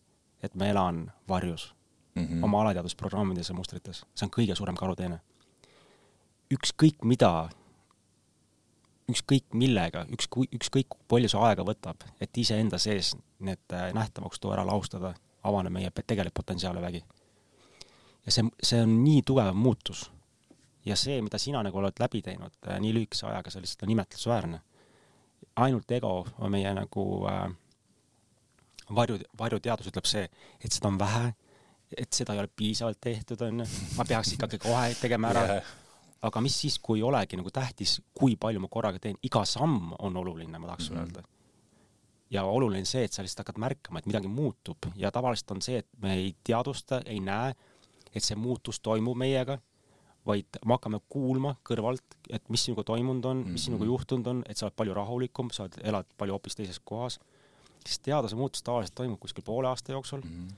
et 0.42 0.54
ma 0.54 0.66
elan 0.66 1.12
varjus 1.28 1.74
mm 2.14 2.24
-hmm. 2.26 2.44
oma 2.44 2.60
alateadusprogrammides 2.62 3.48
ja 3.48 3.54
mustrites, 3.54 4.04
see 4.14 4.26
on 4.26 4.34
kõige 4.38 4.54
suurem 4.54 4.74
karuteene. 4.74 5.20
ükskõik 6.54 7.04
mida 7.04 7.48
ükskõik 9.10 9.54
millega, 9.54 10.04
ükskõik, 10.12 10.50
ükskõik 10.58 10.96
palju 11.10 11.30
see 11.30 11.42
aega 11.48 11.64
võtab, 11.66 12.02
et 12.20 12.38
iseenda 12.38 12.78
sees 12.82 13.14
need 13.38 13.74
äh, 13.74 13.92
nähtavaks 13.94 14.40
tuua, 14.40 14.56
ära 14.56 14.66
lahustada, 14.66 15.14
avaneb 15.46 15.74
meie 15.74 15.92
tegelik 16.02 16.34
potentsiaal 16.34 16.80
ja 16.80 16.82
vägi. 16.82 17.04
ja 18.26 18.32
see, 18.32 18.44
see 18.62 18.82
on 18.82 18.96
nii 19.04 19.22
tugev 19.22 19.54
muutus. 19.54 20.10
ja 20.84 20.96
see, 20.96 21.20
mida 21.22 21.38
sina 21.38 21.62
nagu 21.62 21.78
oled 21.78 22.00
läbi 22.00 22.22
teinud 22.22 22.54
äh, 22.66 22.80
nii 22.80 22.94
lühikese 22.94 23.26
ajaga, 23.26 23.50
see 23.50 23.62
lihtsalt 23.62 23.86
on 23.86 23.94
imetlusväärne. 23.94 24.60
Ainult 25.56 25.90
ego 25.90 26.26
on 26.38 26.52
meie 26.52 26.74
nagu 26.74 27.06
äh, 27.30 27.48
varju, 28.94 29.18
varjuteadus 29.38 29.90
ütleb 29.92 30.06
see, 30.06 30.28
et 30.60 30.72
seda 30.72 30.88
on 30.88 30.98
vähe, 30.98 31.32
et 31.96 32.12
seda 32.12 32.34
ei 32.34 32.42
ole 32.42 32.52
piisavalt 32.56 33.00
tehtud, 33.00 33.42
onju, 33.48 33.66
ma 33.96 34.04
peaks 34.04 34.32
ikkagi 34.36 34.58
kohe 34.58 34.94
tegema 35.00 35.34
ära. 35.34 35.48
Yeah 35.54 35.74
aga 36.26 36.42
mis 36.44 36.56
siis, 36.62 36.78
kui 36.82 37.00
ei 37.00 37.06
olegi 37.06 37.38
nagu 37.38 37.52
tähtis, 37.54 37.98
kui 38.16 38.36
palju 38.40 38.62
ma 38.62 38.70
korraga 38.72 39.00
teen, 39.02 39.18
iga 39.26 39.44
samm 39.48 39.94
on 39.98 40.16
oluline, 40.22 40.58
ma 40.58 40.72
tahaks 40.72 40.90
mm 40.90 40.96
-hmm. 40.96 41.00
öelda. 41.00 41.22
ja 42.30 42.42
oluline 42.42 42.80
on 42.82 42.86
see, 42.86 43.04
et 43.04 43.12
sa 43.12 43.22
lihtsalt 43.22 43.46
hakkad 43.46 43.60
märkama, 43.60 43.98
et 43.98 44.06
midagi 44.06 44.28
muutub. 44.28 44.78
Ja 44.96 45.10
tavaliselt 45.10 45.50
on 45.50 45.62
see, 45.62 45.78
et 45.78 45.88
me 46.02 46.14
ei 46.14 46.36
teadvusta, 46.44 47.00
ei 47.06 47.20
näe, 47.20 47.54
et 48.14 48.24
see 48.24 48.36
muutus 48.36 48.80
toimub 48.80 49.16
meiega, 49.16 49.58
vaid 50.26 50.58
me 50.64 50.74
hakkame 50.74 51.00
kuulma 51.12 51.54
kõrvalt, 51.68 52.16
et 52.30 52.48
mis 52.50 52.64
sinuga 52.66 52.84
toimunud 52.84 53.24
on 53.24 53.36
mm, 53.36 53.44
-hmm. 53.44 53.56
mis 53.56 53.64
sinuga 53.64 53.84
mhm. 53.84 53.92
juhtunud 53.92 54.26
on, 54.26 54.42
et 54.48 54.56
sa 54.56 54.66
oled 54.66 54.76
palju 54.76 54.94
rahulikum, 54.94 55.50
sa 55.50 55.64
oled, 55.64 55.80
elad 55.84 56.06
palju 56.18 56.34
hoopis 56.34 56.56
teises 56.58 56.80
kohas, 56.84 57.20
siis 57.86 57.98
teaduse 57.98 58.36
muutus 58.36 58.62
tavaliselt 58.62 58.94
toimub 58.94 59.20
kuskil 59.20 59.44
poole 59.44 59.68
aasta 59.68 59.92
jooksul 59.92 60.20
mm, 60.20 60.30
-hmm. 60.30 60.54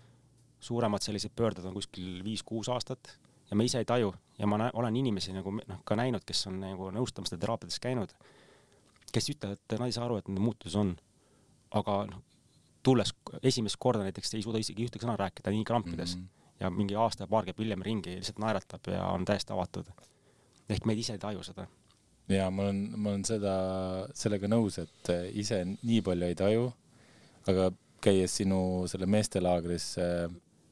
suuremad 0.60 1.02
sellised 1.02 1.32
pöörded 1.36 1.64
on 1.64 1.74
kuskil 1.74 2.24
viis-kuus 2.24 2.68
aastat 2.68 3.18
ja 3.50 3.56
me 3.56 3.64
ise 3.64 3.78
ei 3.78 3.84
taju 3.84 4.14
ja 4.38 4.46
ma 4.46 4.58
nä-, 4.58 4.70
olen 4.72 4.96
inimesi 4.96 5.32
nagu 5.32 5.50
noh, 5.50 5.80
ka 5.84 5.96
näinud, 5.96 6.24
kes 6.26 6.46
on 6.46 6.60
nagu 6.60 6.90
nõustamistel 6.90 7.40
teraapiates 7.40 7.80
käinud, 7.80 8.12
kes 9.12 9.30
ütlevad, 9.30 9.60
et 9.60 9.78
nad 9.78 9.86
ei 9.88 9.92
saa 9.92 10.04
aru, 10.04 10.16
et 10.16 10.28
nende 10.28 10.40
muutus 10.40 10.76
on. 10.76 10.96
aga 11.70 12.06
noh, 12.08 12.20
tulles 12.82 13.10
esimest 13.42 13.76
korda 13.78 14.06
näiteks 14.06 14.34
ei 14.34 14.42
suuda 14.42 14.60
isegi 14.62 14.86
ühtegi 14.86 15.04
sõna 15.04 15.18
rääkida 15.20 15.52
nii 15.52 15.64
krampides 15.68 16.16
mm 16.16 16.22
-hmm. 16.22 16.37
Ja 16.60 16.70
mingi 16.70 16.96
aasta 16.98 17.24
ja 17.24 17.30
paar 17.30 17.46
käib 17.46 17.60
hiljem 17.62 17.82
ringi, 17.86 18.16
lihtsalt 18.18 18.40
naeratab 18.42 18.90
ja 18.92 19.04
on 19.12 19.26
täiesti 19.28 19.54
avatud. 19.54 19.90
ehk 20.68 20.84
meid 20.86 20.98
ise 20.98 21.14
ei 21.16 21.22
taju 21.22 21.42
seda. 21.42 21.66
ja 22.28 22.50
ma 22.50 22.68
olen, 22.68 22.82
ma 22.96 23.14
olen 23.14 23.24
seda, 23.24 23.54
sellega 24.14 24.50
nõus, 24.50 24.78
et 24.82 25.12
ise 25.32 25.62
nii 25.68 26.02
palju 26.02 26.26
ei 26.26 26.38
taju, 26.38 26.72
aga 27.48 27.70
käies 28.04 28.36
sinu 28.40 28.60
selle 28.90 29.06
meestelaagris 29.10 29.90
äh, 30.02 30.26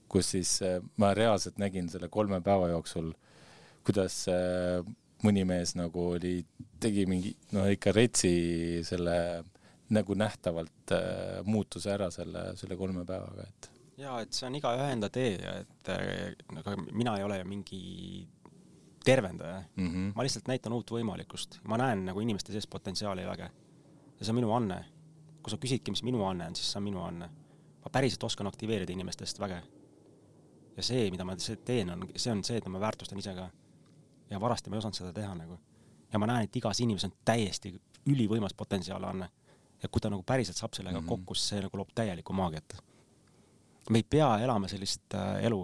kus 0.09 0.31
siis 0.37 0.59
äh, 0.63 0.81
ma 0.97 1.15
reaalselt 1.15 1.59
nägin 1.59 1.89
selle 1.91 2.09
kolme 2.09 2.41
päeva 2.41 2.69
jooksul, 2.71 3.13
kuidas 3.87 4.27
mõni 5.25 5.45
mees 5.49 5.75
nagu 5.79 6.11
oli, 6.17 6.41
tegi 6.83 7.07
mingi, 7.09 7.33
no 7.55 7.65
ikka 7.71 7.93
retsi 7.95 8.33
selle 8.87 9.17
nagu 9.95 10.17
nähtavalt 10.19 10.93
äh, 10.95 11.41
muutuse 11.47 11.93
ära 11.95 12.11
selle, 12.15 12.51
selle 12.59 12.79
kolme 12.79 13.05
päevaga, 13.07 13.47
et. 13.47 13.71
Ja 13.97 14.19
et 14.21 14.33
see 14.37 14.47
on 14.49 14.57
igaühe 14.59 14.89
enda 14.93 15.09
tee 15.13 15.37
ja 15.41 15.55
et 15.63 15.93
nagu 16.53 16.75
mina 16.93 17.17
ei 17.17 17.25
ole 17.25 17.39
mingi 17.45 18.29
tervendaja 19.05 19.63
mm. 19.77 19.89
-hmm. 19.89 20.13
ma 20.17 20.23
lihtsalt 20.23 20.49
näitan 20.49 20.73
uut 20.73 20.91
võimalikkust, 20.91 21.61
ma 21.65 21.79
näen 21.79 22.05
nagu 22.05 22.21
inimeste 22.21 22.53
sees 22.53 22.67
potentsiaali 22.67 23.23
ja 23.23 23.29
väge. 23.29 23.51
ja 24.19 24.25
see 24.25 24.33
on 24.33 24.41
minu 24.41 24.53
anne. 24.53 24.85
kui 25.43 25.51
sa 25.51 25.57
küsidki, 25.57 25.91
mis 25.91 26.03
minu 26.03 26.25
anne 26.27 26.47
on, 26.47 26.57
siis 26.57 26.73
see 26.73 26.79
on 26.79 26.85
minu 26.85 27.03
anne. 27.03 27.31
ma 27.85 27.91
päriselt 27.93 28.25
oskan 28.25 28.47
aktiveerida 28.47 28.93
inimestest 28.93 29.41
väge 29.41 29.63
ja 30.77 30.83
see, 30.83 31.11
mida 31.11 31.25
ma 31.25 31.37
teen, 31.65 31.91
on, 31.91 32.05
see 32.17 32.33
on 32.33 32.45
see, 32.45 32.59
et 32.61 32.69
ma 32.69 32.81
väärtustan 32.81 33.19
ise 33.19 33.35
ka. 33.35 33.49
ja 34.31 34.41
varasti 34.41 34.71
ma 34.71 34.77
ei 34.77 34.79
osanud 34.83 34.99
seda 34.99 35.13
teha 35.13 35.35
nagu. 35.35 35.59
ja 36.13 36.19
ma 36.19 36.27
näen, 36.27 36.45
et 36.45 36.57
igas 36.57 36.81
inimeses 36.81 37.11
on 37.11 37.17
täiesti 37.25 37.75
ülivõimas 38.07 38.55
potentsiaal 38.57 39.05
on. 39.05 39.27
ja 39.83 39.89
kui 39.89 40.01
ta 40.01 40.11
nagu 40.11 40.23
päriselt 40.23 40.57
saab 40.57 40.75
sellega 40.75 41.01
mm 41.01 41.05
-hmm. 41.05 41.09
kokku, 41.09 41.35
siis 41.35 41.49
see 41.49 41.63
nagu 41.63 41.77
loob 41.77 41.95
täielikku 41.95 42.33
maagiat. 42.33 42.77
Me 43.91 44.03
ei 44.03 44.07
pea 44.11 44.39
elama 44.45 44.69
sellist 44.69 45.15
äh, 45.15 45.45
elu, 45.47 45.61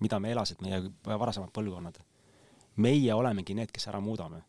mida 0.00 0.20
me 0.20 0.32
elasid 0.32 0.62
meie 0.64 0.82
varasemad 1.06 1.52
põlvkonnad. 1.54 1.98
meie 2.76 3.14
olemegi 3.14 3.54
need, 3.54 3.72
kes 3.72 3.88
ära 3.88 4.00
muudame. 4.00 4.42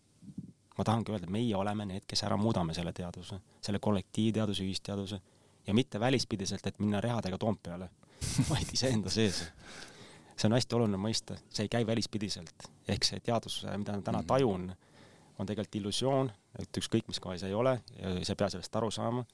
ma 0.78 0.84
tahangi 0.84 1.12
öelda, 1.12 1.30
meie 1.32 1.56
oleme 1.56 1.86
need, 1.86 2.06
kes 2.08 2.24
ära 2.24 2.38
muudame 2.38 2.74
selle 2.74 2.94
teaduse, 2.94 3.40
selle 3.62 3.80
kollektiivteaduse, 3.80 4.64
ühisteaduse 4.64 5.22
ja 5.68 5.74
mitte 5.74 6.00
välispidiselt, 6.00 6.68
et 6.68 6.80
minna 6.80 7.02
rehadega 7.02 7.38
Toompeale, 7.38 7.90
vaid 8.50 8.74
iseenda 8.74 9.10
sees 9.10 9.44
see 10.38 10.48
on 10.48 10.54
hästi 10.54 10.76
oluline 10.78 11.00
mõista, 11.02 11.38
see 11.50 11.66
ei 11.66 11.72
käi 11.72 11.88
välispidiselt. 11.88 12.70
ehk 12.88 13.04
see 13.04 13.20
teadus, 13.20 13.64
mida 13.78 13.98
ma 13.98 14.02
täna 14.06 14.22
mhm. 14.22 14.28
tajun, 14.28 14.70
on 15.38 15.46
tegelikult 15.46 15.76
illusioon, 15.82 16.32
et 16.60 16.78
ükskõik 16.78 17.10
mis 17.10 17.20
kohas 17.20 17.44
ei 17.44 17.54
ole 17.54 17.80
ja 17.98 18.14
sa 18.26 18.34
ei 18.34 18.40
pea 18.40 18.50
sellest 18.54 18.76
aru 18.76 18.92
saama, 18.92 19.26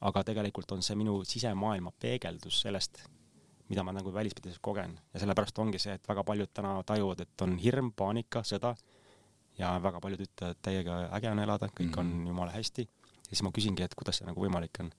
aga 0.00 0.22
tegelikult 0.24 0.72
on 0.72 0.82
see 0.82 0.96
minu 0.96 1.20
sisemaailma 1.24 1.92
peegeldus 2.00 2.60
sellest, 2.64 3.02
mida 3.70 3.84
ma 3.86 3.94
nagu 3.94 4.12
välispidiselt 4.12 4.60
kogen 4.62 4.96
ja 5.14 5.20
sellepärast 5.22 5.58
ongi 5.62 5.78
see, 5.78 5.94
et 5.94 6.08
väga 6.08 6.24
paljud 6.26 6.50
täna 6.54 6.74
tajuvad, 6.86 7.22
et 7.22 7.44
on 7.46 7.56
hirm, 7.62 7.92
paanika, 7.96 8.42
sõda 8.46 8.74
ja 9.58 9.76
väga 9.82 10.00
paljud 10.02 10.24
ütlevad, 10.26 10.56
et 10.56 10.62
täiega 10.66 10.98
äge 11.16 11.30
on 11.30 11.42
elada, 11.44 11.70
kõik 11.70 11.96
on 11.98 12.06
mm 12.06 12.18
-hmm. 12.18 12.28
jumala 12.32 12.52
hästi. 12.56 12.82
ja 12.82 13.36
siis 13.36 13.42
ma 13.42 13.52
küsingi, 13.54 13.82
et 13.82 13.94
kuidas 13.94 14.18
see 14.18 14.26
nagu 14.26 14.40
võimalik 14.40 14.80
on. 14.80 14.90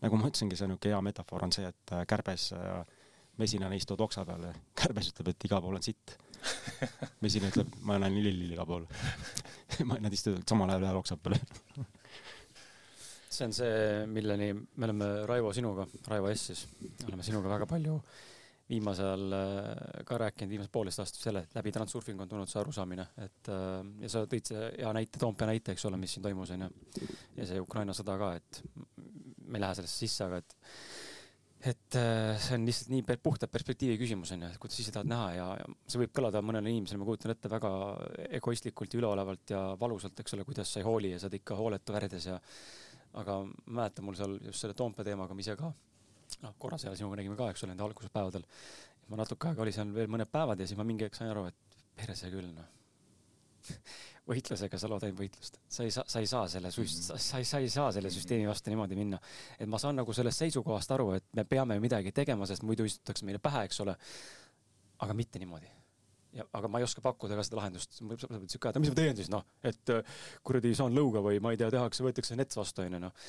nagu 0.00 0.16
ma 0.16 0.28
ütlesingi, 0.28 0.56
see 0.56 0.66
niisugune 0.68 0.94
hea 0.94 1.00
metafoor 1.02 1.44
on 1.44 1.52
see, 1.52 1.66
et 1.66 1.92
kärbes 2.08 2.52
äh, 2.52 2.84
mesinane 3.38 3.76
istud 3.76 4.00
oksa 4.00 4.24
peal 4.24 4.42
ja 4.42 4.52
kärbes 4.80 5.12
ütleb, 5.12 5.28
et 5.28 5.44
igal 5.44 5.62
pool 5.62 5.76
on 5.76 5.82
sitt. 5.82 6.18
mesinane 7.24 7.52
ütleb, 7.52 7.78
ma 7.80 7.98
näen 7.98 8.14
lilli 8.14 8.52
igal 8.52 8.66
pool 8.66 8.86
Nad 10.00 10.12
istuvad 10.12 10.44
samal 10.48 10.70
ajal 10.70 10.82
ühel 10.82 10.96
oksa 10.96 11.16
peal 11.16 11.38
see 13.36 13.50
on 13.50 13.56
see, 13.56 14.06
milleni 14.10 14.52
me 14.54 14.88
oleme 14.88 15.10
Raivo 15.28 15.52
sinuga, 15.56 15.86
Raivo 16.08 16.32
S 16.32 16.50
siis, 16.50 16.64
oleme 17.08 17.26
sinuga 17.26 17.52
väga 17.52 17.68
palju 17.70 18.00
viimasel 18.66 19.06
ajal 19.06 19.34
äh, 19.36 20.04
ka 20.06 20.18
rääkinud, 20.20 20.50
viimased 20.50 20.72
poolteist 20.74 21.02
aastat 21.02 21.22
selle, 21.22 21.44
et 21.46 21.54
läbi 21.54 21.72
Transurfingu 21.74 22.24
on 22.24 22.30
tulnud 22.30 22.50
see 22.50 22.60
arusaamine, 22.60 23.08
et 23.22 23.50
äh, 23.54 23.74
ja 24.02 24.12
sa 24.12 24.24
tõid 24.30 24.50
see 24.50 24.70
hea 24.80 24.92
näite, 24.96 25.20
Toompea 25.22 25.50
näite, 25.52 25.74
eks 25.76 25.86
ole, 25.86 26.00
mis 26.02 26.16
siin 26.16 26.24
toimus, 26.26 26.52
onju. 26.56 26.70
ja 27.36 27.48
see 27.48 27.62
Ukraina 27.62 27.94
sõda 27.96 28.16
ka, 28.18 28.32
et 28.40 28.62
me 29.46 29.60
ei 29.60 29.62
lähe 29.62 29.76
sellesse 29.78 30.06
sisse, 30.06 30.26
aga 30.26 30.42
et 30.42 30.56
et 31.66 31.96
äh, 31.98 32.36
see 32.38 32.54
on 32.54 32.66
lihtsalt 32.68 32.90
nii 32.92 33.16
puhtalt 33.22 33.50
perspektiivi 33.50 33.96
küsimus 33.98 34.30
onju, 34.34 34.50
et 34.52 34.58
kuidas 34.62 34.80
ise 34.82 34.92
tahad 34.94 35.08
näha 35.10 35.30
ja, 35.34 35.46
ja 35.62 35.70
see 35.88 36.02
võib 36.02 36.12
kõlada 36.14 36.42
mõnele 36.44 36.70
inimesele, 36.70 37.00
ma 37.00 37.08
kujutan 37.08 37.32
ette, 37.32 37.50
väga 37.50 37.70
egoistlikult 38.38 38.92
ja 38.92 39.00
üleolevalt 39.00 39.54
ja 39.54 39.62
valusalt, 39.80 40.20
eks 40.20 40.36
ole, 40.36 40.44
kuidas 40.46 40.70
sa 40.70 40.82
ei 40.82 40.86
hooli 40.86 41.14
ja 41.14 41.22
sa 41.22 41.30
oled 41.30 41.38
ikka 41.40 41.58
hooletu 41.58 41.96
värdes 41.96 42.28
ja 42.28 42.36
aga 43.20 43.40
ma 43.44 43.80
mäletan 43.80 44.06
mul 44.06 44.16
seal 44.18 44.38
just 44.44 44.62
selle 44.62 44.76
Toompea 44.76 45.06
teemaga 45.06 45.34
me 45.34 45.44
ise 45.44 45.56
ka, 45.58 45.72
noh 46.42 46.56
korra 46.58 46.78
seal 46.80 46.96
sinuga 46.98 47.20
nägime 47.20 47.38
ka, 47.38 47.50
eks 47.52 47.64
ole, 47.64 47.74
nende 47.74 47.86
alguspäevadel. 47.86 48.46
ma 49.08 49.20
natuke 49.22 49.52
aega 49.52 49.62
oli 49.62 49.72
seal 49.72 49.92
veel 49.94 50.10
mõned 50.10 50.30
päevad 50.30 50.60
ja 50.60 50.66
siis 50.66 50.78
ma 50.78 50.84
mingi 50.84 51.06
hetk 51.06 51.18
sain 51.18 51.30
aru, 51.30 51.46
et 51.50 51.78
perse 51.96 52.30
küll 52.32 52.50
noh 52.52 52.72
võitlusega 54.30 54.78
sa 54.78 54.90
lood 54.90 55.04
ainult 55.06 55.20
võitlust. 55.20 55.60
sa 55.68 55.86
ei 55.86 55.92
saa, 55.94 56.04
sa 56.10 56.22
ei 56.22 56.30
saa 56.30 56.48
selle 56.50 56.72
süst-, 56.74 57.12
mhm. 57.12 57.22
sa 57.22 57.40
ei, 57.40 57.48
sa 57.48 57.60
ei 57.62 57.70
saa 57.72 57.92
selle 57.94 58.10
süsteemi 58.12 58.48
vastu 58.48 58.72
niimoodi 58.72 58.98
minna. 58.98 59.20
et 59.58 59.70
ma 59.70 59.80
saan 59.82 59.98
nagu 60.00 60.14
sellest 60.16 60.44
seisukohast 60.44 60.92
aru, 60.96 61.12
et 61.18 61.26
me 61.38 61.44
peame 61.44 61.78
midagi 61.82 62.12
tegema, 62.12 62.46
sest 62.46 62.66
muidu 62.66 62.86
istutakse 62.88 63.26
meile 63.26 63.42
pähe, 63.42 63.66
eks 63.68 63.80
ole. 63.86 63.96
aga 65.04 65.14
mitte 65.14 65.38
niimoodi. 65.38 65.68
Ja, 66.36 66.46
aga 66.58 66.70
ma 66.70 66.80
ei 66.80 66.86
oska 66.86 67.02
pakkuda 67.04 67.38
ka 67.38 67.44
seda 67.46 67.60
lahendust. 67.60 67.98
mul 68.02 68.16
võib 68.16 68.48
siuke, 68.52 68.70
et 68.70 68.78
mis 68.82 68.92
ma 68.92 68.98
teen 68.98 69.18
siis 69.18 69.30
noh, 69.32 69.44
et 69.66 69.92
äh, 69.94 70.16
kuradi 70.46 70.74
saan 70.78 70.96
lõuga 70.96 71.22
või 71.24 71.40
ma 71.42 71.52
ei 71.54 71.60
tea, 71.60 71.70
tehakse, 71.72 72.04
võetakse 72.06 72.38
nets 72.38 72.58
vastu 72.58 72.84
onju 72.84 73.00
noh. 73.02 73.26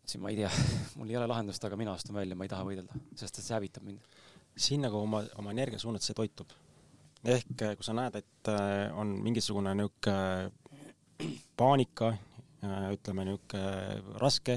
ütlesin, 0.00 0.24
ma 0.24 0.32
ei 0.32 0.40
tea, 0.40 0.50
mul 1.00 1.12
ei 1.12 1.20
ole 1.20 1.28
lahendust, 1.30 1.64
aga 1.66 1.78
mina 1.80 1.94
astun 1.96 2.18
välja, 2.20 2.38
ma 2.38 2.46
ei 2.46 2.52
taha 2.52 2.66
võidelda, 2.68 3.04
sest 3.18 3.38
et 3.38 3.46
see 3.46 3.56
hävitab 3.56 3.86
mind. 3.86 4.18
siin 4.56 4.84
nagu 4.86 5.02
oma, 5.02 5.22
oma 5.40 5.54
energia 5.54 5.80
suunad, 5.82 6.04
see 6.04 6.16
toitub 6.16 6.50
ehk 7.20 7.62
äh, 7.66 7.76
kui 7.76 7.84
sa 7.84 7.94
näed, 7.96 8.16
et 8.22 8.52
äh, 8.52 8.88
on 8.96 9.18
mingisugune 9.24 9.74
niisugune 9.76 10.50
paanika, 11.56 12.14
ütleme 12.94 13.26
niisugune 13.28 14.20
raske 14.20 14.56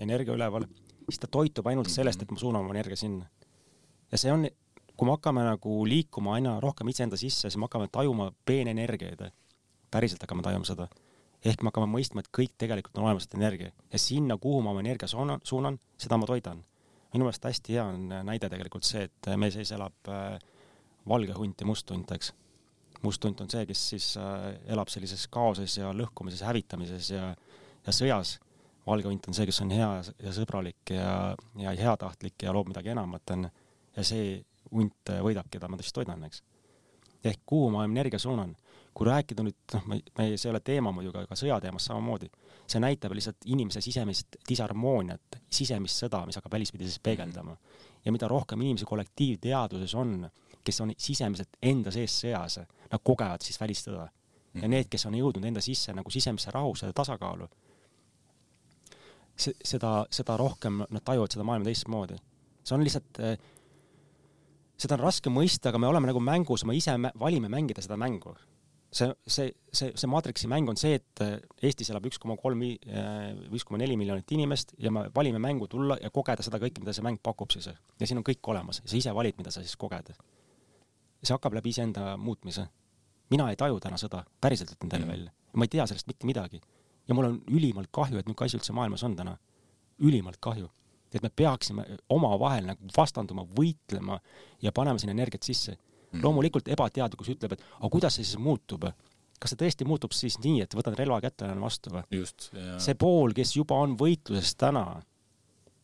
energia 0.00 0.34
üleval, 0.36 0.66
siis 1.08 1.20
ta 1.22 1.30
toitub 1.30 1.66
ainult 1.70 1.88
sellest, 1.92 2.22
et 2.22 2.32
ma 2.32 2.40
suunan 2.40 2.64
oma 2.64 2.74
energia 2.76 2.98
sinna. 2.98 3.28
ja 4.10 4.20
see 4.20 4.32
on, 4.32 4.44
kui 4.96 5.08
me 5.08 5.14
hakkame 5.16 5.44
nagu 5.46 5.78
liikuma 5.88 6.36
aina 6.38 6.58
rohkem 6.62 6.88
iseenda 6.92 7.18
sisse, 7.18 7.48
siis 7.48 7.58
me 7.58 7.68
hakkame 7.68 7.88
tajuma 7.92 8.30
peenenergiaid. 8.46 9.24
päriselt 9.90 10.22
hakkame 10.22 10.42
tajuma 10.42 10.64
seda. 10.64 10.88
ehk 11.44 11.62
me 11.62 11.68
hakkame 11.68 11.90
mõistma, 11.90 12.20
et 12.20 12.30
kõik 12.32 12.54
tegelikult 12.58 12.98
on 12.98 13.04
olemas 13.04 13.28
energia 13.34 13.72
ja 13.92 13.98
sinna, 13.98 14.36
kuhu 14.38 14.62
ma 14.62 14.70
oma 14.70 14.80
energia 14.80 15.08
suunan, 15.08 15.40
suunan, 15.44 15.78
seda 15.98 16.16
ma 16.16 16.26
toidan. 16.26 16.64
minu 17.12 17.24
meelest 17.24 17.44
hästi 17.44 17.72
hea 17.72 17.84
on 17.84 18.08
näide 18.08 18.48
tegelikult 18.48 18.84
see, 18.84 19.04
et 19.04 19.36
meie 19.36 19.50
sees 19.50 19.70
elab 19.72 20.08
äh, 20.08 20.38
valge 21.08 21.32
hunt 21.32 21.60
ja 21.60 21.66
must 21.66 21.90
hunt, 21.90 22.12
eks. 22.12 22.32
must 23.02 23.24
hunt 23.24 23.40
on 23.40 23.50
see, 23.50 23.66
kes 23.66 23.88
siis 23.88 24.16
äh, 24.16 24.54
elab 24.66 24.88
sellises 24.88 25.26
kaoses 25.28 25.76
ja 25.78 25.92
lõhkumises, 25.92 26.42
hävitamises 26.46 27.10
ja, 27.10 27.34
ja 27.86 27.92
sõjas 27.92 28.38
valge 28.86 29.08
hunt 29.08 29.28
on 29.28 29.34
see, 29.34 29.46
kes 29.46 29.60
on 29.64 29.70
hea 29.74 29.90
ja 30.22 30.32
sõbralik 30.32 30.90
ja, 30.90 31.34
ja 31.60 31.76
heatahtlik 31.78 32.42
ja 32.42 32.52
loob 32.52 32.68
midagi 32.72 32.92
enamat, 32.94 33.30
on. 33.36 33.48
ja 33.96 34.04
see 34.04 34.42
hunt 34.74 35.14
võidab, 35.24 35.48
keda 35.50 35.70
ma 35.70 35.78
siis 35.80 35.94
toidan, 35.94 36.24
eks. 36.28 36.42
ehk 37.24 37.40
kuhu 37.46 37.70
ma 37.74 37.84
energia 37.88 38.18
suunan. 38.18 38.54
kui 38.94 39.08
rääkida 39.08 39.42
nüüd, 39.42 39.56
noh, 39.72 39.86
me, 39.90 39.96
me, 40.18 40.24
see 40.38 40.46
ei 40.46 40.52
ole 40.52 40.60
teema 40.62 40.92
muidugi, 40.94 41.24
aga 41.24 41.34
sõjateemas 41.34 41.88
samamoodi, 41.88 42.28
see 42.70 42.78
näitab 42.78 43.10
lihtsalt 43.18 43.42
inimese 43.50 43.80
sisemist 43.82 44.36
disharmooniat, 44.48 45.40
sisemist 45.50 45.98
sõda, 46.04 46.20
mis 46.28 46.38
hakkab 46.38 46.54
välispidi 46.54 46.86
siis 46.86 47.00
peegeldama. 47.02 47.56
ja 48.04 48.12
mida 48.12 48.28
rohkem 48.28 48.60
inimesi 48.62 48.86
kollektiivteaduses 48.86 49.94
on, 49.98 50.28
kes 50.64 50.80
on 50.80 50.92
sisemiselt 50.98 51.58
enda 51.62 51.90
sees 51.90 52.20
sõjas, 52.22 52.60
nad 52.92 53.02
kogevad 53.02 53.42
siis 53.42 53.58
välissõda. 53.60 54.08
ja 54.54 54.68
need, 54.68 54.86
kes 54.88 55.06
on 55.06 55.18
jõudnud 55.18 55.44
enda 55.44 55.60
sisse 55.60 55.92
nagu 55.92 56.10
sisemisse 56.10 56.54
rahusse 56.54 56.86
ja 56.86 56.92
tasakaalu 56.92 57.48
seda, 59.36 60.04
seda 60.10 60.36
rohkem 60.38 60.84
nad 60.88 61.04
tajuvad 61.04 61.34
seda 61.34 61.46
maailma 61.46 61.68
teistmoodi. 61.68 62.16
see 62.64 62.74
on 62.74 62.84
lihtsalt, 62.84 63.18
eh, 63.18 63.38
seda 64.80 64.96
on 64.98 65.04
raske 65.04 65.30
mõista, 65.32 65.70
aga 65.70 65.80
me 65.82 65.88
oleme 65.88 66.10
nagu 66.10 66.20
mängus, 66.22 66.64
me 66.66 66.76
ise 66.76 66.96
valime 67.20 67.50
mängida 67.52 67.84
seda 67.84 67.98
mängu. 68.00 68.34
see, 68.94 69.10
see, 69.26 69.50
see, 69.74 69.90
see 69.98 70.06
maatriksi 70.06 70.46
mäng 70.46 70.68
on 70.70 70.76
see, 70.78 70.94
et 71.00 71.22
eh, 71.24 71.40
Eestis 71.66 71.88
elab 71.90 72.04
üks 72.06 72.20
koma 72.22 72.36
kolm, 72.38 72.60
eh, 72.62 73.32
üks 73.50 73.64
koma 73.66 73.80
neli 73.80 73.96
miljonit 73.98 74.30
inimest 74.36 74.76
ja 74.78 74.92
me 74.94 75.08
valime 75.14 75.40
mängu 75.42 75.66
tulla 75.66 75.96
ja 75.98 76.12
kogeda 76.14 76.46
seda 76.46 76.60
kõike, 76.62 76.78
mida 76.78 76.94
see 76.94 77.02
mäng 77.02 77.18
pakub 77.22 77.50
siis. 77.50 77.66
ja 77.66 78.06
siin 78.06 78.20
on 78.22 78.26
kõik 78.26 78.52
olemas 78.52 78.78
sa 78.84 78.96
ise 78.96 79.14
valid, 79.14 79.34
mida 79.38 79.50
sa 79.50 79.64
siis 79.64 79.74
koged. 79.76 80.14
see 81.22 81.34
hakkab 81.34 81.58
läbi 81.58 81.74
iseenda 81.74 82.16
muutmise. 82.16 82.68
mina 83.30 83.50
ei 83.50 83.56
taju 83.56 83.80
täna 83.80 83.98
seda, 83.98 84.24
päriselt 84.40 84.70
ütlen 84.70 84.90
teile 84.90 85.04
mm. 85.06 85.10
välja. 85.10 85.32
ma 85.54 85.64
ei 85.64 85.74
tea 85.74 85.86
sellest 85.86 86.06
mitte 86.06 86.26
midagi 86.26 86.62
ja 87.08 87.14
mul 87.14 87.28
on 87.28 87.40
ülimalt 87.50 87.90
kahju, 87.92 88.18
et 88.18 88.28
niisugune 88.28 88.48
asi 88.48 88.58
üldse 88.58 88.76
maailmas 88.76 89.04
on 89.04 89.16
täna. 89.16 89.36
ülimalt 89.98 90.38
kahju. 90.40 90.68
Et 91.14 91.22
me 91.22 91.30
peaksime 91.30 91.84
omavahel 92.10 92.66
nagu 92.72 92.92
vastanduma, 92.96 93.46
võitlema 93.56 94.18
ja 94.62 94.72
panema 94.74 94.98
sinna 94.98 95.14
energiat 95.14 95.46
sisse 95.46 95.76
mm. 95.76 96.22
loomulikult 96.22 96.68
ebateadlikkus 96.74 97.34
ütleb, 97.36 97.56
et 97.56 97.66
aga 97.78 97.90
kuidas 97.92 98.18
see 98.18 98.26
siis 98.26 98.40
muutub 98.42 98.88
kas 99.40 99.52
see 99.52 99.60
tõesti 99.60 99.86
muutub 99.88 100.14
siis 100.16 100.38
nii, 100.40 100.62
et 100.64 100.76
võtad 100.76 100.96
relva 100.98 101.18
kätte 101.20 101.44
ja 101.44 101.50
lähen 101.50 101.64
vastu 101.64 101.92
või? 101.92 102.04
see 102.82 102.96
pool, 102.98 103.34
kes 103.36 103.54
juba 103.58 103.76
on 103.84 103.96
võitluses 104.00 104.54
täna, 104.60 104.84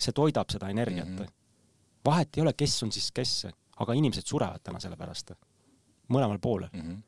see 0.01 0.17
toidab 0.17 0.53
seda 0.53 0.71
energiat 0.73 1.09
mm. 1.09 1.19
-hmm. 1.19 1.39
vahet 2.07 2.37
ei 2.37 2.45
ole, 2.45 2.55
kes 2.57 2.79
on 2.87 2.93
siis 2.95 3.11
kes, 3.13 3.35
aga 3.83 3.97
inimesed 3.99 4.27
surevad 4.27 4.63
täna 4.65 4.81
selle 4.81 4.97
pärast. 4.97 5.35
mõlemal 6.09 6.39
pool 6.39 6.67
mm. 6.73 6.81
-hmm. 6.81 7.03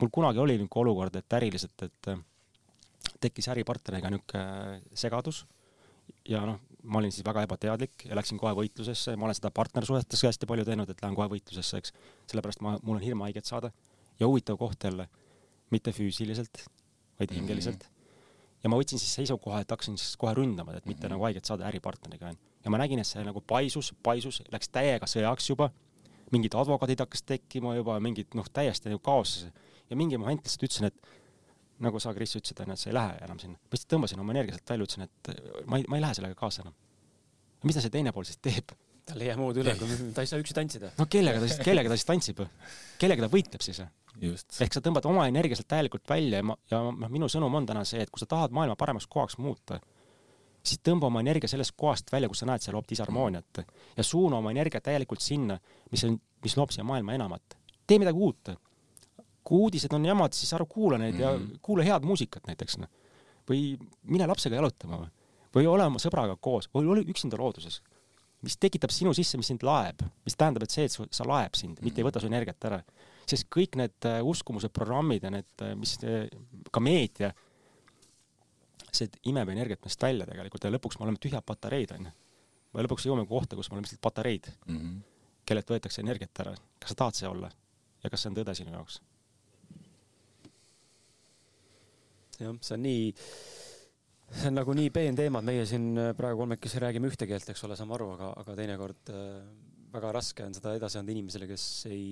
mul 0.00 0.10
kunagi 0.12 0.38
oli 0.38 0.58
niisugune 0.58 0.82
olukord, 0.82 1.16
et 1.16 1.32
äriliselt, 1.32 1.82
et 1.82 2.12
tekkis 3.20 3.48
äripartneriga 3.48 4.10
niisugune 4.10 4.82
segadus 4.94 5.46
ja 6.28 6.46
noh, 6.46 6.60
ma 6.82 6.98
olin 6.98 7.12
siis 7.14 7.24
väga 7.26 7.44
ebateadlik 7.46 8.06
ja 8.08 8.16
läksin 8.18 8.38
kohe 8.40 8.52
võitlusesse, 8.58 9.14
ma 9.16 9.28
olen 9.28 9.38
seda 9.38 9.52
partnersuhetes 9.54 10.22
hästi 10.26 10.48
palju 10.50 10.66
teinud, 10.66 10.90
et 10.90 11.02
lähen 11.02 11.16
kohe 11.18 11.28
võitlusesse, 11.30 11.80
eks. 11.82 11.94
sellepärast 12.30 12.62
ma, 12.64 12.76
mul 12.82 12.98
on 12.98 13.04
hirm 13.04 13.24
haiget 13.26 13.48
saada. 13.48 13.72
ja 14.20 14.28
huvitav 14.28 14.58
koht 14.58 14.84
jälle, 14.84 15.08
mitte 15.70 15.92
füüsiliselt, 15.92 16.64
vaid 17.18 17.30
mhm. 17.30 17.38
hingeliselt 17.38 17.84
mm. 17.84 17.88
-hmm. 17.88 18.58
ja 18.64 18.70
ma 18.70 18.76
võtsin 18.76 18.98
siis 18.98 19.14
seisukoha, 19.14 19.60
et 19.60 19.70
hakkasin 19.70 19.98
siis 19.98 20.16
kohe 20.16 20.34
ründama, 20.34 20.76
et 20.76 20.86
mitte 20.86 21.00
mm 21.00 21.06
-hmm. 21.06 21.10
nagu 21.10 21.24
haiget 21.24 21.44
saada 21.44 21.66
äripartneriga, 21.68 22.26
onju. 22.26 22.38
ja 22.64 22.70
ma 22.70 22.78
nägin, 22.78 22.98
et 22.98 23.06
see 23.06 23.24
nagu 23.24 23.40
paisus, 23.40 23.94
paisus, 24.02 24.42
läks 24.52 24.68
täiega 24.68 25.06
sõjaks 25.06 25.48
juba, 25.48 25.70
mingid 26.32 26.54
advokaadid 26.54 27.00
hakkas 27.00 27.22
tekkima 27.22 27.74
juba, 27.74 28.00
mingid 28.00 28.34
noh, 28.34 28.48
täiesti 28.52 28.88
nagu 28.88 28.98
kaoses. 28.98 29.48
ja 29.90 29.96
mingi 29.96 30.18
moment 30.18 30.44
lihtsalt 30.44 30.62
ütlesin, 30.62 30.86
et 30.86 31.21
nagu 31.82 32.00
sa, 32.02 32.14
Kris, 32.16 32.36
ütlesid, 32.38 32.62
onju, 32.64 32.76
et 32.76 32.82
sa 32.82 32.90
ei 32.90 32.96
lähe 32.96 33.18
enam 33.26 33.40
sinna. 33.42 33.58
ma 33.58 33.76
lihtsalt 33.76 33.92
tõmbasin 33.94 34.22
oma 34.22 34.34
energia 34.36 34.56
sealt 34.56 34.72
välja, 34.74 34.88
ütlesin, 34.88 35.08
et 35.08 35.66
ma 35.66 35.80
ei, 35.80 35.86
ma 35.90 35.98
ei 35.98 36.04
lähe 36.04 36.18
sellega 36.18 36.38
kaasa 36.38 36.64
enam. 36.64 36.76
mida 37.66 37.84
see 37.84 37.94
teine 37.94 38.14
pool 38.14 38.26
siis 38.28 38.40
teeb? 38.42 38.74
tal 39.06 39.22
ei 39.22 39.30
jää 39.30 39.38
muud 39.38 39.58
üle, 39.58 39.74
ta 40.14 40.22
ei 40.22 40.30
saa 40.30 40.40
üksi 40.42 40.54
tantsida. 40.56 40.92
no 40.98 41.08
kellega 41.10 41.42
ta 41.42 41.48
siis, 41.50 41.62
kellega 41.66 41.90
ta 41.90 41.98
siis 41.98 42.08
tantsib? 42.08 42.42
kellega 43.02 43.26
ta 43.26 43.30
võitleb 43.32 43.64
siis? 43.64 43.82
ehk 44.22 44.76
sa 44.76 44.82
tõmbad 44.84 45.06
oma 45.10 45.26
energia 45.30 45.58
sealt 45.58 45.70
täielikult 45.72 46.06
välja 46.10 46.42
ja 46.42 46.46
ma, 46.46 46.56
ja 46.70 46.82
noh, 46.86 47.10
minu 47.12 47.30
sõnum 47.32 47.54
on 47.58 47.66
täna 47.66 47.84
see, 47.88 48.02
et 48.04 48.12
kui 48.12 48.22
sa 48.22 48.28
tahad 48.30 48.54
maailma 48.54 48.76
paremaks 48.78 49.08
kohaks 49.10 49.38
muuta, 49.42 49.80
siis 50.62 50.82
tõmba 50.84 51.08
oma 51.08 51.22
energia 51.24 51.50
sellest 51.50 51.74
kohast 51.78 52.12
välja, 52.12 52.30
kus 52.30 52.44
sa 52.44 52.50
näed 52.50 52.62
seal 52.64 52.76
hoopis 52.78 53.02
harmooniat 53.02 53.62
ja 53.96 54.06
suuna 54.06 54.38
oma 54.38 54.52
energia 54.54 54.82
täielikult 54.84 55.24
sinna, 55.24 55.58
mis 55.90 56.04
on, 56.06 56.18
mis 56.44 56.56
loob 56.58 56.74
siia 56.74 56.86
maailma 56.86 57.16
enamat. 57.18 57.56
tee 57.86 57.98
midagi 57.98 58.22
uut 58.22 58.52
kui 59.44 59.66
uudised 59.66 59.92
on 59.94 60.04
jamad, 60.06 60.34
siis 60.36 60.52
ära 60.54 60.66
kuula 60.68 60.98
neid 60.98 61.14
mm 61.14 61.20
-hmm. 61.20 61.22
ja 61.22 61.38
mhm. 61.38 61.62
kuula 61.62 61.84
head 61.84 62.04
muusikat 62.06 62.46
näiteks 62.46 62.78
noh. 62.78 62.88
või 63.50 63.78
mine 64.02 64.26
lapsega 64.26 64.56
jalutama 64.56 64.98
või, 65.02 65.08
või 65.54 65.66
ole 65.66 65.86
oma 65.86 65.98
sõbraga 65.98 66.36
koos 66.40 66.68
või 66.74 66.86
ole 66.86 67.00
üksinda 67.00 67.36
looduses. 67.38 67.82
mis 68.42 68.56
tekitab 68.56 68.90
sinu 68.90 69.14
sisse, 69.14 69.38
mis 69.38 69.46
sind 69.46 69.62
laeb, 69.62 70.02
mis 70.24 70.36
tähendab, 70.36 70.62
et 70.62 70.70
see, 70.70 70.84
et 70.84 70.92
su, 70.92 71.06
sa 71.10 71.24
laeb 71.24 71.54
sind 71.54 71.70
mm, 71.70 71.74
-hmm. 71.74 71.84
mitte 71.84 72.00
ei 72.00 72.04
võta 72.04 72.20
su 72.20 72.26
energiat 72.26 72.64
ära. 72.64 72.82
sest 73.26 73.46
kõik 73.56 73.76
need 73.76 74.04
uh, 74.04 74.26
uskumused, 74.26 74.70
programmid 74.72 75.22
ja 75.22 75.30
need 75.30 75.46
uh,, 75.62 75.74
mis 75.74 75.98
uh, 76.02 76.26
ka 76.72 76.80
meedia, 76.80 77.32
see 78.92 79.08
imeb 79.22 79.48
energiat 79.48 79.84
meist 79.84 80.02
välja 80.02 80.26
tegelikult 80.26 80.64
ja 80.64 80.70
lõpuks 80.70 80.98
me 80.98 81.04
oleme 81.04 81.18
tühjad 81.18 81.44
patareid 81.44 81.92
onju. 81.92 82.10
või 82.74 82.84
lõpuks 82.86 83.06
jõuame 83.06 83.26
kohta, 83.26 83.56
kus 83.56 83.70
me 83.70 83.74
oleme 83.74 83.86
lihtsalt 83.86 84.00
patareid 84.00 84.52
mm, 84.66 84.76
-hmm. 84.76 85.00
kellelt 85.44 85.70
võetakse 85.70 86.00
energiat 86.00 86.40
ära. 86.40 86.54
kas 86.78 86.88
sa 86.88 86.94
tahad 86.94 87.14
see 87.14 87.28
olla 87.28 87.50
ja 88.04 88.10
kas 88.10 88.22
see 88.22 88.30
on 88.30 88.36
tõde 88.36 88.54
sinu 88.54 88.72
jaoks? 88.72 89.00
Jah, 92.42 92.56
see 92.60 92.76
on 92.78 92.84
nii, 92.86 93.08
see 94.32 94.50
on 94.50 94.58
nagu 94.60 94.76
nii 94.76 94.92
peen 94.94 95.18
teema, 95.18 95.42
et 95.42 95.50
meie 95.50 95.66
siin 95.68 95.90
äh, 96.00 96.12
praegu 96.18 96.42
kolmekesi 96.44 96.82
räägime 96.82 97.10
ühte 97.10 97.28
keelt, 97.30 97.48
eks 97.52 97.64
ole, 97.68 97.78
saame 97.78 97.96
aru, 97.98 98.12
aga, 98.16 98.32
aga 98.42 98.58
teinekord 98.58 99.12
äh, 99.14 99.40
väga 99.92 100.12
raske 100.16 100.46
on 100.46 100.54
seda 100.56 100.76
edasi 100.78 101.00
anda 101.00 101.12
inimesele, 101.14 101.48
kes 101.50 101.66
ei, 101.90 102.06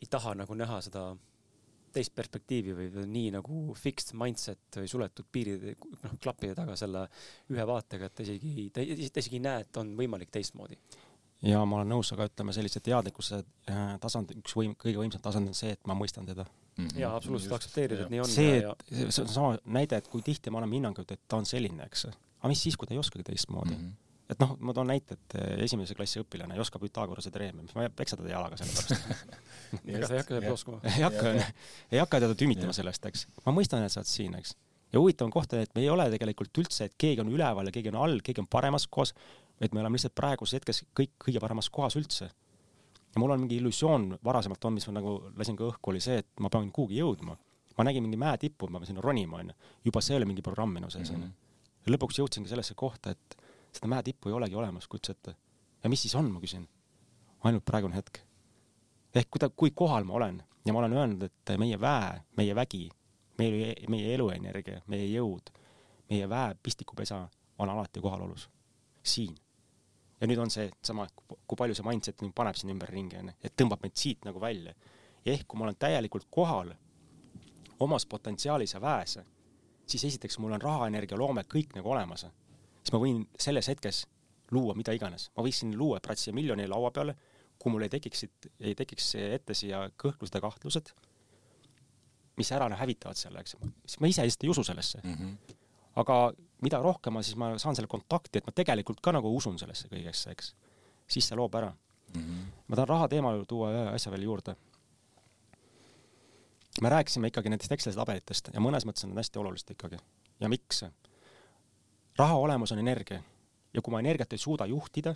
ei 0.00 0.10
taha 0.10 0.34
nagu 0.42 0.56
näha 0.58 0.80
seda 0.84 1.08
teist 1.94 2.14
perspektiivi 2.16 2.74
või 2.74 3.06
nii 3.06 3.32
nagu 3.36 3.74
fixed 3.78 4.16
mindset 4.18 4.80
või 4.80 4.90
suletud 4.90 5.28
piirid, 5.30 5.66
noh, 6.02 6.16
klappide 6.22 6.56
taga 6.58 6.74
selle 6.78 7.06
ühe 7.52 7.66
vaatega, 7.68 8.10
et 8.10 8.22
isegi, 8.24 8.68
ta 8.74 8.82
isegi 8.82 9.38
ei 9.38 9.44
näe, 9.44 9.62
et 9.62 9.80
on 9.80 9.94
võimalik 9.98 10.32
teistmoodi. 10.34 10.78
Ja 11.44 11.60
ma 11.68 11.80
olen 11.80 11.92
nõus, 11.92 12.10
aga 12.14 12.26
ütleme 12.30 12.54
sellise 12.56 12.80
teadlikkuse 12.84 13.40
äh, 13.70 13.94
tasand, 14.02 14.32
üks 14.40 14.56
võim-, 14.56 14.76
kõige 14.80 15.00
võimsam 15.02 15.22
tasand 15.22 15.50
on 15.50 15.56
see, 15.56 15.74
et 15.76 15.86
ma 15.86 15.96
mõistan 15.98 16.26
teda 16.26 16.46
mm 16.76 16.86
-hmm. 16.86 17.00
jaa, 17.00 17.16
absoluutselt 17.16 17.52
aktsepteerida, 17.52 18.06
et 18.06 18.14
nii 18.14 18.20
on. 18.20 18.28
see, 18.28 18.56
et 18.58 19.10
see 19.14 19.22
on 19.22 19.28
sama 19.28 19.58
näide, 19.64 19.96
et 19.96 20.08
kui 20.08 20.22
tihti 20.22 20.50
me 20.50 20.60
anname 20.60 20.80
hinnangut, 20.80 21.10
et 21.10 21.20
ta 21.28 21.36
on 21.36 21.46
selline, 21.46 21.84
eks. 21.86 22.06
aga 22.06 22.52
mis 22.52 22.62
siis, 22.62 22.76
kui 22.76 22.88
ta 22.88 22.94
ei 22.94 23.02
oskagi 23.02 23.26
teistmoodi 23.30 23.76
mm? 23.76 23.84
-hmm 23.84 24.00
et 24.30 24.40
noh, 24.40 24.54
ma 24.64 24.72
toon 24.72 24.88
näite, 24.88 25.18
et 25.18 25.34
esimese 25.66 25.94
klassi 25.94 26.20
õpilane 26.22 26.56
ei 26.56 26.62
oska 26.62 26.80
Pythagorase 26.80 27.30
tereemi, 27.30 27.66
mis 27.66 27.74
ma 27.76 27.88
peksa 27.92 28.16
teda 28.16 28.30
jalaga 28.30 28.56
selle 28.56 28.72
pärast 28.72 29.84
ega 29.84 30.06
sa 30.08 30.14
ei 30.14 30.22
hakka 30.22 30.38
seda 30.38 30.52
oskama? 30.52 30.78
ei 30.88 31.04
hakka, 31.04 31.32
ei 31.92 32.00
hakka 32.00 32.20
teda 32.24 32.34
tümitama 32.34 32.72
sellest, 32.76 33.04
eks. 33.10 33.26
ma 33.44 33.52
mõistan, 33.52 33.84
et 33.84 33.92
sa 33.92 34.00
oled 34.00 34.08
siin, 34.08 34.38
eks. 34.40 34.54
ja 34.92 35.02
huvitav 35.02 35.28
on 35.28 35.34
koht, 35.34 35.52
et 35.60 35.74
me 35.76 35.84
ei 35.84 35.90
ole 35.92 36.08
tegelikult 36.14 36.62
üldse, 36.64 36.88
et 36.88 36.96
keegi 36.98 37.20
on 37.20 37.32
üleval 37.34 37.68
ja 37.68 37.74
keegi 37.74 37.92
on 37.92 38.00
all, 38.06 38.22
keegi 38.24 38.40
on 38.40 38.48
paremas 38.48 38.88
kohas, 38.88 39.12
vaid 39.60 39.76
me 39.76 39.84
oleme 39.84 40.00
lihtsalt 40.00 40.16
praeguses 40.16 40.56
hetkes 40.58 40.82
kõik 40.96 41.12
kõige 41.26 41.44
paremas 41.44 41.68
kohas 41.70 41.98
üldse 42.00 42.30
ja 43.14 43.20
mul 43.20 43.30
on 43.30 43.40
mingi 43.40 43.56
illusioon 43.56 44.18
varasemalt 44.24 44.64
on, 44.64 44.74
mis 44.74 44.86
ma 44.88 44.98
nagu 44.98 45.14
lasin 45.38 45.56
ka 45.56 45.68
õhku, 45.68 45.92
oli 45.92 46.00
see, 46.02 46.18
et 46.22 46.42
ma 46.42 46.50
pean 46.50 46.70
kuhugi 46.74 46.98
jõudma. 46.98 47.36
ma 47.78 47.84
nägin 47.84 48.04
mingi 48.04 48.18
mäetippu, 48.18 48.68
ma 48.70 48.78
pean 48.78 48.86
sinna 48.92 49.02
ronima, 49.02 49.40
onju. 49.42 49.54
juba 49.84 50.00
see 50.00 50.16
oli 50.16 50.26
mingi 50.30 50.42
programm 50.42 50.74
minu 50.74 50.90
sees, 50.90 51.10
onju. 51.10 51.30
ja 51.86 51.94
lõpuks 51.94 52.18
jõudsingi 52.18 52.50
sellesse 52.50 52.74
kohta, 52.74 53.10
et 53.10 53.36
seda 53.72 53.90
mäetippu 53.90 54.30
ei 54.30 54.34
olegi 54.38 54.54
olemas, 54.54 54.88
kujuta 54.88 55.12
ette. 55.12 55.36
ja 55.82 55.90
mis 55.90 56.02
siis 56.02 56.14
on, 56.14 56.30
ma 56.30 56.42
küsin. 56.42 56.66
ainult 57.44 57.64
praegune 57.64 57.96
hetk. 57.96 58.18
ehk 59.14 59.30
kui 59.30 59.38
ta, 59.38 59.50
kui 59.50 59.70
kohal 59.70 60.04
ma 60.04 60.18
olen 60.18 60.42
ja 60.66 60.72
ma 60.72 60.82
olen 60.82 60.92
öelnud, 60.92 61.22
et 61.22 61.54
meie 61.58 61.80
väe, 61.80 62.20
meie 62.36 62.54
vägi, 62.54 62.88
meie, 63.38 63.74
meie 63.88 64.14
eluenergia, 64.14 64.82
meie 64.86 65.06
jõud, 65.12 65.54
meie 66.10 66.28
väe 66.28 66.54
pistikupesa 66.62 67.28
on 67.58 67.70
alati 67.70 68.00
kohalolus. 68.00 68.48
siin 69.02 69.36
ja 70.20 70.28
nüüd 70.30 70.40
on 70.40 70.50
see 70.50 70.70
sama, 70.84 71.06
kui 71.26 71.58
palju 71.58 71.76
see 71.76 71.86
mindset 71.86 72.22
nüüd 72.22 72.34
paneb 72.36 72.56
sind 72.58 72.72
ümberringi, 72.74 73.18
onju, 73.20 73.36
et 73.44 73.56
tõmbab 73.60 73.82
meid 73.84 73.96
siit 73.98 74.24
nagu 74.24 74.40
välja. 74.40 74.74
ja 75.24 75.32
ehk 75.32 75.46
kui 75.48 75.58
ma 75.58 75.64
olen 75.68 75.76
täielikult 75.80 76.26
kohal 76.30 76.74
omas 77.80 78.06
potentsiaalis 78.06 78.74
ja 78.74 78.80
väes, 78.80 79.18
siis 79.86 80.04
esiteks 80.04 80.38
mul 80.38 80.52
on 80.52 80.62
raha, 80.62 80.86
energia, 80.86 81.18
loome 81.18 81.44
kõik 81.48 81.74
nagu 81.76 81.90
olemas. 81.90 82.26
siis 82.82 82.92
ma 82.92 83.00
võin 83.00 83.24
selles 83.38 83.68
hetkes 83.68 84.04
luua 84.50 84.74
mida 84.74 84.92
iganes, 84.92 85.30
ma 85.36 85.44
võiksin 85.46 85.74
luua 85.78 86.00
pratsi 86.00 86.32
miljoni 86.32 86.68
laua 86.68 86.90
peale, 86.90 87.16
kui 87.58 87.72
mul 87.72 87.86
ei 87.86 87.92
tekiks, 87.92 88.26
ei 88.60 88.74
tekiks 88.74 89.14
ette 89.14 89.54
siia 89.54 89.88
kõhklused 90.00 90.36
ja 90.36 90.42
kahtlused, 90.44 90.92
mis 92.36 92.50
ära 92.52 92.68
hävitavad 92.76 93.18
selle, 93.18 93.40
eks, 93.40 93.56
siis 93.86 94.00
ma 94.02 94.10
ise 94.10 94.26
lihtsalt 94.26 94.44
ei 94.44 94.50
usu 94.50 94.64
sellesse 94.66 95.00
mm. 95.04 95.14
-hmm. 95.14 95.56
aga 96.02 96.32
mida 96.64 96.80
rohkem 96.82 97.14
ma 97.14 97.22
siis, 97.22 97.36
ma 97.40 97.54
saan 97.60 97.76
selle 97.76 97.90
kontakti, 97.90 98.40
et 98.40 98.46
ma 98.48 98.54
tegelikult 98.56 99.02
ka 99.04 99.12
nagu 99.14 99.30
usun 99.36 99.58
sellesse 99.60 99.90
kõigesse, 99.92 100.34
eks, 100.34 100.54
siis 101.06 101.28
see 101.28 101.38
loob 101.38 101.54
ära 101.60 101.70
mm. 101.70 102.20
-hmm. 102.20 102.46
ma 102.68 102.76
tahan 102.76 102.88
raha 102.88 103.10
teemal 103.12 103.44
tuua 103.48 103.72
ühe 103.74 103.88
asja 103.94 104.12
veel 104.14 104.28
juurde 104.30 104.56
me 106.82 106.88
rääkisime 106.88 107.30
ikkagi 107.30 107.48
nendest 107.48 107.72
Exceli 107.72 107.96
tabelitest 107.96 108.50
ja 108.54 108.60
mõnes 108.60 108.86
mõttes 108.86 109.06
on 109.06 109.12
need 109.12 109.22
hästi 109.22 109.38
olulised 109.38 109.70
ikkagi. 109.76 110.00
ja 110.40 110.48
miks? 110.48 110.84
raha 112.18 112.34
olemus 112.34 112.72
on 112.72 112.78
energia 112.78 113.22
ja 113.74 113.82
kui 113.82 113.92
ma 113.92 114.00
energiat 114.00 114.32
ei 114.32 114.38
suuda 114.38 114.66
juhtida, 114.66 115.14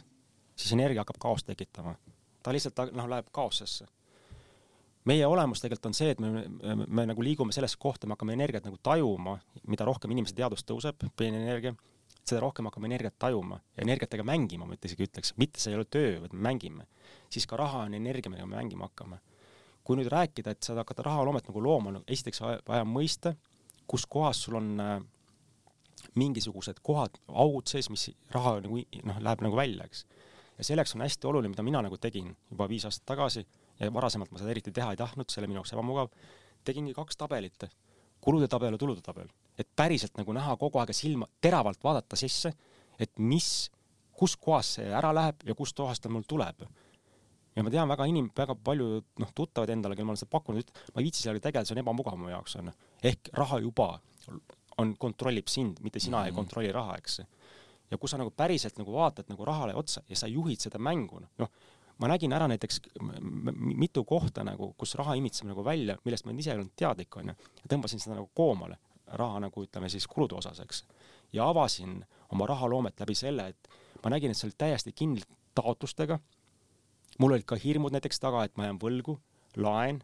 siis 0.56 0.72
energia 0.72 1.02
hakkab 1.02 1.20
kaost 1.22 1.46
tekitama. 1.46 1.94
ta 2.42 2.52
lihtsalt 2.52 2.92
noh, 2.92 3.08
läheb 3.08 3.30
kaosesse. 3.32 3.86
Meie 5.08 5.26
olemus 5.26 5.62
tegelikult 5.62 5.90
on 5.90 5.96
see, 5.96 6.12
et 6.14 6.20
me, 6.22 6.30
me, 6.34 6.74
me, 6.76 6.86
me 7.00 7.06
nagu 7.10 7.24
liigume 7.24 7.54
sellesse 7.54 7.80
kohta, 7.80 8.06
me 8.06 8.16
hakkame 8.16 8.36
energiat 8.36 8.66
nagu 8.68 8.76
tajuma, 8.82 9.38
mida 9.70 9.86
rohkem 9.88 10.12
inimese 10.14 10.36
teadus 10.36 10.66
tõuseb, 10.68 11.06
peenenergia, 11.16 11.74
seda 12.28 12.42
rohkem 12.44 12.68
hakkame 12.68 12.90
energiat 12.90 13.16
tajuma 13.18 13.60
ja 13.76 13.86
energiatega 13.86 14.26
mängima, 14.26 14.68
ma 14.68 14.76
isegi 14.76 15.06
ütleks, 15.08 15.32
mitte 15.40 15.62
see 15.62 15.72
ei 15.72 15.80
ole 15.80 15.88
töö, 15.88 16.18
vaid 16.24 16.36
me 16.36 16.44
mängime. 16.50 16.86
siis 17.32 17.46
ka 17.46 17.56
raha 17.56 17.86
on 17.86 17.94
energia, 17.94 18.30
millega 18.30 18.48
me 18.48 18.56
mängima 18.56 18.88
hakkame 18.88 19.20
kui 19.88 19.96
nüüd 19.96 20.10
rääkida, 20.12 20.52
et 20.52 20.66
sa 20.66 20.74
hakkad 20.76 21.00
rahaloomet 21.06 21.46
nagu 21.48 21.60
looma, 21.64 21.94
no 21.94 22.02
esiteks 22.04 22.42
vaja 22.44 22.84
mõista, 22.84 23.32
kus 23.88 24.04
kohas 24.04 24.42
sul 24.44 24.58
on 24.60 24.74
äh, 24.84 24.98
mingisugused 26.20 26.82
kohad, 26.84 27.16
augud 27.28 27.70
sees, 27.70 27.88
mis 27.88 28.10
raha 28.34 28.58
nagu 28.66 28.82
noh, 29.08 29.22
läheb 29.24 29.44
nagu 29.46 29.56
välja, 29.56 29.86
eks. 29.88 30.04
ja 30.58 30.66
selleks 30.68 30.92
on 30.92 31.06
hästi 31.06 31.30
oluline, 31.30 31.54
mida 31.54 31.64
mina 31.64 31.80
nagu 31.86 31.96
tegin 31.96 32.34
juba 32.50 32.68
viis 32.68 32.84
aastat 32.84 33.06
tagasi 33.14 33.46
ja 33.80 33.92
varasemalt 33.94 34.30
ma 34.32 34.40
seda 34.40 34.50
eriti 34.54 34.72
teha 34.74 34.90
ei 34.94 35.00
tahtnud, 35.00 35.30
see 35.30 35.42
oli 35.42 35.50
minu 35.50 35.60
jaoks 35.60 35.74
ebamugav, 35.76 36.10
tegingi 36.64 36.94
kaks 36.96 37.16
tabelit, 37.16 37.68
kulude 38.20 38.48
tabel 38.48 38.74
ja 38.74 38.80
tulude 38.80 39.04
tabel, 39.04 39.28
et 39.58 39.68
päriselt 39.76 40.16
nagu 40.18 40.34
näha 40.36 40.56
kogu 40.56 40.80
aeg 40.82 40.92
silma, 40.96 41.28
teravalt 41.40 41.82
vaadata 41.84 42.16
sisse, 42.16 42.52
et 42.98 43.12
mis, 43.18 43.70
kus 44.18 44.34
kohas 44.36 44.74
see 44.78 44.90
ära 44.90 45.12
läheb 45.14 45.46
ja 45.46 45.54
kust 45.54 45.76
kohast 45.78 46.02
ta 46.02 46.10
mul 46.10 46.26
tuleb 46.26 46.66
ja 47.58 47.64
ma 47.66 47.72
tean 47.74 47.90
väga 47.90 48.06
inim-, 48.10 48.30
väga 48.36 48.54
palju 48.64 48.88
noh, 49.22 49.32
tuttavaid 49.34 49.72
endale, 49.74 49.96
kellele 49.96 50.12
ma 50.12 50.14
olen 50.14 50.20
seda 50.20 50.34
pakkunud, 50.34 50.70
ma 50.94 51.00
ei 51.00 51.08
viitsi 51.08 51.24
sellega 51.24 51.48
tegeleda, 51.48 51.68
see 51.68 51.76
on 51.76 51.82
ebamugav 51.82 52.18
mu 52.20 52.30
jaoks 52.30 52.58
onju. 52.60 52.74
ehk 53.10 53.32
raha 53.38 53.58
juba 53.64 53.88
on, 54.78 54.94
kontrollib 55.00 55.50
sind, 55.50 55.80
mitte 55.82 56.00
sina 56.00 56.18
mm 56.18 56.22
-hmm. 56.22 56.26
ei 56.26 56.30
mhm. 56.32 56.38
kontrolli 56.38 56.72
raha, 56.72 56.96
eks. 56.98 57.20
ja 57.90 57.98
kui 57.98 58.08
sa 58.08 58.18
nagu 58.18 58.30
päriselt 58.30 58.78
nagu 58.78 58.92
vaatad 58.92 59.28
nagu 59.28 59.44
rahale 59.44 59.74
otsa 59.74 60.02
ja 60.08 60.16
sa 60.16 60.26
juhid 60.26 60.60
seda 60.60 60.78
mängu, 60.78 61.20
noh, 61.38 61.50
ma 61.98 62.10
nägin 62.10 62.32
ära 62.32 62.48
näiteks 62.50 62.80
mitu 63.58 64.04
kohta 64.04 64.44
nagu, 64.46 64.72
kus 64.78 64.94
raha 64.98 65.16
imitseb 65.18 65.48
nagu 65.50 65.64
välja, 65.64 65.98
millest 66.04 66.26
ma 66.26 66.34
ise 66.36 66.52
ei 66.52 66.58
olnud 66.58 66.74
teadlik, 66.78 67.16
onju, 67.20 67.34
ja 67.62 67.70
tõmbasin 67.72 68.02
seda 68.02 68.16
nagu 68.18 68.30
koomale, 68.34 68.78
raha 69.18 69.40
nagu 69.46 69.64
ütleme 69.64 69.90
siis 69.90 70.06
kulude 70.10 70.36
osas, 70.38 70.60
eks. 70.62 70.84
ja 71.32 71.48
avasin 71.48 72.02
oma 72.32 72.46
rahaloomet 72.46 73.00
läbi 73.00 73.16
selle, 73.18 73.48
et 73.48 73.70
ma 74.04 74.12
nägin, 74.14 74.30
et 74.30 74.38
see 74.38 74.48
oli 74.48 74.58
täiesti 74.58 74.92
kinni 74.92 75.24
taotlustega. 75.58 76.18
Mul 77.18 77.34
olid 77.34 77.48
ka 77.48 77.56
hirmud 77.58 77.94
näiteks 77.94 78.20
taga, 78.22 78.44
et 78.46 78.54
ma 78.56 78.68
jään 78.68 78.78
võlgu, 78.78 79.16
laen, 79.58 80.02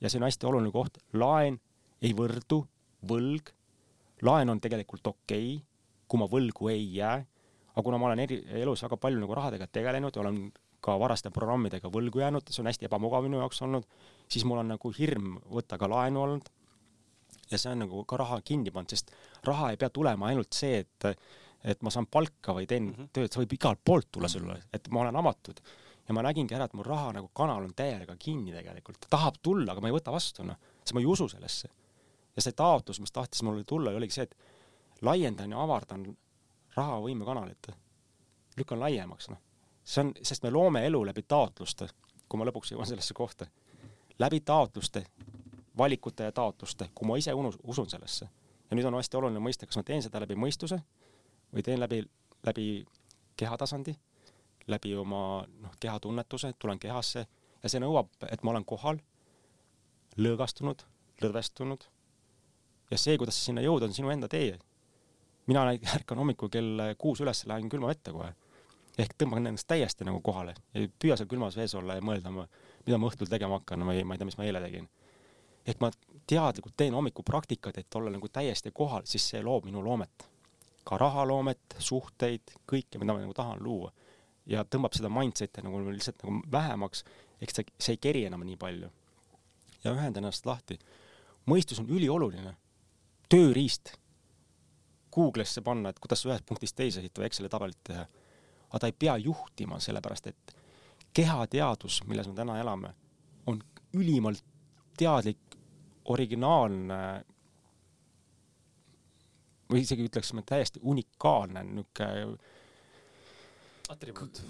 ja 0.00 0.10
see 0.10 0.18
on 0.18 0.26
hästi 0.26 0.48
oluline 0.48 0.72
koht, 0.74 0.98
laen 1.14 1.60
ei 2.02 2.12
võrdu, 2.16 2.64
võlg, 3.06 3.52
laen 4.26 4.50
on 4.50 4.60
tegelikult 4.60 5.06
okei 5.06 5.56
okay,, 5.56 5.64
kui 6.06 6.20
ma 6.20 6.26
võlgu 6.30 6.70
ei 6.72 6.84
jää, 6.96 7.20
aga 7.76 7.84
kuna 7.84 7.98
ma 8.00 8.10
olen 8.10 8.22
eri, 8.24 8.40
elus 8.62 8.82
väga 8.86 8.98
palju 8.98 9.20
nagu 9.20 9.34
rahadega 9.36 9.68
tegelenud 9.70 10.16
ja 10.16 10.22
olen 10.22 10.40
ka 10.86 10.96
varaste 11.00 11.32
programmidega 11.34 11.90
võlgu 11.92 12.22
jäänud, 12.22 12.46
see 12.50 12.62
on 12.62 12.70
hästi 12.70 12.88
ebamugav 12.88 13.26
minu 13.26 13.40
jaoks 13.42 13.62
olnud, 13.66 13.88
siis 14.30 14.46
mul 14.48 14.62
on 14.62 14.74
nagu 14.74 14.92
hirm 14.98 15.36
võtta 15.52 15.78
ka 15.80 15.90
laenu 15.90 16.22
olnud. 16.22 16.52
ja 17.50 17.58
see 17.62 17.70
on 17.70 17.84
nagu 17.84 18.04
ka 18.04 18.16
raha 18.18 18.40
kinni 18.42 18.72
pannud, 18.74 18.90
sest 18.90 19.12
raha 19.46 19.70
ei 19.70 19.80
pea 19.80 19.90
tulema 19.90 20.32
ainult 20.32 20.56
see, 20.56 20.80
et, 20.82 21.26
et 21.62 21.82
ma 21.82 21.92
saan 21.94 22.08
palka 22.10 22.54
või 22.56 22.66
teen 22.66 22.88
mm 22.88 22.94
-hmm. 22.94 23.10
tööd, 23.12 23.32
see 23.32 23.42
võib 23.44 23.54
igalt 23.54 23.82
poolt 23.84 24.08
tulla 24.10 24.28
sulle, 24.28 24.60
et 24.74 24.88
ma 24.90 25.04
olen 25.04 25.16
avatud 25.22 25.60
ja 26.08 26.14
ma 26.14 26.22
nägingi 26.26 26.54
ära, 26.54 26.66
et 26.68 26.74
mu 26.74 26.84
raha 26.86 27.12
nagu 27.18 27.30
kanal 27.34 27.64
on 27.66 27.74
täiega 27.74 28.16
kinni 28.18 28.54
tegelikult, 28.54 29.00
ta 29.00 29.10
tahab 29.16 29.40
tulla, 29.42 29.72
aga 29.72 29.82
ma 29.82 29.90
ei 29.90 29.96
võta 29.96 30.14
vastu, 30.14 30.44
noh, 30.46 30.58
sest 30.82 30.94
ma 30.94 31.02
ei 31.02 31.06
usu 31.06 31.28
sellesse. 31.28 31.68
ja 32.36 32.42
see 32.44 32.52
taotlus, 32.52 33.00
mis 33.00 33.12
tahtis 33.12 33.42
mulle 33.42 33.64
tulla, 33.64 33.90
oligi 33.96 34.18
see, 34.18 34.26
et 34.28 35.02
laiendan 35.02 35.50
ja 35.50 35.62
avardan 35.62 36.04
rahavõime 36.76 37.24
kanalit, 37.24 37.70
lükkan 38.56 38.80
laiemaks, 38.80 39.30
noh. 39.32 39.40
See 39.86 40.02
on, 40.02 40.10
sest 40.22 40.42
me 40.42 40.50
loome 40.50 40.82
elu 40.86 41.04
läbi 41.06 41.22
taotluste, 41.22 41.86
kui 42.28 42.40
ma 42.40 42.46
lõpuks 42.48 42.72
jõuan 42.74 42.88
sellesse 42.88 43.14
kohta, 43.14 43.46
läbi 44.18 44.40
taotluste, 44.40 45.04
valikute 45.78 46.26
ja 46.26 46.34
taotluste, 46.34 46.90
kui 46.94 47.06
ma 47.08 47.18
ise 47.20 47.34
unus, 47.34 47.58
usun 47.62 47.90
sellesse. 47.90 48.28
ja 48.70 48.76
nüüd 48.76 48.86
on 48.88 48.98
hästi 48.98 49.16
oluline 49.16 49.40
mõista, 49.40 49.66
kas 49.66 49.78
ma 49.78 49.86
teen 49.86 50.02
seda 50.02 50.20
läbi 50.20 50.34
mõistuse 50.34 50.80
või 51.54 51.62
teen 51.62 51.80
läbi, 51.80 52.02
läbi 52.42 52.66
kehatasandi 53.36 53.94
läbi 54.66 54.94
oma 54.96 55.46
noh, 55.60 55.74
kehatunnetuse, 55.80 56.52
tulen 56.58 56.78
kehasse 56.78 57.26
ja 57.62 57.70
see 57.70 57.82
nõuab, 57.82 58.10
et 58.30 58.42
ma 58.42 58.52
olen 58.52 58.64
kohal, 58.66 58.98
lõõgastunud, 60.18 60.82
lõdvestunud 61.22 61.86
ja 62.90 62.98
see, 62.98 63.16
kuidas 63.20 63.38
sinna 63.44 63.64
jõuda, 63.64 63.88
on 63.88 63.94
sinu 63.96 64.10
enda 64.10 64.28
tee. 64.28 64.58
mina 65.46 65.62
ärkan 65.94 66.18
hommikul 66.18 66.50
kell 66.50 66.82
kuus 66.98 67.20
üles, 67.22 67.44
lähen 67.46 67.68
külma 67.70 67.92
vette 67.92 68.12
kohe. 68.12 68.32
Ehk 68.98 69.16
tõmban 69.18 69.46
ennast 69.46 69.68
täiesti 69.68 70.06
nagu 70.08 70.20
kohale, 70.24 70.54
ei 70.74 70.88
püüa 70.88 71.16
seal 71.16 71.28
külmas 71.28 71.56
vees 71.56 71.74
olla 71.74 71.98
ja 71.98 72.04
mõelda, 72.04 72.32
mida 72.32 72.98
ma 72.98 73.10
õhtul 73.10 73.28
tegema 73.28 73.60
hakkan 73.60 73.84
või 73.84 74.04
ma 74.04 74.16
ei 74.16 74.22
tea, 74.22 74.28
mis 74.28 74.38
ma 74.38 74.46
eile 74.46 74.62
tegin. 74.64 74.88
ehk 75.66 75.80
ma 75.80 75.90
teadlikult 76.26 76.76
teen 76.76 76.94
hommikupraktikat, 76.94 77.78
et 77.78 77.94
olla 77.94 78.10
nagu 78.10 78.28
täiesti 78.28 78.70
kohal, 78.74 79.02
siis 79.04 79.28
see 79.28 79.42
loob 79.42 79.64
minu 79.64 79.84
loomet. 79.84 80.30
ka 80.84 80.98
rahaloomet, 80.98 81.76
suhteid, 81.78 82.52
kõike, 82.66 82.98
mida 82.98 83.12
ma 83.12 83.20
nagu 83.20 83.34
tahan 83.34 83.58
luua 83.62 83.92
ja 84.46 84.64
tõmbab 84.64 84.94
seda 84.96 85.10
mindset'i 85.12 85.64
nagu 85.66 85.80
lihtsalt 85.88 86.22
nagu 86.22 86.40
vähemaks, 86.52 87.02
eks 87.42 87.58
see, 87.58 87.74
see 87.78 87.96
ei 87.96 88.02
keri 88.02 88.24
enam 88.28 88.44
nii 88.46 88.58
palju. 88.60 88.90
ja 89.84 89.92
ühendan 89.92 90.24
ennast 90.24 90.46
lahti. 90.46 90.78
mõistus 91.46 91.80
on 91.80 91.90
ülioluline, 91.90 92.56
tööriist. 93.28 93.96
Google'isse 95.16 95.62
panna, 95.64 95.88
et 95.88 95.98
kuidas 95.98 96.26
ühest 96.26 96.44
punktist 96.44 96.76
teise 96.76 97.00
sõita 97.00 97.22
või 97.22 97.26
Exceli 97.26 97.48
tabelit 97.48 97.78
teha. 97.84 98.06
Aga 98.68 98.78
ta 98.82 98.90
ei 98.90 98.96
pea 98.98 99.16
juhtima, 99.16 99.80
sellepärast 99.80 100.26
et 100.26 100.56
kehateadus, 101.16 102.02
milles 102.06 102.28
me 102.28 102.34
täna 102.36 102.58
elame, 102.60 102.92
on 103.46 103.62
ülimalt 103.96 104.44
teadlik, 104.98 105.56
originaalne 106.12 106.98
või 109.70 109.82
isegi 109.82 110.06
ütleksime 110.06 110.44
täiesti 110.46 110.80
unikaalne 110.82 111.64
niisugune 111.66 112.36
atribuut. 113.90 114.42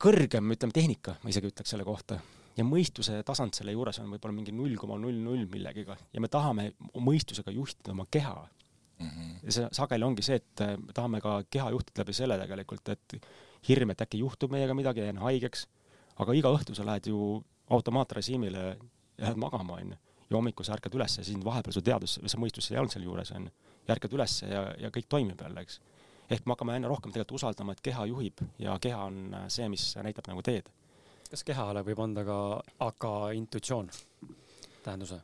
kõrgem, 0.00 0.52
ütleme, 0.54 0.74
tehnika, 0.74 1.16
ma 1.22 1.32
isegi 1.32 1.50
ütleks 1.50 1.74
selle 1.74 1.86
kohta. 1.86 2.20
ja 2.56 2.64
mõistuse 2.66 3.22
tasand 3.24 3.54
selle 3.56 3.72
juures 3.72 3.98
on 4.02 4.10
võib-olla 4.10 4.34
mingi 4.34 4.52
null 4.52 4.74
koma 4.76 4.98
null 4.98 5.16
null 5.24 5.46
millegiga 5.48 5.96
ja 6.12 6.20
me 6.20 6.28
tahame 6.28 6.72
mõistusega 6.98 7.54
juhtida 7.54 7.92
oma 7.92 8.06
keha 8.10 8.34
mm. 8.98 9.06
-hmm. 9.06 9.36
ja 9.42 9.52
see 9.52 9.68
sageli 9.72 10.04
ongi 10.04 10.22
see, 10.22 10.36
et 10.36 10.64
me 10.86 10.92
tahame 10.92 11.20
ka 11.20 11.42
keha 11.50 11.70
juhtida 11.70 12.02
läbi 12.02 12.12
selle 12.12 12.38
tegelikult, 12.38 12.88
et 12.88 13.16
hirm, 13.68 13.92
et 13.92 14.02
äkki 14.04 14.22
juhtub 14.22 14.52
meiega 14.52 14.74
midagi, 14.74 15.04
jään 15.04 15.20
haigeks, 15.22 15.66
aga 16.22 16.36
iga 16.36 16.52
õhtu 16.54 16.76
sa 16.76 16.86
lähed 16.86 17.10
ju 17.10 17.40
automaatrežiimile 17.70 18.64
lähed 19.20 19.40
magama, 19.40 19.78
onju. 19.80 19.96
ja 20.30 20.36
hommikul 20.36 20.64
sa 20.64 20.76
ärkad 20.76 20.94
üles 20.94 21.18
ja 21.18 21.24
sind 21.26 21.44
vahepeal 21.44 21.74
su 21.74 21.82
teadus, 21.82 22.18
see 22.24 22.40
mõistus 22.40 22.70
ei 22.70 22.78
olnud 22.78 22.92
seal 22.94 23.06
juures, 23.06 23.32
onju. 23.36 23.50
ja 23.86 23.94
ärkad 23.94 24.14
üles 24.16 24.42
ja, 24.42 24.66
ja 24.80 24.90
kõik 24.94 25.08
toimib 25.08 25.40
jälle, 25.42 25.66
eks 25.66 25.80
ehk 26.30 26.46
me 26.46 26.54
hakkame 26.54 26.76
aina 26.76 26.90
rohkem 26.90 27.12
tegelikult 27.12 27.40
usaldama, 27.40 27.74
et 27.74 27.82
keha 27.84 28.06
juhib 28.10 28.44
ja 28.62 28.76
keha 28.82 29.06
on 29.10 29.34
see, 29.48 29.66
mis 29.72 29.90
näitab 30.02 30.30
nagu 30.30 30.44
teed. 30.46 30.70
kas 31.30 31.44
kehale 31.46 31.82
võib 31.86 32.00
anda 32.02 32.24
ka 32.26 32.38
AK 32.86 33.06
intuitsioon 33.38 33.90
tähenduse? 34.84 35.20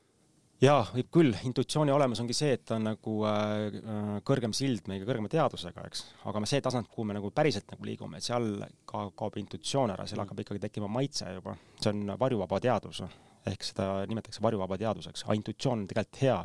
Jaa, 0.63 0.87
võib 0.95 1.11
küll, 1.13 1.37
intuitsiooni 1.49 1.93
olemus 1.93 2.21
ongi 2.23 2.37
see, 2.37 2.55
et 2.57 2.65
ta 2.69 2.79
on 2.79 2.87
nagu 2.89 3.17
äh, 3.29 3.79
kõrgem 4.27 4.55
sild 4.57 4.89
meie 4.91 5.05
kõrgema 5.05 5.31
teadusega, 5.33 5.85
eks, 5.91 6.05
aga 6.31 6.43
me 6.43 6.51
see 6.51 6.63
tasand, 6.65 6.89
kuhu 6.93 7.07
me 7.09 7.17
nagu 7.19 7.31
päriselt 7.35 7.69
nagu 7.73 7.89
liigume, 7.89 8.21
et 8.21 8.27
seal 8.27 8.49
ka 8.89 9.07
kaob 9.19 9.39
intuitsioon 9.43 9.95
ära, 9.95 10.07
seal 10.09 10.21
mm. 10.21 10.27
hakkab 10.27 10.45
ikkagi 10.45 10.65
tekkima 10.67 10.91
maitse 10.93 11.31
juba, 11.37 11.57
see 11.81 11.93
on 11.93 12.17
varjuvaba 12.21 12.61
teadus, 12.65 13.03
ehk 13.47 13.69
seda 13.69 13.89
nimetatakse 14.09 14.45
varjuvaba 14.45 14.79
teaduseks, 14.81 15.27
aga 15.27 15.39
intuitsioon 15.41 15.85
on 15.85 15.89
tegelikult 15.91 16.23
hea, 16.25 16.39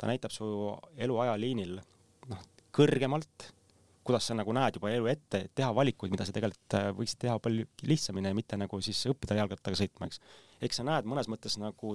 ta 0.00 0.10
näitab 0.10 0.34
su 0.34 0.48
elu 1.06 1.20
ajaliinil 1.26 1.76
noh, 2.32 2.48
kõrgemalt 2.74 3.52
kuidas 4.04 4.26
sa 4.28 4.34
nagu 4.36 4.52
näed 4.52 4.76
juba 4.76 4.90
elu 4.92 5.06
ette, 5.08 5.38
et 5.46 5.52
teha 5.56 5.70
valikuid, 5.72 6.12
mida 6.12 6.26
sa 6.28 6.34
tegelikult 6.36 6.76
äh, 6.76 6.90
võiksid 6.96 7.22
teha 7.24 7.38
palju 7.40 7.64
lihtsamini 7.88 8.28
ja 8.28 8.36
mitte 8.36 8.58
nagu 8.60 8.80
siis 8.84 9.00
õppida 9.08 9.38
jalgrattaga 9.38 9.78
sõitma, 9.80 10.10
eks. 10.10 10.20
eks 10.66 10.80
sa 10.80 10.84
näed 10.84 11.08
mõnes 11.08 11.30
mõttes 11.32 11.56
nagu 11.62 11.94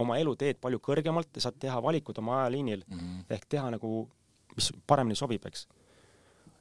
oma 0.00 0.16
eluteed 0.20 0.60
palju 0.62 0.80
kõrgemalt 0.82 1.36
ja 1.36 1.44
saad 1.46 1.58
teha 1.60 1.80
valikud 1.84 2.18
oma 2.22 2.40
ajaliinil 2.42 2.84
mm 2.86 2.98
-hmm. 2.98 3.24
ehk 3.36 3.46
teha 3.48 3.70
nagu, 3.74 4.08
mis 4.56 4.72
paremini 4.86 5.16
sobib, 5.16 5.44
eks. 5.46 5.66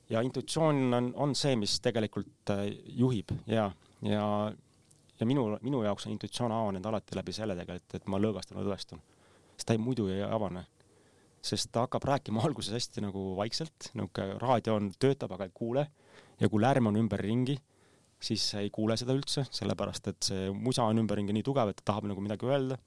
ja 0.10 0.22
intuitsioon 0.22 0.94
on, 0.94 1.14
on 1.16 1.36
see, 1.36 1.56
mis 1.56 1.80
tegelikult 1.80 2.50
äh, 2.50 2.66
juhib 2.86 3.32
ja, 3.48 3.72
ja, 4.02 4.52
ja 5.20 5.26
minu, 5.26 5.58
minu 5.62 5.84
jaoks 5.84 6.06
on 6.06 6.12
intuitsioon 6.12 6.52
avanenud 6.52 6.86
alati 6.86 7.16
läbi 7.16 7.34
selle 7.34 7.56
tegelikult, 7.56 7.96
et 7.96 8.08
ma 8.08 8.20
lõõgastan 8.20 8.60
lõdvestun. 8.60 9.02
sest 9.56 9.68
ta 9.68 9.74
ei, 9.74 9.78
muidu 9.78 10.08
ei 10.08 10.24
avane. 10.24 10.66
sest 11.42 11.72
ta 11.72 11.88
hakkab 11.88 12.04
rääkima 12.04 12.42
alguses 12.48 12.74
hästi 12.74 13.02
nagu 13.02 13.36
vaikselt, 13.36 13.92
niisugune 13.94 14.38
raadio 14.40 14.76
on, 14.76 14.92
töötab, 15.00 15.32
aga 15.32 15.46
ei 15.46 15.52
kuule 15.54 15.88
ja 16.40 16.50
kui 16.50 16.62
lärm 16.62 16.88
on 16.88 16.96
ümberringi 16.96 17.58
siis 18.22 18.54
ei 18.60 18.70
kuule 18.70 18.98
seda 19.00 19.16
üldse, 19.18 19.46
sellepärast 19.54 20.12
et 20.12 20.30
see 20.30 20.50
musa 20.54 20.86
on 20.90 21.02
ümberringi 21.02 21.34
nii 21.36 21.46
tugev, 21.46 21.72
et 21.72 21.82
ta 21.82 21.92
tahab 21.92 22.08
nagu 22.12 22.24
midagi 22.24 22.48
öelda. 22.48 22.78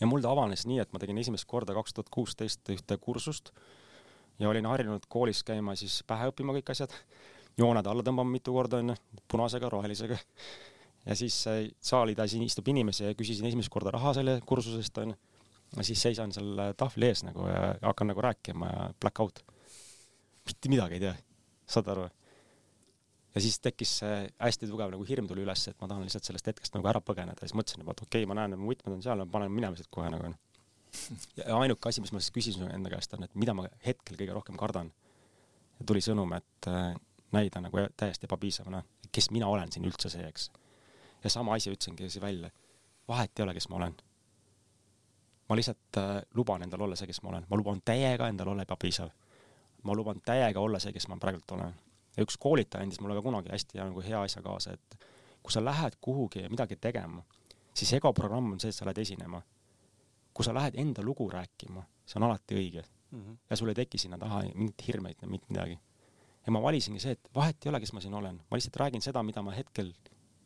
Ja 0.00 0.06
mul 0.06 0.22
ta 0.22 0.32
avanes 0.32 0.66
nii, 0.68 0.80
et 0.82 0.92
ma 0.92 1.00
tegin 1.02 1.18
esimest 1.18 1.48
korda 1.50 1.74
kaks 1.76 1.96
tuhat 1.96 2.10
kuusteist 2.14 2.70
ühte 2.74 2.98
kursust 3.02 3.52
ja 4.38 4.48
olin 4.48 4.66
harjunud 4.70 5.06
koolis 5.10 5.42
käima 5.46 5.74
siis 5.78 6.00
pähe 6.06 6.28
õppima 6.30 6.54
kõik 6.58 6.72
asjad, 6.74 6.94
jooned 7.58 7.86
alla 7.86 8.04
tõmbama 8.06 8.30
mitu 8.30 8.54
korda 8.54 8.82
onju, 8.82 8.96
punasega, 9.30 9.70
rohelisega. 9.74 10.18
ja 11.06 11.16
siis 11.18 11.38
saalitäis 11.80 12.34
istub 12.38 12.68
inimesi 12.68 13.08
ja 13.08 13.14
küsisin 13.18 13.48
esimest 13.50 13.72
korda 13.72 13.94
raha 13.94 14.14
selle 14.18 14.38
kursuse 14.46 14.82
eest 14.82 14.98
onju. 15.02 15.16
ja 15.76 15.84
siis 15.84 16.02
seisan 16.02 16.32
seal 16.32 16.62
tahvli 16.76 17.10
ees 17.10 17.24
nagu 17.26 17.48
ja 17.48 17.74
hakkan 17.82 18.12
nagu 18.12 18.22
rääkima 18.22 18.70
ja 18.74 18.90
black 19.00 19.20
out. 19.20 19.42
mitte 20.46 20.68
midagi 20.68 21.00
ei 21.00 21.06
tea, 21.08 21.16
saad 21.66 21.90
aru 21.94 22.08
ja 23.38 23.42
siis 23.42 23.60
tekkis 23.62 23.92
see 24.00 24.14
hästi 24.42 24.66
tugev 24.66 24.90
nagu 24.90 25.04
hirm 25.06 25.28
tuli 25.30 25.44
üles, 25.44 25.62
et 25.70 25.78
ma 25.78 25.88
tahan 25.90 26.02
lihtsalt 26.02 26.26
sellest 26.26 26.48
hetkest 26.50 26.74
nagu 26.74 26.88
ära 26.90 27.00
põgeneda 27.04 27.46
siis 27.46 27.54
mõtlesin 27.54 27.84
juba, 27.84 27.94
et 27.94 28.02
okei 28.02 28.24
okay,, 28.24 28.28
ma 28.30 28.34
näen, 28.40 28.56
et 28.56 28.60
mu 28.60 28.72
võtmed 28.72 28.96
on 28.96 29.04
seal, 29.04 29.22
ma 29.22 29.34
panen 29.36 29.54
minema 29.54 29.78
siit 29.78 29.90
kohe 29.94 30.10
nagu. 30.10 30.32
ja 31.38 31.58
ainuke 31.60 31.90
asi, 31.90 32.02
mis 32.02 32.12
ma 32.14 32.22
siis 32.22 32.34
küsisin 32.34 32.66
enda 32.72 32.90
käest 32.90 33.14
on, 33.14 33.28
et 33.28 33.38
mida 33.38 33.54
ma 33.54 33.68
hetkel 33.86 34.18
kõige 34.18 34.34
rohkem 34.34 34.58
kardan. 34.58 34.90
ja 35.78 35.86
tuli 35.86 36.02
sõnum, 36.02 36.34
et 36.34 36.70
äh, 36.72 36.90
näida 37.36 37.62
nagu 37.62 37.86
täiesti 37.96 38.26
ebapiisavana, 38.26 38.82
kes 39.12 39.30
mina 39.30 39.46
olen 39.46 39.70
siin 39.72 39.86
üldse 39.86 40.10
see, 40.10 40.26
eks. 40.26 40.50
ja 41.22 41.30
sama 41.30 41.54
asja 41.54 41.72
ütlesingi 41.72 42.10
siis 42.10 42.22
välja. 42.22 42.50
vahet 43.08 43.38
ei 43.38 43.46
ole, 43.46 43.54
kes 43.54 43.68
ma 43.68 43.78
olen. 43.82 43.94
ma 45.48 45.62
lihtsalt 45.62 46.02
äh, 46.02 46.14
luban 46.34 46.66
endal 46.66 46.88
olla 46.88 46.98
see, 46.98 47.06
kes 47.06 47.22
ma 47.22 47.36
olen, 47.36 47.46
ma 47.50 47.56
luban 47.56 47.84
täiega 47.84 48.32
endal 48.34 48.56
olla 48.56 48.66
ebapiisav. 48.66 49.14
ma 49.84 49.94
luban 49.94 50.24
täiega 50.24 50.60
olla 50.60 50.82
see, 50.82 50.96
kes 50.96 51.06
ma 51.08 51.22
praegult 51.22 51.54
olen 51.54 51.76
ja 52.18 52.26
üks 52.26 52.36
koolitaja 52.42 52.82
andis 52.82 52.98
mulle 53.00 53.16
ka 53.18 53.22
kunagi 53.22 53.52
hästi 53.54 53.78
nagu 53.78 54.02
hea 54.02 54.20
asja 54.26 54.42
kaasa, 54.42 54.74
et 54.74 55.06
kui 55.42 55.54
sa 55.54 55.62
lähed 55.64 55.98
kuhugi 56.02 56.44
midagi 56.50 56.76
tegema, 56.76 57.22
siis 57.74 57.92
ego 57.94 58.12
programm 58.12 58.52
on 58.56 58.60
see, 58.60 58.72
et 58.72 58.76
sa 58.76 58.88
lähed 58.88 58.98
esinema. 59.04 59.42
kui 60.34 60.46
sa 60.46 60.52
lähed 60.54 60.76
enda 60.78 61.02
lugu 61.02 61.24
rääkima, 61.30 61.80
see 62.06 62.18
on 62.20 62.24
alati 62.28 62.54
õige 62.54 62.82
mm. 63.10 63.22
-hmm. 63.22 63.36
ja 63.50 63.56
sul 63.56 63.68
ei 63.68 63.74
teki 63.74 63.98
sinna 63.98 64.18
taha 64.18 64.42
mingit 64.54 64.86
hirmeid, 64.86 65.16
mitte 65.26 65.46
midagi. 65.48 65.78
ja 66.46 66.52
ma 66.52 66.62
valisingi 66.62 67.00
see, 67.00 67.12
et 67.12 67.30
vahet 67.34 67.66
ei 67.66 67.70
ole, 67.70 67.80
kes 67.80 67.92
ma 67.92 68.00
siin 68.00 68.14
olen, 68.14 68.36
ma 68.50 68.56
lihtsalt 68.56 68.76
räägin 68.76 69.02
seda, 69.02 69.22
mida 69.22 69.42
ma 69.42 69.50
hetkel 69.50 69.92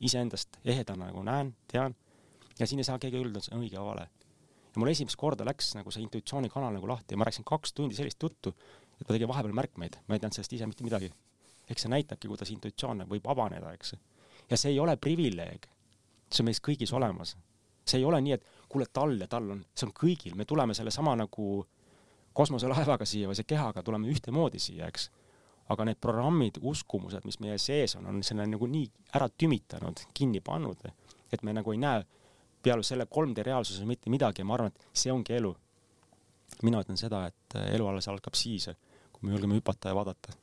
iseendast 0.00 0.56
ehedana 0.64 1.06
nagu 1.06 1.22
näen, 1.22 1.54
tean, 1.72 1.94
ja 2.58 2.66
siin 2.66 2.78
ei 2.78 2.84
saa 2.84 2.98
keegi 2.98 3.16
öelda, 3.16 3.38
et 3.38 3.44
see 3.44 3.56
on 3.56 3.64
õige 3.64 3.78
või 3.78 3.86
vale. 3.86 4.08
ja 4.74 4.80
mul 4.80 4.88
esimest 4.88 5.16
korda 5.16 5.44
läks 5.44 5.74
nagu 5.74 5.90
see 5.90 6.02
intuitsioonikanal 6.02 6.72
nagu 6.72 6.88
lahti 6.88 7.14
ja 7.14 7.18
ma 7.18 7.24
rääkisin 7.24 7.44
kaks 7.44 7.72
tundi 7.72 7.94
sellist 7.94 8.22
juttu, 8.22 8.54
et 9.00 9.08
ma 9.08 9.12
tegin 9.12 9.28
vahepeal 9.28 9.52
märkmeid, 9.52 10.00
ma 10.08 10.14
ei 10.14 10.20
teadnud 10.20 10.34
sellest 10.34 10.52
ise 10.52 10.66
mitte 10.66 10.84
midagi 10.84 11.12
eks 11.70 11.86
see 11.86 11.92
näitabki, 11.92 12.28
kuidas 12.30 12.50
intuitsioon 12.54 13.06
võib 13.10 13.26
avaneda, 13.30 13.72
eks. 13.76 13.94
ja 14.50 14.58
see 14.58 14.72
ei 14.74 14.80
ole 14.80 14.96
privileeg, 14.96 15.66
see 16.30 16.42
on 16.42 16.50
meis 16.50 16.60
kõigis 16.60 16.92
olemas. 16.92 17.36
see 17.86 17.98
ei 17.98 18.04
ole 18.04 18.20
nii, 18.22 18.32
et 18.32 18.44
kuule, 18.68 18.86
tal 18.92 19.16
ja 19.18 19.26
tal 19.28 19.50
on, 19.50 19.64
see 19.74 19.86
on 19.88 19.92
kõigil, 19.96 20.36
me 20.38 20.44
tuleme 20.44 20.74
sellesama 20.74 21.16
nagu 21.18 21.66
kosmoselaevaga 22.32 23.06
siia 23.06 23.28
või 23.28 23.36
see 23.36 23.48
kehaga 23.48 23.82
tuleme 23.82 24.08
ühtemoodi 24.08 24.60
siia, 24.62 24.88
eks. 24.88 25.10
aga 25.72 25.86
need 25.88 26.00
programmid, 26.00 26.58
uskumused, 26.60 27.24
mis 27.24 27.38
meie 27.40 27.58
sees 27.58 27.96
on, 27.96 28.06
on 28.06 28.22
selle 28.26 28.46
nagu 28.46 28.66
nii 28.66 28.88
ära 29.16 29.28
tümitanud, 29.28 30.06
kinni 30.14 30.40
pannud, 30.40 30.86
et 31.32 31.42
me 31.42 31.54
nagu 31.56 31.72
ei 31.72 31.80
näe 31.80 32.04
peale 32.62 32.84
selle 32.86 33.06
3D 33.10 33.42
reaalsuses 33.46 33.86
mitte 33.86 34.10
midagi 34.10 34.42
ja 34.42 34.46
ma 34.46 34.54
arvan, 34.58 34.70
et 34.70 34.98
see 34.98 35.12
ongi 35.12 35.34
elu. 35.34 35.54
mina 36.62 36.82
ütlen 36.84 36.98
seda, 37.00 37.26
et 37.26 37.56
elu 37.72 37.86
alles 37.88 38.06
algab 38.08 38.36
siis, 38.38 38.68
kui 39.12 39.26
me 39.26 39.32
julgeme 39.32 39.56
hüpata 39.56 39.88
ja 39.88 39.96
vaadata 39.96 40.41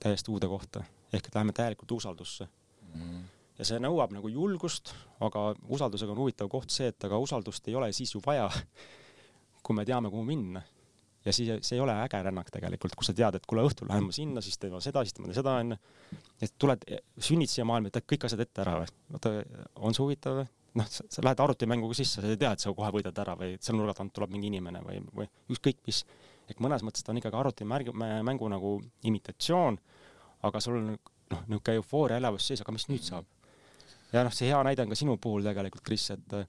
täiesti 0.00 0.32
uude 0.32 0.48
kohta, 0.50 0.82
ehk 1.12 1.28
et 1.28 1.36
läheme 1.36 1.54
täielikult 1.56 1.92
usaldusse 1.98 2.48
mm. 2.94 3.22
ja 3.58 3.68
see 3.68 3.80
nõuab 3.82 4.14
nagu 4.16 4.30
julgust, 4.32 4.94
aga 5.22 5.50
usaldusega 5.68 6.14
on 6.14 6.22
huvitav 6.24 6.50
koht 6.52 6.72
see, 6.74 6.90
et 6.92 7.08
aga 7.08 7.18
usaldust 7.20 7.68
ei 7.68 7.78
ole 7.78 7.90
siis 7.96 8.14
ju 8.14 8.22
vaja, 8.24 8.48
kui 9.66 9.76
me 9.76 9.86
teame, 9.88 10.10
kuhu 10.12 10.24
minna. 10.26 10.62
ja 11.24 11.32
siis 11.36 11.66
see 11.66 11.76
ei 11.76 11.82
ole 11.84 11.92
äge 12.00 12.22
rännak 12.24 12.48
tegelikult, 12.50 12.94
kui 12.96 13.04
sa 13.04 13.12
tead, 13.16 13.36
et 13.36 13.46
kuule, 13.46 13.66
õhtul 13.68 13.90
lähen 13.90 14.06
ma 14.08 14.14
sinna, 14.16 14.40
siis 14.44 14.56
teen 14.58 14.72
ma 14.72 14.80
seda, 14.80 15.04
siis 15.04 15.16
teen 15.16 15.28
ma 15.28 15.36
seda, 15.36 15.58
onju. 15.64 15.76
et 16.40 16.56
tuled, 16.58 16.86
sünnid 17.18 17.52
siia 17.52 17.66
maailma, 17.68 17.92
teed 17.92 18.08
kõik 18.08 18.24
asjad 18.28 18.40
ette 18.46 18.64
ära 18.64 18.78
või? 18.80 18.96
oota, 19.12 19.36
on 19.76 19.96
see 19.96 20.06
huvitav 20.06 20.40
või? 20.40 20.48
noh, 20.80 20.88
sa 20.88 21.24
lähed 21.26 21.44
arvutimänguga 21.44 21.96
sisse, 21.98 22.22
sa 22.22 22.30
ei 22.30 22.40
tea, 22.40 22.54
et 22.54 22.62
sa 22.62 22.72
kohe 22.74 22.90
võidad 22.94 23.16
ära 23.20 23.36
või 23.38 23.56
seal 23.60 23.76
nurga 23.78 23.96
tagant 23.98 24.14
tuleb 24.16 24.32
mingi 24.34 24.50
inimene 24.52 24.82
või, 24.86 25.00
või 25.16 25.28
ükskõik 25.50 25.82
mis 25.88 26.04
ehk 26.50 26.62
mõnes 26.62 26.84
mõttes 26.86 27.04
ta 27.06 27.12
on 27.14 27.20
ikkagi 27.20 27.38
arvutimärgi, 27.38 27.94
mängu 28.26 28.48
nagu 28.50 28.76
imitatsioon, 29.06 29.78
aga 30.48 30.62
sul 30.62 30.78
on 30.80 30.88
noh, 30.90 31.44
niisugune 31.46 31.78
eufooria 31.80 32.18
elavus 32.20 32.48
sees, 32.50 32.62
aga 32.64 32.74
mis 32.74 32.88
nüüd 32.90 33.06
saab? 33.06 33.28
ja 34.10 34.24
noh, 34.26 34.34
see 34.34 34.50
hea 34.50 34.58
näide 34.66 34.84
on 34.84 34.90
ka 34.90 34.98
sinu 34.98 35.16
puhul 35.22 35.46
tegelikult, 35.46 35.84
Kris, 35.86 36.08
et 36.16 36.34
äh, 36.34 36.46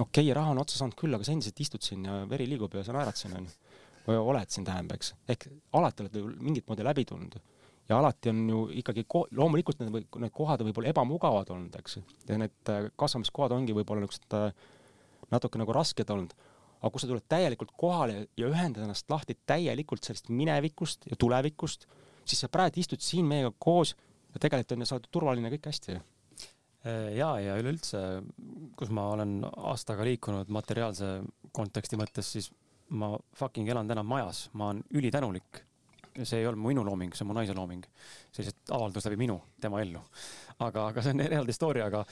okei 0.00 0.24
okay,, 0.24 0.34
raha 0.36 0.54
on 0.54 0.62
otsa 0.62 0.80
saanud 0.80 0.96
küll, 0.98 1.14
aga 1.14 1.26
sa 1.26 1.34
endiselt 1.34 1.62
istud 1.62 1.84
siin 1.84 2.06
ja 2.08 2.22
veri 2.28 2.48
liigub 2.50 2.74
ja 2.74 2.84
sa 2.86 2.94
naerad 2.96 3.18
siin 3.18 3.36
onju. 3.38 3.58
või 4.02 4.18
oled 4.18 4.50
siin 4.50 4.66
tähendab, 4.66 4.98
eks. 4.98 5.12
ehk 5.30 5.46
alati 5.78 6.02
oled 6.02 6.16
ju 6.18 6.30
mingit 6.42 6.66
moodi 6.66 6.86
läbi 6.86 7.04
tulnud. 7.06 7.36
ja 7.88 7.98
alati 7.98 8.32
on 8.32 8.40
ju 8.50 8.62
ikkagi 8.82 9.04
ko-, 9.14 9.28
loomulikult 9.38 9.82
need 9.82 9.92
või 9.94 10.06
need 10.24 10.34
kohad 10.34 10.62
on 10.62 10.70
võib-olla 10.70 10.90
ebamugavad 10.90 11.50
olnud, 11.54 11.76
eks. 11.78 12.00
ja 12.28 12.40
need 12.40 12.72
äh, 12.74 12.88
kasvamiskohad 12.98 13.54
ongi 13.54 13.76
võib-olla 13.76 14.02
niisugused 14.02 14.38
äh, 14.38 14.50
natuke 15.30 15.60
nagu 15.62 15.76
rasked 15.76 16.10
olnud 16.10 16.34
aga 16.82 16.90
kui 16.90 17.02
sa 17.02 17.08
tuled 17.10 17.26
täielikult 17.30 17.74
kohale 17.78 18.24
ja 18.38 18.48
ühendad 18.50 18.82
ennast 18.84 19.10
lahti 19.10 19.36
täielikult 19.46 20.02
sellest 20.02 20.32
minevikust 20.34 21.06
ja 21.10 21.18
tulevikust, 21.18 21.86
siis 22.26 22.42
sa 22.42 22.50
praegu 22.52 22.82
istud 22.82 23.02
siin 23.02 23.28
meiega 23.28 23.52
koos 23.62 23.94
ja 24.34 24.42
tegelikult 24.42 24.74
on 24.76 24.82
ju, 24.82 24.88
sa 24.90 24.98
oled 24.98 25.10
turvaline, 25.14 25.52
kõik 25.54 25.68
hästi. 25.70 25.98
Äh, 26.82 27.12
ja, 27.18 27.30
ja 27.38 27.58
üleüldse, 27.60 28.00
kus 28.78 28.90
ma 28.94 29.12
olen 29.14 29.40
aastaga 29.70 30.06
liikunud 30.08 30.50
materiaalse 30.50 31.20
konteksti 31.54 31.98
mõttes, 32.00 32.32
siis 32.34 32.50
ma 32.98 33.12
fucking 33.38 33.70
elan 33.70 33.88
täna 33.88 34.02
majas, 34.04 34.48
ma 34.58 34.72
olen 34.72 34.82
ülitänulik. 34.90 35.68
see 36.12 36.42
ei 36.42 36.46
olnud 36.46 36.60
minu 36.60 36.82
looming, 36.84 37.14
see 37.16 37.24
on 37.24 37.28
mu 37.30 37.34
naise 37.38 37.54
looming. 37.56 37.84
sellised 38.36 38.72
avaldus 38.76 39.06
läbi 39.06 39.16
minu, 39.16 39.38
tema 39.60 39.80
ellu. 39.80 40.02
aga, 40.58 40.88
aga 40.88 41.02
see 41.04 41.14
on 41.14 41.22
eraldi 41.28 41.54
story, 41.56 41.80
aga, 41.80 42.02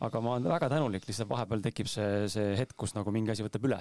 aga 0.00 0.20
ma 0.20 0.36
olen 0.36 0.52
väga 0.52 0.68
tänulik, 0.76 1.08
lihtsalt 1.08 1.30
vahepeal 1.30 1.64
tekib 1.64 1.88
see, 1.90 2.28
see 2.28 2.52
hetk, 2.60 2.76
kus 2.76 2.94
nagu 2.94 3.10
mingi 3.14 3.32
asi 3.32 3.46
võtab 3.46 3.66
üle 3.66 3.80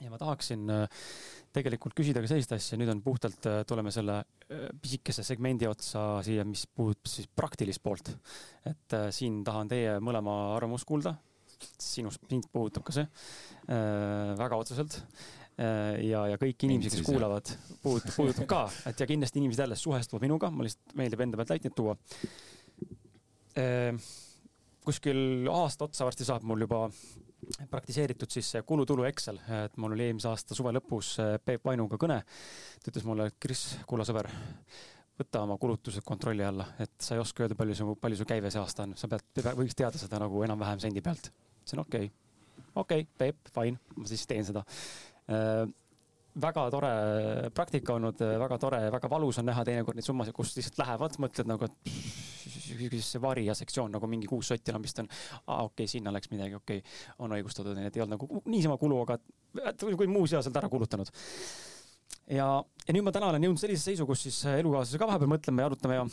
ja 0.00 0.10
ma 0.12 0.18
tahaksin 0.20 0.70
äh, 0.72 1.02
tegelikult 1.52 1.96
küsida 1.98 2.22
ka 2.22 2.30
sellist 2.30 2.54
asja, 2.56 2.78
nüüd 2.80 2.90
on 2.92 3.02
puhtalt, 3.04 3.44
äh, 3.48 3.60
tuleme 3.68 3.92
selle 3.94 4.20
äh, 4.22 4.64
pisikese 4.82 5.24
segmendi 5.26 5.68
otsa 5.68 6.22
siia, 6.24 6.46
mis 6.48 6.64
puudutab 6.70 7.10
siis 7.10 7.28
praktilist 7.28 7.82
poolt. 7.84 8.14
et 8.68 8.96
siin 9.14 9.42
tahan 9.44 9.70
teie 9.70 9.98
mõlema 10.04 10.56
arvamust 10.56 10.88
kuulda. 10.88 11.16
sinust, 11.78 12.24
sind 12.30 12.48
puudutab 12.52 12.82
ka 12.82 12.94
see 12.96 13.06
väga 13.68 14.56
otseselt. 14.58 14.96
Ja, 15.52 16.22
ja 16.26 16.38
kõik 16.40 16.64
inimesed, 16.64 16.96
kes 16.96 17.06
kuulavad, 17.06 17.50
puudutab, 17.82 18.14
puudutab 18.16 18.46
ka, 18.50 18.62
et 18.88 18.98
ja 18.98 19.06
kindlasti 19.06 19.38
inimesed 19.38 19.62
jälle 19.62 19.76
suhestuvad 19.78 20.24
minuga, 20.24 20.48
mul 20.50 20.66
lihtsalt 20.66 20.96
meeldib 20.98 21.22
enda 21.22 21.38
pealt 21.38 21.52
näiteid 21.52 21.76
tuua. 21.76 21.94
Kuskil 24.82 25.46
aasta 25.52 25.86
otsa 25.86 26.08
varsti 26.08 26.26
saab 26.26 26.48
mul 26.48 26.64
juba 26.64 26.88
praktiseeritud 27.70 28.30
siis 28.30 28.52
kulutulu 28.66 29.04
Excel, 29.08 29.38
et 29.64 29.76
mul 29.80 29.96
oli 29.96 30.08
eelmise 30.08 30.30
aasta 30.30 30.56
suve 30.56 30.72
lõpus 30.74 31.14
eh, 31.22 31.36
Peep 31.44 31.64
Vainuga 31.66 31.98
kõne. 32.00 32.20
ta 32.82 32.92
ütles 32.92 33.06
mulle, 33.08 33.28
et 33.30 33.38
Kris, 33.42 33.64
kulla 33.88 34.06
sõber, 34.08 34.28
võta 35.18 35.42
oma 35.46 35.58
kulutused 35.60 36.04
kontrolli 36.06 36.44
alla, 36.46 36.66
et 36.82 36.94
sa 37.02 37.16
ei 37.16 37.22
oska 37.22 37.44
öelda, 37.44 37.58
palju 37.58 37.76
su, 37.78 37.94
palju 38.00 38.20
su 38.22 38.28
käive 38.28 38.50
see 38.50 38.62
aasta 38.62 38.86
on, 38.86 38.96
sa 38.98 39.10
pead, 39.10 39.44
võiks 39.58 39.76
teada 39.78 40.00
seda 40.00 40.20
nagu 40.22 40.42
enam-vähem 40.46 40.82
sendi 40.82 41.04
pealt. 41.04 41.32
ütlesin 41.62 41.84
okei 41.84 42.10
okay., 42.10 42.66
okei 42.74 43.06
okay,, 43.06 43.10
Peep, 43.18 43.52
fine, 43.54 43.80
ma 43.96 44.08
siis 44.08 44.26
teen 44.30 44.46
seda 44.48 44.64
äh, 45.30 45.66
väga 46.40 46.64
tore 46.72 46.92
praktika 47.54 47.96
olnud, 47.96 48.20
väga 48.40 48.58
tore, 48.60 48.80
väga 48.94 49.10
valus 49.10 49.40
on 49.40 49.48
näha 49.50 49.64
teinekord 49.68 49.98
neid 49.98 50.06
summasid, 50.06 50.34
kus 50.36 50.54
lihtsalt 50.56 50.78
lähevad, 50.80 51.18
mõtled 51.22 51.50
nagu, 51.50 51.68
et 51.68 51.92
see 53.02 53.20
varija 53.22 53.56
sektsioon 53.56 53.92
nagu 53.92 54.08
mingi 54.08 54.30
kuus 54.30 54.48
sotti 54.52 54.72
enam 54.72 54.84
vist 54.84 55.02
on. 55.02 55.10
aa, 55.46 55.62
okei 55.66 55.84
okay,, 55.84 55.90
sinna 55.90 56.12
läks 56.14 56.30
midagi, 56.32 56.56
okei 56.58 56.80
okay,, 56.80 57.16
on 57.24 57.36
õigustatud, 57.36 57.76
nii 57.76 57.90
et 57.90 57.98
ei 57.98 58.04
olnud 58.04 58.16
nagu 58.16 58.42
niisama 58.52 58.78
kulu, 58.80 59.02
aga 59.04 59.18
kui 59.82 60.08
muuseas 60.10 60.48
oled 60.48 60.60
ära 60.62 60.70
kulutanud. 60.72 61.10
ja, 62.32 62.46
ja 62.86 62.96
nüüd 62.96 63.04
ma 63.04 63.12
täna 63.14 63.32
olen 63.32 63.48
jõudnud 63.48 63.62
sellisesse 63.62 63.92
seisu, 63.92 64.08
kus 64.08 64.24
siis 64.28 64.40
elukaaslasega 64.54 65.04
ka 65.04 65.10
vahepeal 65.12 65.34
mõtleme 65.34 65.64
ja 65.64 65.72
arutame 65.72 65.98
ja 66.00 66.06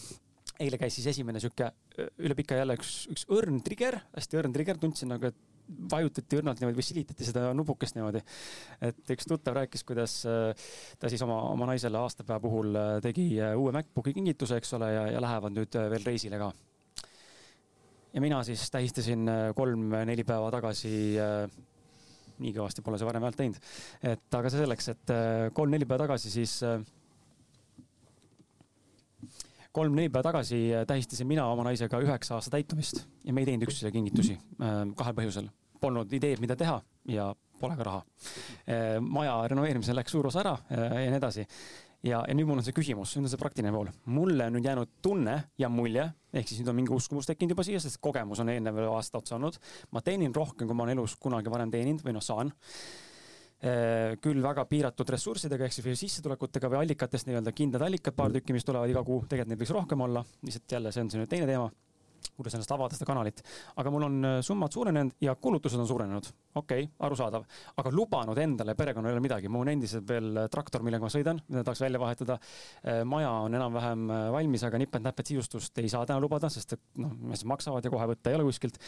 eile 0.60 0.80
käis 0.82 0.98
siis 1.00 1.08
esimene 1.14 1.40
sihuke 1.40 1.72
üle 2.20 2.36
pika 2.36 2.58
jälle 2.60 2.76
üks, 2.80 3.06
üks 3.14 3.24
õrn 3.32 3.62
trigger, 3.64 4.02
hästi 4.18 4.42
õrn 4.42 4.56
trigger, 4.56 4.80
tundsin 4.82 5.14
nagu, 5.14 5.32
et 5.32 5.59
vajutati 5.92 6.40
õrnalt 6.40 6.62
niimoodi 6.62 6.80
või 6.80 6.86
silitati 6.86 7.28
seda 7.28 7.50
nupukest 7.58 7.98
niimoodi. 7.98 8.22
et 8.82 9.14
üks 9.16 9.28
tuttav 9.30 9.58
rääkis, 9.60 9.84
kuidas 9.88 10.16
ta 10.24 11.12
siis 11.12 11.22
oma, 11.26 11.42
oma 11.54 11.70
naisele 11.72 12.00
aastapäeva 12.02 12.40
puhul 12.44 12.78
tegi 13.06 13.30
uue 13.56 13.74
MacBooki 13.76 14.14
kingituse, 14.18 14.60
eks 14.60 14.74
ole, 14.80 14.92
ja, 14.94 15.06
ja 15.14 15.24
lähevad 15.24 15.56
nüüd 15.56 15.80
veel 15.94 16.06
reisile 16.06 16.42
ka. 16.42 16.52
ja 18.14 18.22
mina 18.22 18.44
siis 18.44 18.70
tähistasin 18.72 19.30
kolm-neli 19.56 20.26
päeva 20.28 20.52
tagasi 20.58 20.94
nii 22.40 22.54
kõvasti 22.56 22.84
pole 22.86 22.98
see 22.98 23.08
varem 23.08 23.26
häält 23.28 23.38
teinud. 23.40 23.60
et 24.02 24.40
aga 24.40 24.52
see 24.52 24.64
selleks, 24.64 24.94
et 24.96 25.14
kolm-neli 25.54 25.86
päeva 25.86 26.06
tagasi 26.08 26.32
siis 26.34 26.60
kolm-neli 29.80 30.12
päeva 30.12 30.26
tagasi 30.32 30.60
tähistasin 30.88 31.28
mina 31.28 31.46
oma 31.48 31.64
naisega 31.70 32.00
üheksa 32.04 32.36
aasta 32.38 32.52
täitumist 32.58 33.04
ja 33.24 33.34
me 33.34 33.44
ei 33.44 33.50
teinud 33.50 33.68
üksteisele 33.68 33.94
kingitusi 33.96 34.36
äh, 34.36 34.82
kahel 35.00 35.16
põhjusel. 35.18 35.50
Polnud 35.80 36.12
ideed, 36.12 36.42
mida 36.44 36.58
teha 36.60 36.82
ja 37.08 37.30
pole 37.60 37.78
ka 37.80 37.86
raha. 37.88 38.02
Äh, 38.68 38.98
maja 39.00 39.38
renoveerimisel 39.52 39.96
läks 40.00 40.16
suur 40.16 40.28
osa 40.28 40.44
ära 40.44 40.58
äh, 40.68 41.06
ja 41.06 41.14
nii 41.14 41.20
edasi. 41.22 41.46
ja, 42.04 42.22
ja 42.28 42.36
nüüd 42.36 42.48
mul 42.50 42.60
on 42.60 42.66
see 42.68 42.76
küsimus, 42.76 43.16
nüüd 43.16 43.30
on 43.30 43.34
see 43.34 43.40
praktiline 43.40 43.72
pool. 43.76 43.92
mulle 44.06 44.50
on 44.50 44.58
nüüd 44.58 44.68
jäänud 44.68 44.92
tunne 45.06 45.38
ja 45.60 45.70
mulje, 45.72 46.10
ehk 46.34 46.52
siis 46.52 46.60
nüüd 46.60 46.74
on 46.74 46.80
mingi 46.82 46.96
uskumus 46.96 47.30
tekkinud 47.30 47.56
juba 47.56 47.68
siia, 47.68 47.80
sest 47.84 48.02
kogemus 48.04 48.44
on 48.44 48.52
eelnev 48.52 48.82
aasta 48.90 49.22
otsa 49.24 49.38
olnud. 49.40 49.60
ma 49.92 50.04
teenin 50.04 50.36
rohkem, 50.36 50.68
kui 50.68 50.76
ma 50.76 50.88
olen 50.88 51.00
elus 51.00 51.16
kunagi 51.20 51.52
varem 51.52 51.72
teeninud 51.72 52.04
või 52.04 52.20
noh, 52.20 52.26
saan 52.26 52.52
küll 53.60 54.40
väga 54.40 54.64
piiratud 54.70 55.10
ressurssidega 55.12 55.66
ehk 55.68 55.74
siis 55.76 56.00
sissetulekutega 56.06 56.70
või 56.72 56.78
allikatest 56.86 57.28
nii-öelda 57.28 57.52
kindlad 57.52 57.84
allikad, 57.90 58.16
paar 58.16 58.32
tükki, 58.32 58.56
mis 58.56 58.64
tulevad 58.64 58.90
iga 58.94 59.04
kuu, 59.04 59.26
tegelikult 59.28 59.52
neid 59.52 59.60
võiks 59.60 59.76
rohkem 59.76 60.08
olla, 60.08 60.24
lihtsalt 60.48 60.78
jälle 60.78 60.94
see 60.96 61.04
on 61.04 61.12
nüüd 61.18 61.32
teine 61.34 61.50
teema 61.50 61.68
kuidas 62.38 62.56
ennast 62.58 62.72
avada, 62.74 62.96
seda 62.98 63.08
kanalit. 63.10 63.42
aga 63.80 63.92
mul 63.94 64.06
on 64.08 64.18
äh, 64.26 64.36
summad 64.46 64.74
suurenenud 64.74 65.16
ja 65.22 65.36
kulutused 65.36 65.80
on 65.80 65.88
suurenenud. 65.88 66.30
okei 66.56 66.84
okay,, 66.84 66.94
arusaadav, 67.06 67.46
aga 67.78 67.92
lubanud 67.94 68.38
endale 68.38 68.76
perekonnale 68.76 69.22
midagi, 69.24 69.52
mul 69.52 69.66
on 69.66 69.74
endiselt 69.74 70.08
veel 70.08 70.44
äh, 70.44 70.50
traktor, 70.52 70.84
millega 70.86 71.06
ma 71.06 71.12
sõidan, 71.14 71.42
mida 71.48 71.64
tahaks 71.68 71.84
välja 71.86 72.02
vahetada. 72.02 72.40
Äh, 72.84 73.02
maja 73.08 73.32
on 73.46 73.56
enam-vähem 73.60 74.06
valmis, 74.36 74.64
aga 74.68 74.82
nipet-näpet 74.82 75.34
sisustust 75.34 75.78
ei 75.84 75.92
saa 75.92 76.06
täna 76.10 76.20
lubada, 76.24 76.50
sest 76.54 76.78
et 76.78 76.84
noh, 77.02 77.14
mis 77.32 77.46
maksavad 77.48 77.86
ja 77.86 77.94
kohe 77.94 78.10
võtta 78.14 78.32
ei 78.32 78.40
ole 78.40 78.48
kuskilt. 78.50 78.80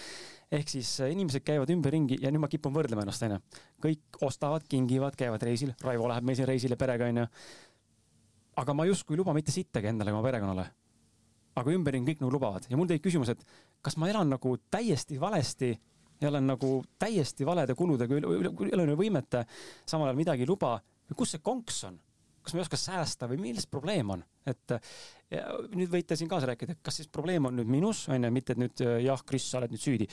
ehk 0.51 0.69
siis 0.69 0.97
inimesed 1.07 1.45
käivad 1.47 1.69
ümberringi 1.71 2.19
ja 2.21 2.31
nüüd 2.31 2.43
ma 2.43 2.51
kipun 2.51 2.75
võrdlema 2.75 3.05
ennast, 3.05 3.23
onju. 3.27 3.39
kõik 3.83 4.21
ostavad, 4.27 4.67
kingivad, 4.69 5.15
käivad 5.19 5.43
reisil, 5.43 5.75
Raivo 5.83 6.09
läheb 6.11 6.27
meil 6.27 6.39
siin 6.39 6.49
reisile 6.49 6.77
perega, 6.79 7.07
onju. 7.11 7.27
aga 8.61 8.75
ma 8.75 8.85
justkui 8.89 9.15
ei 9.15 9.23
luba 9.23 9.33
mitte 9.33 9.51
sittagi 9.51 9.91
endale 9.91 10.11
oma 10.11 10.23
perekonnale 10.25 10.69
aga 11.55 11.73
ümberringi 11.75 12.13
kõik 12.13 12.21
nagu 12.23 12.33
lubavad 12.35 12.67
ja 12.69 12.77
mul 12.79 12.89
tekib 12.89 13.09
küsimus, 13.09 13.31
et 13.33 13.41
kas 13.83 13.97
ma 13.99 14.09
elan 14.11 14.29
nagu 14.31 14.55
täiesti 14.71 15.19
valesti 15.19 15.71
ja 16.21 16.29
olen 16.29 16.47
nagu 16.53 16.71
täiesti 17.01 17.45
valede 17.47 17.75
kuludega 17.75 18.15
üle, 18.15 18.37
üle, 18.39 18.53
üle, 18.69 18.85
üle 18.85 18.95
võimete, 18.99 19.43
samal 19.89 20.11
ajal 20.11 20.21
midagi 20.21 20.45
ei 20.45 20.49
luba. 20.49 20.79
kus 21.17 21.33
see 21.35 21.41
konks 21.43 21.83
on? 21.89 21.97
Kas 22.41 22.53
me 22.55 22.61
ei 22.61 22.65
oska 22.65 22.79
säästa 22.79 23.29
või 23.29 23.39
milles 23.41 23.67
probleem 23.69 24.09
on, 24.15 24.23
et 24.49 24.77
nüüd 25.77 25.91
võite 25.91 26.15
siin 26.19 26.27
kaasa 26.31 26.49
rääkida, 26.49 26.75
kas 26.83 26.97
siis 26.99 27.09
probleem 27.11 27.45
on 27.47 27.55
nüüd 27.55 27.69
minus, 27.71 28.03
on 28.11 28.25
ju, 28.25 28.31
mitte 28.33 28.55
et 28.55 28.59
nüüd 28.59 28.83
jah, 29.05 29.21
Kris, 29.27 29.45
sa 29.51 29.61
oled 29.61 29.71
nüüd 29.71 29.81
süüdi 29.81 30.07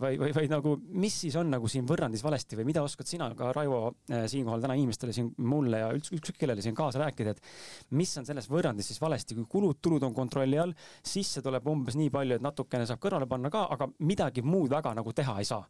või, 0.00 0.16
või, 0.20 0.30
või 0.36 0.48
nagu, 0.48 0.74
mis 1.02 1.18
siis 1.24 1.36
on 1.40 1.50
nagu 1.52 1.68
siin 1.68 1.84
võrrandis 1.88 2.24
valesti 2.24 2.56
või 2.56 2.68
mida 2.70 2.84
oskad 2.84 3.10
sina 3.10 3.28
ka, 3.36 3.50
Raivo, 3.56 3.82
äh, 4.08 4.24
siinkohal 4.32 4.64
täna 4.64 4.76
inimestele 4.78 5.12
siin 5.16 5.32
mulle 5.44 5.82
ja 5.82 5.90
üldse 5.92 6.16
ükskõik 6.16 6.40
kellele 6.40 6.64
siin 6.64 6.76
kaasa 6.78 7.02
rääkida, 7.04 7.36
et 7.36 7.92
mis 7.98 8.14
on 8.20 8.28
selles 8.28 8.48
võrrandis 8.52 8.88
siis 8.92 9.02
valesti, 9.02 9.36
kui 9.36 9.48
kulud-tulud 9.58 10.08
on 10.08 10.16
kontrolli 10.16 10.60
all, 10.62 10.76
sisse 11.04 11.44
tuleb 11.44 11.68
umbes 11.68 11.98
nii 12.00 12.12
palju, 12.14 12.38
et 12.38 12.44
natukene 12.44 12.88
saab 12.88 13.02
kõrvale 13.02 13.28
panna 13.28 13.52
ka, 13.52 13.66
aga 13.76 13.90
midagi 14.00 14.44
muud 14.46 14.72
väga 14.72 14.94
nagu 14.96 15.12
teha 15.12 15.36
ei 15.42 15.48
saa. 15.48 15.66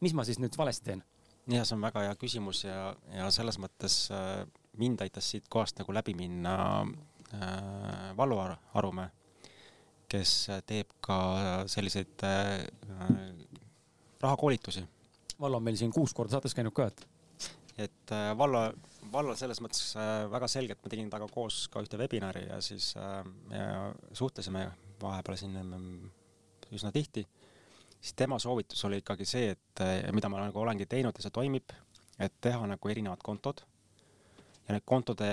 mis 0.00 0.14
ma 0.14 0.24
siis 0.24 0.38
nüüd 0.40 0.54
valesti 0.56 0.92
teen? 0.92 1.02
ja 1.50 1.64
see 1.64 1.74
on 1.74 1.82
väga 1.82 2.06
hea 2.06 2.14
küsimus 2.20 2.64
ja, 2.64 2.94
ja 3.16 3.30
selles 3.34 3.58
mõttes 3.58 4.04
äh, 4.14 4.44
mind 4.78 5.00
aitas 5.00 5.30
siit 5.30 5.48
kohast 5.48 5.78
nagu 5.78 5.94
läbi 5.94 6.14
minna 6.14 6.54
äh, 7.34 8.16
Vallo 8.16 8.40
Arumäe, 8.74 9.10
kes 10.08 10.48
teeb 10.66 10.96
ka 11.00 11.18
selliseid 11.70 12.24
äh, 12.26 12.66
rahakoolitusi. 14.20 14.84
Vallo 15.40 15.56
on 15.56 15.64
meil 15.64 15.76
siin 15.76 15.92
kuus 15.94 16.14
korda 16.14 16.36
saates 16.36 16.54
käinud 16.54 16.74
ka, 16.76 16.86
et 16.90 17.06
et 17.84 18.12
äh, 18.12 18.38
Vallo, 18.38 18.62
Vallo 19.12 19.34
selles 19.38 19.60
mõttes 19.64 19.94
äh, 19.96 20.24
väga 20.30 20.48
selgelt, 20.50 20.80
ma 20.82 20.92
tegin 20.92 21.10
temaga 21.10 21.28
koos 21.32 21.62
ka 21.72 21.82
ühte 21.84 21.98
webinari 22.00 22.46
ja 22.48 22.60
siis 22.64 22.92
äh, 23.00 23.20
ja 23.54 23.90
suhtlesime 24.16 24.66
vahepeal 25.00 25.38
siin 25.40 25.56
üsna 26.70 26.92
tihti, 26.94 27.24
siis 27.96 28.14
tema 28.18 28.38
soovitus 28.38 28.84
oli 28.86 29.00
ikkagi 29.00 29.26
see, 29.26 29.54
et 29.56 29.82
mida 30.14 30.28
ma 30.30 30.42
nagu 30.44 30.60
olengi 30.60 30.86
teinud 30.86 31.16
ja 31.16 31.24
see 31.24 31.32
toimib, 31.34 31.72
et 32.20 32.36
teha 32.44 32.66
nagu 32.68 32.92
erinevad 32.92 33.22
kontod 33.24 33.64
ja 34.70 34.76
need 34.76 34.86
kontode 34.86 35.28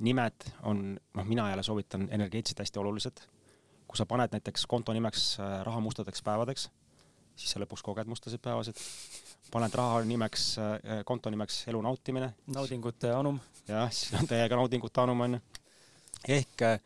nimed 0.00 0.48
on, 0.66 0.96
noh, 0.96 1.26
mina 1.28 1.50
jälle 1.50 1.62
soovitan 1.62 2.08
energeetiliselt 2.10 2.64
hästi 2.64 2.78
olulised. 2.80 3.20
kui 3.88 3.96
sa 3.96 4.04
paned 4.04 4.28
näiteks 4.32 4.66
konto 4.68 4.92
nimeks 4.92 5.38
äh, 5.40 5.62
raha 5.64 5.80
mustadeks 5.80 6.20
päevadeks, 6.20 6.66
siis 7.40 7.54
sa 7.54 7.60
lõpuks 7.62 7.80
koged 7.84 8.08
mustasid 8.08 8.40
päevasid. 8.44 8.76
paned 9.52 9.74
raha 9.74 10.02
nimeks, 10.04 10.48
äh, 10.58 11.02
konto 11.04 11.30
nimeks 11.30 11.62
elu 11.68 11.82
nautimine. 11.82 12.32
naudingute 12.54 13.12
anum. 13.12 13.40
jah, 13.68 13.92
siis 13.92 14.20
on 14.20 14.28
täiega 14.28 14.56
naudingute 14.56 15.00
anum 15.00 15.20
onju. 15.20 15.40
ehk 16.28 16.62
äh, 16.62 16.80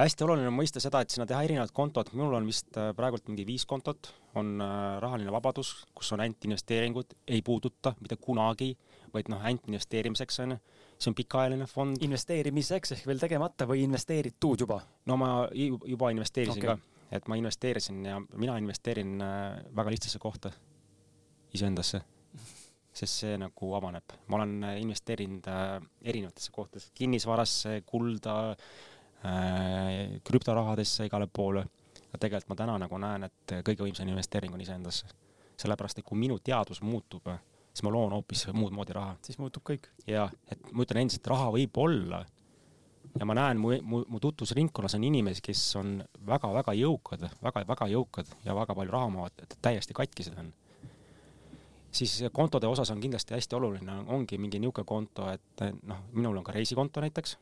hästi 0.00 0.24
oluline 0.24 0.48
on 0.48 0.56
mõista 0.56 0.80
seda, 0.80 1.00
et 1.00 1.10
sinna 1.10 1.26
teha 1.28 1.42
erinevad 1.44 1.72
kontod, 1.72 2.12
minul 2.12 2.40
on 2.40 2.46
vist 2.48 2.72
praegult 2.96 3.28
mingi 3.28 3.46
viis 3.46 3.66
kontot, 3.68 4.12
on 4.34 4.56
rahaline 5.00 5.32
vabadus, 5.32 5.76
kus 5.94 6.12
on 6.12 6.20
ainult 6.24 6.44
investeeringud, 6.44 7.14
ei 7.28 7.42
puuduta 7.42 7.94
mitte 8.00 8.16
kunagi, 8.16 8.72
vaid 9.14 9.28
noh, 9.30 9.44
ainult 9.44 9.68
investeerimiseks 9.70 10.40
onju 10.44 10.58
see 11.04 11.12
on 11.12 11.18
pikaajaline 11.18 11.66
fond. 11.68 12.00
investeerimiseks 12.04 12.96
ehk 12.96 13.06
veel 13.08 13.20
tegemata 13.20 13.66
või 13.68 13.84
investeeritud 13.84 14.64
juba? 14.64 14.80
no 15.10 15.18
ma 15.20 15.30
juba 15.52 16.10
investeerisin 16.14 16.62
okay. 16.62 16.74
ka, 16.74 17.06
et 17.18 17.28
ma 17.28 17.38
investeerisin 17.40 18.02
ja 18.08 18.18
mina 18.40 18.56
investeerin 18.62 19.20
äh, 19.22 19.60
väga 19.76 19.94
lihtsasse 19.94 20.18
kohta, 20.22 20.52
iseendasse. 21.54 22.00
sest 22.94 23.24
see 23.24 23.38
nagu 23.38 23.72
avaneb, 23.74 24.16
ma 24.30 24.38
olen 24.38 24.56
äh, 24.64 24.76
investeerinud 24.80 25.48
äh, 25.50 25.78
erinevatesse 26.02 26.52
kohtadesse, 26.52 26.92
kinnisvarasse, 26.94 27.80
kulda, 27.86 28.56
krüptorahadesse, 30.24 31.06
igale 31.08 31.26
poole. 31.32 31.64
ja 32.12 32.18
tegelikult 32.20 32.50
ma 32.52 32.56
täna 32.60 32.74
nagu 32.82 32.98
näen, 33.00 33.24
et 33.24 33.54
kõige 33.64 33.86
võimsam 33.86 34.10
investeering 34.12 34.52
on 34.54 34.60
iseendasse. 34.60 35.06
sellepärast, 35.56 35.98
et 35.98 36.04
kui 36.04 36.18
minu 36.18 36.38
teadvus 36.44 36.82
muutub 36.82 37.30
siis 37.74 37.82
ma 37.82 37.90
loon 37.90 38.14
hoopis 38.14 38.46
muud 38.54 38.74
moodi 38.74 38.94
raha. 38.94 39.16
siis 39.26 39.40
muutub 39.42 39.64
kõik. 39.66 39.90
ja, 40.06 40.28
et 40.50 40.72
ma 40.72 40.86
ütlen 40.86 41.04
endiselt, 41.04 41.26
raha 41.26 41.50
võib 41.56 41.82
olla 41.82 42.22
ja 43.18 43.26
ma 43.26 43.36
näen, 43.38 43.60
mu, 43.62 43.72
mu, 43.82 44.02
mu 44.08 44.20
tutvusringkonnas 44.22 44.94
on 44.98 45.06
inimesi, 45.06 45.42
kes 45.44 45.62
on 45.80 45.96
väga-väga 46.26 46.74
jõukad 46.78 47.24
väga,, 47.26 47.40
väga-väga 47.46 47.88
jõukad 47.92 48.36
ja 48.46 48.56
väga 48.56 48.76
palju 48.78 48.94
raha 48.94 49.10
omavad, 49.10 49.56
täiesti 49.62 49.96
katkised 49.96 50.38
on. 50.38 50.52
siis 51.94 52.22
kontode 52.34 52.66
osas 52.66 52.90
on 52.90 53.00
kindlasti 53.00 53.34
hästi 53.36 53.56
oluline, 53.56 53.98
ongi 54.10 54.38
mingi 54.38 54.58
niisugune 54.58 54.86
konto, 54.86 55.28
et 55.30 55.66
noh, 55.86 56.06
minul 56.12 56.38
on 56.38 56.46
ka 56.46 56.54
reisikonto 56.54 57.02
näiteks, 57.04 57.36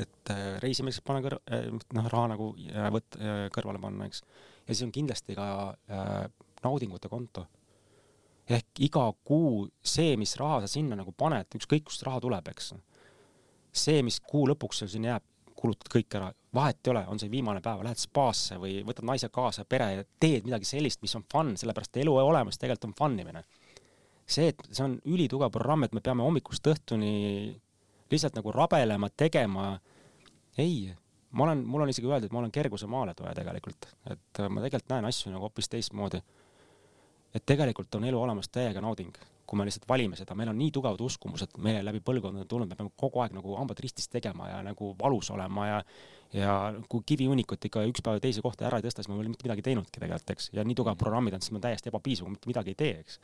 et 0.00 0.32
äh, 0.32 0.44
reisimiseks 0.64 1.04
panen 1.04 1.24
kõr-, 1.24 1.40
äh, 1.52 1.68
noh, 1.96 2.12
raha 2.12 2.34
nagu 2.34 2.52
äh, 2.68 2.88
võt-, 2.92 3.20
kõrvale 3.56 3.80
panna, 3.80 4.08
eks. 4.08 4.24
ja 4.66 4.74
siis 4.74 4.86
on 4.88 4.92
kindlasti 4.96 5.36
ka 5.36 5.48
äh, 5.92 6.28
naudingute 6.64 7.08
konto 7.12 7.46
ehk 8.56 8.82
iga 8.86 9.04
kuu 9.26 9.66
see, 9.82 10.16
mis 10.20 10.34
raha 10.40 10.62
sa 10.64 10.70
sinna 10.70 10.98
nagu 10.98 11.12
paned, 11.16 11.48
ükskõik 11.58 11.86
kust 11.88 12.02
raha 12.06 12.20
tuleb, 12.22 12.50
eks. 12.52 12.72
see, 13.72 14.02
mis 14.02 14.18
kuu 14.20 14.48
lõpuks 14.50 14.82
sul 14.82 14.90
sinna 14.90 15.14
jääb, 15.14 15.26
kulutad 15.60 15.90
kõik 15.92 16.16
ära, 16.16 16.30
vahet 16.56 16.78
ei 16.86 16.92
ole, 16.94 17.02
on 17.12 17.18
see 17.20 17.30
viimane 17.30 17.60
päev, 17.62 17.82
lähed 17.84 18.00
spaasse 18.00 18.56
või 18.58 18.78
võtad 18.86 19.04
naise 19.06 19.28
kaasa, 19.32 19.66
pere 19.68 20.06
teed 20.22 20.46
midagi 20.48 20.66
sellist, 20.66 21.02
mis 21.04 21.14
on 21.18 21.26
fun, 21.30 21.52
sellepärast 21.60 22.00
elu 22.00 22.14
olemas 22.16 22.58
tegelikult 22.58 22.88
on 22.88 22.96
fun 22.96 23.18
imine. 23.20 23.44
see, 24.30 24.48
et 24.52 24.62
see 24.70 24.84
on 24.84 24.96
ülitugev 25.10 25.50
programm, 25.52 25.84
et 25.84 25.94
me 25.94 26.00
peame 26.00 26.22
hommikust 26.22 26.66
õhtuni 26.70 27.12
lihtsalt 28.10 28.38
nagu 28.38 28.52
rabelema, 28.54 29.10
tegema, 29.10 29.72
ei, 30.58 30.92
ma 31.30 31.44
olen, 31.46 31.64
mul 31.66 31.84
on 31.84 31.92
isegi 31.92 32.08
öeldud, 32.08 32.30
et 32.30 32.34
ma 32.34 32.40
olen 32.42 32.54
kerguse 32.54 32.88
maaletooja 32.90 33.34
tegelikult, 33.36 33.90
et 34.10 34.42
ma 34.48 34.62
tegelikult 34.64 34.94
näen 34.94 35.10
asju 35.10 35.34
nagu 35.34 35.46
hoopis 35.46 35.70
teistmoodi 35.70 36.22
et 37.34 37.46
tegelikult 37.46 37.94
on 37.94 38.06
elu 38.08 38.22
olemas 38.22 38.48
täiega 38.52 38.82
nauding, 38.82 39.12
kui 39.46 39.58
me 39.58 39.66
lihtsalt 39.66 39.86
valime 39.88 40.18
seda, 40.18 40.34
meil 40.38 40.50
on 40.52 40.58
nii 40.58 40.70
tugevad 40.74 41.00
uskumused 41.02 41.56
meile 41.62 41.82
läbi 41.86 42.02
põlvkondade 42.06 42.46
tulnud, 42.50 42.70
me 42.70 42.78
peame 42.78 42.92
kogu 42.98 43.22
aeg 43.22 43.34
nagu 43.34 43.56
hambad 43.58 43.82
ristis 43.82 44.08
tegema 44.10 44.48
ja 44.50 44.60
nagu 44.66 44.94
valus 44.98 45.30
olema 45.34 45.66
ja 45.66 45.82
ja 46.32 46.52
kui 46.88 47.02
kivihunnikut 47.06 47.64
ikka 47.66 47.82
üks 47.90 48.04
päev 48.06 48.20
teise 48.22 48.42
kohta 48.42 48.68
ära 48.68 48.78
ei 48.78 48.84
tõsta, 48.84 49.02
siis 49.02 49.10
me 49.10 49.16
ei 49.16 49.24
ole 49.24 49.32
mitte 49.32 49.46
midagi 49.48 49.64
teinudki 49.66 49.98
tegelikult, 49.98 50.30
eks, 50.36 50.52
ja 50.54 50.62
nii 50.62 50.76
tugevad 50.78 51.00
programmid 51.00 51.34
on, 51.34 51.42
siis 51.42 51.56
me 51.56 51.62
täiesti 51.64 51.90
ebapiisav, 51.90 52.28
mitte 52.30 52.46
midagi 52.46 52.70
ei 52.70 52.78
tee, 52.78 52.92
eks. 53.02 53.18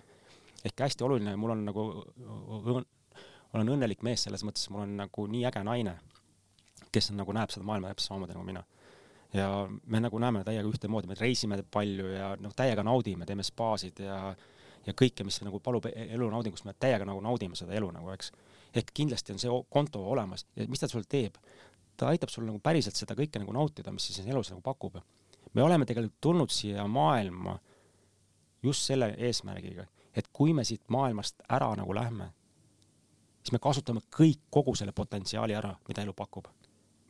ehk 0.67 0.83
hästi 0.83 1.07
oluline, 1.07 1.37
mul 1.39 1.55
on 1.55 1.63
nagu, 1.69 1.85
olen 3.55 3.71
õnnelik 3.77 4.03
mees 4.03 4.27
selles 4.27 4.43
mõttes, 4.43 4.67
mul 4.75 4.83
on 4.83 4.97
nagu 5.05 5.29
nii 5.31 5.45
äge 5.47 5.63
naine, 5.69 5.95
kes 6.91 7.13
on 7.13 7.23
nagu 7.23 7.37
näeb 7.37 7.55
seda 7.55 7.69
maailma 7.69 7.95
täpselt 7.95 8.11
samamoodi 8.11 8.35
nagu 8.35 8.49
mina 8.51 8.67
ja 9.35 9.69
me 9.87 10.01
nagu 10.01 10.19
näeme 10.23 10.45
täiega 10.45 10.69
ühtemoodi, 10.69 11.09
me 11.11 11.17
reisime 11.19 11.59
palju 11.71 12.13
ja 12.13 12.35
noh, 12.41 12.55
täiega 12.57 12.85
naudime, 12.87 13.27
teeme 13.27 13.47
spaasid 13.47 14.05
ja 14.05 14.21
ja 14.87 14.95
kõike, 14.95 15.25
mis 15.27 15.41
nagu 15.43 15.59
palub 15.61 15.89
e-, 15.91 16.09
elunaudingust, 16.15 16.67
me 16.67 16.75
täiega 16.79 17.07
nagu 17.09 17.21
naudime 17.25 17.59
seda 17.59 17.75
elu 17.75 17.89
nagu, 17.95 18.11
eks. 18.15 18.31
ehk 18.77 18.93
kindlasti 18.95 19.35
on 19.35 19.41
see 19.43 19.57
konto 19.73 20.03
olemas 20.13 20.47
ja 20.57 20.67
mis 20.71 20.83
ta 20.83 20.89
sulle 20.91 21.09
teeb? 21.09 21.39
ta 21.97 22.11
aitab 22.13 22.29
sul 22.29 22.45
nagu 22.45 22.61
päriselt 22.61 22.99
seda 22.99 23.17
kõike 23.17 23.41
nagu 23.41 23.55
nautida, 23.57 23.93
mis 23.93 24.05
siis 24.11 24.27
elus 24.27 24.51
nagu 24.53 24.61
pakub. 24.63 24.99
me 25.55 25.63
oleme 25.63 25.87
tegelikult 25.89 26.21
tulnud 26.21 26.53
siia 26.53 26.87
maailma 26.87 27.59
just 28.63 28.85
selle 28.85 29.15
eesmärgiga, 29.19 29.87
et 30.15 30.29
kui 30.33 30.53
me 30.53 30.65
siit 30.65 30.83
maailmast 30.89 31.43
ära 31.49 31.71
nagu 31.79 31.95
lähme, 31.95 32.29
siis 33.43 33.53
me 33.53 33.59
kasutame 33.63 34.03
kõik, 34.13 34.43
kogu 34.51 34.75
selle 34.75 34.93
potentsiaali 34.93 35.55
ära, 35.55 35.75
mida 35.89 36.03
elu 36.03 36.13
pakub. 36.13 36.49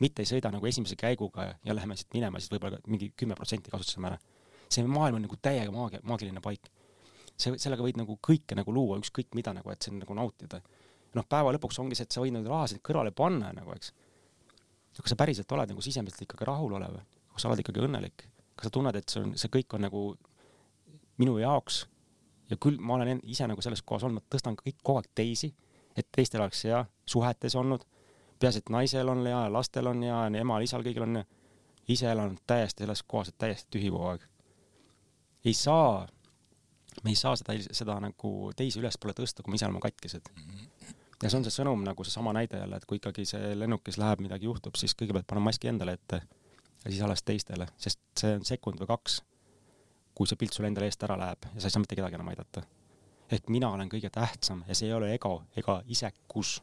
Mitte 0.03 0.23
ei 0.23 0.29
sõida 0.29 0.51
nagu 0.53 0.67
esimese 0.69 0.97
käiguga 1.01 1.47
ja, 1.65 1.75
läheme 1.75 1.97
siit 1.97 2.15
minema, 2.15 2.41
siis 2.41 2.53
võib-olla 2.53 2.81
mingi 2.87 3.11
kümme 3.17 3.37
protsenti 3.39 3.73
kasutasime 3.73 4.11
ära. 4.11 4.19
see 4.69 4.85
maailm 4.85 5.21
on 5.21 5.25
nagu 5.27 5.37
täiega 5.43 5.73
maagi-, 5.73 6.03
maagiline 6.03 6.41
paik. 6.45 6.71
see, 7.37 7.57
sellega 7.59 7.83
võid 7.83 8.01
nagu 8.01 8.19
kõike 8.29 8.57
nagu 8.57 8.73
luua, 8.73 8.99
ükskõik 8.99 9.35
mida 9.35 9.53
nagu, 9.57 9.71
et 9.71 9.83
siin 9.83 9.99
nagu 9.99 10.15
nautida. 10.15 10.61
noh, 11.15 11.25
päeva 11.29 11.53
lõpuks 11.57 11.81
ongi 11.81 11.97
see, 11.97 12.05
et 12.05 12.13
sa 12.13 12.21
võid 12.21 12.37
nagu 12.37 12.49
rahasid 12.49 12.83
kõrvale 12.83 13.11
panna 13.11 13.53
nagu, 13.57 13.73
eks. 13.73 13.93
kas 15.01 15.13
sa 15.15 15.17
päriselt 15.17 15.53
oled 15.53 15.73
nagu 15.73 15.83
sisemiselt 15.83 16.23
ikkagi 16.23 16.45
rahulolev, 16.45 17.01
kas 17.33 17.43
sa 17.43 17.49
oled 17.49 17.61
ikkagi 17.65 17.85
õnnelik, 17.85 18.29
kas 18.57 18.69
sa 18.69 18.71
tunned, 18.71 18.97
et 18.97 19.09
see 19.09 19.23
on, 19.23 19.37
see 19.37 19.53
kõik 19.53 19.77
on 19.77 19.87
nagu 19.89 20.07
minu 21.17 21.39
jaoks 21.39 21.87
ja 22.51 22.57
küll 22.61 22.77
ma 22.79 22.95
olen 22.95 23.21
ise 23.25 23.47
nagu 23.49 23.63
selles 23.65 23.83
kohas 23.83 24.05
olnud, 24.05 24.21
ma 24.21 24.35
tõstan 24.35 24.57
kõik 24.61 24.83
kogu 24.83 25.01
aeg 25.01 25.09
teisi 25.15 25.55
et 25.97 26.09
teistel 26.13 26.43
oleks 26.45 26.65
hea, 26.69 26.83
suhetes 27.09 27.57
olnud, 27.57 27.85
peaasi, 28.39 28.63
et 28.63 28.71
naisel 28.73 29.09
on 29.09 29.25
hea, 29.27 29.41
lastel 29.53 29.87
on 29.91 30.03
hea, 30.03 30.19
emal-isal 30.41 30.85
kõigil 30.87 31.07
on 31.07 31.21
hea. 31.21 31.27
ise 31.89 32.11
elan 32.11 32.39
täiesti 32.47 32.83
selles 32.83 33.03
kohas, 33.03 33.29
et 33.31 33.39
täiesti 33.39 33.69
tühi 33.71 33.91
kogu 33.91 34.09
aeg. 34.11 34.23
ei 35.45 35.55
saa, 35.55 36.07
me 37.05 37.11
ei 37.11 37.17
saa 37.17 37.37
seda, 37.37 37.55
seda 37.71 38.01
nagu 38.01 38.53
teisi 38.57 38.81
ülespoole 38.81 39.15
tõsta, 39.15 39.43
kui 39.43 39.55
me 39.55 39.61
ise 39.61 39.67
oleme 39.67 39.81
katkised. 39.81 40.31
ja 41.23 41.31
see 41.31 41.39
on 41.39 41.45
see 41.45 41.55
sõnum 41.61 41.85
nagu 41.85 42.05
seesama 42.05 42.33
näide 42.33 42.59
jälle, 42.59 42.77
et 42.77 42.85
kui 42.85 42.99
ikkagi 43.01 43.25
see 43.25 43.55
lennukis 43.59 43.99
läheb, 43.99 44.21
midagi 44.21 44.51
juhtub, 44.51 44.75
siis 44.77 44.95
kõigepealt 44.95 45.27
pane 45.27 45.41
maski 45.41 45.69
endale 45.69 45.97
ette 46.01 46.23
ja 46.85 46.91
siis 46.91 47.03
alles 47.03 47.23
teistele, 47.23 47.69
sest 47.77 48.01
see 48.19 48.35
on 48.37 48.45
sekund 48.45 48.83
või 48.83 48.91
kaks, 48.95 49.23
kui 50.15 50.27
see 50.27 50.37
pilt 50.41 50.53
sul 50.53 50.67
endale 50.69 50.91
eest 50.91 51.03
ära 51.03 51.19
läheb 51.19 51.49
ja 51.55 51.61
sa 51.61 51.69
ei 51.69 51.77
saa 51.77 51.85
mitte 51.85 51.97
kedagi 51.99 52.19
enam 52.19 52.35
aidata 52.35 52.65
ehk 53.33 53.51
mina 53.51 53.71
olen 53.75 53.91
kõige 53.91 54.11
tähtsam 54.13 54.63
ja 54.69 54.75
see 54.75 54.89
ei 54.91 54.95
ole 54.95 55.13
ego 55.15 55.41
ega 55.57 55.81
isekus. 55.91 56.61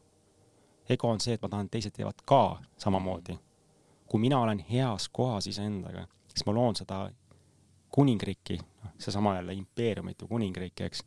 Ego 0.90 1.10
on 1.10 1.20
see, 1.20 1.34
et 1.38 1.42
ma 1.42 1.50
tahan, 1.50 1.68
et 1.68 1.76
teised 1.78 1.96
teevad 1.96 2.22
ka 2.26 2.60
samamoodi. 2.78 3.40
kui 4.08 4.20
mina 4.22 4.40
olen 4.40 4.60
heas 4.60 5.08
kohas 5.10 5.48
iseendaga, 5.48 6.04
siis 6.28 6.46
ma 6.46 6.54
loon 6.54 6.76
seda 6.76 7.10
kuningriiki, 7.92 8.60
noh, 8.84 8.92
seesama 9.02 9.36
jälle 9.36 9.54
impeeriumit 9.58 10.22
või 10.22 10.28
kuningriiki, 10.28 10.84
eks, 10.84 11.02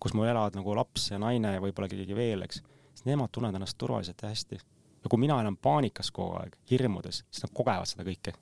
kus 0.00 0.14
mul 0.14 0.26
elavad 0.26 0.56
nagu 0.58 0.74
laps 0.74 1.10
ja 1.12 1.18
naine 1.18 1.52
ja 1.54 1.60
võib-olla 1.62 1.88
keegi 1.88 2.16
veel, 2.16 2.42
eks, 2.42 2.58
siis 2.94 3.06
nemad 3.06 3.30
tunnevad 3.30 3.60
ennast 3.60 3.78
turvaliselt 3.78 4.22
ja 4.22 4.32
hästi. 4.32 4.58
ja 5.04 5.10
kui 5.10 5.20
mina 5.20 5.38
elan 5.40 5.56
paanikas 5.56 6.10
kogu 6.10 6.40
aeg, 6.40 6.56
hirmudes, 6.70 7.22
siis 7.30 7.46
nad 7.46 7.54
kogevad 7.54 7.86
seda 7.86 8.02
kõike. 8.08 8.34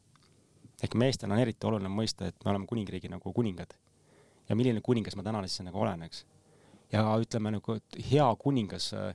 ehk 0.82 0.94
meestel 0.94 1.30
on 1.30 1.38
eriti 1.38 1.66
oluline 1.66 1.88
mõista, 1.88 2.26
et 2.26 2.44
me 2.44 2.50
oleme 2.50 2.66
kuningriigi 2.66 3.08
nagu 3.08 3.32
kuningad. 3.32 3.74
ja 4.48 4.56
milline 4.56 4.80
kuningas 4.80 5.16
ma 5.16 5.22
täna 5.22 5.44
siis 5.46 5.60
nagu 5.60 5.80
olen, 5.80 6.02
eks 6.02 6.24
ja 6.92 7.04
ütleme 7.20 7.54
nagu, 7.56 7.76
et 7.78 7.98
hea 8.10 8.26
kuningas 8.40 8.92
äh, 8.96 9.14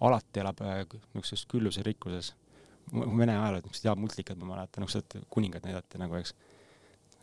alati 0.00 0.42
elab 0.42 0.60
äh, 0.64 0.82
niisuguses 1.14 1.46
külluse 1.50 1.84
rikkuses. 1.86 2.32
Vene 2.92 3.34
ajal 3.34 3.56
olid 3.56 3.66
niisugused 3.66 3.88
head 3.88 4.00
multikad, 4.00 4.38
ma 4.38 4.52
mäletan, 4.52 4.84
niisugused 4.84 5.26
kuningad 5.32 5.64
näidati 5.66 5.98
nagu, 5.98 6.18
eks. 6.20 6.34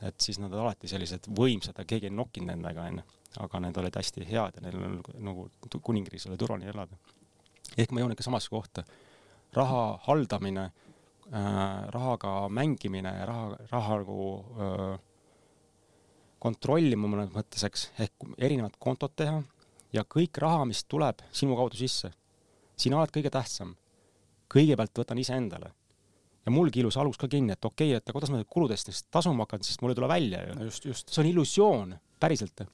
et 0.04 0.20
siis 0.20 0.40
nad 0.41 0.52
olid 0.52 0.66
alati 0.66 0.90
sellised 0.91 1.30
võimsad 1.38 1.78
ja 1.80 1.86
keegi 1.88 2.10
ei 2.10 2.16
nokkinud 2.16 2.52
nendega, 2.52 2.88
onju. 2.91 3.04
aga 3.44 3.60
need 3.64 3.78
olid 3.82 3.95
hästi 3.98 4.26
head 4.30 4.60
ja 4.60 4.66
neil 4.66 4.76
on 4.78 5.00
nagu 5.26 5.48
kuningriigis 5.82 6.28
oli 6.28 6.38
turvaline 6.38 6.70
elada. 6.74 6.98
ehk 7.78 7.91
ma 7.91 8.04
jõuan 8.04 8.14
ikka 8.18 8.28
samasse 8.28 8.50
kohta. 8.50 8.84
raha 9.54 10.00
haldamine 10.08 10.66
äh,, 10.66 11.88
rahaga 11.95 12.50
mängimine 12.50 13.14
raha, 13.26 13.58
raha 13.72 13.98
nagu 14.02 14.20
äh, 14.60 15.00
kontrollima 16.44 17.08
mõnes 17.08 17.32
mõttes, 17.32 17.64
eks, 17.64 17.88
ehk 18.04 18.28
erinevad 18.38 18.76
kontod 18.80 19.16
teha 19.16 19.40
ja 19.95 20.04
kõik 20.04 20.38
raha, 20.41 20.66
mis 20.68 20.84
tuleb 20.90 21.22
sinu 21.32 21.56
kaudu 21.56 21.80
sisse, 21.80 22.12
sina 22.80 23.00
oled 23.00 23.14
kõige 23.14 23.32
tähtsam. 23.34 23.76
kõigepealt 24.54 25.00
võtan 25.00 25.18
iseendale. 25.18 25.72
ja 26.45 26.52
mulgi 26.52 26.80
ilus 26.80 26.98
alus 26.98 27.18
ka 27.18 27.28
kinni, 27.28 27.54
et 27.54 27.66
okei 27.66 27.95
okay,, 27.95 27.98
et 27.98 28.14
kuidas 28.14 28.30
ma 28.30 28.44
kuludest 28.44 28.88
neist 28.88 29.08
tasuma 29.12 29.45
hakkan, 29.45 29.64
sest 29.64 29.82
mul 29.82 29.94
ei 29.94 29.95
tule 29.95 30.08
välja 30.08 30.48
ju 30.48 30.56
no. 30.56 30.66
just, 30.66 30.86
just. 30.86 31.10
see 31.10 31.22
on 31.24 31.30
illusioon, 31.30 31.94
päriselt. 32.20 32.66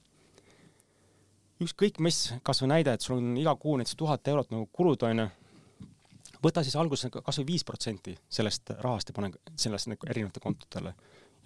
ükskõik 1.62 2.00
mis, 2.00 2.34
kasvõi 2.44 2.72
näide, 2.74 2.94
et 2.94 3.02
sul 3.02 3.20
on 3.20 3.38
iga 3.38 3.56
kuu 3.56 3.78
näiteks 3.78 3.96
tuhat 4.00 4.28
eurot 4.28 4.52
nagu 4.52 4.66
kulud 4.74 5.04
onju, 5.04 5.28
võta 6.44 6.64
siis 6.64 6.76
alguses 6.80 7.12
kasvõi 7.14 7.46
viis 7.46 7.64
protsenti 7.68 8.16
sellest 8.30 8.74
rahast 8.80 9.12
ja 9.12 9.14
pane 9.14 9.34
sellest 9.56 9.92
nagu 9.92 10.10
erinevate 10.10 10.40
kontodele. 10.40 10.96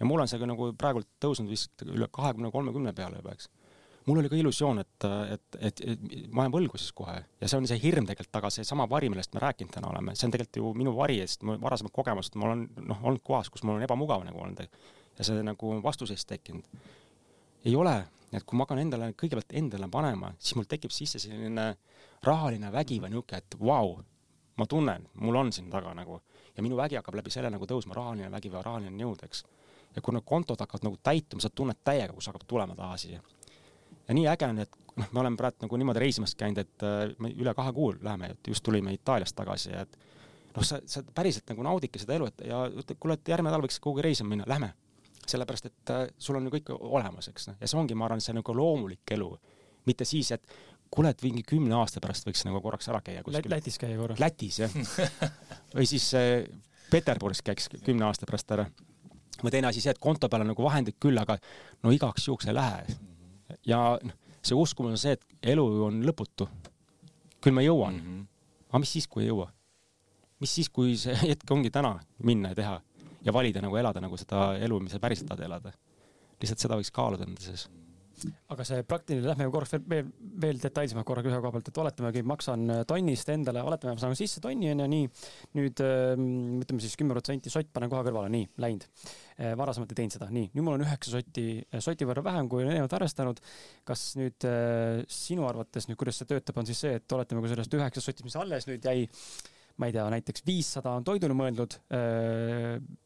ja 0.00 0.06
mul 0.06 0.20
on 0.20 0.28
see 0.30 0.38
ka 0.38 0.46
nagu 0.46 0.72
praegult 0.78 1.08
tõusnud 1.20 1.50
vist 1.50 1.84
üle 1.84 2.08
kahekümne, 2.10 2.50
kolmekümne 2.50 2.92
peale 2.92 3.20
juba, 3.20 3.34
eks 3.34 3.50
mul 4.06 4.18
oli 4.20 4.28
ka 4.28 4.36
illusioon, 4.36 4.78
et, 4.82 5.06
et, 5.32 5.58
et, 5.60 5.82
et 5.92 6.32
ma 6.34 6.44
jään 6.44 6.54
võlgu 6.54 6.80
siis 6.80 6.92
kohe 6.96 7.16
ja 7.40 7.48
see 7.48 7.60
on 7.60 7.68
see 7.68 7.80
hirm 7.82 8.08
tegelikult 8.08 8.34
taga, 8.36 8.50
seesama 8.52 8.86
vari, 8.90 9.08
millest 9.12 9.34
me 9.34 9.42
rääkinud 9.44 9.72
täna 9.74 9.90
oleme, 9.92 10.14
see 10.18 10.28
on 10.28 10.34
tegelikult 10.34 10.60
ju 10.60 10.72
minu 10.80 10.92
vari, 10.96 11.20
sest 11.24 11.46
mu 11.46 11.56
varasemad 11.62 11.94
kogemused, 11.94 12.36
ma 12.40 12.50
olen 12.50 12.66
noh, 12.90 13.00
olnud 13.02 13.24
kohas, 13.24 13.50
kus 13.52 13.64
mul 13.64 13.78
on 13.78 13.86
ebamugav 13.86 14.26
nagu 14.26 14.42
olnud 14.44 14.60
ja 14.64 15.26
see 15.26 15.44
nagu 15.46 15.78
vastuseis 15.82 16.26
tekkinud. 16.28 16.68
ei 17.64 17.76
ole, 17.76 17.96
et 18.32 18.44
kui 18.44 18.58
ma 18.58 18.66
hakkan 18.66 18.82
endale, 18.82 19.12
kõigepealt 19.16 19.54
endale 19.56 19.88
panema, 19.88 20.34
siis 20.38 20.58
mul 20.58 20.68
tekib 20.68 20.92
sisse 20.92 21.18
selline 21.22 21.70
rahaline 22.24 22.72
vägi 22.72 23.00
või 23.00 23.14
niisugune, 23.14 23.40
et 23.40 23.56
vau 23.60 23.94
wow,, 23.94 24.02
ma 24.60 24.66
tunnen, 24.68 25.08
mul 25.14 25.40
on 25.40 25.52
siin 25.52 25.70
taga 25.72 25.94
nagu 25.96 26.20
ja 26.56 26.62
minu 26.62 26.76
vägi 26.76 27.00
hakkab 27.00 27.16
läbi 27.18 27.32
selle 27.32 27.50
nagu 27.50 27.66
tõusma, 27.66 27.96
rahaline 27.96 28.30
vägi 28.30 28.52
või 28.52 28.62
rahaline 28.66 29.00
jõud, 29.02 29.24
eks. 29.24 29.44
ja 29.96 30.02
kui 30.02 30.14
need 30.14 30.26
kontod 30.28 30.60
hakkavad 30.60 30.84
nagu 30.90 31.00
täituma, 31.02 31.40
sa 31.40 31.50
tunned 31.50 31.80
täiega, 31.84 32.12
kus 32.12 32.28
hakkab 32.28 32.44
tulema 32.50 32.76
taha 32.78 33.00
siia 33.00 33.22
ja 34.08 34.16
nii 34.16 34.26
äge 34.30 34.48
on, 34.48 34.58
et 34.64 34.80
noh, 34.96 35.10
me 35.10 35.22
oleme 35.22 35.38
praegu 35.38 35.64
nagu 35.64 35.78
niimoodi 35.80 36.02
reisimas 36.02 36.34
käinud, 36.38 36.60
et 36.62 36.86
äh, 36.86 37.14
me 37.22 37.30
üle 37.32 37.54
kahe 37.56 37.72
kuu 37.74 37.94
läheme, 38.02 38.34
et 38.34 38.50
just 38.52 38.64
tulime 38.66 38.94
Itaaliast 38.94 39.36
tagasi 39.36 39.74
et 39.78 39.98
noh, 40.54 40.66
sa, 40.66 40.80
sa 40.86 41.02
päriselt 41.14 41.48
nagu 41.50 41.66
naudidki 41.66 42.02
seda 42.02 42.18
elu, 42.18 42.28
et 42.30 42.44
ja 42.50 42.64
ütled, 42.70 42.98
kuule, 43.00 43.18
et 43.18 43.32
järgmine 43.32 43.50
nädal 43.50 43.64
võiks 43.66 43.80
kuhugi 43.82 44.04
reisima 44.06 44.34
minna, 44.34 44.48
lähme. 44.50 44.72
sellepärast, 45.26 45.66
et 45.66 45.90
äh, 45.90 46.06
sul 46.18 46.36
on 46.36 46.46
ju 46.46 46.52
kõik 46.58 46.70
olemas, 46.76 47.28
eks 47.32 47.50
noh, 47.50 47.58
ja 47.60 47.70
see 47.70 47.80
ongi, 47.80 47.96
ma 47.96 48.08
arvan, 48.08 48.22
see 48.22 48.36
nagu 48.36 48.56
loomulik 48.56 49.16
elu. 49.16 49.30
mitte 49.86 50.04
siis, 50.04 50.30
et 50.32 50.56
kuule, 50.90 51.10
et 51.10 51.22
mingi 51.22 51.42
kümne 51.42 51.74
aasta 51.74 52.00
pärast 52.00 52.26
võiks 52.28 52.44
nagu 52.46 52.60
korraks 52.62 52.88
ära 52.88 53.00
käia 53.04 53.22
kuskil. 53.24 53.50
Lätis 53.50 53.78
käia 53.78 53.96
korra. 53.98 54.16
Lätis, 54.20 54.60
jah 54.62 54.76
või 55.76 55.88
siis 55.90 56.12
äh, 56.14 56.44
Peterburis 56.90 57.42
käiks 57.42 57.68
kümne 57.84 58.06
aasta 58.06 58.28
pärast 58.28 58.52
ära. 58.54 58.68
või 59.42 59.50
teine 59.50 59.68
asi 59.68 59.80
see, 59.80 59.90
et 59.90 59.98
konto 59.98 60.28
peal 60.28 60.44
on 60.44 60.52
nagu 60.52 60.62
vahendid 60.62 61.00
küll, 61.00 61.18
aga 61.18 61.38
no 61.82 61.90
igaks 61.90 62.28
juhuks 62.28 62.46
ei 62.46 62.54
lähe 62.54 62.84
ja 63.66 63.80
noh, 64.02 64.16
see 64.44 64.56
uskumus 64.58 64.96
on 64.96 65.00
see, 65.00 65.16
et 65.16 65.52
elu 65.54 65.64
on 65.86 66.02
lõputu. 66.06 66.48
küll 67.44 67.52
ma 67.52 67.62
jõuan 67.64 67.94
mm. 67.94 68.06
-hmm. 68.06 68.26
aga 68.70 68.80
mis 68.80 68.92
siis, 68.96 69.06
kui 69.06 69.24
ei 69.24 69.28
jõua? 69.28 69.50
mis 70.40 70.54
siis, 70.54 70.68
kui 70.68 70.96
see 70.96 71.14
hetk 71.30 71.50
ongi 71.50 71.70
täna 71.70 71.98
minna 72.18 72.52
ja 72.52 72.54
teha 72.54 72.80
ja 73.24 73.32
valida 73.32 73.62
nagu 73.64 73.76
elada 73.76 74.00
nagu 74.00 74.16
seda 74.16 74.54
elu, 74.60 74.80
mis 74.80 74.92
sa 74.92 75.00
päriselt 75.00 75.28
tahad 75.28 75.44
elada. 75.44 75.72
lihtsalt 76.40 76.60
seda 76.60 76.76
võiks 76.76 76.92
kaaluda 76.92 77.24
enda 77.24 77.40
sees 77.40 77.68
aga 78.52 78.64
see 78.66 78.84
praktiline, 78.86 79.24
lähme 79.26 79.46
korraks 79.52 79.74
veel, 79.90 80.08
veel, 80.42 80.58
detailsemalt 80.62 81.06
korraga 81.08 81.30
ühe 81.30 81.38
koha 81.42 81.52
pealt, 81.54 81.70
et 81.70 81.80
oletamegi, 81.82 82.22
maksan 82.28 82.64
äh, 82.70 82.82
tonnist 82.88 83.30
endale, 83.32 83.62
oletame, 83.66 83.94
ma 83.96 84.02
saan 84.02 84.16
sisse 84.18 84.42
tonni 84.44 84.70
onju, 84.72 84.88
nii. 84.90 85.08
nüüd 85.58 85.82
ähm, 85.84 86.26
ütleme 86.64 86.84
siis 86.84 86.96
kümme 87.00 87.16
protsenti 87.16 87.52
sott 87.52 87.70
panen 87.74 87.92
kohe 87.92 88.04
kõrvale, 88.06 88.30
nii, 88.34 88.48
läinud. 88.64 88.86
Äh, 89.38 89.54
varasemalt 89.58 89.94
ei 89.94 90.00
teinud 90.02 90.16
seda, 90.16 90.28
nii, 90.34 90.50
nüüd 90.54 90.66
mul 90.66 90.78
on 90.78 90.84
üheksa 90.86 91.16
sotti, 91.16 91.46
äh, 91.64 91.82
soti 91.84 92.08
võrra 92.08 92.24
vähem, 92.26 92.50
kui 92.50 92.62
olen 92.62 92.74
eelnevalt 92.74 92.98
arvestanud. 93.00 93.42
kas 93.84 94.02
nüüd 94.16 94.44
sinu 95.12 95.44
arvates 95.48 95.88
nüüd, 95.88 95.98
kuidas 96.00 96.16
see 96.20 96.28
töötab, 96.30 96.56
on 96.60 96.68
siis 96.68 96.78
see, 96.84 96.94
et 97.00 97.12
oletame, 97.16 97.42
kui 97.42 97.50
sellest 97.52 97.74
üheksast 97.76 98.08
sotist, 98.08 98.24
mis 98.26 98.36
alles 98.38 98.68
nüüd 98.70 98.84
jäi 98.86 99.08
ma 99.80 99.88
ei 99.90 99.94
tea, 99.96 100.04
näiteks 100.12 100.44
viissada 100.46 100.92
on 100.94 101.04
toidule 101.04 101.34
mõeldud, 101.34 101.74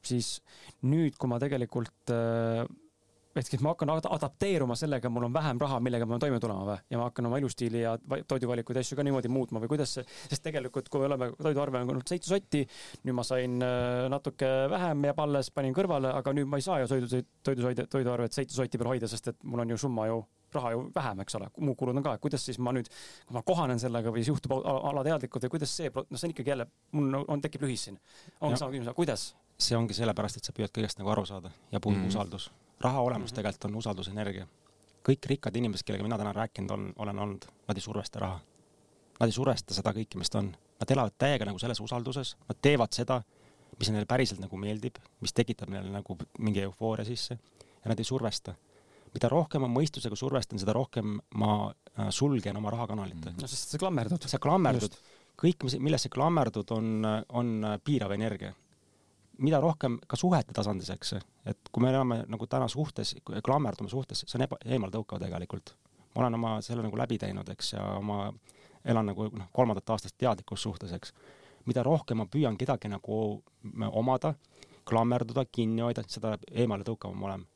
siis 0.05 0.35
nüüd, 0.85 1.17
kui 1.17 1.31
ma 1.33 1.39
tegelikult 1.41 2.13
ehk 3.39 3.51
siis 3.53 3.63
ma 3.65 3.73
hakkan 3.75 3.93
adapteeruma 3.97 4.77
sellega, 4.79 5.11
mul 5.13 5.29
on 5.29 5.35
vähem 5.35 5.61
raha, 5.63 5.81
millega 5.85 6.07
ma 6.07 6.17
pean 6.17 6.25
toime 6.27 6.41
tulema 6.43 6.65
või, 6.69 6.79
ja 6.91 7.01
ma 7.01 7.09
hakkan 7.09 7.29
oma 7.31 7.41
elustiili 7.41 7.83
ja 7.85 7.95
toiduvalikuid 7.99 8.79
ja 8.79 8.85
asju 8.87 8.99
ka 8.99 9.07
niimoodi 9.07 9.31
muutma 9.33 9.63
või 9.63 9.73
kuidas 9.75 9.95
see, 9.99 10.07
sest 10.33 10.45
tegelikult, 10.47 10.91
kui 10.93 11.07
oleme, 11.07 11.31
toiduarve 11.39 11.83
on 11.83 11.95
olnud 11.95 12.11
seitse 12.11 12.33
sotti, 12.33 12.65
nüüd 13.05 13.19
ma 13.19 13.27
sain 13.27 13.61
äh, 13.65 14.07
natuke 14.13 14.51
vähem, 14.73 15.07
jääb 15.11 15.23
alles, 15.27 15.53
panin 15.55 15.77
kõrvale, 15.77 16.13
aga 16.21 16.35
nüüd 16.37 16.51
ma 16.51 16.61
ei 16.61 16.67
saa 16.67 16.81
ju 16.83 16.91
toidu, 16.91 17.23
toidu, 17.47 17.71
toiduarvet 17.87 18.37
seitse 18.37 18.59
sotti 18.59 18.81
peal 18.81 18.95
hoida, 18.95 19.11
sest 19.11 19.33
et 19.33 19.41
mul 19.45 19.65
on 19.65 19.77
ju 19.77 19.81
summa 19.87 20.09
ju 20.11 20.23
raha 20.53 20.71
ju 20.73 20.85
vähem, 20.95 21.21
eks 21.25 21.37
ole, 21.37 21.51
muud 21.61 21.77
kulud 21.77 21.99
on 21.99 22.05
ka, 22.05 22.15
et 22.17 22.23
kuidas 22.25 22.45
siis 22.49 22.59
ma 22.63 22.73
nüüd, 22.73 22.89
kui 23.29 23.37
ma 23.37 23.43
kohanen 23.47 23.81
sellega 23.81 24.13
või 24.13 24.23
siis 24.23 24.33
juhtub 24.33 24.55
alateadlikult 24.65 25.45
või 25.45 25.55
kuidas 25.59 25.75
see, 25.77 25.91
noh, 25.93 26.09
see 26.15 26.31
on 26.31 26.35
ikkagi 26.35 26.55
jälle, 26.55 26.69
mul 26.97 27.21
on, 27.21 27.43
tekib 27.45 27.67
lühis 27.67 27.89
siin. 27.89 27.99
ongi 28.41 28.61
sama 28.61 28.73
küsimus, 28.73 28.89
aga 28.89 28.97
kuidas? 28.97 29.27
see 29.59 29.77
ongi 29.77 29.97
sellepärast, 29.97 30.39
et 30.39 30.49
sa 30.49 30.55
püüad 30.55 30.73
kõigest 30.73 31.01
nagu 31.01 31.11
aru 31.13 31.27
saada 31.29 31.53
ja 31.73 31.81
puudub 31.81 32.01
mm 32.05 32.13
usaldus. 32.13 32.49
Raha 32.81 33.01
olemus 33.01 33.33
tegelikult 33.33 33.65
on 33.65 33.77
usaldusenergia. 33.83 34.47
kõik 35.09 35.27
rikkad 35.27 35.57
inimesed, 35.57 35.87
kellega 35.87 36.05
mina 36.05 36.19
täna 36.19 36.33
rääkinud 36.37 36.71
on, 36.71 36.93
olen 36.99 37.19
olnud, 37.19 37.45
nad 37.69 37.77
ei 37.77 37.83
survesta 37.83 38.21
raha. 38.21 38.41
Nad 39.21 39.31
ei 39.31 39.33
survesta 39.33 39.75
seda 39.75 39.93
kõike, 39.97 40.19
mis 40.21 40.31
ta 40.31 40.43
on. 40.43 40.51
Nad 40.81 40.91
elavad 40.91 41.15
täiega 41.19 41.47
nagu 41.49 41.59
selles 41.59 41.81
usalduses, 41.81 42.35
nad 42.49 42.59
teevad 42.63 42.93
seda, 42.93 43.23
mis 43.79 43.91
neile 43.95 44.07
päriselt 44.11 44.43
nagu 44.43 44.59
meeldib, 44.61 44.99
mis 45.25 45.33
tekitab 45.33 45.71
neile 45.73 45.91
nagu 45.93 46.17
mingi 46.39 46.61
eufooria 46.67 47.07
sisse 47.09 47.39
ja 47.39 47.91
nad 47.91 47.99
ei 47.99 48.05
survesta. 48.05 48.55
mida 49.09 49.29
rohkem 49.33 49.63
ma 49.65 49.69
mõistusega 49.73 50.17
survestan, 50.17 50.59
seda 50.61 50.75
rohkem 50.77 51.15
ma 51.41 51.53
äh, 51.71 52.11
sulgen 52.13 52.57
oma 52.57 52.71
rahakanalit 52.71 53.17
mm.. 53.17 53.39
no 53.41 53.49
sest 53.49 53.73
sa 53.73 53.79
klammerdud. 53.81 54.27
sa 54.29 54.39
klammerdud, 54.39 54.99
kõik, 55.41 55.65
mis, 55.65 55.79
millesse 55.81 56.11
klammerdud, 56.13 56.71
on, 56.77 57.07
on 57.29 57.55
piirav 57.85 58.13
energia. 58.13 58.53
Mida 59.39 59.61
rohkem 59.61 59.99
ka 60.07 60.17
suhete 60.17 60.55
tasandis, 60.55 60.91
eks, 60.95 61.15
et 61.47 61.71
kui 61.73 61.83
me 61.83 61.93
elame 61.93 62.23
nagu 62.29 62.47
täna 62.51 62.69
suhtes, 62.69 63.15
klammerdume 63.45 63.91
suhtes, 63.91 64.25
see 64.27 64.39
on 64.39 64.47
eba, 64.49 64.59
eemaltõukav 64.65 65.21
tegelikult. 65.23 65.75
ma 66.15 66.23
olen 66.23 66.35
oma 66.35 66.55
selle 66.65 66.83
nagu 66.83 66.97
läbi 66.99 67.19
teinud, 67.19 67.49
eks, 67.53 67.73
ja 67.73 67.85
oma, 67.99 68.33
elan 68.85 69.07
nagu 69.13 69.29
noh, 69.29 69.51
kolmandat 69.53 69.91
aastat 69.91 70.17
teadlikus 70.19 70.63
suhtes, 70.63 70.93
eks. 70.93 71.13
mida 71.67 71.83
rohkem 71.83 72.19
ma 72.19 72.27
püüan 72.27 72.57
kedagi 72.57 72.89
nagu 72.89 73.43
omada, 73.93 74.35
klammerduda, 74.89 75.45
kinni 75.53 75.85
hoida, 75.85 76.03
seda 76.09 76.39
eemaletõukavam 76.51 77.19
ma 77.19 77.27
olen 77.31 77.47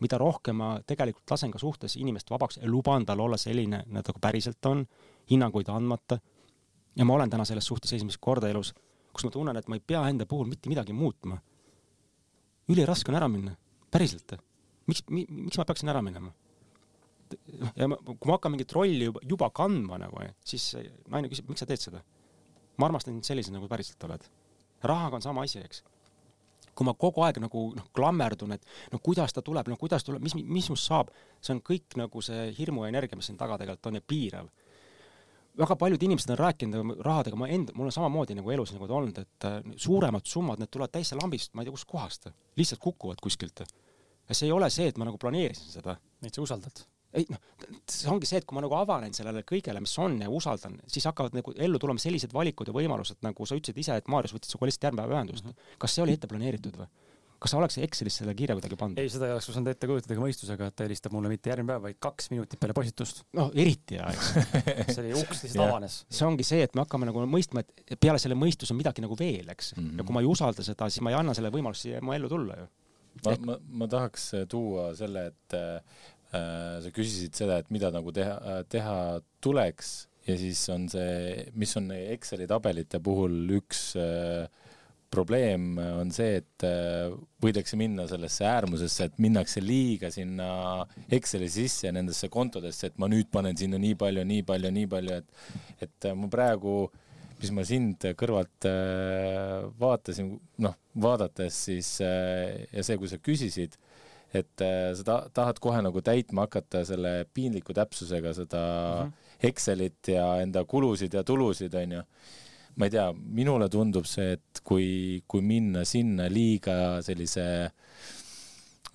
mida 0.00 0.18
rohkem 0.18 0.56
ma 0.56 0.68
tegelikult 0.86 1.30
lasen 1.30 1.50
ka 1.50 1.58
suhtes 1.58 1.96
inimest 1.98 2.30
vabaks 2.30 2.60
luban 2.66 3.06
tal 3.06 3.20
olla 3.20 3.36
selline, 3.36 3.82
nagu 3.90 4.20
päriselt 4.20 4.66
on, 4.66 4.84
hinnanguid 5.30 5.68
andmata. 5.68 6.18
ja 6.96 7.04
ma 7.04 7.14
olen 7.14 7.30
täna 7.30 7.44
selles 7.44 7.66
suhtes 7.66 7.92
esimest 7.92 8.18
korda 8.20 8.48
elus, 8.48 8.74
kus 9.12 9.26
ma 9.26 9.32
tunnen, 9.34 9.56
et 9.56 9.68
ma 9.68 9.78
ei 9.78 9.84
pea 9.84 10.02
enda 10.10 10.26
puhul 10.26 10.48
mitte 10.50 10.70
midagi 10.70 10.96
muutma. 10.96 11.38
üliraske 12.68 13.10
on 13.10 13.16
ära 13.16 13.28
minna, 13.28 13.54
päriselt. 13.90 14.36
miks 14.86 15.04
mi,, 15.10 15.26
miks 15.28 15.58
ma 15.58 15.64
peaksin 15.64 15.88
ära 15.88 16.02
minema? 16.02 16.32
ja 17.76 17.88
ma, 17.88 17.96
kui 17.96 18.28
ma 18.28 18.38
hakkan 18.38 18.54
mingit 18.54 18.72
rolli 18.72 19.04
juba, 19.04 19.20
juba 19.28 19.50
kandma 19.50 19.98
nagu, 20.00 20.24
siis 20.44 20.70
naine 21.08 21.28
küsib, 21.28 21.48
miks 21.48 21.64
sa 21.64 21.68
teed 21.68 21.82
seda? 21.82 22.02
ma 22.78 22.86
armastan 22.86 23.16
sind 23.16 23.26
sellisena, 23.26 23.58
nagu 23.58 23.68
päriselt 23.68 24.04
oled. 24.04 24.26
rahaga 24.82 25.18
on 25.18 25.22
sama 25.22 25.44
asi, 25.44 25.60
eks 25.64 25.82
kui 26.78 26.86
ma 26.86 26.94
kogu 26.94 27.24
aeg 27.26 27.40
nagu 27.42 27.64
noh, 27.74 27.86
klammerdun, 27.94 28.54
et 28.54 28.66
no 28.92 29.00
kuidas 29.02 29.34
ta 29.34 29.42
tuleb, 29.42 29.66
no 29.70 29.76
kuidas 29.80 30.06
tuleb, 30.06 30.22
mis, 30.22 30.36
mis 30.38 30.68
must 30.70 30.86
saab, 30.86 31.10
see 31.42 31.56
on 31.56 31.62
kõik 31.66 31.96
nagu 31.98 32.22
see 32.22 32.52
hirmu 32.54 32.84
ja 32.84 32.92
energia, 32.92 33.18
mis 33.18 33.26
siin 33.30 33.38
taga 33.40 33.58
tegelikult 33.58 33.90
on 33.90 33.98
ja 33.98 34.04
piirav. 34.12 34.50
Väga 35.58 35.76
paljud 35.78 36.02
inimesed 36.02 36.32
on 36.34 36.38
rääkinud 36.38 37.00
rahadega, 37.04 37.38
ma 37.38 37.48
enda, 37.52 37.74
mul 37.76 37.88
on 37.88 37.94
samamoodi 37.94 38.36
nagu 38.38 38.52
elus 38.54 38.72
nagu 38.74 38.86
olnud, 38.86 39.18
et 39.18 39.48
äh, 39.48 39.58
suuremad 39.76 40.28
summad, 40.28 40.60
need 40.62 40.70
tulevad 40.74 40.94
täitsa 40.94 41.18
lambist, 41.18 41.54
ma 41.54 41.62
ei 41.64 41.68
tea 41.68 41.74
kustkohast, 41.74 42.30
lihtsalt 42.58 42.82
kukuvad 42.82 43.22
kuskilt. 43.22 43.64
ja 44.28 44.36
see 44.36 44.46
ei 44.46 44.52
ole 44.52 44.68
see, 44.70 44.88
et 44.90 44.98
ma 45.00 45.08
nagu 45.08 45.18
planeerisin 45.18 45.72
seda. 45.72 45.96
Neid 46.22 46.36
sa 46.36 46.42
usaldad. 46.44 46.84
ei 47.16 47.24
noh, 47.32 47.40
see 47.88 48.10
ongi 48.12 48.28
see, 48.28 48.38
et 48.42 48.46
kui 48.46 48.54
ma 48.54 48.62
nagu 48.62 48.76
avanen 48.76 49.14
sellele 49.16 49.42
kõigele, 49.48 49.80
mis 49.80 49.94
on 49.98 50.18
ja 50.20 50.28
usaldan, 50.30 50.76
siis 50.86 51.06
hakkavad 51.08 51.34
nagu 51.38 51.54
ellu 51.56 51.78
tulema 51.80 52.02
sellised 52.02 52.34
valikud 52.36 52.68
ja 52.68 52.74
võimalused, 52.76 53.22
nagu 53.24 53.46
sa 53.48 53.56
ütlesid 53.56 53.80
ise, 53.80 53.96
et 53.96 54.10
Maarjas 54.12 54.36
võttis 54.36 54.52
sinuga 54.52 54.68
lihtsalt 54.68 54.90
järgmine 54.90 55.06
päev 55.06 55.16
ühendust 55.16 55.46
mm. 55.46 55.54
-hmm. 55.56 55.78
kas 55.80 55.94
see 55.96 56.04
oli 56.04 56.18
ette 56.18 56.28
planeeritud 56.28 56.76
või? 56.76 56.90
Kas 57.38 57.52
sa 57.54 57.58
oleks 57.60 57.78
Excelisse 57.82 58.22
selle 58.22 58.34
kirja 58.38 58.56
kuidagi 58.58 58.76
pannud? 58.78 58.98
ei, 59.00 59.10
seda 59.12 59.28
ei 59.28 59.34
oleks 59.36 59.48
osanud 59.52 59.70
ette 59.70 59.88
kujutada 59.90 60.16
ka 60.16 60.24
mõistusega, 60.24 60.70
et 60.70 60.76
ta 60.78 60.86
helistab 60.86 61.14
mulle 61.14 61.30
mitte 61.32 61.52
järgmine 61.52 61.70
päev, 61.70 61.84
vaid 61.86 62.00
kaks 62.02 62.30
minutit 62.32 62.60
peale 62.62 62.74
postitust. 62.76 63.22
noh, 63.38 63.52
eriti 63.54 63.98
hea, 63.98 64.10
eks. 64.10 64.32
see 64.94 65.04
oli 65.04 65.14
uks 65.20 65.44
lihtsalt 65.44 65.64
avanes. 65.68 66.00
see 66.18 66.26
ongi 66.26 66.46
see, 66.46 66.66
et 66.66 66.74
me 66.74 66.84
hakkame 66.84 67.08
nagu 67.10 67.24
mõistma, 67.30 67.62
et 67.62 67.96
peale 68.02 68.20
selle 68.22 68.38
mõistuse 68.38 68.74
on 68.74 68.80
midagi 68.80 69.04
nagu 69.04 69.18
veel, 69.18 69.46
eks 69.54 69.72
mm. 69.76 69.84
-hmm. 69.84 70.02
ja 70.02 70.08
kui 70.08 70.18
ma 70.18 70.24
ei 70.24 70.30
usalda 70.34 70.66
seda, 70.66 70.90
siis 70.90 71.04
ma 71.06 71.14
ei 71.14 71.18
anna 71.20 71.36
selle 71.38 71.54
võimalust 71.54 71.86
siia 71.86 72.02
mu 72.02 72.16
ellu 72.16 72.30
tulla 72.32 72.58
ju. 72.58 72.68
ma, 73.24 73.36
ma, 73.46 73.58
ma 73.82 73.90
tahaks 73.90 74.30
tuua 74.50 74.90
selle, 74.98 75.28
et 75.30 75.58
äh, 75.58 76.04
sa 76.82 76.94
küsisid 76.94 77.38
seda, 77.38 77.62
et 77.62 77.70
mida 77.74 77.92
nagu 77.94 78.12
teha, 78.14 78.62
teha 78.68 78.98
tuleks 79.44 80.08
ja 80.28 80.36
siis 80.36 80.60
on 80.74 80.88
see, 80.92 81.46
mis 81.56 81.70
on 81.78 81.92
Exceli 81.94 82.48
tabelite 82.50 83.00
puhul 83.04 83.46
üks 83.58 83.92
äh, 83.96 84.48
probleem 85.10 85.78
on 85.78 86.10
see, 86.12 86.38
et 86.42 86.64
äh, 86.66 87.08
võidakse 87.42 87.78
minna 87.80 88.06
sellesse 88.10 88.46
äärmusesse, 88.48 89.08
et 89.08 89.18
minnakse 89.22 89.62
liiga 89.64 90.10
sinna 90.12 90.84
Exceli 91.12 91.48
sisse 91.52 91.92
nendesse 91.94 92.30
kontodesse, 92.32 92.90
et 92.90 92.98
ma 93.00 93.08
nüüd 93.10 93.30
panen 93.32 93.56
sinna 93.58 93.80
nii 93.80 93.96
palju, 93.98 94.24
nii 94.28 94.46
palju, 94.48 94.72
nii 94.78 94.88
palju, 94.94 95.20
et 95.20 95.84
et 95.88 96.08
äh, 96.10 96.16
ma 96.18 96.30
praegu 96.32 96.80
mis 97.38 97.52
ma 97.54 97.64
sind 97.64 98.04
kõrvalt 98.18 98.66
äh, 98.66 99.68
vaatasin, 99.80 100.32
noh, 100.64 100.74
vaadates 100.98 101.60
siis 101.68 101.92
ja 102.02 102.82
see, 102.82 102.98
kui 102.98 103.08
sa 103.10 103.20
küsisid, 103.22 103.76
et 104.34 104.60
sa 104.60 105.04
ta, 105.06 105.20
tahad 105.32 105.60
kohe 105.62 105.78
nagu 105.80 106.02
täitma 106.04 106.44
hakata 106.44 106.82
selle 106.84 107.22
piinliku 107.32 107.72
täpsusega 107.72 108.34
seda 108.36 108.60
mm 108.60 109.08
-hmm. 109.08 109.24
Excelit 109.48 110.08
ja 110.10 110.40
enda 110.42 110.64
kulusid 110.64 111.14
ja 111.14 111.22
tulusid, 111.22 111.74
onju 111.74 112.02
ma 112.78 112.86
ei 112.86 112.94
tea, 112.94 113.08
minule 113.12 113.68
tundub 113.72 114.06
see, 114.06 114.36
et 114.38 114.62
kui, 114.66 115.22
kui 115.26 115.42
minna 115.42 115.84
sinna 115.88 116.28
liiga 116.30 117.00
sellise 117.04 117.44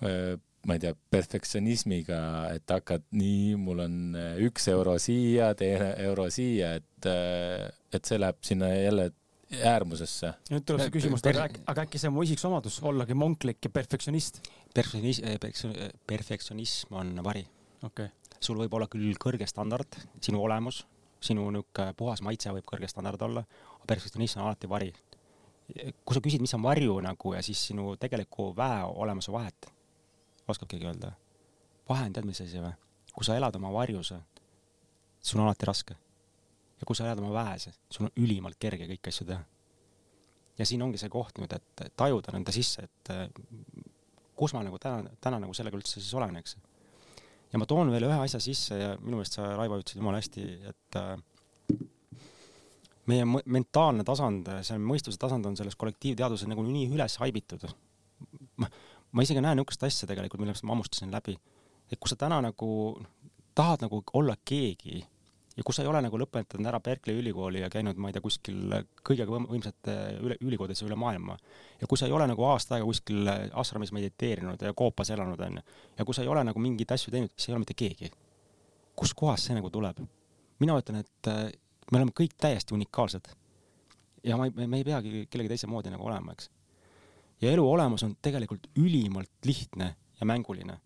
öö, 0.00 0.36
ma 0.64 0.76
ei 0.76 0.80
tea, 0.80 0.94
perfektsionismiga, 1.12 2.20
et 2.56 2.72
hakkad 2.72 3.04
nii, 3.16 3.56
mul 3.60 3.84
on 3.84 3.98
äh, 4.16 4.38
üks 4.46 4.70
euro 4.72 4.96
siia, 5.02 5.52
teine 5.58 5.92
euro 6.06 6.30
siia, 6.32 6.74
et, 6.80 7.10
et 7.92 8.08
see 8.08 8.20
läheb 8.20 8.40
sinna 8.46 8.72
jälle 8.72 9.10
äärmusesse. 9.54 10.32
nüüd 10.50 10.64
tuleb 10.66 10.86
see 10.86 10.94
küsimus, 10.96 11.24
aga 11.28 11.46
äkki, 11.48 11.62
aga 11.70 11.84
äkki 11.86 12.00
see 12.00 12.10
on 12.10 12.16
mu 12.16 12.24
isiksomadus, 12.26 12.80
ollagi 12.86 13.16
monklik 13.18 13.60
ja 13.64 13.72
perfektsionist? 13.72 14.40
perfektsionism, 14.74 15.76
perfektsionism 16.08 16.96
on 17.00 17.14
vari. 17.24 17.44
okei 17.82 18.08
okay., 18.08 18.38
sul 18.40 18.58
võib 18.60 18.74
olla 18.76 18.88
küll 18.90 19.14
kõrge 19.20 19.46
standard, 19.48 20.00
sinu 20.24 20.42
olemus, 20.44 20.82
sinu 21.24 21.46
niisugune 21.54 21.94
puhas 21.98 22.24
maitse 22.24 22.52
võib 22.56 22.66
kõrge 22.68 22.90
standard 22.90 23.22
olla, 23.24 23.44
perfektsionism 23.86 24.40
on 24.40 24.48
alati 24.48 24.68
vari. 24.68 24.92
kui 26.04 26.14
sa 26.14 26.20
küsid, 26.20 26.42
mis 26.44 26.52
on 26.54 26.62
varju 26.62 26.98
nagu 27.00 27.34
ja 27.34 27.42
siis 27.42 27.60
sinu 27.70 27.94
tegeliku 27.96 28.50
väe 28.56 28.82
olemuse 28.84 29.32
vahet, 29.32 29.70
oskab 30.48 30.68
keegi 30.68 30.86
öelda? 30.86 31.12
vahe 31.88 32.06
on 32.08 32.12
tead 32.12 32.28
mis 32.28 32.40
asi 32.40 32.60
või? 32.60 32.72
kui 33.14 33.24
sa 33.24 33.36
elad 33.36 33.56
oma 33.56 33.72
varjus, 33.72 34.12
sul 35.20 35.40
on 35.40 35.46
alati 35.46 35.66
raske. 35.66 35.96
ja 36.80 36.86
kui 36.86 36.96
sa 36.96 37.08
elad 37.08 37.22
oma 37.22 37.32
väes, 37.32 37.70
sul 37.90 38.08
on 38.08 38.14
ülimalt 38.16 38.60
kerge 38.60 38.88
kõiki 38.90 39.12
asju 39.12 39.26
teha. 39.30 39.40
ja 40.58 40.66
siin 40.66 40.82
ongi 40.82 41.00
see 41.00 41.08
koht 41.08 41.40
nüüd, 41.40 41.56
et 41.56 41.96
tajuda 41.96 42.36
nende 42.36 42.52
sisse, 42.52 42.84
et 42.84 43.14
eh, 43.14 43.26
kus 44.36 44.52
ma 44.52 44.62
nagu 44.66 44.78
täna, 44.78 45.16
täna 45.20 45.40
nagu 45.40 45.54
sellega 45.54 45.80
üldse 45.80 46.00
siis 46.00 46.14
olen, 46.14 46.36
eks 46.42 46.58
ja 47.54 47.60
ma 47.62 47.68
toon 47.70 47.92
veel 47.94 48.08
ühe 48.08 48.16
asja 48.18 48.40
sisse 48.42 48.76
ja 48.80 48.94
minu 48.98 49.20
meelest 49.20 49.38
sa, 49.38 49.52
Raivo, 49.54 49.78
ütlesid 49.78 50.00
jumala 50.00 50.18
hästi, 50.18 50.46
et 50.72 50.98
äh, 50.98 51.14
meie 53.10 53.24
mentaalne 53.26 54.04
tasand, 54.06 54.48
see 54.64 54.80
mõistuse 54.80 55.20
tasand 55.20 55.46
on 55.46 55.56
selles 55.58 55.76
kollektiivteaduses 55.80 56.48
nagu 56.50 56.64
nii 56.66 56.88
üles 56.94 57.18
haibitud. 57.20 57.66
ma, 58.60 58.68
ma 59.12 59.24
isegi 59.26 59.42
näen 59.44 59.58
niisugust 59.58 59.82
asja 59.86 60.08
tegelikult, 60.10 60.40
millest 60.40 60.64
ma 60.64 60.72
hammustasin 60.74 61.12
läbi, 61.12 61.36
et 61.90 62.00
kui 62.00 62.08
sa 62.08 62.16
täna 62.16 62.40
nagu 62.44 62.70
tahad 63.54 63.84
nagu 63.84 64.02
olla 64.14 64.36
keegi 64.44 65.02
ja 65.56 65.62
kui 65.62 65.74
sa 65.74 65.84
ei 65.84 65.88
ole 65.88 66.00
nagu 66.02 66.18
lõpetanud 66.18 66.66
ära 66.66 66.80
Berkeley 66.82 67.20
ülikooli 67.20 67.60
ja 67.62 67.70
käinud, 67.70 67.98
ma 68.00 68.10
ei 68.10 68.16
tea, 68.16 68.22
kuskil 68.24 68.74
kõige 69.06 69.26
võim- 69.28 69.46
võimsate 69.50 69.94
üle, 70.18 70.36
ülikoolides 70.42 70.82
üle 70.82 70.98
maailma 70.98 71.36
ja 71.80 71.86
kui 71.86 71.98
sa 71.98 72.08
ei 72.08 72.16
ole 72.16 72.26
nagu 72.26 72.44
aasta 72.48 72.74
aega 72.74 72.88
kuskil 72.88 73.30
ashramis 73.52 73.92
mediteerinud 73.94 74.62
ja 74.62 74.74
koopas 74.74 75.10
elanud, 75.14 75.40
onju, 75.40 75.62
ja 75.98 76.04
kui 76.04 76.14
sa 76.14 76.22
ei 76.22 76.32
ole 76.32 76.42
nagu 76.44 76.58
mingeid 76.58 76.96
asju 76.96 77.14
teinud, 77.14 77.30
siis 77.36 77.48
ei 77.48 77.54
ole 77.54 77.62
mitte 77.62 77.78
keegi. 77.78 78.10
kustkohast 78.96 79.46
see 79.46 79.54
nagu 79.54 79.70
tuleb? 79.70 80.02
mina 80.58 80.78
ütlen, 80.78 81.02
et 81.02 81.60
me 81.90 82.00
oleme 82.00 82.14
kõik 82.16 82.36
täiesti 82.40 82.74
unikaalsed. 82.74 83.28
ja 84.24 84.36
ma 84.40 84.46
ei, 84.48 84.66
me 84.66 84.78
ei 84.80 84.84
peagi 84.84 85.26
kellegi 85.30 85.52
teise 85.52 85.68
moodi 85.68 85.92
nagu 85.92 86.06
olema, 86.06 86.32
eks. 86.32 86.50
ja 87.42 87.52
elu 87.52 87.64
olemus 87.70 88.02
on 88.06 88.16
tegelikult 88.22 88.70
ülimalt 88.76 89.30
lihtne 89.44 89.94
ja 90.20 90.26
mänguline. 90.26 90.78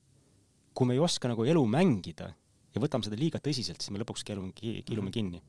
kui 0.75 0.87
me 0.87 0.95
ei 0.95 1.03
oska 1.03 1.29
nagu 1.29 1.45
elu 1.45 1.65
mängida 1.67 2.33
ja 2.75 2.83
võtame 2.83 3.07
seda 3.07 3.19
liiga 3.19 3.41
tõsiselt, 3.43 3.81
siis 3.83 3.93
me 3.95 4.03
lõpuks 4.03 4.25
keelume, 4.27 4.53
kiilume 4.55 5.11
kinni. 5.11 5.43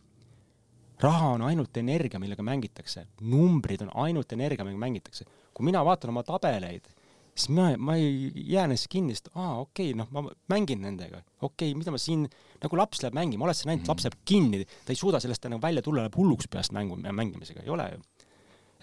raha 1.01 1.33
on 1.35 1.41
ainult 1.47 1.77
energia, 1.77 2.19
millega 2.19 2.43
mängitakse, 2.43 3.07
numbrid 3.21 3.81
on 3.85 3.91
ainult 4.05 4.31
energia, 4.33 4.65
millega 4.65 4.85
mängitakse. 4.85 5.25
kui 5.53 5.65
mina 5.65 5.83
vaatan 5.85 6.09
oma 6.09 6.23
tabeleid, 6.23 6.87
siis 7.33 7.49
ma, 7.55 7.69
ma 7.77 7.95
ei 7.99 8.31
jää 8.53 8.67
neisse 8.71 8.89
kinni, 8.91 9.15
sest 9.15 9.31
aa, 9.33 9.59
okei 9.63 9.91
okay,, 9.93 9.97
noh, 9.99 10.09
ma 10.15 10.23
mängin 10.51 10.81
nendega, 10.85 11.21
okei 11.41 11.71
okay,, 11.71 11.77
mida 11.79 11.93
ma 11.95 12.01
siin, 12.01 12.27
nagu 12.63 12.79
laps 12.79 13.03
läheb 13.03 13.17
mängima, 13.17 13.47
oled 13.47 13.57
sa 13.57 13.69
näinud, 13.69 13.87
laps 13.89 14.07
jääb 14.07 14.17
kinni, 14.27 14.63
ta 14.85 14.93
ei 14.93 14.99
suuda 14.99 15.21
sellest 15.23 15.49
nagu 15.49 15.61
välja 15.63 15.83
tulla, 15.85 16.05
läheb 16.05 16.17
hulluks 16.19 16.49
peast 16.51 16.75
mängu, 16.75 16.97
mängimisega, 16.99 17.65
ei 17.65 17.73
ole 17.75 17.89
ju. 17.93 18.01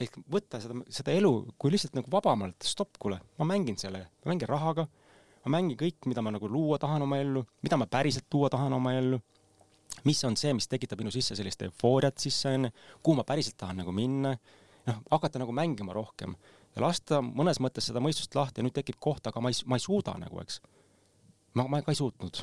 ehk 0.05 0.18
võtta 0.32 0.60
seda, 0.60 0.77
seda 0.93 1.14
elu 1.16 1.32
kui 1.56 1.73
lihtsalt 1.73 1.97
nagu 1.97 2.12
vabamalt, 2.12 2.59
stopp, 2.68 2.98
kuule, 3.01 3.20
ma 3.40 3.48
mängin 3.48 3.78
sellega, 3.81 4.10
ma 4.24 4.35
mängin 4.35 4.51
rahaga, 4.51 4.85
ma 5.44 5.55
mängin 5.56 5.78
kõik, 5.81 6.05
mida 6.10 6.24
ma 6.24 6.35
nagu 6.35 6.51
luua 6.51 6.78
tahan 6.82 7.06
oma 7.06 7.20
ellu, 7.23 7.47
mida 7.64 7.78
ma 7.81 7.89
päriselt 7.89 8.28
tuua 8.31 8.52
tahan 8.52 8.77
oma 8.77 8.93
ellu 8.98 9.20
mis 10.05 10.23
on 10.24 10.36
see, 10.36 10.52
mis 10.56 10.68
tekitab 10.68 11.01
minu 11.01 11.12
sisse 11.14 11.36
sellist 11.39 11.62
eufooriat 11.66 12.20
sisse 12.20 12.52
onju, 12.52 12.70
kuhu 13.02 13.16
ma 13.18 13.24
päriselt 13.27 13.56
tahan 13.60 13.81
nagu 13.82 13.94
minna, 13.94 14.35
noh, 14.86 15.02
hakata 15.10 15.40
nagu 15.43 15.55
mängima 15.56 15.94
rohkem. 15.97 16.36
Ja 16.77 16.85
lasta 16.85 17.23
mõnes 17.24 17.61
mõttes 17.62 17.89
seda 17.89 18.03
mõistust 18.05 18.36
lahti 18.36 18.61
ja 18.61 18.66
nüüd 18.66 18.77
tekib 18.77 19.01
koht, 19.01 19.27
aga 19.27 19.43
ma 19.43 19.53
ei, 19.53 19.59
ma 19.66 19.78
ei 19.78 19.85
suuda 19.85 20.16
nagu, 20.20 20.40
eks. 20.44 20.61
ma, 21.57 21.66
ma 21.73 21.82
ka 21.82 21.94
ei 21.94 22.01
suutnud. 22.01 22.43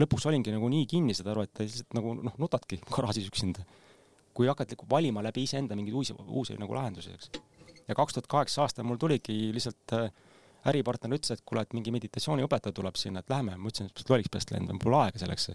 lõpuks 0.00 0.26
olingi 0.30 0.54
nagu 0.54 0.68
nii 0.72 0.86
kinni, 0.88 1.14
saad 1.14 1.32
aru, 1.34 1.46
et 1.46 1.64
lihtsalt 1.64 1.96
nagu 1.98 2.14
noh, 2.22 2.36
nutadki 2.38 2.80
garaažis 2.90 3.28
üksinda. 3.30 3.66
kui 4.32 4.48
hakkad 4.48 4.70
nagu 4.72 4.86
valima 4.88 5.22
läbi 5.22 5.42
iseenda 5.44 5.76
mingeid 5.76 5.94
uusi, 5.94 6.14
uusi 6.26 6.56
nagu 6.58 6.74
lahendusi, 6.74 7.12
eks. 7.12 7.30
ja 7.88 7.94
kaks 7.94 8.14
tuhat 8.14 8.30
kaheksa 8.30 8.62
aastal 8.62 8.86
mul 8.88 8.96
tuligi 8.96 9.50
lihtsalt 9.52 9.98
äh, 9.98 10.12
äripartner 10.70 11.18
ütles, 11.18 11.34
et 11.34 11.42
kuule, 11.46 11.64
et 11.66 11.74
mingi 11.76 11.92
meditatsiooniõpetaja 11.94 12.74
tuleb 12.76 12.98
sinna, 13.00 13.22
et 13.22 13.30
lähme, 13.32 13.56
ma 13.58 13.70
ütlesin, 13.70 13.90
et 13.90 14.10
lolliks 14.10 14.30
peast 14.32 14.52
lendama, 14.54 14.78
pole 14.82 14.98
aega 15.00 15.22
selleks. 15.22 15.50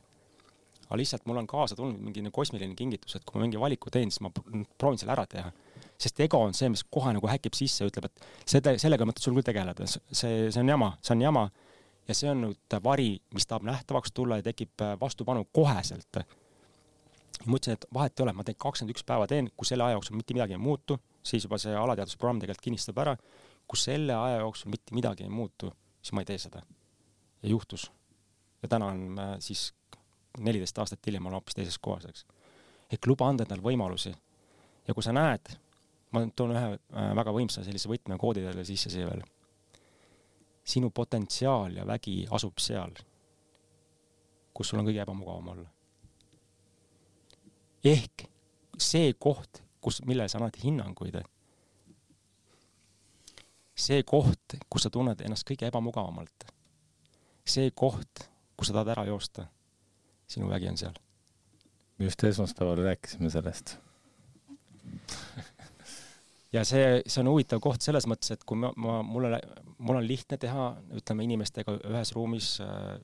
aga 0.87 0.97
lihtsalt 1.01 1.25
mul 1.27 1.39
on 1.41 1.47
kaasa 1.47 1.75
tulnud 1.75 1.99
mingi 1.99 2.23
kosmiline 2.31 2.75
kingitus, 2.75 3.15
et 3.15 3.25
kui 3.27 3.39
ma 3.39 3.45
mingi 3.45 3.59
valiku 3.59 3.91
teen, 3.91 4.11
siis 4.11 4.21
ma 4.23 4.31
proovin 4.77 4.99
selle 4.99 5.15
ära 5.15 5.25
teha. 5.27 5.51
Sest 5.97 6.19
ego 6.25 6.41
on 6.45 6.53
see, 6.53 6.69
mis 6.69 6.83
kohe 6.93 7.13
nagu 7.15 7.29
häkib 7.29 7.55
sisse, 7.57 7.87
ütleb, 7.89 8.09
et 8.09 8.27
selle, 8.45 8.75
sellega 8.81 9.05
ei 9.05 9.09
mõtle 9.09 9.23
sul 9.23 9.37
küll 9.37 9.47
tegeleda, 9.47 9.87
see, 9.89 10.49
see 10.51 10.61
on 10.61 10.73
jama, 10.73 10.91
see 11.01 11.15
on 11.15 11.23
jama. 11.25 11.47
ja 12.07 12.15
see 12.15 12.29
on 12.31 12.43
nüüd 12.45 12.75
vari, 12.83 13.09
mis 13.35 13.47
tahab 13.49 13.65
nähtavaks 13.67 14.13
tulla 14.15 14.37
ja 14.39 14.45
tekib 14.45 14.83
äh, 14.85 14.93
vastupanu 15.01 15.47
koheselt. 15.51 16.21
ja 16.21 16.23
ma 17.45 17.57
ütlesin, 17.57 17.79
et 17.79 17.89
vahet 17.93 18.19
ei 18.19 18.23
ole, 18.23 18.33
ma 18.33 18.45
teen 18.45 18.59
kakskümmend 18.59 18.95
üks 18.95 19.05
päeva 19.05 19.27
teen, 19.27 19.49
kui 19.57 19.67
selle 19.67 19.83
aja 19.83 19.97
jooksul 19.97 20.17
mitte 20.17 20.37
midagi 20.37 20.55
ei 20.55 20.61
muutu, 20.61 20.99
siis 21.25 21.43
juba 21.43 21.59
see 21.61 21.75
alateadusprogramm 21.75 22.39
tegelikult 22.41 22.69
kinnistab 22.69 23.03
ära 23.03 23.17
kui 23.67 23.79
selle 23.79 24.15
aja 24.15 24.39
jooksul 24.41 24.71
mitte 24.71 24.95
midagi 24.95 25.25
ei 25.27 25.29
muutu, 25.29 25.71
siis 26.01 26.15
ma 26.15 26.23
ei 26.23 26.29
tee 26.29 26.37
seda. 26.37 26.61
ja 27.43 27.49
juhtus. 27.49 27.91
ja 28.61 28.67
täna 28.67 28.85
on 28.85 29.19
äh, 29.19 29.35
siis 29.39 29.73
neliteist 30.39 30.77
aastat 30.77 31.05
hiljem 31.05 31.25
olen 31.25 31.37
hoopis 31.37 31.55
teises 31.55 31.77
kohas, 31.77 32.05
eks. 32.05 32.25
ehk 32.91 33.07
luba 33.07 33.27
anda 33.27 33.43
endale 33.43 33.61
võimalusi. 33.61 34.15
ja 34.87 34.93
kui 34.93 35.03
sa 35.03 35.13
näed, 35.13 35.51
ma 36.11 36.23
toon 36.35 36.53
ühe 36.55 36.67
äh, 36.73 37.09
väga 37.19 37.33
võimsa 37.35 37.63
sellise 37.65 37.89
võtmekoodi 37.91 38.45
teile 38.45 38.65
sisse 38.67 38.91
siia 38.93 39.09
veel. 39.09 39.23
sinu 40.67 40.89
potentsiaal 40.91 41.77
ja 41.79 41.85
vägi 41.87 42.25
asub 42.31 42.59
seal, 42.59 42.91
kus 44.53 44.67
sul 44.67 44.81
on 44.81 44.87
kõige 44.87 45.03
ebamugavam 45.03 45.53
olla. 45.53 45.69
ehk 47.83 48.27
see 48.77 49.13
koht, 49.13 49.63
kus, 49.81 50.01
millele 50.05 50.29
sa 50.29 50.39
annad 50.39 50.59
hinnanguid 50.63 51.21
see 53.77 54.03
koht, 54.03 54.57
kus 54.69 54.87
sa 54.87 54.89
tunned 54.93 55.21
ennast 55.21 55.45
kõige 55.47 55.67
ebamugavamalt, 55.69 56.47
see 57.45 57.69
koht, 57.71 58.25
kus 58.57 58.71
sa 58.71 58.79
tahad 58.79 58.95
ära 58.95 59.05
joosta, 59.11 59.45
sinu 60.27 60.49
vägi 60.49 60.71
on 60.71 60.77
seal. 60.81 60.97
just 61.99 62.23
esmaspäeval 62.23 62.83
rääkisime 62.85 63.29
sellest 63.29 63.77
ja 66.53 66.63
see, 66.67 67.01
see 67.05 67.21
on 67.23 67.31
huvitav 67.33 67.61
koht 67.63 67.83
selles 67.85 68.07
mõttes, 68.09 68.31
et 68.35 68.43
kui 68.47 68.59
ma, 68.59 68.71
ma, 68.79 68.99
mul 69.05 69.29
on, 69.29 69.37
mul 69.77 69.99
on 69.99 70.07
lihtne 70.07 70.39
teha, 70.41 70.69
ütleme 70.99 71.27
inimestega 71.27 71.77
ühes 71.91 72.13
ruumis 72.15 72.55
äh, 72.63 72.97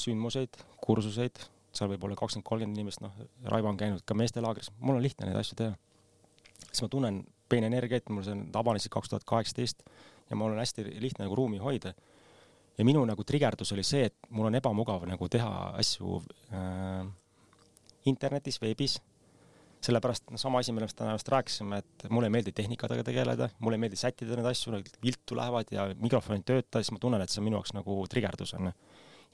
sündmuseid, 0.00 0.58
kursuseid, 0.84 1.40
seal 1.74 1.90
võib 1.90 2.06
olla 2.06 2.18
kakskümmend, 2.18 2.46
kolmkümmend 2.48 2.80
inimest, 2.80 3.02
noh, 3.02 3.14
Raivo 3.50 3.70
on 3.70 3.78
käinud 3.80 4.04
ka 4.06 4.16
meestelaagris, 4.18 4.70
mul 4.80 4.98
on 4.98 5.04
lihtne 5.04 5.28
neid 5.28 5.38
asju 5.40 5.58
teha. 5.58 5.76
siis 6.66 6.82
ma 6.84 6.90
tunnen 6.90 7.22
peenenergiat, 7.50 8.10
mul 8.10 8.24
see 8.26 8.36
avanes 8.58 8.88
kaks 8.90 9.12
tuhat 9.12 9.26
kaheksateist 9.28 9.84
ja 10.30 10.36
mul 10.36 10.54
on 10.54 10.60
hästi 10.62 10.86
lihtne 11.02 11.26
nagu 11.26 11.36
ruumi 11.38 11.58
hoida. 11.62 11.94
ja 12.78 12.84
minu 12.84 13.04
nagu 13.06 13.24
trigerdus 13.24 13.72
oli 13.72 13.84
see, 13.86 14.04
et 14.10 14.14
mul 14.30 14.48
on 14.50 14.54
ebamugav 14.58 15.04
nagu 15.06 15.28
teha 15.28 15.50
asju 15.78 16.22
äh, 16.52 17.06
internetis, 18.04 18.60
veebis, 18.60 18.98
sellepärast 19.84 20.30
no 20.32 20.40
sama 20.40 20.62
asi, 20.62 20.72
millest 20.72 20.96
täna 20.96 21.12
just 21.14 21.28
rääkisime, 21.32 21.80
et 21.82 22.06
mulle 22.10 22.30
ei 22.30 22.34
meeldi 22.36 22.52
tehnikatega 22.56 23.04
tegeleda, 23.06 23.50
mulle 23.60 23.78
ei 23.78 23.84
meeldi 23.84 24.00
sättida 24.00 24.38
neid 24.38 24.48
asju, 24.48 24.80
viltu 25.04 25.36
lähevad 25.36 25.72
ja 25.74 25.86
mikrofon 26.00 26.38
ei 26.38 26.46
tööta, 26.46 26.80
siis 26.80 26.94
ma 26.94 27.02
tunnen, 27.02 27.22
et 27.24 27.32
see 27.32 27.42
on 27.42 27.48
minu 27.48 27.60
jaoks 27.60 27.74
nagu 27.76 27.98
trigerdus 28.10 28.54
on. 28.58 28.72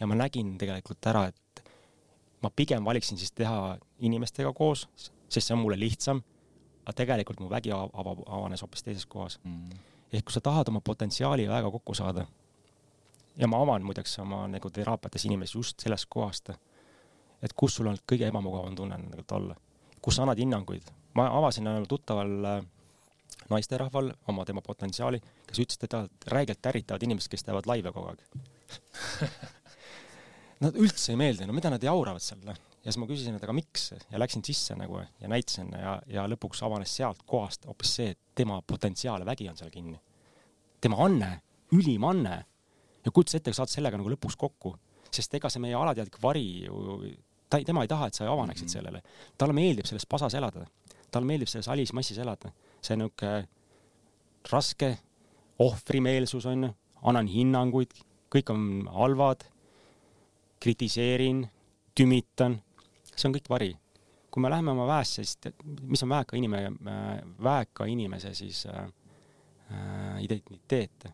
ja 0.01 0.09
ma 0.11 0.19
nägin 0.19 0.57
tegelikult 0.59 1.07
ära, 1.07 1.29
et 1.31 1.65
ma 2.43 2.51
pigem 2.57 2.85
valiksin 2.85 3.21
siis 3.21 3.33
teha 3.37 3.79
inimestega 4.01 4.53
koos, 4.57 4.89
sest 5.29 5.47
see 5.47 5.55
on 5.55 5.63
mulle 5.63 5.79
lihtsam 5.79 6.25
aga 6.91 6.97
tegelikult 7.05 7.41
mu 7.41 7.49
vägi 7.51 7.73
avab, 7.75 8.25
avanes 8.27 8.63
hoopis 8.65 8.83
teises 8.83 9.07
kohas. 9.07 9.39
Mm.. 9.45 9.71
ehk 10.13 10.27
kui 10.27 10.35
sa 10.35 10.41
tahad 10.43 10.69
oma 10.69 10.81
potentsiaali 10.83 11.47
väga 11.49 11.71
kokku 11.71 11.95
saada 11.95 12.25
ja 13.39 13.47
ma 13.47 13.61
avan 13.63 13.85
muideks 13.87 14.19
oma 14.19 14.47
nagu 14.51 14.71
teraapiates 14.71 15.25
inimesi 15.29 15.59
just 15.59 15.81
sellest 15.81 16.09
kohast, 16.11 16.51
et 17.43 17.53
kus 17.55 17.77
sul 17.79 17.87
on 17.87 17.99
kõige 18.13 18.27
ebamugavam 18.27 18.75
tunne 18.77 18.99
tegelikult 18.99 19.37
olla, 19.39 19.57
kus 20.03 20.17
sa 20.17 20.25
annad 20.25 20.39
hinnanguid. 20.41 20.91
ma 21.15 21.27
avasin 21.39 21.67
tuttaval 21.89 22.45
äh, 22.47 22.61
naisterahval 23.51 24.13
oma 24.29 24.45
tema 24.47 24.63
potentsiaali, 24.63 25.21
kes 25.47 25.63
ütles, 25.65 25.79
et 25.79 25.87
teda 25.89 26.05
räigelt 26.35 26.67
ärritavad 26.71 27.03
inimesed, 27.03 27.31
kes 27.33 27.47
teevad 27.47 27.67
laive 27.71 27.93
kogu 27.95 28.13
aeg. 28.13 28.21
Nad 30.65 30.77
üldse 30.77 31.15
ei 31.15 31.19
meeldi, 31.19 31.47
no 31.49 31.55
mida 31.57 31.71
nad 31.73 31.83
jauravad 31.83 32.21
seal, 32.21 32.43
noh. 32.45 32.59
Ja 32.81 32.93
siis 32.93 32.99
ma 33.01 33.07
küsisin, 33.09 33.37
et 33.37 33.45
aga 33.45 33.53
miks? 33.57 33.91
Ja 34.13 34.21
läksin 34.21 34.45
sisse 34.45 34.75
nagu 34.77 35.01
ja 35.01 35.29
näitasin 35.29 35.73
ja, 35.77 35.95
ja 36.09 36.25
lõpuks 36.29 36.63
avanes 36.65 36.93
sealt 36.97 37.23
kohast 37.29 37.67
hoopis 37.69 37.95
see, 37.97 38.13
et 38.15 38.21
tema 38.37 38.59
potentsiaal 38.65 39.21
ja 39.21 39.29
vägi 39.29 39.49
on 39.51 39.57
seal 39.57 39.73
kinni. 39.73 39.99
tema 40.81 40.97
anne, 41.05 41.31
ülim 41.77 42.05
anne. 42.09 42.39
Ja 43.05 43.13
kujuta 43.13 43.37
ette, 43.37 43.53
saad 43.57 43.73
sellega 43.73 44.01
nagu 44.01 44.13
lõpuks 44.13 44.37
kokku, 44.41 44.75
sest 45.13 45.35
ega 45.37 45.49
see 45.53 45.61
meie 45.65 45.77
alateadlik 45.77 46.17
vari 46.23 46.47
ju, 46.67 47.01
ta 47.51 47.59
ei, 47.59 47.65
tema 47.65 47.83
ei 47.83 47.89
taha, 47.89 48.07
et 48.07 48.15
sa 48.15 48.33
avaneksid 48.33 48.67
mm 48.67 48.69
-hmm. 48.69 48.73
sellele. 48.73 49.03
talle 49.39 49.53
meeldib 49.53 49.87
selles 49.87 50.07
pasas 50.07 50.35
elada, 50.35 50.67
talle 51.11 51.27
meeldib 51.27 51.49
selles 51.49 51.69
alismassis 51.69 52.19
elada, 52.19 52.53
see 52.83 52.97
niisugune 52.97 53.49
raske 54.53 54.99
ohvrimeelsus 55.59 56.47
on 56.47 56.65
ju, 56.65 56.71
annan 57.03 57.27
hinnanguid, 57.27 57.91
kõik 58.35 58.51
on 58.51 58.89
halvad, 58.93 59.45
kritiseerin, 60.61 61.49
tümitan 61.95 62.61
see 63.21 63.29
on 63.29 63.37
kõik 63.37 63.49
vari. 63.51 63.71
kui 64.31 64.43
me 64.45 64.51
läheme 64.51 64.71
oma 64.71 64.85
väesse, 64.87 65.25
siis 65.27 65.55
mis 65.91 66.03
on 66.05 66.13
väeka 66.13 66.37
inimene, 66.39 66.69
väeka 67.43 67.85
inimese 67.91 68.31
siis 68.35 68.61
äh, 68.71 68.85
äh, 69.73 70.21
identiteet, 70.23 71.09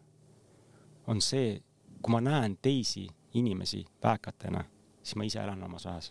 on 1.06 1.22
see, 1.24 1.54
kui 2.02 2.12
ma 2.12 2.20
näen 2.20 2.58
teisi 2.60 3.06
inimesi 3.40 3.80
väekatena, 4.04 4.64
siis 5.02 5.16
ma 5.16 5.24
ise 5.24 5.40
elan 5.40 5.64
omas 5.64 5.88
väes. 5.88 6.10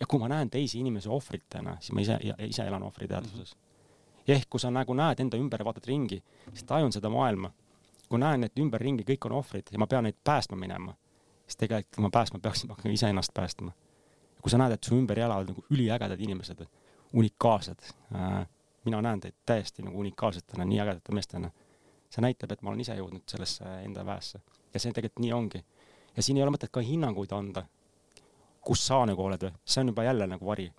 Ja 0.00 0.06
kui 0.06 0.18
ma 0.18 0.28
näen 0.28 0.50
teisi 0.50 0.80
inimesi 0.80 1.08
ohvritena, 1.08 1.76
siis 1.80 1.92
ma 1.92 2.00
ise, 2.00 2.18
ise 2.38 2.66
elan 2.66 2.82
ohvriteadvuses. 2.82 3.56
ehk 4.28 4.48
kui 4.50 4.60
sa 4.60 4.70
nagu 4.70 4.94
näed 4.94 5.20
enda 5.20 5.36
ümber 5.36 5.60
ja 5.60 5.64
vaatad 5.64 5.86
ringi, 5.86 6.22
siis 6.48 6.64
tajun 6.64 6.92
seda 6.92 7.08
maailma. 7.10 7.52
kui 8.08 8.18
näen, 8.18 8.44
et 8.44 8.58
ümberringi 8.58 9.04
kõik 9.04 9.26
on 9.26 9.32
ohvrid 9.32 9.72
ja 9.72 9.78
ma 9.78 9.86
pean 9.86 10.04
neid 10.04 10.16
päästma 10.24 10.56
minema, 10.56 10.94
siis 11.46 11.56
tegelikult, 11.56 11.98
ma 11.98 12.10
päästma 12.10 12.38
peaksin, 12.38 12.68
ma 12.68 12.74
hakkan 12.74 12.92
iseennast 12.92 13.34
päästma 13.34 13.72
kui 14.44 14.52
sa 14.52 14.60
näed, 14.60 14.76
et 14.76 14.84
su 14.84 14.98
ümber 14.98 15.16
elavad 15.24 15.48
nagu 15.48 15.62
üliägedad 15.72 16.20
inimesed, 16.20 16.58
unikaalsed, 17.16 17.86
äh, 18.12 18.42
mina 18.84 19.00
näen 19.02 19.22
teid 19.24 19.36
täiesti 19.48 19.82
nagu 19.86 20.02
unikaalsetena, 20.02 20.66
nii 20.68 20.80
ägedate 20.84 21.16
meestena. 21.16 21.50
see 22.14 22.22
näitab, 22.22 22.52
et 22.52 22.60
ma 22.62 22.70
olen 22.70 22.80
ise 22.84 22.94
jõudnud 22.94 23.24
sellesse 23.26 23.66
enda 23.82 24.04
väesse 24.06 24.38
ja 24.74 24.80
see 24.80 24.92
tegelikult 24.94 25.22
nii 25.24 25.32
ongi. 25.32 25.64
ja 26.16 26.22
siin 26.22 26.36
ei 26.36 26.42
ole 26.44 26.52
mõtet 26.54 26.70
ka 26.70 26.80
hinnanguid 26.84 27.32
anda, 27.32 27.64
kus 28.64 28.86
sa 28.86 29.04
nagu 29.06 29.22
oled, 29.22 29.48
see 29.64 29.80
on 29.82 29.92
juba 29.92 30.04
jälle 30.04 30.26
nagu 30.26 30.46
vari. 30.46 30.70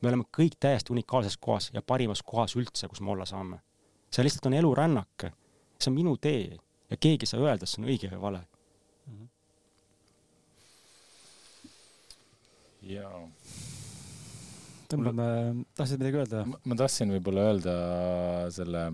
me 0.00 0.08
oleme 0.08 0.24
kõik 0.36 0.54
täiesti 0.60 0.92
unikaalses 0.94 1.36
kohas 1.36 1.70
ja 1.74 1.82
parimas 1.82 2.22
kohas 2.22 2.54
üldse, 2.56 2.88
kus 2.88 3.00
me 3.00 3.10
olla 3.10 3.26
saame. 3.26 3.60
see 4.10 4.24
lihtsalt 4.24 4.46
on 4.46 4.54
elurännak, 4.54 5.30
see 5.78 5.90
on 5.90 5.94
minu 5.94 6.16
tee 6.16 6.56
ja 6.90 6.96
keegi 6.96 7.26
ei 7.26 7.32
saa 7.32 7.40
öelda, 7.40 7.64
et 7.64 7.68
see 7.68 7.82
on 7.82 7.90
õige 7.90 8.10
või 8.14 8.20
vale 8.20 8.38
mm. 8.40 9.16
-hmm 9.16 9.28
jaa. 12.88 13.22
tõmbame, 14.88 15.28
tahtsid 15.76 16.00
midagi 16.00 16.20
öelda? 16.22 16.44
ma 16.48 16.78
tahtsin 16.78 17.12
võib-olla 17.16 17.46
öelda 17.50 17.74
selle, 18.54 18.84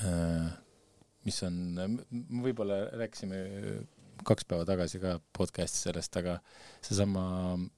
äh, 0.00 0.52
mis 1.26 1.40
on, 1.46 1.58
võib-olla 2.44 2.84
rääkisime 3.02 3.42
kaks 4.26 4.46
päeva 4.48 4.66
tagasi 4.68 5.00
ka 5.02 5.16
podcast'is 5.36 5.86
sellest, 5.88 6.16
aga 6.20 6.38
seesama 6.84 7.24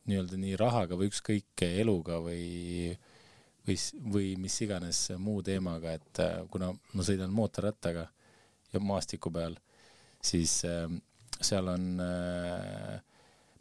nii-öelda 0.08 0.38
nii 0.40 0.56
rahaga 0.60 0.98
või 0.98 1.10
ükskõik 1.10 1.64
eluga 1.66 2.20
või, 2.24 2.94
või, 3.66 3.76
või 4.14 4.30
mis 4.40 4.60
iganes 4.66 5.02
muu 5.22 5.42
teemaga, 5.46 5.96
et 5.98 6.22
äh, 6.22 6.38
kuna 6.52 6.72
ma 6.72 7.06
sõidan 7.06 7.34
mootorrattaga 7.34 8.06
ja 8.72 8.82
maastiku 8.82 9.32
peal, 9.34 9.58
siis 10.22 10.58
äh, 10.68 10.88
seal 11.40 11.68
on 11.72 11.88
äh, 12.02 12.96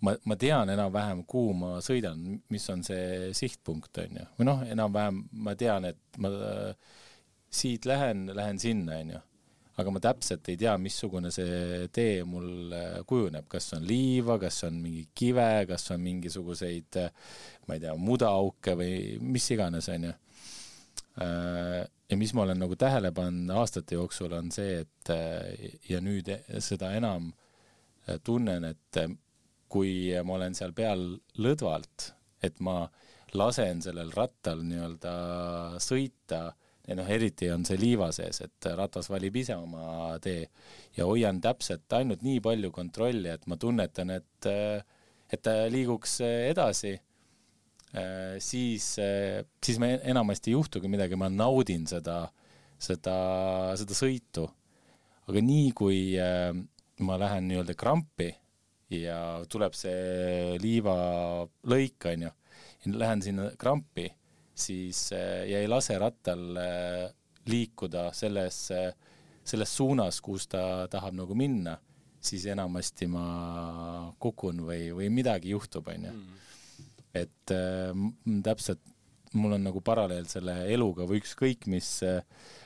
ma, 0.06 0.16
ma 0.26 0.40
tean 0.40 0.72
enam-vähem, 0.74 1.24
kuhu 1.30 1.54
ma 1.58 1.76
sõidan, 1.86 2.40
mis 2.54 2.68
on 2.74 2.84
see 2.86 3.32
sihtpunkt, 3.38 4.04
on 4.04 4.20
ju. 4.22 4.28
või 4.40 4.50
noh, 4.52 4.66
enam-vähem 4.76 5.24
ma 5.46 5.56
tean, 5.60 5.90
et 5.92 6.22
ma 6.22 6.32
siit 7.56 7.86
lähen, 7.88 8.28
lähen 8.36 8.60
sinna, 8.62 9.00
on 9.00 9.16
ju. 9.16 9.24
Aga 9.76 9.92
ma 9.92 10.02
täpselt 10.04 10.48
ei 10.52 10.60
tea, 10.60 10.76
missugune 10.80 11.32
see 11.36 11.88
tee 11.96 12.24
mul 12.28 12.72
äh, 12.76 13.00
kujuneb, 13.08 13.48
kas 13.52 13.74
on 13.76 13.84
liiva, 13.88 14.38
kas 14.42 14.62
on 14.68 14.78
mingi 14.84 15.08
kive, 15.18 15.66
kas 15.70 15.90
on 15.96 16.04
mingisuguseid, 16.06 17.00
äh, 17.02 17.34
ma 17.68 17.76
ei 17.76 17.84
tea, 17.84 17.96
mudaauke 18.00 18.78
või 18.80 18.96
mis 19.24 19.50
iganes, 19.56 19.90
on 19.92 20.10
ju. 20.10 20.14
ja 21.16 22.16
mis 22.20 22.34
ma 22.36 22.44
olen 22.44 22.60
nagu 22.60 22.76
tähele 22.76 23.14
pannud 23.16 23.54
aastate 23.56 23.96
jooksul, 23.96 24.34
on 24.36 24.50
see, 24.52 24.82
et 24.84 25.12
ja 25.88 26.02
nüüd 26.04 26.28
seda 26.60 26.90
enam 26.98 27.30
tunnen, 28.28 28.68
et 28.68 29.00
kui 29.72 30.12
ma 30.28 30.36
olen 30.36 30.58
seal 30.58 30.76
peal 30.76 31.06
lõdvalt, 31.40 32.10
et 32.44 32.60
ma 32.60 32.82
lasen 33.36 33.82
sellel 33.84 34.12
rattal 34.16 34.62
nii-öelda 34.68 35.16
sõita 35.84 36.42
ja 36.86 36.96
noh, 36.98 37.08
eriti 37.10 37.50
on 37.54 37.66
see 37.66 37.80
liiva 37.82 38.12
sees, 38.16 38.42
et 38.46 38.70
ratas 38.78 39.10
valib 39.10 39.36
ise 39.42 39.58
oma 39.58 40.16
tee 40.22 40.46
ja 40.98 41.08
hoian 41.10 41.42
täpselt 41.42 41.92
ainult 41.98 42.22
nii 42.26 42.42
palju 42.46 42.72
kontrolli, 42.76 43.32
et 43.32 43.48
ma 43.50 43.58
tunnetan, 43.62 44.14
et, 44.14 44.50
et 45.34 45.44
ta 45.44 45.56
liiguks 45.72 46.20
edasi, 46.28 46.94
siis, 48.44 48.88
siis 49.66 49.80
me 49.82 49.96
enamasti 50.04 50.52
ei 50.52 50.58
juhtugi 50.58 50.92
midagi, 50.92 51.18
ma 51.18 51.30
naudin 51.32 51.88
seda, 51.90 52.26
seda, 52.78 53.18
seda 53.80 53.98
sõitu. 53.98 54.48
aga 55.26 55.42
nii, 55.42 55.70
kui 55.74 56.00
ma 57.02 57.18
lähen 57.18 57.48
nii-öelda 57.50 57.74
krampi 57.74 58.30
ja 58.94 59.42
tuleb 59.50 59.74
see 59.74 60.60
liivalõik, 60.62 62.12
onju, 62.12 62.30
ja 62.30 62.94
lähen 63.02 63.26
sinna 63.26 63.50
krampi 63.58 64.06
siis 64.56 65.12
äh, 65.14 65.44
ja 65.50 65.60
ei 65.60 65.68
lase 65.68 65.98
rattal 66.00 66.58
äh, 66.58 67.12
liikuda 67.52 68.08
selles, 68.14 68.72
äh, 68.72 68.94
selles 69.44 69.76
suunas, 69.76 70.22
kus 70.24 70.48
ta 70.48 70.88
tahab 70.92 71.18
nagu 71.20 71.36
minna, 71.38 71.76
siis 72.26 72.48
enamasti 72.50 73.10
ma 73.12 73.26
kukun 74.20 74.64
või, 74.66 74.90
või 74.96 75.12
midagi 75.14 75.54
juhtub, 75.54 75.92
onju. 75.92 76.16
Mm. 76.16 76.44
et 77.16 77.52
äh, 77.52 77.92
täpselt 78.44 78.82
mul 79.36 79.58
on 79.58 79.66
nagu 79.68 79.82
paralleel 79.84 80.28
selle 80.32 80.62
eluga 80.72 81.04
või 81.04 81.20
ükskõik 81.20 81.66
mis, 81.68 81.90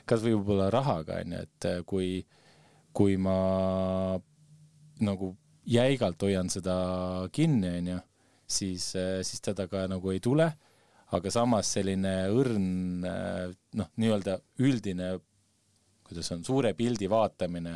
kas 0.06 0.22
või 0.22 0.36
võib-olla 0.36 0.70
rahaga, 0.70 1.18
onju, 1.24 1.40
et 1.42 1.68
kui, 1.90 2.20
kui 2.94 3.18
ma 3.18 4.20
nagu 5.02 5.32
jäigalt 5.66 6.22
hoian 6.22 6.50
seda 6.54 6.76
kinni, 7.34 7.72
onju, 7.80 7.98
siis, 8.46 8.92
siis 8.94 9.42
teda 9.42 9.66
ka 9.72 9.88
nagu 9.90 10.14
ei 10.14 10.22
tule 10.22 10.52
aga 11.16 11.32
samas 11.34 11.72
selline 11.78 12.14
õrn 12.34 12.68
noh, 13.02 13.92
nii-öelda 13.98 14.38
üldine, 14.66 15.14
kuidas 16.06 16.32
on, 16.36 16.44
suure 16.46 16.74
pildi 16.78 17.10
vaatamine, 17.10 17.76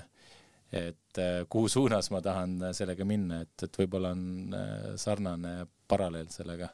et 0.74 1.22
äh, 1.22 1.42
kuhu 1.50 1.70
suunas 1.70 2.10
ma 2.14 2.22
tahan 2.26 2.58
sellega 2.74 3.06
minna, 3.06 3.44
et, 3.46 3.68
et 3.68 3.82
võib-olla 3.84 4.14
on 4.16 4.56
äh, 4.58 4.88
sarnane 5.02 5.58
paralleel 5.90 6.32
sellega 6.34 6.72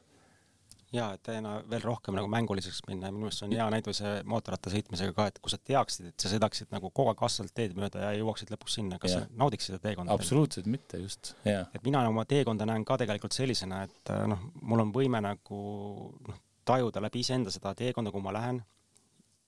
jaa, 0.94 1.10
et 1.14 1.22
teena 1.26 1.54
veel 1.70 1.82
rohkem 1.84 2.16
nagu 2.18 2.28
mänguliseks 2.30 2.82
minna 2.88 3.08
ja 3.08 3.14
minu 3.14 3.26
meelest 3.26 3.42
see 3.42 3.46
on 3.46 3.54
hea 3.54 3.66
näide 3.72 3.94
see 3.96 4.12
mootorratta 4.30 4.72
sõitmisega 4.72 5.14
ka, 5.16 5.26
et 5.30 5.38
kui 5.42 5.52
sa 5.52 5.58
teaksid, 5.70 6.10
et 6.10 6.24
sa 6.24 6.32
sõidaksid 6.32 6.70
nagu 6.74 6.90
kogu 6.90 7.12
aeg 7.12 7.24
asfalt 7.26 7.54
teed 7.56 7.76
mööda 7.78 8.02
ja 8.08 8.12
jõuaksid 8.18 8.50
lõpuks 8.54 8.78
sinna, 8.80 8.98
kas 9.02 9.14
ja. 9.14 9.22
sa 9.22 9.40
naudiksid 9.42 9.74
seda 9.74 9.82
teekonda? 9.86 10.16
absoluutselt 10.16 10.66
mitte, 10.70 11.00
just, 11.04 11.34
jaa. 11.46 11.64
et 11.74 11.86
mina 11.86 12.02
oma 12.10 12.26
teekonda 12.28 12.66
näen 12.68 12.86
ka 12.88 12.98
tegelikult 13.00 13.36
sellisena, 13.36 13.84
et 13.86 14.14
äh, 14.14 14.24
noh, 14.30 14.42
mul 14.62 14.84
on 14.86 14.94
võime 14.94 15.22
nagu 15.24 15.60
noh, 16.26 16.40
tajuda 16.64 17.02
läbi 17.02 17.20
iseenda 17.20 17.50
seda 17.50 17.74
teekonda, 17.74 18.10
kuhu 18.10 18.22
ma 18.22 18.32
lähen. 18.32 18.62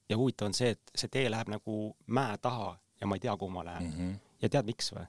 ja 0.08 0.16
huvitav 0.16 0.46
on 0.46 0.54
see, 0.54 0.70
et 0.70 0.90
see 0.94 1.08
tee 1.08 1.30
läheb 1.30 1.48
nagu 1.48 1.96
mäe 2.06 2.38
taha 2.38 2.76
ja 3.00 3.06
ma 3.06 3.16
ei 3.16 3.20
tea, 3.20 3.36
kuhu 3.36 3.50
ma 3.50 3.64
lähen 3.64 3.82
mm. 3.82 3.92
-hmm. 3.98 4.16
ja 4.42 4.48
tead, 4.48 4.66
miks 4.66 4.92
või? 4.92 5.06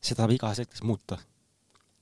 seda 0.00 0.22
saab 0.22 0.34
igas 0.36 0.62
hetkes 0.62 0.82
muuta. 0.82 1.18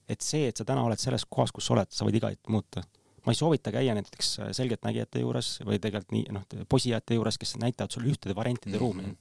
et 0.09 0.23
see, 0.23 0.47
et 0.49 0.57
sa 0.57 0.65
täna 0.65 0.85
oled 0.87 1.01
selles 1.03 1.25
kohas, 1.29 1.53
kus 1.53 1.67
sa 1.67 1.75
oled, 1.75 1.91
sa 1.91 2.07
võid 2.07 2.19
iga 2.21 2.31
hetk 2.31 2.49
muuta. 2.53 2.83
ma 3.27 3.35
ei 3.35 3.39
soovita 3.39 3.73
käia 3.75 3.95
näiteks 3.97 4.29
selgeltnägijate 4.59 5.23
juures 5.25 5.57
või 5.67 5.81
tegelikult 5.83 6.13
nii, 6.15 6.27
noh, 6.37 6.45
posijate 6.69 7.19
juures, 7.19 7.39
kes 7.39 7.57
näitavad 7.63 7.91
sulle 7.91 8.13
ühtede 8.13 8.37
variantide 8.37 8.77
mm 8.79 8.83
-hmm. 8.83 9.03
ruumi. 9.03 9.17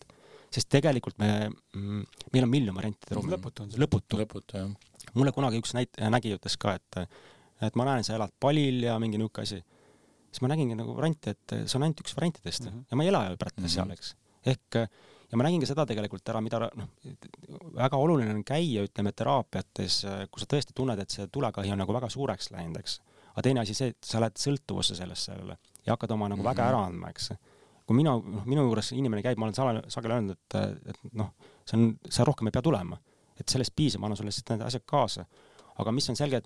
sest 0.52 0.70
tegelikult 0.70 1.18
me 1.20 1.50
mm,, 1.50 2.04
meil 2.34 2.44
on 2.44 2.50
miljon 2.50 2.76
variantide 2.76 3.16
ruumi. 3.16 3.34
lõputu 3.34 3.64
on 3.64 3.72
see. 3.72 3.82
lõputu. 3.82 4.20
lõputu, 4.22 4.58
jah. 4.58 4.70
mulle 5.14 5.32
kunagi 5.32 5.64
üks 5.64 5.74
näit-, 5.74 6.02
nägija 6.10 6.38
ütles 6.38 6.58
ka, 6.58 6.76
et 6.76 7.10
et 7.62 7.76
ma 7.76 7.88
näen, 7.88 8.04
sa 8.04 8.16
elad 8.16 8.34
palil 8.40 8.84
ja 8.84 9.00
mingi 9.00 9.18
niisugune 9.18 9.44
asi. 9.44 9.64
siis 10.30 10.42
ma 10.42 10.52
nägingi 10.52 10.76
nagu 10.76 10.96
variante, 10.96 11.32
et 11.32 11.56
see 11.66 11.78
on 11.78 11.84
ainult 11.88 12.02
üks 12.04 12.16
variantidest 12.18 12.66
mm 12.66 12.72
-hmm. 12.72 12.86
ja 12.92 12.98
ma 12.98 13.04
ei 13.04 13.10
ela 13.10 13.30
ju 13.30 13.38
pärast 13.38 13.58
mm 13.58 13.66
-hmm. 13.66 13.76
seal, 13.76 13.92
eks. 13.92 14.16
ehk 14.46 14.88
ja 15.32 15.38
ma 15.38 15.46
nägin 15.48 15.62
ka 15.64 15.70
seda 15.70 15.86
tegelikult 15.90 16.30
ära, 16.30 16.42
mida 16.42 16.60
noh, 16.80 16.92
väga 17.76 17.98
oluline 17.98 18.34
on 18.34 18.44
käia, 18.44 18.86
ütleme, 18.88 19.12
teraapiates, 19.12 19.98
kui 20.32 20.44
sa 20.44 20.48
tõesti 20.54 20.76
tunned, 20.78 21.00
et 21.00 21.10
see 21.10 21.28
tulekahju 21.28 21.74
on 21.74 21.82
nagu 21.82 21.94
väga 21.94 22.10
suureks 22.10 22.52
läinud, 22.52 22.78
eks. 22.80 23.00
aga 23.34 23.42
teine 23.48 23.64
asi 23.64 23.74
see, 23.74 23.88
et 23.96 24.04
sa 24.04 24.20
oled 24.22 24.38
sõltuvusse 24.38 24.96
sellest 24.96 25.32
sellele 25.32 25.58
ja 25.86 25.94
hakkad 25.94 26.12
oma 26.12 26.30
nagu 26.30 26.42
mm 26.42 26.46
-hmm. 26.46 26.50
väge 26.50 26.68
ära 26.68 26.86
andma, 26.86 27.10
eks. 27.10 27.32
kui 27.86 27.96
mina, 27.96 28.16
noh, 28.18 28.46
minu 28.46 28.64
juures 28.66 28.92
inimene 28.92 29.22
käib, 29.22 29.38
ma 29.38 29.46
olen 29.46 29.56
sageli, 29.56 29.82
sageli 29.88 30.14
öelnud, 30.14 30.38
et, 30.38 30.56
et 30.90 31.14
noh, 31.14 31.34
see 31.66 31.78
on, 31.78 32.00
sa 32.10 32.24
rohkem 32.26 32.48
ei 32.48 32.52
pea 32.52 32.62
tulema. 32.62 32.98
et 33.40 33.50
sellest 33.50 33.76
piisab, 33.76 34.00
ma 34.00 34.08
annan 34.08 34.18
sulle 34.18 34.32
lihtsalt 34.32 34.50
need 34.50 34.62
asjad 34.64 34.84
kaasa 34.86 35.26
aga 35.76 35.92
mis 35.92 36.08
on 36.10 36.16
selgelt 36.16 36.46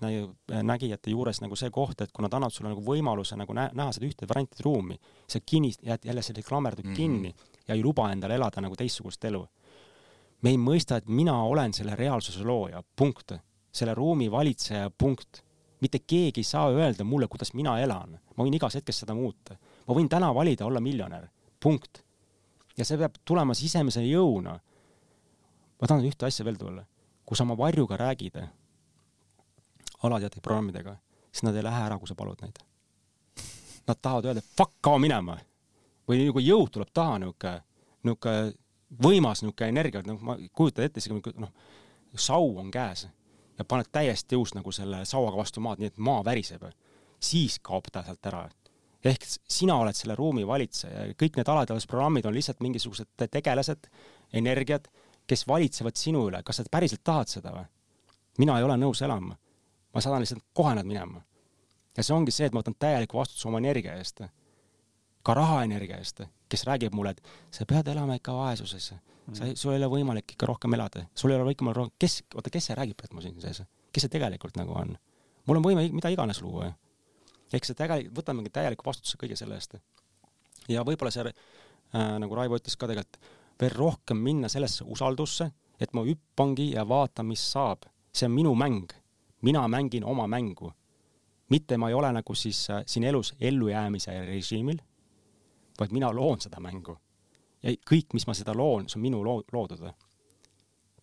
nägijate 0.66 1.12
juures 1.12 1.40
nagu 1.42 1.56
see 1.56 1.70
koht, 1.70 2.00
et 2.02 2.12
kui 2.12 2.24
nad 2.24 2.34
annavad 2.34 2.54
sulle 2.54 2.72
nagu 2.72 2.82
võimaluse 2.82 3.38
nagu 3.38 3.54
nä 3.54 3.68
näha 3.78 3.92
seda 3.94 4.08
ühte 4.08 4.28
variantide 4.28 4.64
ruumi, 4.66 4.98
sa 5.30 5.40
kinni, 5.40 5.70
jääd 5.86 6.08
jälle 6.08 6.22
selle 6.22 6.42
klammerdud 6.42 6.84
mm 6.84 6.92
-hmm. 6.92 6.96
kinni 6.96 7.34
ja 7.68 7.74
ei 7.74 7.82
luba 7.82 8.10
endale 8.12 8.34
elada 8.34 8.60
nagu 8.60 8.76
teistsugust 8.76 9.24
elu. 9.24 9.46
me 10.42 10.50
ei 10.50 10.56
mõista, 10.56 10.96
et 10.96 11.08
mina 11.08 11.42
olen 11.42 11.72
selle 11.72 11.96
reaalsuse 11.96 12.44
looja, 12.44 12.82
punkt. 12.96 13.32
selle 13.72 13.94
ruumi 13.94 14.30
valitseja, 14.30 14.90
punkt. 14.98 15.44
mitte 15.80 15.98
keegi 15.98 16.40
ei 16.40 16.44
saa 16.44 16.70
öelda 16.70 17.04
mulle, 17.04 17.28
kuidas 17.28 17.54
mina 17.54 17.78
elan. 17.80 18.18
ma 18.36 18.44
võin 18.44 18.54
igas 18.54 18.74
hetkes 18.74 18.98
seda 18.98 19.14
muuta. 19.14 19.56
ma 19.86 19.94
võin 19.94 20.08
täna 20.08 20.34
valida 20.34 20.66
olla 20.66 20.80
miljonär, 20.80 21.28
punkt. 21.60 22.02
ja 22.76 22.84
see 22.84 22.98
peab 22.98 23.14
tulema 23.24 23.54
sisemise 23.54 24.00
jõuna. 24.00 24.58
ma 25.80 25.86
tahan 25.86 26.04
ühte 26.04 26.26
asja 26.26 26.44
veel 26.44 26.56
tulla. 26.56 26.84
kui 27.24 27.36
sa 27.36 27.44
oma 27.44 27.56
varjuga 27.56 27.96
räägid, 27.96 28.42
alateadlike 30.02 30.42
programmidega, 30.44 30.96
siis 31.30 31.44
nad 31.46 31.56
ei 31.56 31.64
lähe 31.64 31.84
ära, 31.86 31.98
kui 31.98 32.08
sa 32.08 32.16
palud 32.18 32.40
neid. 32.42 32.58
Nad 33.88 34.00
tahavad 34.02 34.30
öelda, 34.30 34.42
fuck, 34.56 34.76
kao 34.80 34.98
minema. 34.98 35.38
või 36.08 36.24
nagu 36.26 36.40
jõud 36.42 36.72
tuleb 36.74 36.88
taha, 36.92 37.18
niisugune, 37.22 37.60
niisugune 38.02 38.54
võimas 39.02 39.42
niisugune 39.44 39.68
energia, 39.70 40.02
noh, 40.06 40.18
ma 40.26 40.36
kujutan 40.52 40.84
ette 40.84 40.98
isegi 40.98 41.34
noh, 41.38 41.52
sau 42.18 42.56
on 42.58 42.70
käes 42.74 43.06
ja 43.58 43.66
paned 43.68 43.90
täiesti 43.92 44.34
jõus 44.34 44.54
nagu 44.56 44.72
selle 44.74 45.04
sauaga 45.06 45.38
vastu 45.38 45.62
maad, 45.62 45.78
nii 45.78 45.92
et 45.92 45.98
maa 45.98 46.24
väriseb. 46.26 46.64
siis 47.20 47.58
kaob 47.58 47.90
ta 47.92 48.02
sealt 48.02 48.26
ära. 48.26 48.48
ehk 49.04 49.24
sina 49.48 49.76
oled 49.76 49.94
selle 49.94 50.14
ruumi 50.14 50.46
valitseja 50.46 51.06
ja 51.06 51.14
kõik 51.14 51.36
need 51.36 51.48
alateadusprogrammid 51.48 52.26
on 52.26 52.34
lihtsalt 52.34 52.60
mingisugused 52.60 53.06
tegelased, 53.30 53.86
energiad, 54.32 54.88
kes 55.26 55.46
valitsevad 55.46 55.96
sinu 55.96 56.26
üle, 56.28 56.42
kas 56.42 56.56
sa 56.56 56.64
päriselt 56.70 57.04
tahad 57.04 57.28
seda 57.28 57.52
või? 57.52 57.64
mina 58.38 58.58
ei 58.58 58.64
ole 58.64 58.76
nõus 58.76 59.02
elama 59.02 59.36
ma 59.94 60.02
saadan 60.02 60.24
lihtsalt 60.24 60.44
kohe 60.54 60.74
nad 60.74 60.86
minema. 60.86 61.22
ja 61.96 62.02
see 62.06 62.14
ongi 62.14 62.34
see, 62.34 62.46
et 62.46 62.54
ma 62.54 62.62
võtan 62.62 62.76
täieliku 62.78 63.18
vastutuse 63.18 63.48
oma 63.48 63.58
energia 63.58 63.96
eest, 63.98 64.22
ka 65.26 65.34
rahaenergia 65.36 65.98
eest, 65.98 66.22
kes 66.48 66.64
räägib 66.68 66.94
mulle, 66.96 67.16
et 67.16 67.32
sa 67.54 67.66
pead 67.68 67.88
elama 67.92 68.16
ikka 68.18 68.34
vaesuses, 68.34 68.92
sa, 68.92 68.98
mm. 69.26 69.56
sul 69.58 69.74
ei 69.74 69.80
ole 69.82 69.90
võimalik 69.92 70.36
ikka 70.36 70.48
rohkem 70.48 70.74
elada, 70.78 71.04
sul 71.14 71.32
ei 71.32 71.38
ole 71.38 71.50
võimalik 71.50 71.76
rohkem, 71.82 71.96
kes, 71.98 72.20
oota, 72.34 72.52
kes 72.52 72.70
see 72.70 72.78
räägib, 72.78 73.02
et 73.04 73.16
ma 73.16 73.24
siin 73.24 73.40
sees, 73.42 73.62
kes 73.90 74.06
see 74.06 74.14
tegelikult 74.16 74.56
nagu 74.60 74.76
on? 74.78 74.94
mul 75.48 75.58
on 75.58 75.64
võime 75.64 75.86
mida 75.90 76.12
iganes 76.12 76.42
luua 76.44 76.70
ehk 77.56 77.66
see 77.66 77.76
tegelikult, 77.78 78.14
võtamegi 78.20 78.52
täieliku 78.54 78.86
vastutuse 78.86 79.18
kõige 79.20 79.38
selle 79.38 79.58
eest. 79.58 79.76
ja 80.70 80.84
võib-olla 80.86 81.12
see 81.14 81.26
äh,, 81.26 82.16
nagu 82.22 82.38
Raivo 82.38 82.60
ütles 82.60 82.78
ka 82.78 82.88
tegelikult, 82.90 83.18
veel 83.60 83.74
rohkem 83.76 84.20
minna 84.24 84.48
sellesse 84.48 84.86
usaldusse, 84.88 85.50
et 85.80 85.92
ma 85.96 86.04
hüppangi 86.06 86.70
ja 86.74 86.86
vaatan, 86.88 87.26
mis 87.26 87.42
saab. 87.52 87.88
see 88.12 88.26
on 88.26 88.34
minu 88.34 88.54
mäng 88.58 88.90
mina 89.42 89.68
mängin 89.68 90.04
oma 90.04 90.26
mängu. 90.26 90.72
mitte 91.50 91.76
ma 91.76 91.88
ei 91.88 91.94
ole 91.94 92.12
nagu 92.12 92.34
siis 92.34 92.70
äh, 92.70 92.82
siin 92.86 93.04
elus 93.04 93.34
ellujäämise 93.40 94.26
režiimil, 94.26 94.78
vaid 95.80 95.90
mina 95.92 96.12
loon 96.14 96.40
seda 96.40 96.60
mängu. 96.60 96.96
ja 97.62 97.72
kõik, 97.90 98.12
mis 98.12 98.26
ma 98.26 98.34
seda 98.34 98.54
loon, 98.54 98.88
see 98.88 98.98
on 98.98 99.02
minu 99.02 99.24
loo-, 99.24 99.44
loodud. 99.52 99.90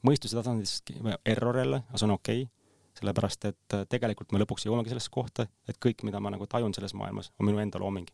mõistuse 0.08 0.36
tasandist 0.36 0.92
error 1.26 1.58
jälle, 1.58 1.84
aga 1.90 1.98
see 1.98 2.08
on 2.08 2.16
okei 2.16 2.42
okay,, 2.42 2.54
sellepärast 3.00 3.46
et 3.46 3.74
äh, 3.74 3.86
tegelikult 3.90 4.32
me 4.32 4.40
lõpuks 4.40 4.66
jõuamegi 4.66 4.94
sellesse 4.94 5.12
kohta, 5.12 5.48
et 5.68 5.78
kõik, 5.86 6.04
mida 6.04 6.20
ma 6.20 6.32
nagu 6.34 6.48
tajun 6.48 6.74
selles 6.74 6.94
maailmas, 6.94 7.32
on 7.40 7.46
minu 7.46 7.60
enda 7.60 7.80
looming. 7.80 8.08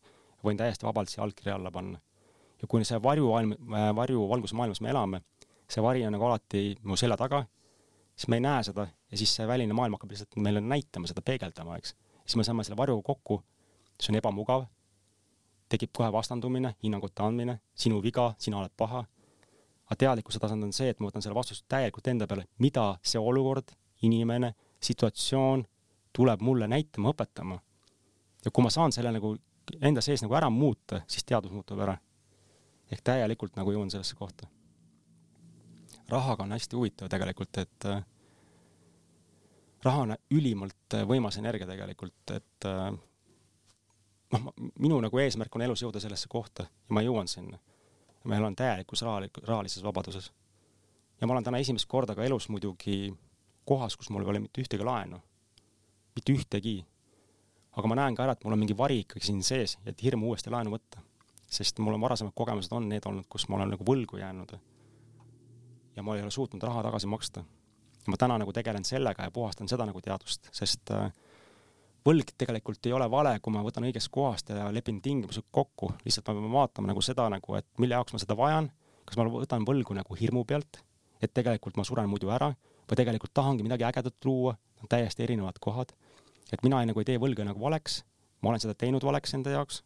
võin 0.43 0.57
täiesti 0.57 0.85
vabalt 0.85 1.09
siia 1.09 1.23
allkirja 1.23 1.55
alla 1.55 1.71
panna. 1.71 1.99
ja 2.61 2.67
kui 2.67 2.85
see 2.85 3.01
varju, 3.03 3.31
äh, 3.35 3.95
varju 3.95 4.29
valguse 4.29 4.55
maailmas 4.55 4.81
me 4.81 4.89
elame, 4.89 5.21
see 5.67 5.81
vari 5.81 6.05
on 6.05 6.11
nagu 6.11 6.25
alati 6.25 6.77
mu 6.83 6.95
selja 6.95 7.17
taga 7.17 7.45
siis 8.15 8.27
me 8.27 8.37
ei 8.37 8.43
näe 8.45 8.63
seda 8.63 8.87
ja 9.13 9.17
siis 9.17 9.35
see 9.35 9.45
väline 9.47 9.75
maailm 9.77 9.93
hakkab 9.93 10.09
lihtsalt 10.09 10.35
meile 10.41 10.61
näitama 10.61 11.07
seda, 11.09 11.21
peegeldama, 11.21 11.77
eks. 11.77 11.93
siis 12.25 12.35
me 12.39 12.43
saame 12.47 12.63
selle 12.65 12.77
varjuga 12.79 13.03
kokku, 13.11 13.43
see 14.01 14.09
on 14.09 14.17
ebamugav, 14.17 14.63
tekib 15.69 15.91
kohe 15.93 16.09
vastandumine, 16.13 16.71
hinnangute 16.83 17.21
andmine, 17.21 17.59
sinu 17.77 17.99
viga, 18.01 18.31
sina 18.41 18.57
oled 18.61 18.73
paha. 18.77 19.03
aga 19.85 19.95
teadlikkuse 19.99 20.39
tasand 20.39 20.65
on 20.65 20.73
see, 20.73 20.89
et 20.89 20.99
ma 20.99 21.11
võtan 21.11 21.21
selle 21.21 21.35
vastutuse 21.37 21.67
täielikult 21.69 22.07
enda 22.09 22.27
peale, 22.27 22.47
mida 22.63 22.85
see 23.05 23.21
olukord, 23.21 23.75
inimene, 24.01 24.53
situatsioon 24.81 25.65
tuleb 26.15 26.41
mulle 26.41 26.67
näitama, 26.67 27.13
õpetama. 27.13 27.59
ja 28.45 28.51
kui 28.51 28.65
ma 28.65 28.71
saan 28.73 28.95
selle 28.95 29.11
nagu 29.13 29.35
enda 29.81 30.01
sees 30.01 30.25
nagu 30.25 30.33
ära 30.39 30.49
muuta, 30.49 31.03
siis 31.07 31.23
teadus 31.23 31.53
muutub 31.53 31.85
ära. 31.85 31.97
ehk 32.91 33.01
täielikult 33.03 33.61
nagu 33.61 33.77
jõuan 33.77 33.93
sellesse 33.93 34.15
kohta. 34.15 34.47
rahaga 36.09 36.43
on 36.43 36.57
hästi 36.57 36.75
huvitav 36.75 37.13
tegelikult, 37.13 37.57
et 37.57 37.85
äh, 37.85 38.01
raha 39.83 40.05
on 40.05 40.15
ülimalt 40.31 40.95
võimas 41.07 41.37
energia 41.37 41.67
tegelikult, 41.67 42.31
et 42.35 42.67
äh, 42.69 42.93
noh, 44.33 44.53
minu 44.79 44.99
nagu 45.03 45.21
eesmärk 45.21 45.55
on 45.55 45.65
elus 45.65 45.83
jõuda 45.83 46.01
sellesse 46.03 46.29
kohta 46.31 46.65
ja 46.67 46.95
ma 46.95 47.03
jõuan 47.05 47.27
sinna. 47.27 47.59
ma 48.23 48.37
elan 48.37 48.55
täielikus 48.55 49.01
rahalises 49.03 49.83
vabaduses. 49.83 50.31
ja 51.21 51.27
ma 51.27 51.33
olen 51.33 51.43
täna 51.43 51.57
esimest 51.57 51.87
korda 51.87 52.15
ka 52.15 52.23
elus 52.23 52.49
muidugi 52.49 53.13
kohas, 53.65 53.97
kus 53.97 54.09
mul 54.09 54.23
ei 54.23 54.29
ole 54.29 54.39
mitte 54.39 54.61
ühtegi 54.61 54.83
laenu. 54.83 55.21
mitte 56.15 56.33
ühtegi. 56.33 56.85
aga 57.71 57.87
ma 57.87 57.95
näen 57.95 58.15
ka 58.15 58.23
ära, 58.23 58.31
et 58.31 58.43
mul 58.43 58.53
on 58.53 58.59
mingi 58.59 58.77
vari 58.77 58.99
ikkagi 59.03 59.25
siin 59.25 59.43
sees, 59.43 59.77
et 59.85 60.03
hirm 60.03 60.23
uuesti 60.23 60.49
laenu 60.49 60.75
võtta. 60.75 61.01
sest 61.47 61.79
mul 61.79 61.93
on 61.93 62.01
varasemad 62.01 62.33
kogemused 62.35 62.71
on 62.71 62.89
need 62.89 63.05
olnud, 63.05 63.27
kus 63.29 63.47
ma 63.49 63.59
olen 63.59 63.75
nagu 63.75 63.83
võlgu 63.83 64.19
jäänud. 64.19 64.57
ja 65.95 66.03
ma 66.03 66.15
ei 66.15 66.23
ole 66.23 66.31
suutnud 66.31 66.63
raha 66.63 66.83
tagasi 66.83 67.07
maksta. 67.07 67.43
Ja 68.05 68.11
ma 68.11 68.19
täna 68.19 68.37
nagu 68.41 68.53
tegelen 68.53 68.85
sellega 68.85 69.27
ja 69.27 69.31
puhastan 69.31 69.69
seda 69.71 69.85
nagu 69.87 70.01
teadvust, 70.03 70.49
sest 70.51 70.91
äh, 70.91 71.11
võlg 72.07 72.33
tegelikult 72.37 72.85
ei 72.87 72.93
ole 72.95 73.07
vale, 73.11 73.37
kui 73.39 73.53
ma 73.55 73.63
võtan 73.63 73.87
õigest 73.87 74.11
kohast 74.11 74.51
ja 74.51 74.67
lepin 74.75 74.99
tingimused 75.01 75.47
kokku, 75.51 75.93
lihtsalt 76.03 76.27
ma 76.29 76.41
pean 76.41 76.55
vaatama 76.57 76.91
nagu 76.91 77.03
seda 77.05 77.29
nagu, 77.31 77.55
et 77.59 77.67
mille 77.79 77.95
jaoks 77.95 78.15
ma 78.15 78.21
seda 78.21 78.35
vajan, 78.39 78.69
kas 79.07 79.19
ma 79.19 79.27
võtan 79.31 79.65
võlgu 79.67 79.95
nagu 79.95 80.19
hirmu 80.19 80.43
pealt, 80.47 80.81
et 81.23 81.33
tegelikult 81.33 81.79
ma 81.79 81.87
suren 81.87 82.09
muidu 82.11 82.31
ära, 82.35 82.51
või 82.89 82.99
tegelikult 82.99 83.33
tahangi 83.33 83.63
midagi 83.63 83.87
ägedat 83.87 84.27
luua, 84.27 84.57
täiesti 84.89 85.23
erinevad 85.23 85.59
kohad. 85.63 85.93
et 86.51 86.61
mina 86.63 86.81
ei, 86.81 86.85
nagu 86.85 86.99
ei 86.99 87.05
tee 87.07 87.17
võlga 87.17 87.45
nagu 87.47 87.59
valeks, 87.59 88.03
ma 88.41 88.51
olen 88.51 88.61
seda 88.61 88.75
teinud 88.77 89.01
valeks 89.03 89.33
enda 89.33 89.49
jaoks, 89.49 89.79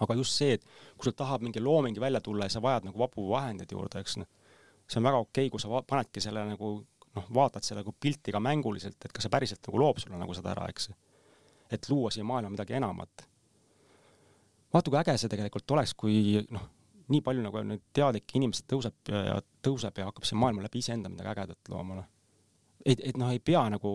aga 0.00 0.14
just 0.14 0.38
see, 0.38 0.54
et 0.56 0.62
kui 0.96 1.04
sul 1.04 1.12
tahab 1.12 1.42
mingi 1.42 1.60
looming 1.60 1.98
välja 2.00 2.20
tulla 2.20 2.46
ja 2.46 2.54
sa 2.54 2.62
vajad 2.62 2.86
nagu 2.86 2.98
vabu 2.98 3.26
vahendeid 3.28 3.72
juurde, 3.72 4.00
eks 4.00 4.16
noh, 4.22 4.28
see 4.86 5.00
on 5.00 5.08
väga 5.08 5.20
okei 5.24 5.46
okay,, 5.46 5.50
kui 5.50 5.60
sa 5.60 5.82
panedki 5.82 6.22
selle 6.22 6.46
nagu 6.46 6.70
noh, 7.16 7.26
vaatad 7.34 7.64
selle 7.64 7.82
nagu 7.82 7.94
pilti 8.00 8.34
ka 8.34 8.40
mänguliselt, 8.42 8.98
et 9.04 9.12
kas 9.12 9.26
see 9.26 9.32
päriselt 9.32 9.62
nagu 9.66 9.80
loob 9.80 10.00
sulle 10.02 10.20
nagu 10.20 10.34
seda 10.36 10.52
ära, 10.54 10.68
eks 10.72 10.90
et 11.70 11.88
luua 11.90 12.10
siia 12.14 12.24
maailma 12.24 12.50
midagi 12.50 12.76
enamat. 12.78 13.26
vaata, 14.72 14.90
kui 14.90 14.98
äge 15.00 15.16
see 15.18 15.30
tegelikult 15.32 15.70
oleks, 15.76 15.94
kui 15.98 16.42
noh, 16.52 16.66
nii 17.12 17.22
palju 17.24 17.44
nagu 17.44 17.62
nüüd 17.66 17.84
teadlikke 17.96 18.38
inimesi 18.38 18.66
tõuseb 18.70 19.12
ja 19.12 19.38
tõuseb 19.64 20.00
ja 20.00 20.08
hakkab 20.10 20.26
siin 20.26 20.40
maailma 20.42 20.66
läbi 20.66 20.82
iseenda 20.82 21.10
midagi 21.10 21.32
ägedat 21.32 21.70
looma, 21.72 22.00
noh. 22.00 22.08
et, 22.84 23.00
et 23.00 23.18
noh, 23.18 23.30
ei 23.32 23.40
pea 23.40 23.62
nagu 23.72 23.92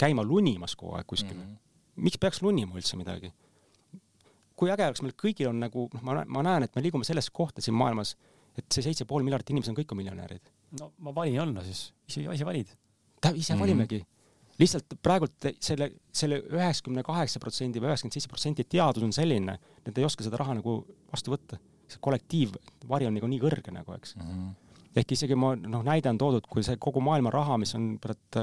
käima 0.00 0.24
lunimas 0.26 0.76
kogu 0.76 0.96
aeg 0.98 1.06
kuskil 1.06 1.36
mm. 1.36 1.46
-hmm. 1.46 2.02
miks 2.06 2.18
peaks 2.18 2.42
lunima 2.42 2.76
üldse 2.76 2.98
midagi? 3.00 3.32
kui 4.60 4.70
äge 4.70 4.86
oleks, 4.86 5.02
meil 5.02 5.16
kõigil 5.16 5.48
on 5.48 5.60
nagu, 5.60 5.88
noh, 5.94 6.02
ma, 6.04 6.24
ma 6.26 6.42
näen, 6.44 6.66
et 6.66 6.74
me 6.76 6.82
liigume 6.84 7.04
sellesse 7.04 7.32
kohta 7.32 7.62
siin 7.64 7.74
maailmas, 7.74 8.16
et 8.58 8.66
see 8.68 8.84
seitse 8.84 9.06
pool 9.08 9.24
miljardit 9.24 9.54
inimest 9.54 9.72
on 9.72 9.76
kõik 9.78 9.94
on 9.94 9.96
miljonärid. 10.02 10.50
No 10.78 10.92
ma 10.98 11.14
valin 11.14 11.40
olla 11.42 11.64
siis, 11.66 11.90
ise, 12.08 12.22
ise 12.22 12.46
valid. 12.46 12.66
ise 12.68 13.32
mm 13.32 13.56
-hmm. 13.56 13.60
valimegi 13.60 14.06
lihtsalt 14.60 14.96
praegult 15.02 15.48
selle, 15.62 15.90
selle 16.12 16.40
üheksakümne 16.52 17.04
kaheksa 17.06 17.40
protsendi 17.42 17.80
või 17.80 17.90
üheksakümmend 17.90 18.16
seitse 18.16 18.30
protsenti 18.30 18.66
teadus 18.68 19.06
on 19.06 19.12
selline, 19.16 19.56
et 19.86 19.98
ei 19.98 20.04
oska 20.04 20.26
seda 20.26 20.40
raha 20.40 20.58
nagu 20.60 20.80
vastu 21.12 21.32
võtta. 21.34 21.60
see 21.90 21.98
kollektiivvari 22.00 23.06
on 23.08 23.16
nagu 23.16 23.26
nii 23.26 23.40
kõrge 23.42 23.72
nagu, 23.74 23.92
eks 23.98 24.16
mm. 24.16 24.26
-hmm. 24.26 24.50
ehk 24.96 25.12
isegi 25.12 25.34
ma, 25.34 25.56
noh, 25.56 25.82
näide 25.82 26.10
on 26.10 26.18
toodud, 26.18 26.46
kui 26.46 26.62
see 26.62 26.76
kogu 26.76 27.00
maailma 27.00 27.30
raha, 27.30 27.56
mis 27.58 27.74
on 27.74 27.98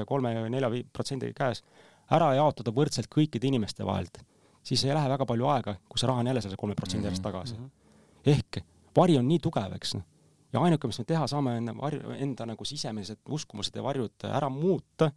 kolme 0.06 0.34
või 0.42 0.50
nelja 0.50 0.68
protsendi 0.92 1.32
käes, 1.32 1.62
ära 2.10 2.34
jaotada 2.34 2.70
võrdselt 2.70 3.08
kõikide 3.08 3.46
inimeste 3.46 3.84
vahelt, 3.84 4.18
siis 4.62 4.84
ei 4.84 4.92
lähe 4.92 5.08
väga 5.08 5.26
palju 5.26 5.46
aega, 5.46 5.76
kui 5.88 5.98
see 5.98 6.08
raha 6.08 6.20
on 6.20 6.26
jälle 6.26 6.42
selle 6.44 6.56
kolme 6.56 6.74
protsendi 6.74 7.06
järjest 7.06 7.22
mhm. 7.24 7.32
tagasi 7.32 7.54
mm. 7.54 7.64
-hmm. 7.64 8.36
ehk 8.36 8.64
vari 8.96 9.18
on 9.18 9.28
nii 9.28 9.38
tugev, 9.38 9.72
eks 9.72 9.94
noh 9.94 10.17
ja 10.52 10.60
ainuke, 10.60 10.86
mis 10.88 10.98
me 10.98 11.04
teha 11.04 11.26
saame, 11.26 11.56
on 11.58 11.74
varju, 11.80 12.12
enda 12.18 12.46
nagu 12.46 12.64
sisemised 12.64 13.18
uskumused 13.28 13.76
ja 13.76 13.82
varjud 13.82 14.28
ära 14.32 14.48
muuta 14.48 15.10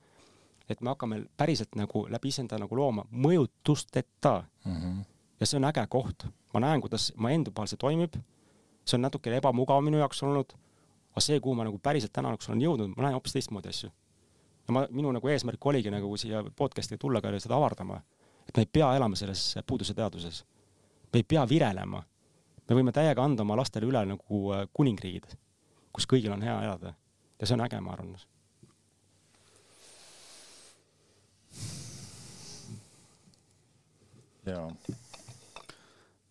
et 0.72 0.82
me 0.82 0.92
hakkame 0.92 1.24
päriselt 1.38 1.76
nagu 1.76 2.06
läbi 2.10 2.32
iseenda 2.32 2.60
nagu 2.62 2.76
looma 2.76 3.06
mõjutusteta 3.12 4.44
mm. 4.66 4.76
-hmm. 4.76 5.00
ja 5.40 5.46
see 5.46 5.58
on 5.60 5.68
äge 5.70 5.86
koht, 5.90 6.26
ma 6.54 6.60
näen, 6.60 6.82
kuidas 6.82 7.12
ma 7.16 7.32
enda 7.32 7.52
peal 7.52 7.68
see 7.68 7.78
toimib. 7.78 8.16
see 8.86 8.98
on 8.98 9.02
natukene 9.02 9.38
ebamugav 9.38 9.84
minu 9.84 9.98
jaoks 9.98 10.24
olnud, 10.24 10.54
aga 11.12 11.22
see, 11.22 11.40
kuhu 11.40 11.56
ma 11.56 11.64
nagu 11.64 11.78
päriselt 11.78 12.14
täna 12.14 12.30
nagu 12.30 12.42
olen 12.50 12.62
jõudnud, 12.62 12.96
ma 12.96 13.04
näen 13.04 13.14
hoopis 13.14 13.34
teistmoodi 13.34 13.70
asju. 13.70 13.90
ja 14.68 14.74
ma, 14.74 14.88
minu 14.90 15.12
nagu 15.12 15.28
eesmärk 15.28 15.66
oligi 15.66 15.92
nagu 15.92 16.18
siia 16.18 16.44
podcast'i 16.56 16.98
tulla 16.98 17.22
ka 17.22 17.40
seda 17.40 17.56
avardama, 17.56 18.02
et 18.48 18.58
me 18.58 18.64
ei 18.64 18.70
pea 18.72 18.96
elama 18.96 19.16
selles 19.16 19.56
puuduse 19.68 19.94
teaduses. 19.94 20.46
me 21.14 21.20
ei 21.20 21.24
pea 21.24 21.50
virelema. 21.50 22.04
Me 22.72 22.78
võime 22.80 22.94
täiega 22.96 23.24
anda 23.24 23.44
oma 23.44 23.58
lastele 23.60 23.90
üle 23.90 24.02
nagu 24.14 24.42
äh, 24.56 24.64
kuningriigid, 24.72 25.34
kus 25.92 26.08
kõigil 26.08 26.32
on 26.32 26.44
hea 26.46 26.56
elada. 26.64 26.96
ja 27.42 27.48
see 27.48 27.58
on 27.58 27.66
äge, 27.66 27.80
ma 27.84 27.92
arvan 27.92 28.14
jaa. 34.48 34.70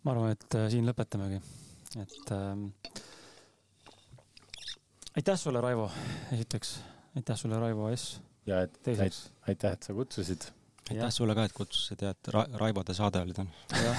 ma 0.02 0.14
arvan, 0.14 0.32
et 0.32 0.56
äh, 0.56 0.68
siin 0.72 0.88
lõpetamegi, 0.88 1.42
et 2.00 2.32
ähm, 2.36 2.70
aitäh 5.20 5.36
sulle, 5.36 5.60
Raivo, 5.60 5.90
esiteks, 6.32 6.78
aitäh 7.20 7.36
sulle, 7.36 7.60
Raivo 7.60 7.92
S. 7.92 8.16
ja 8.48 8.64
et 8.64 8.80
teiseks, 8.86 9.26
aitäh, 9.44 9.76
et 9.76 9.84
sa 9.84 9.98
kutsusid. 9.98 10.48
Aitäh 10.90 11.12
sulle 11.14 11.34
ka, 11.38 11.46
et 11.46 11.54
kutsusid 11.56 12.04
ja 12.04 12.12
et 12.14 12.30
Ra 12.34 12.44
Raivode 12.60 12.94
saade 12.96 13.22
oli 13.24 13.34
täna. 13.36 13.50
ja, 13.84 13.94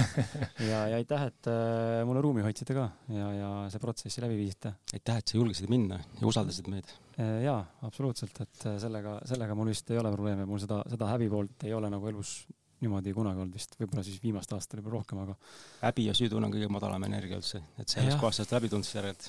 ja, 0.69 0.80
ja 0.93 0.99
aitäh, 0.99 1.27
et 1.31 1.49
äh, 1.51 2.01
mulle 2.07 2.23
ruumi 2.23 2.45
hoidsite 2.45 2.76
ka 2.77 2.88
ja, 3.13 3.27
ja 3.38 3.51
see 3.73 3.84
protsessi 3.84 4.23
läbi 4.23 4.39
viisite. 4.39 4.73
aitäh, 4.93 5.22
et 5.22 5.34
sa 5.34 5.38
julgesid 5.39 5.69
minna 5.72 5.99
ja 5.99 6.27
usaldasid 6.27 6.72
meid. 6.72 6.89
Äh, 7.18 7.41
jaa, 7.45 7.59
absoluutselt, 7.88 8.41
et 8.43 8.65
äh, 8.68 8.80
sellega, 8.81 9.19
sellega 9.30 9.57
mul 9.57 9.72
vist 9.73 9.91
ei 9.91 10.01
ole 10.01 10.11
probleeme, 10.13 10.47
mul 10.49 10.61
seda, 10.63 10.81
seda 10.91 11.11
häbi 11.13 11.30
poolt 11.31 11.68
ei 11.68 11.76
ole 11.77 11.91
nagu 11.93 12.11
elus 12.11 12.41
niimoodi 12.81 13.13
kunagi 13.13 13.43
olnud 13.43 13.55
vist, 13.55 13.76
võib-olla 13.77 14.03
siis 14.05 14.18
viimastel 14.23 14.57
aastatel 14.57 14.81
juba 14.81 14.95
rohkem, 14.95 15.22
aga. 15.22 15.35
häbi 15.84 16.07
ja 16.07 16.18
süütunne 16.18 16.49
on 16.49 16.55
kõige 16.55 16.69
madalam 16.73 17.03
energia 17.05 17.38
üldse, 17.38 17.61
et 17.77 17.93
sellest 17.93 18.18
kohast 18.22 18.41
saad 18.41 18.55
läbi 18.57 18.72
tundmise 18.73 18.97
järelt. 18.97 19.27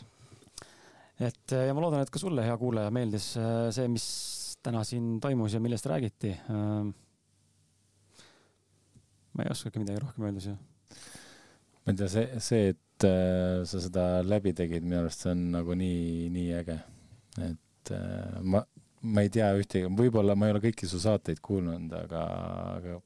et 1.20 1.56
ja 1.68 1.74
ma 1.76 1.84
loodan, 1.84 2.05
et 2.05 2.12
ka 2.12 2.22
sulle, 2.22 2.47
hea 2.47 2.56
kuulaja, 2.60 2.94
meeldis 2.94 3.34
äh, 3.40 3.66
see, 3.76 3.90
mis 3.93 4.06
täna 4.62 4.84
siin 4.86 5.18
toimus 5.20 5.56
ja 5.56 5.60
millest 5.60 5.86
räägiti. 5.90 6.36
Ma 9.32 9.46
ei 9.46 9.52
oskagi 9.52 9.80
midagi 9.80 10.02
rohkem 10.02 10.26
öelda 10.28 10.42
siia. 10.44 10.56
ma 11.82 11.92
ei 11.92 11.98
tea, 11.98 12.09
see, 12.12 12.40
see, 12.44 12.72
et 12.74 13.06
äh, 13.09 13.62
sa 13.68 13.80
seda 13.82 14.06
läbi 14.26 14.52
tegid, 14.56 14.84
minu 14.84 15.00
arust 15.02 15.24
see 15.24 15.32
on 15.34 15.46
nagu 15.56 15.76
nii, 15.78 16.28
nii 16.34 16.50
äge. 16.59 16.78
et 17.48 17.94
äh, 17.96 18.42
ma, 18.42 18.62
ma 19.02 19.24
ei 19.24 19.32
tea 19.32 19.48
ühtegi, 19.59 19.90
võib-olla 19.98 20.36
ma 20.38 20.48
ei 20.48 20.56
ole 20.56 20.62
kõiki 20.66 20.88
su 20.88 21.00
saateid 21.02 21.40
kuulnud, 21.44 21.94
aga, 22.02 22.26
aga 22.76 22.98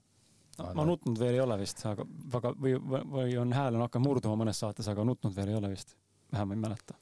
no, 0.59 0.73
ma 0.81 0.89
nutnud 0.89 1.21
veel 1.21 1.39
ei 1.39 1.45
ole 1.45 1.59
vist, 1.61 1.85
aga 1.89 2.05
väga 2.35 2.53
või, 2.61 2.75
või 3.13 3.39
on 3.41 3.55
hääl 3.57 3.79
on 3.79 3.87
hakanud 3.87 4.09
murduma 4.09 4.41
mõnes 4.43 4.61
saates, 4.63 4.89
aga 4.93 5.07
nutnud 5.07 5.37
veel 5.37 5.55
ei 5.55 5.61
ole 5.61 5.73
vist, 5.73 5.97
vähem 6.33 6.57
ei 6.57 6.61
mäleta. 6.67 6.99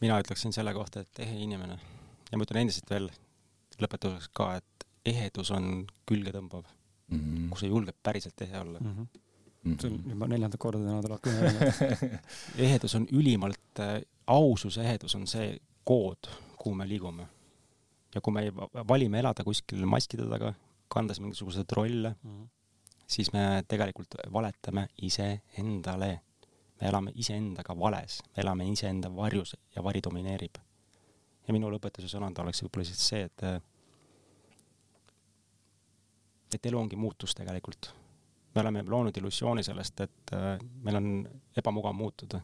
mina 0.00 0.18
ütleksin 0.22 0.52
selle 0.52 0.74
kohta, 0.76 1.04
et 1.04 1.22
ehe 1.24 1.38
inimene 1.44 1.78
ja 2.30 2.38
ma 2.38 2.48
ütlen 2.48 2.64
endiselt 2.64 2.90
veel 2.90 3.10
lõpetuseks 3.82 4.32
ka, 4.34 4.54
et 4.58 4.88
ehedus 5.06 5.52
on 5.54 5.86
külgetõmbav 6.08 6.66
mm, 7.08 7.18
-hmm. 7.18 7.48
kui 7.48 7.60
sa 7.60 7.66
julged 7.66 7.96
päriselt 8.02 8.40
ehe 8.40 8.58
olla 8.60 8.78
mm. 8.80 8.92
-hmm. 8.92 9.20
Mm 9.64 9.72
-hmm. 9.72 9.80
see 9.80 9.90
on 9.90 10.10
juba 10.10 10.26
neljandat 10.26 10.60
korda 10.60 10.78
täna 10.78 11.02
tuleb 11.02 11.20
kõne 11.26 12.10
ehedus 12.66 12.94
on 12.94 13.06
ülimalt 13.12 13.80
äh,, 13.80 14.02
ausus, 14.26 14.78
ehedus 14.78 15.14
on 15.14 15.26
see 15.26 15.58
kood, 15.84 16.28
kuhu 16.58 16.74
me 16.74 16.88
liigume. 16.88 17.26
ja 18.14 18.20
kui 18.20 18.32
me 18.32 18.52
valime 18.88 19.18
elada 19.18 19.44
kuskil 19.44 19.86
maskide 19.86 20.28
taga, 20.28 20.54
kandes 20.88 21.20
mingisuguseid 21.20 21.72
rolle 21.72 22.14
mm, 22.22 22.30
-hmm. 22.30 22.48
siis 23.06 23.32
me 23.32 23.64
tegelikult 23.68 24.14
valetame 24.32 24.88
iseendale. 25.02 26.20
me 26.80 26.88
elame 26.88 27.12
iseendaga 27.14 27.78
vales, 27.78 28.22
me 28.36 28.42
elame 28.42 28.68
iseenda 28.68 29.16
varjus 29.16 29.56
ja 29.76 29.84
vari 29.84 30.00
domineerib. 30.04 30.54
ja 31.48 31.52
minu 31.54 31.70
lõpetuse 31.70 32.08
sõnand 32.08 32.38
oleks 32.38 32.62
võib-olla 32.62 32.84
siis 32.84 33.08
see, 33.08 33.22
et 33.22 33.42
et 36.54 36.66
elu 36.66 36.78
ongi 36.78 36.96
muutus 36.96 37.34
tegelikult. 37.34 37.94
me 38.54 38.60
oleme 38.60 38.82
loonud 38.88 39.16
illusiooni 39.16 39.62
sellest, 39.62 40.00
et 40.00 40.32
äh, 40.32 40.58
meil 40.82 40.96
on 40.96 41.28
ebamugav 41.56 41.94
muutuda. 41.94 42.40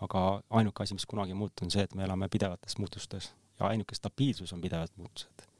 aga 0.00 0.42
ainuke 0.50 0.82
asi, 0.82 0.94
mis 0.94 1.06
kunagi 1.06 1.30
ei 1.30 1.36
muutu, 1.36 1.64
on 1.64 1.70
see, 1.70 1.82
et 1.82 1.94
me 1.94 2.04
elame 2.04 2.28
pidevates 2.28 2.78
muutustes 2.78 3.34
ja 3.60 3.66
ainuke 3.66 3.94
stabiilsus 3.94 4.52
on 4.52 4.60
pidevad 4.60 4.88
muutused 4.96 5.50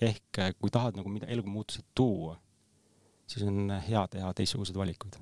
ehk 0.00 0.38
äh, 0.38 0.54
kui 0.58 0.70
tahad 0.70 0.96
nagu 0.98 1.10
mida 1.10 1.26
eluga 1.26 1.50
muutused 1.50 1.86
tuua, 1.94 2.36
siis 3.26 3.44
on 3.46 3.72
hea 3.88 4.06
teha 4.08 4.32
teistsuguseid 4.34 4.78
valikuid. 4.78 5.18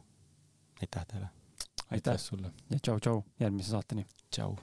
aitäh 0.83 1.07
teile! 1.07 1.29
aitäh 1.91 2.19
sulle 2.19 2.53
ja 2.71 2.79
tšau-tšau, 2.79 3.23
järgmise 3.41 3.71
saateni! 3.71 4.07
tšau! 4.31 4.57